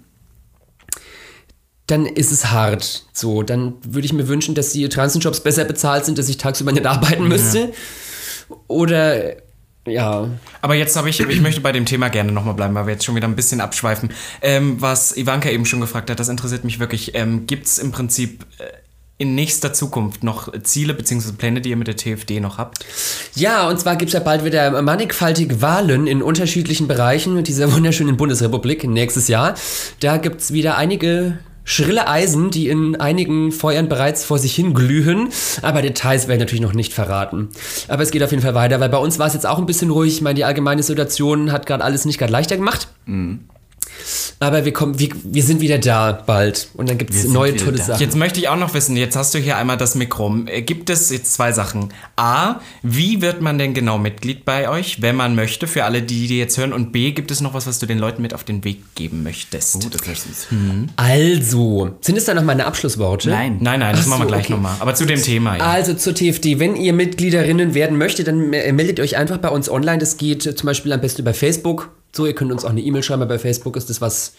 dann 1.88 2.06
ist 2.06 2.32
es 2.32 2.52
hart. 2.52 3.06
So, 3.14 3.44
dann 3.44 3.76
würde 3.86 4.06
ich 4.06 4.14
mir 4.14 4.28
wünschen, 4.28 4.56
dass 4.56 4.72
die 4.72 4.88
Transenjobs 4.90 5.42
besser 5.42 5.66
bezahlt 5.66 6.06
sind, 6.06 6.18
dass 6.18 6.30
ich 6.30 6.38
tagsüber 6.38 6.72
nicht 6.72 6.86
arbeiten 6.86 7.28
müsste. 7.28 7.60
Ja. 7.60 8.56
Oder 8.68 9.36
ja. 9.86 10.30
Aber 10.62 10.76
jetzt 10.76 10.96
habe 10.96 11.10
ich, 11.10 11.20
ich 11.20 11.42
möchte 11.42 11.62
bei 11.62 11.72
dem 11.72 11.86
Thema 11.86 12.10
gerne 12.10 12.32
nochmal 12.32 12.54
bleiben, 12.54 12.74
weil 12.76 12.86
wir 12.86 12.94
jetzt 12.94 13.06
schon 13.06 13.16
wieder 13.16 13.28
ein 13.28 13.36
bisschen 13.36 13.62
abschweifen. 13.62 14.12
Ähm, 14.42 14.82
was 14.82 15.16
Ivanka 15.18 15.50
eben 15.50 15.66
schon 15.66 15.82
gefragt 15.82 16.10
hat, 16.10 16.20
das 16.20 16.30
interessiert 16.30 16.64
mich 16.64 16.80
wirklich. 16.80 17.16
Ähm, 17.16 17.48
Gibt 17.48 17.66
es 17.66 17.80
im 17.80 17.92
Prinzip 17.92 18.46
äh, 18.60 18.64
in 19.18 19.36
nächster 19.36 19.74
Zukunft 19.74 20.24
noch 20.24 20.52
Ziele 20.64 20.94
bzw. 20.94 21.34
Pläne, 21.34 21.62
die 21.62 21.70
ihr 21.70 21.78
mit 21.78 21.88
der 21.88 21.98
TFD 21.98 22.40
noch 22.40 22.58
habt? 22.58 22.86
Ja, 23.36 23.70
und 23.70 23.80
zwar 23.80 23.96
gibt 23.96 24.10
es 24.10 24.14
ja 24.14 24.20
bald 24.20 24.44
wieder 24.44 24.82
mannigfaltig 24.82 25.62
Wahlen 25.62 26.08
in 26.08 26.22
unterschiedlichen 26.22 26.88
Bereichen 26.88 27.34
mit 27.36 27.48
dieser 27.48 27.72
wunderschönen 27.74 28.18
Bundesrepublik 28.18 28.86
nächstes 28.86 29.28
Jahr. 29.28 29.56
Da 30.00 30.18
gibt 30.18 30.42
es 30.42 30.54
wieder 30.54 30.78
einige 30.78 31.38
Schrille 31.66 32.08
Eisen, 32.08 32.52
die 32.52 32.68
in 32.68 32.96
einigen 32.98 33.52
Feuern 33.52 33.88
bereits 33.88 34.26
vor 34.26 34.38
sich 34.38 34.54
hin 34.54 34.74
glühen, 34.74 35.30
aber 35.62 35.82
Details 35.82 36.28
werden 36.28 36.40
natürlich 36.40 36.62
noch 36.62 36.74
nicht 36.74 36.94
verraten. 36.94 37.50
Aber 37.88 38.04
es 38.04 38.12
geht 38.12 38.24
auf 38.24 38.32
jeden 38.32 38.44
Fall 38.44 38.56
weiter, 38.56 38.80
weil 38.80 38.90
bei 38.90 38.98
uns 38.98 39.20
war 39.20 39.28
es 39.28 39.34
jetzt 39.34 39.46
auch 39.46 39.58
ein 39.58 39.66
bisschen 39.66 39.90
ruhig. 39.90 40.16
Ich 40.16 40.22
meine, 40.22 40.36
die 40.36 40.46
allgemeine 40.46 40.84
Situation 40.84 41.52
hat 41.52 41.66
gerade 41.66 41.84
alles 41.84 42.06
nicht 42.06 42.18
gerade 42.18 42.32
leichter 42.32 42.58
gemacht. 42.58 42.88
Mhm. 43.06 43.42
Aber 44.40 44.66
wir, 44.66 44.74
kommen, 44.74 45.00
wir, 45.00 45.10
wir 45.24 45.44
sind 45.44 45.62
wieder 45.62 45.78
da 45.78 46.12
bald 46.12 46.70
und 46.74 46.90
dann 46.90 46.98
gibt 46.98 47.14
es 47.14 47.26
neue 47.26 47.56
tolle 47.56 47.78
da. 47.78 47.84
Sachen. 47.84 48.02
Jetzt 48.02 48.16
möchte 48.16 48.40
ich 48.40 48.50
auch 48.50 48.58
noch 48.58 48.74
wissen, 48.74 48.98
jetzt 48.98 49.16
hast 49.16 49.34
du 49.34 49.40
hier 49.40 49.58
einmal 49.58 49.78
das 49.78 49.96
Mikro. 49.96 50.36
Äh, 50.48 50.62
gibt 50.62 50.90
es 50.90 51.10
jetzt 51.10 51.34
zwei 51.34 51.52
Sachen? 51.52 51.94
A, 52.16 52.56
wie 52.82 53.22
wird 53.22 53.42
man 53.42 53.58
denn 53.58 53.74
genau 53.74 53.98
Mitglied 53.98 54.46
bei 54.46 54.70
euch, 54.70 55.02
wenn 55.02 55.16
man 55.16 55.36
möchte, 55.36 55.68
für 55.68 55.86
alle, 55.86 56.02
die 56.02 56.28
die 56.28 56.38
jetzt 56.38 56.58
hören? 56.58 56.74
Und 56.74 56.92
B, 56.92 57.12
gibt 57.12 57.32
es 57.32 57.42
noch 57.42 57.54
was, 57.54 57.68
was 57.68 57.80
du 57.80 57.86
den 57.86 58.00
Leuten 58.00 58.22
mit 58.22 58.34
auf 58.34 58.44
den 58.44 58.64
Weg 58.64 58.96
geben 58.96 59.24
möchtest? 59.24 59.78
Oh, 59.78 59.90
das 59.90 60.02
süß. 60.06 60.48
Mhm. 60.52 60.90
Also, 60.96 61.98
sind 62.02 62.18
es 62.18 62.26
da 62.26 62.34
noch 62.34 62.44
meine 62.44 62.66
Abschlussworte? 62.66 63.30
Nein. 63.30 63.58
Nein, 63.62 63.80
nein, 63.80 63.96
das 63.96 64.06
Ach 64.06 64.10
machen 64.10 64.24
wir 64.24 64.28
gleich 64.28 64.46
okay. 64.46 64.54
nochmal. 64.54 64.76
Aber 64.80 64.96
zu 64.96 65.06
dem 65.06 65.22
Thema. 65.22 65.58
Ja. 65.58 65.64
Also 65.64 65.94
zur 65.94 66.14
TFD, 66.14 66.60
wenn 66.60 66.76
ihr 66.76 66.94
Mitgliederinnen 66.94 67.74
werden 67.74 67.98
möchtet, 67.98 68.28
dann 68.28 68.50
meldet 68.50 69.00
euch 69.00 69.18
einfach 69.18 69.38
bei 69.38 69.50
uns 69.50 69.70
online. 69.70 70.00
Das 70.00 70.18
geht 70.18 70.44
zum 70.44 70.66
Beispiel 70.66 70.92
am 70.92 71.02
besten 71.02 71.22
über 71.22 71.34
Facebook 71.34 71.90
So, 72.16 72.28
ihr 72.28 72.36
könnt 72.36 72.52
uns 72.52 72.64
auch 72.64 72.70
eine 72.70 72.82
E-Mail 72.82 73.02
schreiben. 73.02 73.28
Bei 73.28 73.40
Facebook 73.40 73.76
ist 73.76 73.90
das, 73.90 74.00
was 74.00 74.34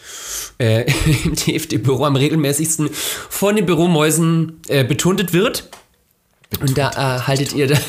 äh, 0.59 0.85
im 1.25 1.35
TFD-Büro 1.35 2.05
am 2.05 2.15
regelmäßigsten 2.15 2.89
von 2.91 3.57
den 3.57 3.65
Büromäusen 3.65 4.61
äh, 4.69 4.85
betuntet 4.85 5.33
wird. 5.33 5.69
Und 6.61 6.77
da 6.77 6.89
erhaltet 6.89 7.51
ihr 7.53 7.67
dann 7.67 7.81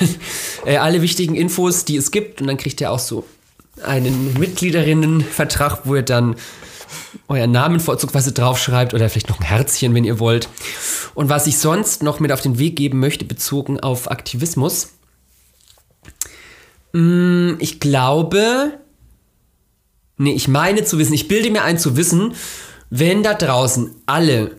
äh, 0.64 0.78
alle 0.78 1.02
wichtigen 1.02 1.36
Infos, 1.36 1.84
die 1.84 1.96
es 1.96 2.10
gibt. 2.10 2.40
Und 2.40 2.48
dann 2.48 2.56
kriegt 2.56 2.80
ihr 2.80 2.90
auch 2.90 2.98
so 2.98 3.24
einen 3.84 4.34
Mitgliederinnenvertrag, 4.40 5.82
wo 5.84 5.94
ihr 5.94 6.02
dann 6.02 6.34
euren 7.28 7.52
Namen 7.52 7.78
vorzugsweise 7.78 8.32
draufschreibt 8.32 8.92
oder 8.92 9.08
vielleicht 9.08 9.28
noch 9.28 9.38
ein 9.38 9.46
Herzchen, 9.46 9.94
wenn 9.94 10.04
ihr 10.04 10.18
wollt. 10.18 10.48
Und 11.14 11.28
was 11.28 11.46
ich 11.46 11.58
sonst 11.58 12.02
noch 12.02 12.18
mit 12.18 12.32
auf 12.32 12.40
den 12.40 12.58
Weg 12.58 12.74
geben 12.74 12.98
möchte, 12.98 13.24
bezogen 13.24 13.78
auf 13.78 14.10
Aktivismus. 14.10 14.94
Mm, 16.92 17.54
ich 17.60 17.78
glaube, 17.78 18.80
nee, 20.16 20.32
ich 20.32 20.48
meine 20.48 20.84
zu 20.84 20.98
wissen, 20.98 21.14
ich 21.14 21.28
bilde 21.28 21.50
mir 21.50 21.62
ein 21.62 21.78
zu 21.78 21.96
wissen, 21.96 22.34
wenn 22.90 23.22
da 23.22 23.34
draußen 23.34 23.90
alle 24.06 24.56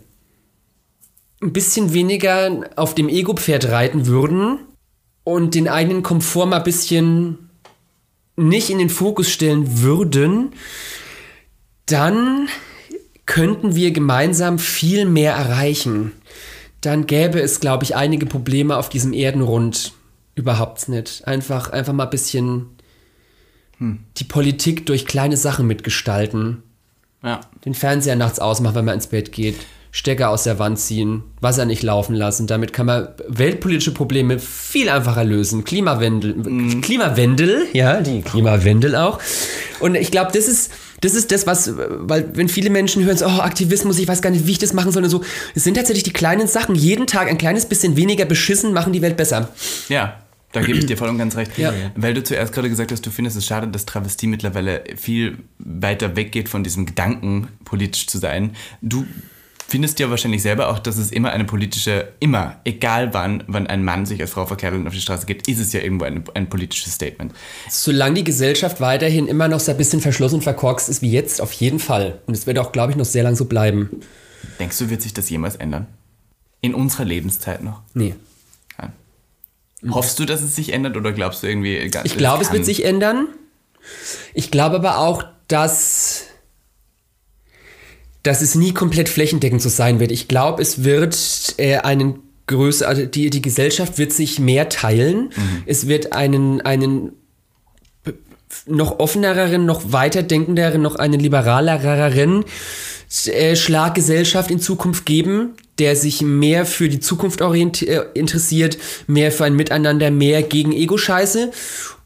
ein 1.41 1.53
bisschen 1.53 1.93
weniger 1.93 2.70
auf 2.76 2.95
dem 2.95 3.10
Ego-Pferd 3.10 3.66
reiten 3.70 4.08
würden 4.08 4.60
und 5.24 5.55
den 5.55 5.68
eigenen 5.68 6.03
Komfort 6.03 6.47
mal 6.47 6.58
ein 6.58 6.64
bisschen 6.64 7.49
nicht 8.36 8.70
in 8.70 8.80
den 8.80 8.89
Fokus 8.89 9.30
stellen 9.30 9.82
würden, 9.82 10.53
dann 11.86 12.47
könnten 13.26 13.76
wir 13.76 13.91
gemeinsam 13.91 14.58
viel 14.60 15.05
mehr 15.05 15.34
erreichen. 15.34 16.14
Dann 16.82 17.08
gäbe 17.08 17.41
es, 17.41 17.60
glaube 17.60 17.84
ich, 17.84 17.95
einige 17.95 18.26
Probleme 18.26 18.78
auf 18.78 18.89
diesem 18.89 19.14
Erdenrund 19.14 19.93
überhaupt 20.36 20.88
nicht. 20.89 21.28
Einfach, 21.28 21.70
einfach 21.70 21.93
mal 21.93 22.05
ein 22.05 22.10
bisschen 22.10 22.76
hm. 23.80 23.99
die 24.17 24.23
Politik 24.23 24.86
durch 24.86 25.05
kleine 25.05 25.38
Sachen 25.38 25.67
mitgestalten. 25.67 26.63
Ja. 27.23 27.41
Den 27.65 27.73
Fernseher 27.73 28.15
nachts 28.15 28.39
ausmachen, 28.39 28.75
wenn 28.75 28.86
man 28.86 28.95
ins 28.95 29.07
Bett 29.07 29.32
geht. 29.32 29.55
Stecker 29.91 30.30
aus 30.30 30.43
der 30.43 30.59
Wand 30.59 30.78
ziehen, 30.78 31.23
Wasser 31.41 31.65
nicht 31.65 31.82
laufen 31.82 32.13
lassen. 32.13 32.45
Damit 32.45 32.71
kann 32.73 32.86
man 32.86 33.07
weltpolitische 33.28 33.91
Probleme 33.91 34.38
viel 34.38 34.89
einfacher 34.89 35.23
lösen. 35.23 35.63
Klimawandel, 35.63 36.36
mhm. 36.36 36.82
Klimawandel, 36.82 37.65
ja, 37.73 38.01
die 38.01 38.21
Klimawandel 38.21 38.95
auch. 38.95 39.19
Und 39.80 39.95
ich 39.95 40.11
glaube, 40.11 40.32
das 40.34 40.47
ist, 40.47 40.71
das 41.01 41.15
ist 41.15 41.32
das, 41.32 41.47
was, 41.47 41.73
weil 41.75 42.30
wenn 42.36 42.47
viele 42.49 42.69
Menschen 42.69 43.05
hören, 43.05 43.17
so, 43.17 43.25
oh, 43.25 43.39
Aktivismus, 43.39 43.97
ich 43.97 44.07
weiß 44.07 44.21
gar 44.21 44.30
nicht, 44.30 44.45
wie 44.45 44.51
ich 44.51 44.59
das 44.59 44.73
machen 44.73 44.91
soll 44.91 45.03
und 45.03 45.09
so, 45.09 45.23
es 45.55 45.63
sind 45.63 45.75
tatsächlich 45.75 46.03
die 46.03 46.13
kleinen 46.13 46.47
Sachen. 46.47 46.75
Jeden 46.75 47.07
Tag 47.07 47.28
ein 47.28 47.38
kleines 47.38 47.65
bisschen 47.65 47.95
weniger 47.95 48.25
beschissen 48.25 48.73
machen 48.73 48.93
die 48.93 49.01
Welt 49.01 49.17
besser. 49.17 49.49
Ja, 49.89 50.17
da 50.53 50.61
gebe 50.61 50.79
ich 50.79 50.85
dir 50.85 50.97
voll 50.97 51.09
und 51.09 51.17
ganz 51.17 51.35
recht. 51.35 51.57
Ja. 51.57 51.73
Weil 51.95 52.13
du 52.13 52.23
zuerst 52.23 52.53
gerade 52.53 52.69
gesagt 52.69 52.91
hast, 52.91 53.05
du 53.05 53.11
findest 53.11 53.37
es 53.37 53.45
schade, 53.45 53.67
dass 53.67 53.85
Travestie 53.85 54.27
mittlerweile 54.27 54.83
viel 54.95 55.39
weiter 55.59 56.15
weggeht 56.15 56.49
von 56.49 56.63
diesem 56.63 56.85
Gedanken, 56.85 57.49
politisch 57.65 58.07
zu 58.07 58.17
sein. 58.17 58.55
Du 58.81 59.05
findest 59.67 59.99
ja 59.99 60.09
wahrscheinlich 60.09 60.41
selber 60.41 60.69
auch, 60.69 60.79
dass 60.79 60.97
es 60.97 61.11
immer 61.11 61.31
eine 61.31 61.43
politische, 61.43 62.13
immer, 62.19 62.61
egal 62.63 63.13
wann, 63.13 63.43
wenn 63.47 63.67
ein 63.67 63.83
Mann 63.83 64.05
sich 64.05 64.21
als 64.21 64.31
Frau 64.31 64.45
verkehrt 64.45 64.73
und 64.73 64.87
auf 64.87 64.93
die 64.93 65.01
Straße 65.01 65.25
geht, 65.25 65.47
ist 65.47 65.59
es 65.59 65.73
ja 65.73 65.81
irgendwo 65.81 66.05
ein, 66.05 66.23
ein 66.33 66.47
politisches 66.47 66.93
Statement. 66.93 67.33
Solange 67.69 68.15
die 68.15 68.23
Gesellschaft 68.23 68.79
weiterhin 68.79 69.27
immer 69.27 69.49
noch 69.49 69.59
so 69.59 69.71
ein 69.71 69.77
bisschen 69.77 69.99
verschlossen 69.99 70.35
und 70.35 70.43
verkorkst 70.43 70.87
ist 70.87 71.01
wie 71.01 71.11
jetzt, 71.11 71.41
auf 71.41 71.51
jeden 71.51 71.79
Fall. 71.79 72.21
Und 72.25 72.33
es 72.35 72.47
wird 72.47 72.57
auch, 72.59 72.71
glaube 72.71 72.93
ich, 72.93 72.97
noch 72.97 73.05
sehr 73.05 73.23
lang 73.23 73.35
so 73.35 73.45
bleiben. 73.45 73.89
Denkst 74.59 74.77
du, 74.77 74.89
wird 74.89 75.01
sich 75.01 75.13
das 75.13 75.29
jemals 75.29 75.57
ändern? 75.57 75.87
In 76.61 76.73
unserer 76.73 77.05
Lebenszeit 77.05 77.61
noch? 77.61 77.81
Nee. 77.93 78.15
Nein. 79.88 79.95
Hoffst 79.95 80.19
du, 80.19 80.25
dass 80.25 80.41
es 80.41 80.55
sich 80.55 80.73
ändert 80.73 80.97
oder 80.97 81.11
glaubst 81.11 81.43
du 81.43 81.47
irgendwie... 81.47 81.77
Ich 82.03 82.17
glaube, 82.17 82.43
es 82.43 82.51
wird 82.51 82.65
sich 82.65 82.85
ändern. 82.85 83.27
Ich 84.33 84.51
glaube 84.51 84.77
aber 84.77 84.99
auch, 84.99 85.23
dass 85.47 86.25
dass 88.27 88.41
es 88.41 88.55
nie 88.55 88.73
komplett 88.73 89.07
flächendeckend 89.07 89.61
so 89.61 89.69
sein 89.69 90.01
wird. 90.01 90.11
Ich 90.11 90.27
glaube, 90.27 90.61
es 90.61 90.83
wird 90.83 91.55
äh, 91.57 91.77
einen 91.77 92.19
größer, 92.47 92.88
also 92.88 93.05
die, 93.05 93.29
die 93.29 93.41
Gesellschaft 93.41 93.97
wird 93.97 94.11
sich 94.11 94.39
mehr 94.39 94.67
teilen. 94.67 95.29
Mhm. 95.35 95.63
Es 95.65 95.88
wird 95.88 96.11
einen, 96.13 96.59
einen 96.61 97.13
noch 98.65 98.99
offeneren, 98.99 99.65
noch 99.65 99.93
weiterdenkenderen, 99.93 100.81
noch 100.81 100.95
einen 100.95 101.19
liberalereren 101.19 102.43
äh, 103.27 103.55
Schlaggesellschaft 103.55 104.51
in 104.51 104.59
Zukunft 104.59 105.05
geben, 105.05 105.53
der 105.80 105.95
sich 105.95 106.21
mehr 106.21 106.65
für 106.65 106.89
die 106.89 106.99
Zukunft 106.99 107.41
äh, 107.41 108.01
interessiert, 108.13 108.78
mehr 109.07 109.32
für 109.32 109.45
ein 109.45 109.55
Miteinander, 109.55 110.11
mehr 110.11 110.43
gegen 110.43 110.71
Ego-Scheiße. 110.71 111.51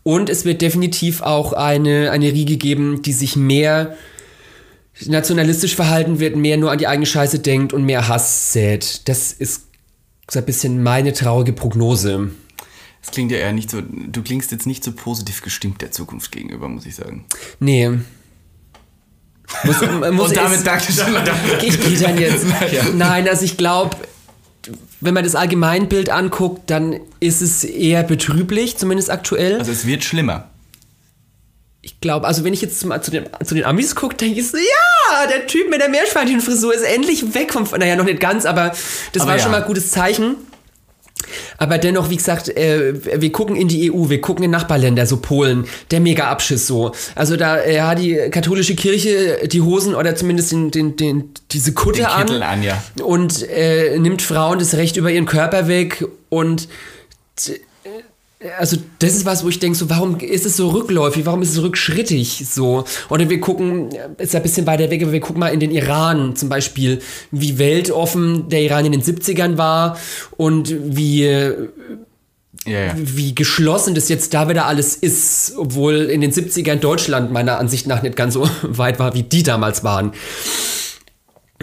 Und 0.03 0.29
es 0.29 0.45
wird 0.45 0.61
definitiv 0.61 1.21
auch 1.21 1.53
eine, 1.53 2.11
eine 2.11 2.31
Riege 2.31 2.57
geben, 2.57 3.01
die 3.01 3.13
sich 3.13 3.35
mehr 3.35 3.95
nationalistisch 5.05 5.75
verhalten 5.75 6.19
wird, 6.19 6.35
mehr 6.35 6.57
nur 6.57 6.71
an 6.71 6.77
die 6.77 6.87
eigene 6.87 7.05
Scheiße 7.05 7.39
denkt 7.39 7.73
und 7.73 7.85
mehr 7.85 8.07
Hass 8.07 8.53
sät. 8.53 9.07
Das 9.07 9.31
ist 9.31 9.67
so 10.29 10.39
ein 10.39 10.45
bisschen 10.45 10.81
meine 10.83 11.13
traurige 11.13 11.53
Prognose. 11.53 12.31
Das 13.01 13.11
klingt 13.11 13.31
ja 13.31 13.37
eher 13.37 13.53
nicht 13.53 13.69
so, 13.69 13.81
du 13.81 14.21
klingst 14.21 14.51
jetzt 14.51 14.67
nicht 14.67 14.83
so 14.83 14.91
positiv 14.91 15.41
gestimmt 15.41 15.81
der 15.81 15.91
Zukunft 15.91 16.31
gegenüber, 16.31 16.69
muss 16.69 16.85
ich 16.85 16.95
sagen. 16.95 17.25
Nee. 17.59 17.89
Muss, 19.63 19.81
muss 20.11 20.29
und 20.29 20.37
damit 20.37 20.65
danke. 20.65 20.85
Ich 21.63 21.79
gehe 21.81 21.97
dann 21.99 22.17
jetzt. 22.17 22.45
Ja. 22.71 22.83
Nein, 22.93 23.27
also 23.27 23.43
ich 23.43 23.57
glaube, 23.57 23.97
wenn 24.99 25.13
man 25.13 25.23
das 25.23 25.35
Allgemeinbild 25.35 26.09
anguckt, 26.09 26.69
dann 26.69 26.99
ist 27.19 27.41
es 27.41 27.63
eher 27.63 28.03
betrüblich, 28.03 28.77
zumindest 28.77 29.09
aktuell. 29.09 29.59
Also 29.59 29.71
es 29.71 29.85
wird 29.85 30.03
schlimmer 30.03 30.51
ich 31.81 31.99
glaube, 31.99 32.27
also 32.27 32.43
wenn 32.43 32.53
ich 32.53 32.61
jetzt 32.61 32.83
mal 32.85 33.01
zu 33.01 33.11
den, 33.11 33.27
zu 33.43 33.55
den 33.55 33.65
Amis 33.65 33.95
gucke, 33.95 34.15
denke 34.15 34.39
ich 34.39 34.47
so, 34.47 34.57
ja, 34.57 35.27
der 35.27 35.47
Typ 35.47 35.69
mit 35.69 35.81
der 35.81 35.89
Meerschweinchenfrisur 35.89 36.73
ist 36.73 36.83
endlich 36.83 37.33
weg 37.33 37.53
vom, 37.53 37.67
naja, 37.77 37.95
noch 37.95 38.05
nicht 38.05 38.19
ganz, 38.19 38.45
aber 38.45 38.71
das 39.13 39.23
aber 39.23 39.31
war 39.31 39.37
ja. 39.37 39.43
schon 39.43 39.51
mal 39.51 39.61
ein 39.61 39.67
gutes 39.67 39.89
Zeichen. 39.89 40.35
Aber 41.57 41.77
dennoch, 41.77 42.09
wie 42.09 42.17
gesagt, 42.17 42.49
äh, 42.49 42.93
wir 43.21 43.31
gucken 43.31 43.55
in 43.55 43.67
die 43.67 43.91
EU, 43.91 44.09
wir 44.09 44.21
gucken 44.21 44.43
in 44.43 44.51
Nachbarländer, 44.51 45.05
so 45.05 45.17
Polen, 45.17 45.65
der 45.91 45.99
mega 45.99 46.29
Abschiss 46.29 46.67
so. 46.67 46.91
Also 47.15 47.37
da 47.37 47.61
äh, 47.61 47.81
hat 47.81 47.99
die 47.99 48.15
katholische 48.31 48.75
Kirche 48.75 49.47
die 49.47 49.61
Hosen 49.61 49.95
oder 49.95 50.15
zumindest 50.15 50.51
den, 50.51 50.71
den, 50.71 50.95
den, 50.95 51.33
diese 51.51 51.73
Kutte 51.73 52.09
an, 52.09 52.29
an 52.41 52.63
ja. 52.63 52.81
und 53.03 53.47
äh, 53.49 53.97
nimmt 53.99 54.21
Frauen 54.21 54.59
das 54.59 54.75
Recht 54.75 54.97
über 54.97 55.11
ihren 55.11 55.25
Körper 55.25 55.67
weg 55.67 56.05
und 56.29 56.67
also 58.57 58.77
das 58.99 59.15
ist 59.15 59.25
was, 59.25 59.43
wo 59.43 59.49
ich 59.49 59.59
denke, 59.59 59.77
so, 59.77 59.89
warum 59.89 60.19
ist 60.19 60.45
es 60.45 60.57
so 60.57 60.69
rückläufig, 60.69 61.25
warum 61.25 61.41
ist 61.41 61.51
es 61.51 61.61
rückschrittig 61.61 62.45
so? 62.49 62.85
Oder 63.09 63.29
wir 63.29 63.39
gucken, 63.39 63.89
ist 64.17 64.35
ein 64.35 64.41
bisschen 64.41 64.65
weiter 64.65 64.89
weg, 64.89 65.03
aber 65.03 65.11
wir 65.11 65.19
gucken 65.19 65.39
mal 65.39 65.49
in 65.49 65.59
den 65.59 65.71
Iran 65.71 66.35
zum 66.35 66.49
Beispiel, 66.49 67.01
wie 67.31 67.59
weltoffen 67.59 68.49
der 68.49 68.61
Iran 68.61 68.85
in 68.85 68.93
den 68.93 69.03
70ern 69.03 69.57
war 69.57 69.97
und 70.37 70.73
wie, 70.95 71.23
ja, 71.23 71.55
ja. 72.65 72.95
wie 72.95 73.35
geschlossen 73.35 73.93
das 73.93 74.09
jetzt 74.09 74.33
da 74.33 74.49
wieder 74.49 74.65
alles 74.65 74.95
ist, 74.95 75.53
obwohl 75.57 75.95
in 75.95 76.21
den 76.21 76.31
70ern 76.31 76.77
Deutschland 76.77 77.31
meiner 77.31 77.59
Ansicht 77.59 77.85
nach 77.85 78.01
nicht 78.01 78.15
ganz 78.15 78.33
so 78.33 78.49
weit 78.63 78.97
war, 78.97 79.13
wie 79.13 79.23
die 79.23 79.43
damals 79.43 79.83
waren. 79.83 80.13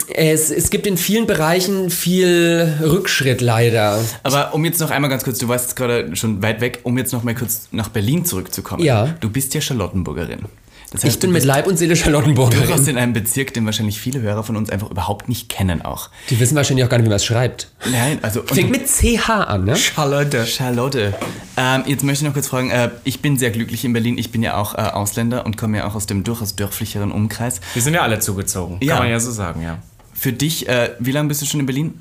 Es, 0.09 0.51
es 0.51 0.71
gibt 0.71 0.87
in 0.87 0.97
vielen 0.97 1.27
Bereichen 1.27 1.91
viel 1.91 2.77
Rückschritt 2.81 3.41
leider. 3.41 4.03
Aber 4.23 4.55
um 4.55 4.65
jetzt 4.65 4.81
noch 4.81 4.91
einmal 4.91 5.11
ganz 5.11 5.25
kurz, 5.25 5.39
du 5.39 5.49
warst 5.49 5.67
jetzt 5.67 5.77
gerade 5.77 6.15
schon 6.17 6.43
weit 6.43 6.61
weg, 6.61 6.81
um 6.83 6.97
jetzt 6.99 7.13
noch 7.13 7.23
mal 7.23 7.35
kurz 7.35 7.69
nach 7.73 7.89
Berlin 7.89 8.25
zurückzukommen. 8.25 8.83
Ja. 8.85 9.15
Du 9.21 9.31
bist 9.31 9.55
ja 9.55 9.61
Charlottenburgerin. 9.61 10.47
Das 10.91 11.05
heißt, 11.05 11.17
ich 11.17 11.21
bin 11.21 11.33
mit 11.33 11.45
Leib 11.45 11.67
und 11.67 11.77
Seele 11.77 11.97
Charlottenburgerin. 11.97 12.67
Du 12.67 12.73
hast 12.73 12.89
in 12.89 12.97
einem 12.97 13.13
Bezirk, 13.13 13.53
den 13.53 13.67
wahrscheinlich 13.67 14.01
viele 14.01 14.21
Hörer 14.21 14.43
von 14.43 14.57
uns 14.57 14.71
einfach 14.71 14.91
überhaupt 14.91 15.29
nicht 15.29 15.49
kennen 15.49 15.83
auch. 15.83 16.09
Die 16.31 16.41
wissen 16.41 16.57
wahrscheinlich 16.57 16.85
auch 16.87 16.89
gar 16.89 16.97
nicht, 16.97 17.05
wie 17.05 17.11
man 17.11 17.17
es 17.17 17.25
schreibt. 17.25 17.69
Nein, 17.91 18.19
also... 18.23 18.43
Fängt 18.43 18.71
mit 18.71 18.87
CH 18.87 19.29
an, 19.29 19.65
ne? 19.65 19.77
Charlotte. 19.77 20.47
Charlotte. 20.47 21.15
Ähm, 21.59 21.83
jetzt 21.87 22.05
möchte 22.05 22.25
ich 22.25 22.29
noch 22.29 22.33
kurz 22.33 22.49
fragen, 22.49 22.71
äh, 22.71 22.91
ich 23.05 23.21
bin 23.21 23.37
sehr 23.37 23.51
glücklich 23.51 23.85
in 23.85 23.93
Berlin. 23.93 24.17
Ich 24.17 24.33
bin 24.33 24.43
ja 24.43 24.57
auch 24.57 24.75
äh, 24.75 24.79
Ausländer 24.79 25.45
und 25.45 25.59
komme 25.59 25.79
ja 25.79 25.87
auch 25.87 25.95
aus 25.95 26.07
dem 26.07 26.25
durchaus 26.25 26.57
dörflicheren 26.57 27.13
Umkreis. 27.13 27.61
Wir 27.75 27.83
sind 27.83 27.95
ja 27.95 28.03
alle 28.03 28.21
zugezogen, 28.21 28.79
ja. 28.81 28.95
kann 28.95 29.05
man 29.05 29.13
ja 29.13 29.21
so 29.21 29.31
sagen, 29.31 29.63
ja. 29.63 29.79
Für 30.19 30.33
dich, 30.33 30.69
äh, 30.69 30.91
wie 30.99 31.13
lange 31.13 31.29
bist 31.29 31.43
du 31.43 31.47
schon 31.47 31.61
in 31.61 31.67
Berlin? 31.67 31.95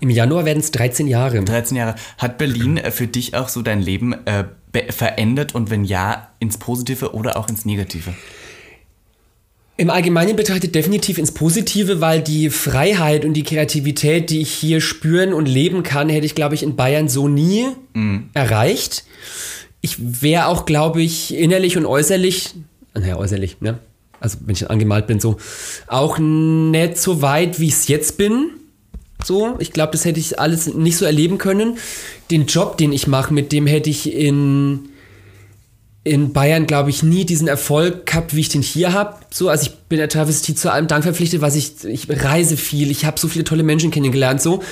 Im 0.00 0.10
Januar 0.10 0.44
werden 0.44 0.58
es 0.58 0.72
13 0.72 1.06
Jahre. 1.06 1.40
13 1.40 1.76
Jahre. 1.76 1.94
Hat 2.18 2.36
Berlin 2.36 2.76
äh, 2.76 2.90
für 2.90 3.06
dich 3.06 3.36
auch 3.36 3.48
so 3.48 3.62
dein 3.62 3.80
Leben 3.80 4.14
äh, 4.26 4.44
verändert 4.90 5.54
und 5.54 5.70
wenn 5.70 5.84
ja, 5.84 6.32
ins 6.40 6.58
Positive 6.58 7.14
oder 7.14 7.36
auch 7.36 7.48
ins 7.48 7.64
Negative? 7.64 8.14
Im 9.76 9.90
Allgemeinen 9.90 10.34
betrachtet 10.34 10.74
definitiv 10.74 11.18
ins 11.18 11.30
Positive, 11.30 12.00
weil 12.00 12.20
die 12.20 12.50
Freiheit 12.50 13.24
und 13.24 13.34
die 13.34 13.44
Kreativität, 13.44 14.30
die 14.30 14.40
ich 14.40 14.52
hier 14.52 14.80
spüren 14.80 15.32
und 15.32 15.46
leben 15.46 15.84
kann, 15.84 16.08
hätte 16.08 16.26
ich, 16.26 16.34
glaube 16.34 16.56
ich, 16.56 16.64
in 16.64 16.74
Bayern 16.74 17.08
so 17.08 17.28
nie 17.28 17.68
mhm. 17.94 18.30
erreicht. 18.34 19.04
Ich 19.82 19.96
wäre 20.20 20.46
auch, 20.46 20.66
glaube 20.66 21.00
ich, 21.00 21.32
innerlich 21.32 21.76
und 21.76 21.86
äußerlich, 21.86 22.54
naja, 22.94 23.16
äußerlich, 23.16 23.60
ne? 23.60 23.78
Also 24.22 24.38
wenn 24.44 24.54
ich 24.54 24.70
angemalt 24.70 25.06
bin, 25.06 25.20
so 25.20 25.36
auch 25.86 26.18
nicht 26.18 26.98
so 26.98 27.22
weit, 27.22 27.60
wie 27.60 27.68
ich 27.68 27.74
es 27.74 27.88
jetzt 27.88 28.16
bin. 28.16 28.50
So, 29.24 29.56
ich 29.60 29.72
glaube, 29.72 29.92
das 29.92 30.04
hätte 30.04 30.18
ich 30.18 30.40
alles 30.40 30.74
nicht 30.74 30.96
so 30.96 31.04
erleben 31.04 31.38
können. 31.38 31.78
Den 32.30 32.46
Job, 32.46 32.76
den 32.76 32.92
ich 32.92 33.06
mache, 33.06 33.32
mit 33.32 33.52
dem 33.52 33.66
hätte 33.66 33.88
ich 33.88 34.12
in 34.12 34.88
in 36.04 36.32
Bayern, 36.32 36.66
glaube 36.66 36.90
ich, 36.90 37.04
nie 37.04 37.24
diesen 37.24 37.46
Erfolg 37.46 38.06
gehabt, 38.06 38.34
wie 38.34 38.40
ich 38.40 38.48
den 38.48 38.62
hier 38.62 38.92
habe. 38.92 39.18
So, 39.30 39.48
also 39.48 39.66
ich 39.66 39.74
bin 39.88 39.98
der 39.98 40.08
Travestie 40.08 40.54
zu 40.54 40.72
allem 40.72 40.88
Dank 40.88 41.04
verpflichtet, 41.04 41.40
was 41.42 41.54
ich, 41.54 41.84
ich 41.84 42.08
reise 42.08 42.56
viel, 42.56 42.90
ich 42.90 43.04
habe 43.04 43.20
so 43.20 43.28
viele 43.28 43.44
tolle 43.44 43.62
Menschen 43.62 43.92
kennengelernt, 43.92 44.42
so. 44.42 44.62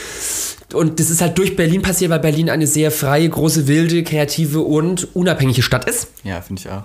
Und 0.72 0.98
das 0.98 1.10
ist 1.10 1.20
halt 1.20 1.38
durch 1.38 1.56
Berlin 1.56 1.82
passiert, 1.82 2.10
weil 2.10 2.20
Berlin 2.20 2.50
eine 2.50 2.66
sehr 2.66 2.90
freie, 2.90 3.28
große, 3.28 3.68
wilde, 3.68 4.02
kreative 4.02 4.60
und 4.60 5.14
unabhängige 5.14 5.62
Stadt 5.62 5.88
ist. 5.88 6.08
Ja, 6.24 6.40
finde 6.40 6.62
ich 6.62 6.68
auch. 6.68 6.84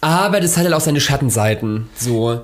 Aber 0.00 0.40
das 0.40 0.56
hat 0.56 0.64
halt 0.64 0.74
auch 0.74 0.80
seine 0.80 1.00
Schattenseiten, 1.00 1.88
so. 1.96 2.42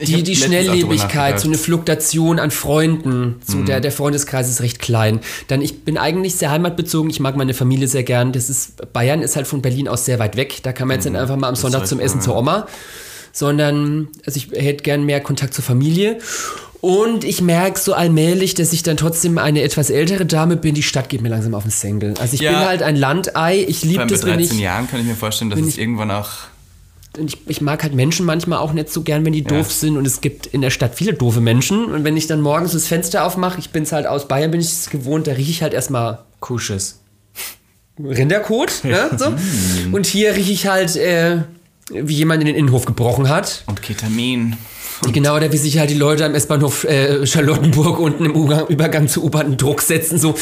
Die, 0.00 0.24
die 0.24 0.34
Schnelllebigkeit, 0.34 1.38
so 1.38 1.46
eine 1.46 1.56
Fluktuation 1.56 2.40
an 2.40 2.50
Freunden. 2.50 3.36
So 3.46 3.58
mhm. 3.58 3.66
der, 3.66 3.80
der 3.80 3.92
Freundeskreis 3.92 4.48
ist 4.48 4.60
recht 4.60 4.80
klein. 4.80 5.20
Dann, 5.46 5.62
ich 5.62 5.84
bin 5.84 5.98
eigentlich 5.98 6.34
sehr 6.34 6.50
heimatbezogen, 6.50 7.10
ich 7.10 7.20
mag 7.20 7.36
meine 7.36 7.54
Familie 7.54 7.86
sehr 7.86 8.02
gern. 8.02 8.32
Das 8.32 8.50
ist, 8.50 8.92
Bayern 8.92 9.22
ist 9.22 9.36
halt 9.36 9.46
von 9.46 9.62
Berlin 9.62 9.86
aus 9.86 10.04
sehr 10.04 10.18
weit 10.18 10.36
weg. 10.36 10.58
Da 10.64 10.72
kann 10.72 10.88
man 10.88 10.96
jetzt 10.96 11.08
mhm. 11.08 11.14
einfach 11.14 11.36
mal 11.36 11.48
am 11.48 11.54
Sonntag 11.54 11.86
zum 11.86 12.00
Essen 12.00 12.20
zur 12.20 12.36
Oma. 12.36 12.66
Sondern, 13.32 14.08
also 14.26 14.36
ich 14.36 14.50
hätte 14.50 14.82
gern 14.82 15.04
mehr 15.04 15.20
Kontakt 15.20 15.54
zur 15.54 15.62
Familie. 15.62 16.18
Und 16.80 17.24
ich 17.24 17.40
merke 17.40 17.78
so 17.78 17.94
allmählich, 17.94 18.54
dass 18.54 18.72
ich 18.72 18.82
dann 18.82 18.96
trotzdem 18.96 19.38
eine 19.38 19.62
etwas 19.62 19.90
ältere 19.90 20.26
Dame 20.26 20.56
bin. 20.56 20.74
Die 20.74 20.82
Stadt 20.82 21.08
geht 21.08 21.22
mir 21.22 21.30
langsam 21.30 21.54
auf 21.54 21.62
den 21.62 21.70
Senkel. 21.70 22.14
Also 22.20 22.34
ich 22.34 22.40
ja. 22.40 22.50
bin 22.50 22.60
halt 22.60 22.82
ein 22.82 22.96
Landei. 22.96 23.64
Ich 23.66 23.84
liebe 23.84 24.06
das, 24.06 24.24
wenn 24.24 24.40
ich... 24.40 24.50
Mit 24.50 24.50
13 24.50 24.58
Jahren 24.58 24.90
kann 24.90 25.00
ich 25.00 25.06
mir 25.06 25.14
vorstellen, 25.14 25.50
dass 25.50 25.60
es 25.60 25.78
irgendwann 25.78 26.10
auch 26.10 26.30
ich, 27.18 27.38
ich, 27.46 27.60
mag 27.60 27.82
halt 27.82 27.94
Menschen 27.94 28.26
manchmal 28.26 28.58
auch 28.58 28.72
nicht 28.72 28.90
so 28.90 29.02
gern, 29.02 29.24
wenn 29.24 29.32
die 29.32 29.42
ja. 29.42 29.48
doof 29.48 29.70
sind. 29.70 29.96
Und 29.96 30.06
es 30.06 30.20
gibt 30.20 30.46
in 30.46 30.60
der 30.60 30.70
Stadt 30.70 30.94
viele 30.94 31.12
doofe 31.12 31.40
Menschen. 31.40 31.86
Und 31.86 32.04
wenn 32.04 32.16
ich 32.16 32.26
dann 32.26 32.40
morgens 32.40 32.72
das 32.72 32.86
Fenster 32.86 33.24
aufmache, 33.24 33.58
ich 33.58 33.70
bin 33.70 33.84
es 33.84 33.92
halt 33.92 34.06
aus 34.06 34.28
Bayern, 34.28 34.50
bin 34.50 34.60
ich 34.60 34.68
es 34.68 34.90
gewohnt, 34.90 35.26
da 35.26 35.32
rieche 35.32 35.50
ich 35.50 35.62
halt 35.62 35.74
erstmal 35.74 36.20
Kusches. 36.40 37.00
Rinderkot. 37.98 38.84
ne, 38.84 39.10
so. 39.16 39.32
Und 39.92 40.06
hier 40.06 40.34
rieche 40.34 40.52
ich 40.52 40.66
halt, 40.66 40.96
äh, 40.96 41.38
wie 41.90 42.14
jemand 42.14 42.40
in 42.40 42.46
den 42.46 42.56
Innenhof 42.56 42.84
gebrochen 42.84 43.28
hat. 43.28 43.64
Und 43.66 43.82
Ketamin. 43.82 44.56
Genau, 45.12 45.36
oder 45.36 45.52
wie 45.52 45.56
sich 45.56 45.78
halt 45.78 45.90
die 45.90 45.94
Leute 45.94 46.24
am 46.24 46.34
S-Bahnhof 46.34 46.84
äh, 46.84 47.26
Charlottenburg 47.26 47.98
unten 47.98 48.26
im 48.26 48.34
Übergang 48.68 49.08
zur 49.08 49.24
U-Bahn 49.24 49.56
Druck 49.56 49.82
setzen. 49.82 50.18
So, 50.18 50.34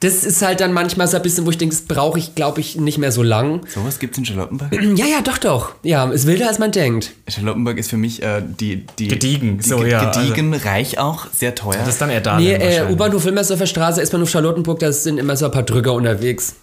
das 0.00 0.24
ist 0.24 0.42
halt 0.42 0.60
dann 0.60 0.72
manchmal 0.72 1.08
so 1.08 1.16
ein 1.16 1.22
bisschen, 1.22 1.44
wo 1.44 1.50
ich 1.50 1.58
denke, 1.58 1.74
das 1.74 1.84
brauche 1.84 2.18
ich, 2.18 2.34
glaube 2.34 2.60
ich, 2.60 2.76
nicht 2.76 2.98
mehr 2.98 3.12
so 3.12 3.22
lang. 3.22 3.66
Sowas 3.66 3.98
gibt 3.98 4.14
es 4.14 4.18
in 4.18 4.24
Charlottenburg? 4.24 4.68
Ja, 4.96 5.04
ja, 5.06 5.20
doch, 5.20 5.38
doch. 5.38 5.74
Ja, 5.82 6.08
ist 6.10 6.26
wilder, 6.26 6.48
als 6.48 6.58
man 6.58 6.70
denkt. 6.70 7.12
Charlottenburg 7.28 7.76
ist 7.76 7.90
für 7.90 7.96
mich 7.96 8.22
äh, 8.22 8.42
die, 8.42 8.86
die. 8.98 9.08
Gediegen, 9.08 9.58
die, 9.58 9.68
so, 9.68 9.84
ja. 9.84 10.10
Gediegen, 10.10 10.54
also. 10.54 10.68
reich 10.68 10.98
auch, 10.98 11.26
sehr 11.34 11.54
teuer. 11.54 11.76
Das 11.78 11.88
ist 11.88 12.00
dann 12.00 12.08
eher 12.08 12.20
da. 12.20 12.38
Nee, 12.38 12.54
äh, 12.54 12.90
U-Bahnhof 12.90 13.24
Wilmersdorfer 13.24 13.66
Straße, 13.66 14.00
S-Bahnhof 14.00 14.30
Charlottenburg, 14.30 14.78
da 14.78 14.92
sind 14.92 15.18
immer 15.18 15.36
so 15.36 15.46
ein 15.46 15.50
paar 15.50 15.64
Drücker 15.64 15.92
unterwegs. 15.92 16.54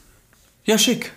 Ja, 0.66 0.78
schick. 0.78 1.12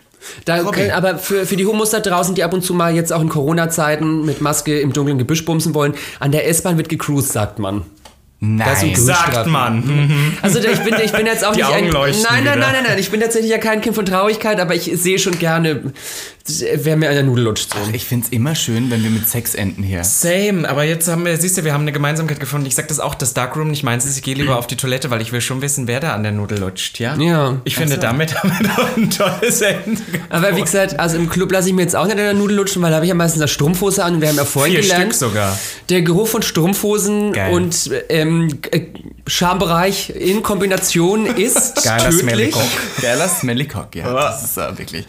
Da 0.45 0.62
können, 0.64 0.91
aber 0.91 1.19
für, 1.19 1.47
für 1.47 1.57
die 1.57 1.67
Homos 1.67 1.91
da 1.91 2.01
draußen, 2.01 2.35
die 2.35 2.45
ab 2.45 2.53
und 2.53 2.62
zu 2.62 2.75
mal 2.75 2.95
jetzt 2.95 3.12
auch 3.12 3.21
in 3.21 3.29
Corona-Zeiten 3.29 4.25
mit 4.25 4.41
Maske 4.41 4.79
im 4.81 4.93
dunklen 4.93 5.19
Gebüsch 5.19 5.45
bumsen 5.45 5.75
wollen, 5.75 5.95
an 6.21 6.33
der 6.33 6.49
S-Bahn 6.49 6.77
wird 6.77 6.89
gecruised, 6.89 7.33
sagt 7.33 7.59
man. 7.59 7.85
Nein, 8.39 8.95
sagt 8.95 9.47
man. 9.47 9.80
Mhm. 9.80 10.32
Also 10.43 10.59
ich 10.59 10.78
bin, 10.80 10.95
ich 11.03 11.12
bin 11.12 11.26
jetzt 11.26 11.45
auch 11.45 11.53
Die 11.53 11.62
nicht 11.62 11.68
Augen 11.68 11.87
ein, 11.87 11.93
nein, 11.93 12.45
nein, 12.45 12.45
nein, 12.45 12.59
nein, 12.59 12.84
nein, 12.87 12.99
ich 12.99 13.11
bin 13.11 13.20
tatsächlich 13.20 13.51
ja 13.51 13.59
kein 13.59 13.80
Kind 13.80 13.95
von 13.95 14.05
Traurigkeit, 14.05 14.61
aber 14.61 14.74
ich 14.74 14.91
sehe 14.95 15.18
schon 15.18 15.39
gerne, 15.39 15.93
wer 16.74 16.97
mir 16.97 17.09
einer 17.09 17.22
Nudel 17.22 17.45
lutscht. 17.45 17.72
So. 17.72 17.78
Ach, 17.82 17.93
ich 17.93 18.05
finde 18.05 18.26
es 18.26 18.32
immer 18.32 18.55
schön, 18.55 18.91
wenn 18.91 19.03
wir 19.03 19.11
mit 19.11 19.26
Sex 19.26 19.55
enden 19.55 19.82
hier. 19.82 20.05
Same, 20.05 20.68
aber 20.68 20.84
jetzt 20.84 21.09
haben 21.09 21.24
wir, 21.24 21.37
siehst 21.39 21.57
du, 21.57 21.64
wir 21.64 21.72
haben 21.72 21.82
eine 21.82 21.93
Gemeinsamkeit 21.93 22.39
gefunden. 22.39 22.66
Ich 22.66 22.74
sag 22.74 22.89
das 22.89 23.01
auch, 23.01 23.14
das 23.14 23.32
Darkroom 23.32 23.70
nicht 23.70 23.82
meins 23.82 24.05
ist, 24.05 24.16
ich 24.18 24.22
gehe 24.22 24.34
lieber 24.34 24.59
auf 24.59 24.66
die 24.66 24.76
Toilette, 24.76 25.11
weil 25.11 25.22
ich 25.22 25.32
will 25.32 25.41
schon 25.41 25.62
wissen, 25.62 25.89
wer 25.89 26.01
da 26.01 26.14
an 26.14 26.22
der 26.22 26.32
Nudel 26.32 26.59
lutscht, 26.59 27.01
ja? 27.01 27.16
Ja. 27.16 27.57
Ich 27.64 27.76
finde, 27.76 27.95
so. 27.95 28.01
damit 28.01 28.37
haben 28.37 28.53
wir 28.59 28.68
doch 28.68 28.97
ein 28.97 29.11
tolles 29.11 29.62
Ende. 29.62 30.03
Aber 30.28 30.55
wie 30.57 30.61
gesagt, 30.61 31.01
also 31.01 31.16
im 31.16 31.30
Club 31.30 31.51
lasse 31.53 31.68
ich 31.68 31.74
mir 31.74 31.82
jetzt 31.82 31.97
auch 31.97 32.05
nicht 32.05 32.12
an 32.12 32.18
der 32.18 32.34
Nudel 32.34 32.59
lutschen, 32.59 32.82
weil 32.82 32.91
da 32.91 32.97
habe 32.97 33.07
ich 33.07 33.11
ja 33.11 33.14
meistens 33.14 33.41
eine 33.41 33.49
Strumpfhose 33.49 34.05
an 34.05 34.16
und 34.16 34.20
wir 34.20 34.28
haben 34.28 34.37
ja 34.37 34.45
vorhin 34.45 34.74
Vier 34.74 34.82
gelernt. 34.82 35.14
Stück 35.14 35.30
sogar. 35.30 35.59
Der 35.89 36.03
Geruch 36.03 36.28
von 36.28 36.43
Strumpfhosen 36.43 37.32
Geil. 37.32 37.53
und 37.53 37.91
ähm, 38.09 38.26
Schambereich 39.27 40.11
in 40.11 40.43
Kombination 40.43 41.27
ist 41.27 41.83
Geiler 41.85 42.11
tödlich. 42.11 42.55
Geiler 43.03 43.29
Smelly 43.29 43.66
Cock, 43.66 43.95
ja. 43.97 44.12
Das 44.12 44.45
ist 44.45 44.57
uh, 44.57 44.79
wirklich. 44.79 45.05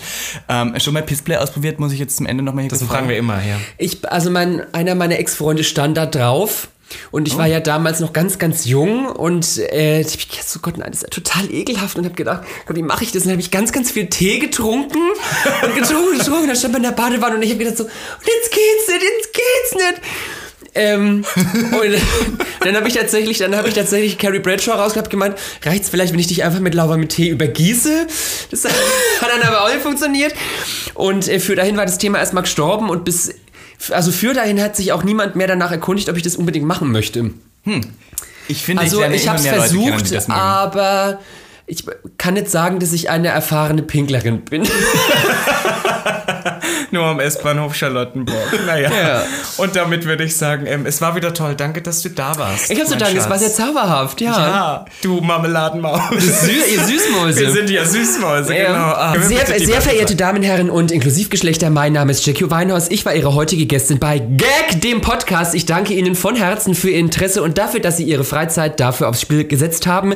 Ähm, 0.49 0.79
schon 0.79 0.93
mal 0.93 1.03
Pissplay 1.03 1.37
ausprobiert, 1.37 1.79
muss 1.79 1.93
ich 1.93 1.99
jetzt 1.99 2.17
zum 2.17 2.25
Ende 2.25 2.43
nochmal 2.43 2.63
hier 2.63 2.69
Das 2.69 2.79
fragen. 2.79 2.91
fragen 2.91 3.09
wir 3.09 3.17
immer, 3.17 3.35
ja. 3.43 3.57
Ich, 3.77 4.09
also 4.09 4.31
mein, 4.31 4.73
einer 4.73 4.95
meiner 4.95 5.19
Ex-Freunde 5.19 5.63
stand 5.63 5.97
da 5.97 6.05
drauf. 6.05 6.69
Und 7.11 7.27
ich 7.27 7.35
oh. 7.35 7.39
war 7.39 7.47
ja 7.47 7.59
damals 7.59 7.99
noch 7.99 8.13
ganz, 8.13 8.39
ganz 8.39 8.65
jung 8.65 9.07
und 9.07 9.57
äh, 9.57 9.99
ich 10.01 10.13
hab 10.13 10.29
gedacht, 10.29 10.49
so 10.49 10.59
Gott, 10.59 10.77
nein, 10.77 10.91
das 10.91 11.03
ist 11.03 11.03
ja 11.03 11.09
total 11.09 11.51
ekelhaft 11.53 11.97
und 11.97 12.05
habe 12.05 12.15
gedacht, 12.15 12.43
Gott, 12.65 12.77
wie 12.77 12.81
mache 12.81 13.03
ich 13.03 13.11
das? 13.11 13.23
Und 13.23 13.27
dann 13.27 13.33
habe 13.33 13.41
ich 13.41 13.51
ganz, 13.51 13.73
ganz 13.73 13.91
viel 13.91 14.07
Tee 14.07 14.39
getrunken 14.39 14.97
und 15.63 15.75
getrunken 15.75 16.11
und 16.13 16.19
getrunken. 16.19 16.41
Und 16.43 16.47
dann 16.47 16.55
stand 16.55 16.73
man 16.73 16.83
in 16.83 16.89
der 16.89 16.95
Badewanne 16.95 17.35
und 17.35 17.41
ich 17.41 17.49
habe 17.49 17.59
gedacht 17.59 17.77
so, 17.77 17.83
jetzt 17.83 18.51
geht's 18.51 18.87
nicht, 18.87 19.03
jetzt 19.03 19.33
geht's 19.33 19.75
nicht. 19.75 20.01
Ähm, 20.75 21.25
und 21.35 21.97
dann 22.61 22.75
habe 22.75 22.87
ich 22.87 22.93
tatsächlich, 22.93 23.37
dann 23.37 23.55
habe 23.55 23.67
ich 23.67 23.73
tatsächlich 23.73 24.17
Carrie 24.17 24.39
Bradshaw 24.39 24.73
rausgehabt 24.73 25.09
gemeint, 25.09 25.35
reicht's 25.63 25.89
vielleicht, 25.89 26.13
wenn 26.13 26.19
ich 26.19 26.27
dich 26.27 26.43
einfach 26.43 26.59
mit 26.59 26.73
Lauber 26.73 26.97
mit 26.97 27.09
Tee 27.09 27.29
übergieße? 27.29 28.07
Das 28.51 28.65
hat 28.65 28.71
dann 29.21 29.41
aber 29.41 29.63
auch 29.63 29.69
nicht 29.69 29.81
funktioniert. 29.81 30.33
Und 30.93 31.27
äh, 31.27 31.39
für 31.39 31.55
dahin 31.55 31.77
war 31.77 31.85
das 31.85 31.97
Thema 31.97 32.19
erstmal 32.19 32.43
gestorben 32.43 32.89
und 32.89 33.05
bis, 33.05 33.33
also 33.89 34.11
für 34.11 34.33
dahin 34.33 34.61
hat 34.61 34.75
sich 34.75 34.91
auch 34.91 35.03
niemand 35.03 35.35
mehr 35.35 35.47
danach 35.47 35.71
erkundigt, 35.71 36.09
ob 36.09 36.17
ich 36.17 36.23
das 36.23 36.35
unbedingt 36.35 36.65
machen 36.65 36.91
möchte. 36.91 37.31
Hm. 37.63 37.81
Ich 38.47 38.63
finde, 38.63 38.83
also 38.83 39.03
ich, 39.03 39.23
ich 39.23 39.27
habe 39.27 39.39
es 39.39 39.47
versucht, 39.47 40.09
kennen, 40.09 40.31
aber 40.31 41.19
ich 41.65 41.83
kann 42.17 42.35
nicht 42.35 42.49
sagen, 42.49 42.79
dass 42.79 42.93
ich 42.93 43.09
eine 43.09 43.27
erfahrene 43.27 43.83
Pinklerin 43.83 44.41
bin. 44.41 44.63
Nur 46.91 47.03
am 47.03 47.19
S-Bahnhof 47.19 47.75
Charlottenburg. 47.75 48.37
Naja. 48.65 48.89
Ja. 48.91 49.23
Und 49.57 49.75
damit 49.75 50.05
würde 50.05 50.23
ich 50.23 50.35
sagen, 50.35 50.65
ähm, 50.65 50.85
es 50.85 51.01
war 51.01 51.15
wieder 51.15 51.33
toll. 51.33 51.55
Danke, 51.55 51.81
dass 51.81 52.01
du 52.01 52.09
da 52.09 52.37
warst. 52.37 52.71
Ich 52.71 52.79
habe 52.79 52.89
zu 52.89 52.97
danken, 52.97 53.17
es 53.17 53.29
war 53.29 53.37
sehr 53.37 53.53
zauberhaft, 53.53 54.21
ja. 54.21 54.31
Ja, 54.31 54.85
du 55.01 55.21
Marmeladenmaus. 55.21 56.01
Sü 56.19 56.51
ihr 56.51 56.83
Süßmäuse. 56.83 57.39
Wir 57.39 57.51
sind 57.51 57.69
ja 57.69 57.85
Süßmäuse, 57.85 58.55
ja. 58.55 58.67
genau. 58.67 58.79
Ah, 58.79 59.15
sehr, 59.19 59.45
sehr 59.45 59.81
verehrte 59.81 60.15
Damen, 60.15 60.43
Herren 60.43 60.69
und 60.69 60.91
Inklusivgeschlechter, 60.91 61.69
mein 61.69 61.93
Name 61.93 62.11
ist 62.11 62.25
Jackie 62.25 62.49
Weinhaus. 62.49 62.89
Ich 62.89 63.05
war 63.05 63.15
Ihre 63.15 63.33
heutige 63.33 63.65
Gästin 63.65 63.99
bei 63.99 64.19
Gag, 64.19 64.81
dem 64.81 65.01
Podcast. 65.01 65.55
Ich 65.55 65.65
danke 65.65 65.93
Ihnen 65.93 66.15
von 66.15 66.35
Herzen 66.35 66.75
für 66.75 66.89
Ihr 66.89 66.99
Interesse 66.99 67.43
und 67.43 67.57
dafür, 67.57 67.79
dass 67.79 67.97
Sie 67.97 68.03
Ihre 68.03 68.23
Freizeit 68.23 68.79
dafür 68.79 69.09
aufs 69.09 69.21
Spiel 69.21 69.45
gesetzt 69.45 69.87
haben, 69.87 70.13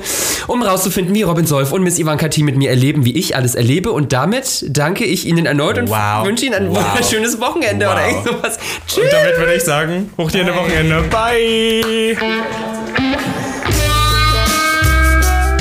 um 0.47 0.61
rauszufinden, 0.61 1.13
wie 1.15 1.23
Robin 1.23 1.45
Solf 1.45 1.71
und 1.71 1.83
Miss 1.83 1.99
Ivanka 1.99 2.27
T 2.27 2.43
mit 2.43 2.57
mir 2.57 2.69
erleben, 2.69 3.05
wie 3.05 3.17
ich 3.17 3.35
alles 3.35 3.55
erlebe. 3.55 3.91
Und 3.91 4.13
damit 4.13 4.65
danke 4.69 5.05
ich 5.05 5.25
Ihnen 5.25 5.45
erneut 5.45 5.77
und 5.77 5.89
wow. 6.21 6.27
wünsche 6.27 6.45
Ihnen 6.45 6.55
ein 6.55 6.69
wow. 6.69 6.77
wunderschönes 6.77 7.39
Wochenende 7.39 7.85
wow. 7.85 7.93
oder 7.93 8.07
irgend 8.07 8.27
sowas. 8.27 8.59
Tschüss. 8.87 9.03
Und 9.03 9.13
damit 9.13 9.37
würde 9.37 9.53
ich 9.55 9.63
sagen, 9.63 10.11
hoch 10.17 10.31
dir 10.31 10.41
eine 10.41 10.55
Wochenende. 10.55 11.01
Bye. 11.03 12.17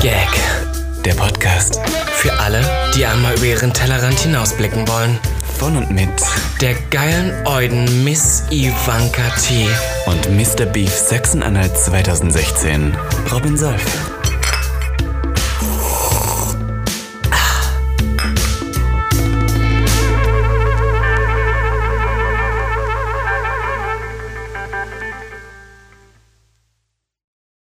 Gag, 0.01 0.29
der 1.05 1.13
Podcast. 1.13 1.79
Für 2.13 2.33
alle, 2.39 2.63
die 2.95 3.05
einmal 3.05 3.35
über 3.35 3.45
ihren 3.45 3.73
Tellerrand 3.73 4.19
hinausblicken 4.19 4.87
wollen. 4.87 5.19
Von 5.57 5.77
und 5.77 5.91
mit 5.91 6.09
der 6.59 6.73
geilen 6.89 7.45
Euden 7.45 8.03
Miss 8.03 8.43
Ivanka 8.49 9.29
T. 9.47 9.67
Und 10.07 10.27
Mr. 10.35 10.65
Beef 10.65 10.91
Sachsen-Anhalt 10.91 11.77
2016, 11.77 12.97
Robin 13.31 13.57
Solf. 13.57 14.10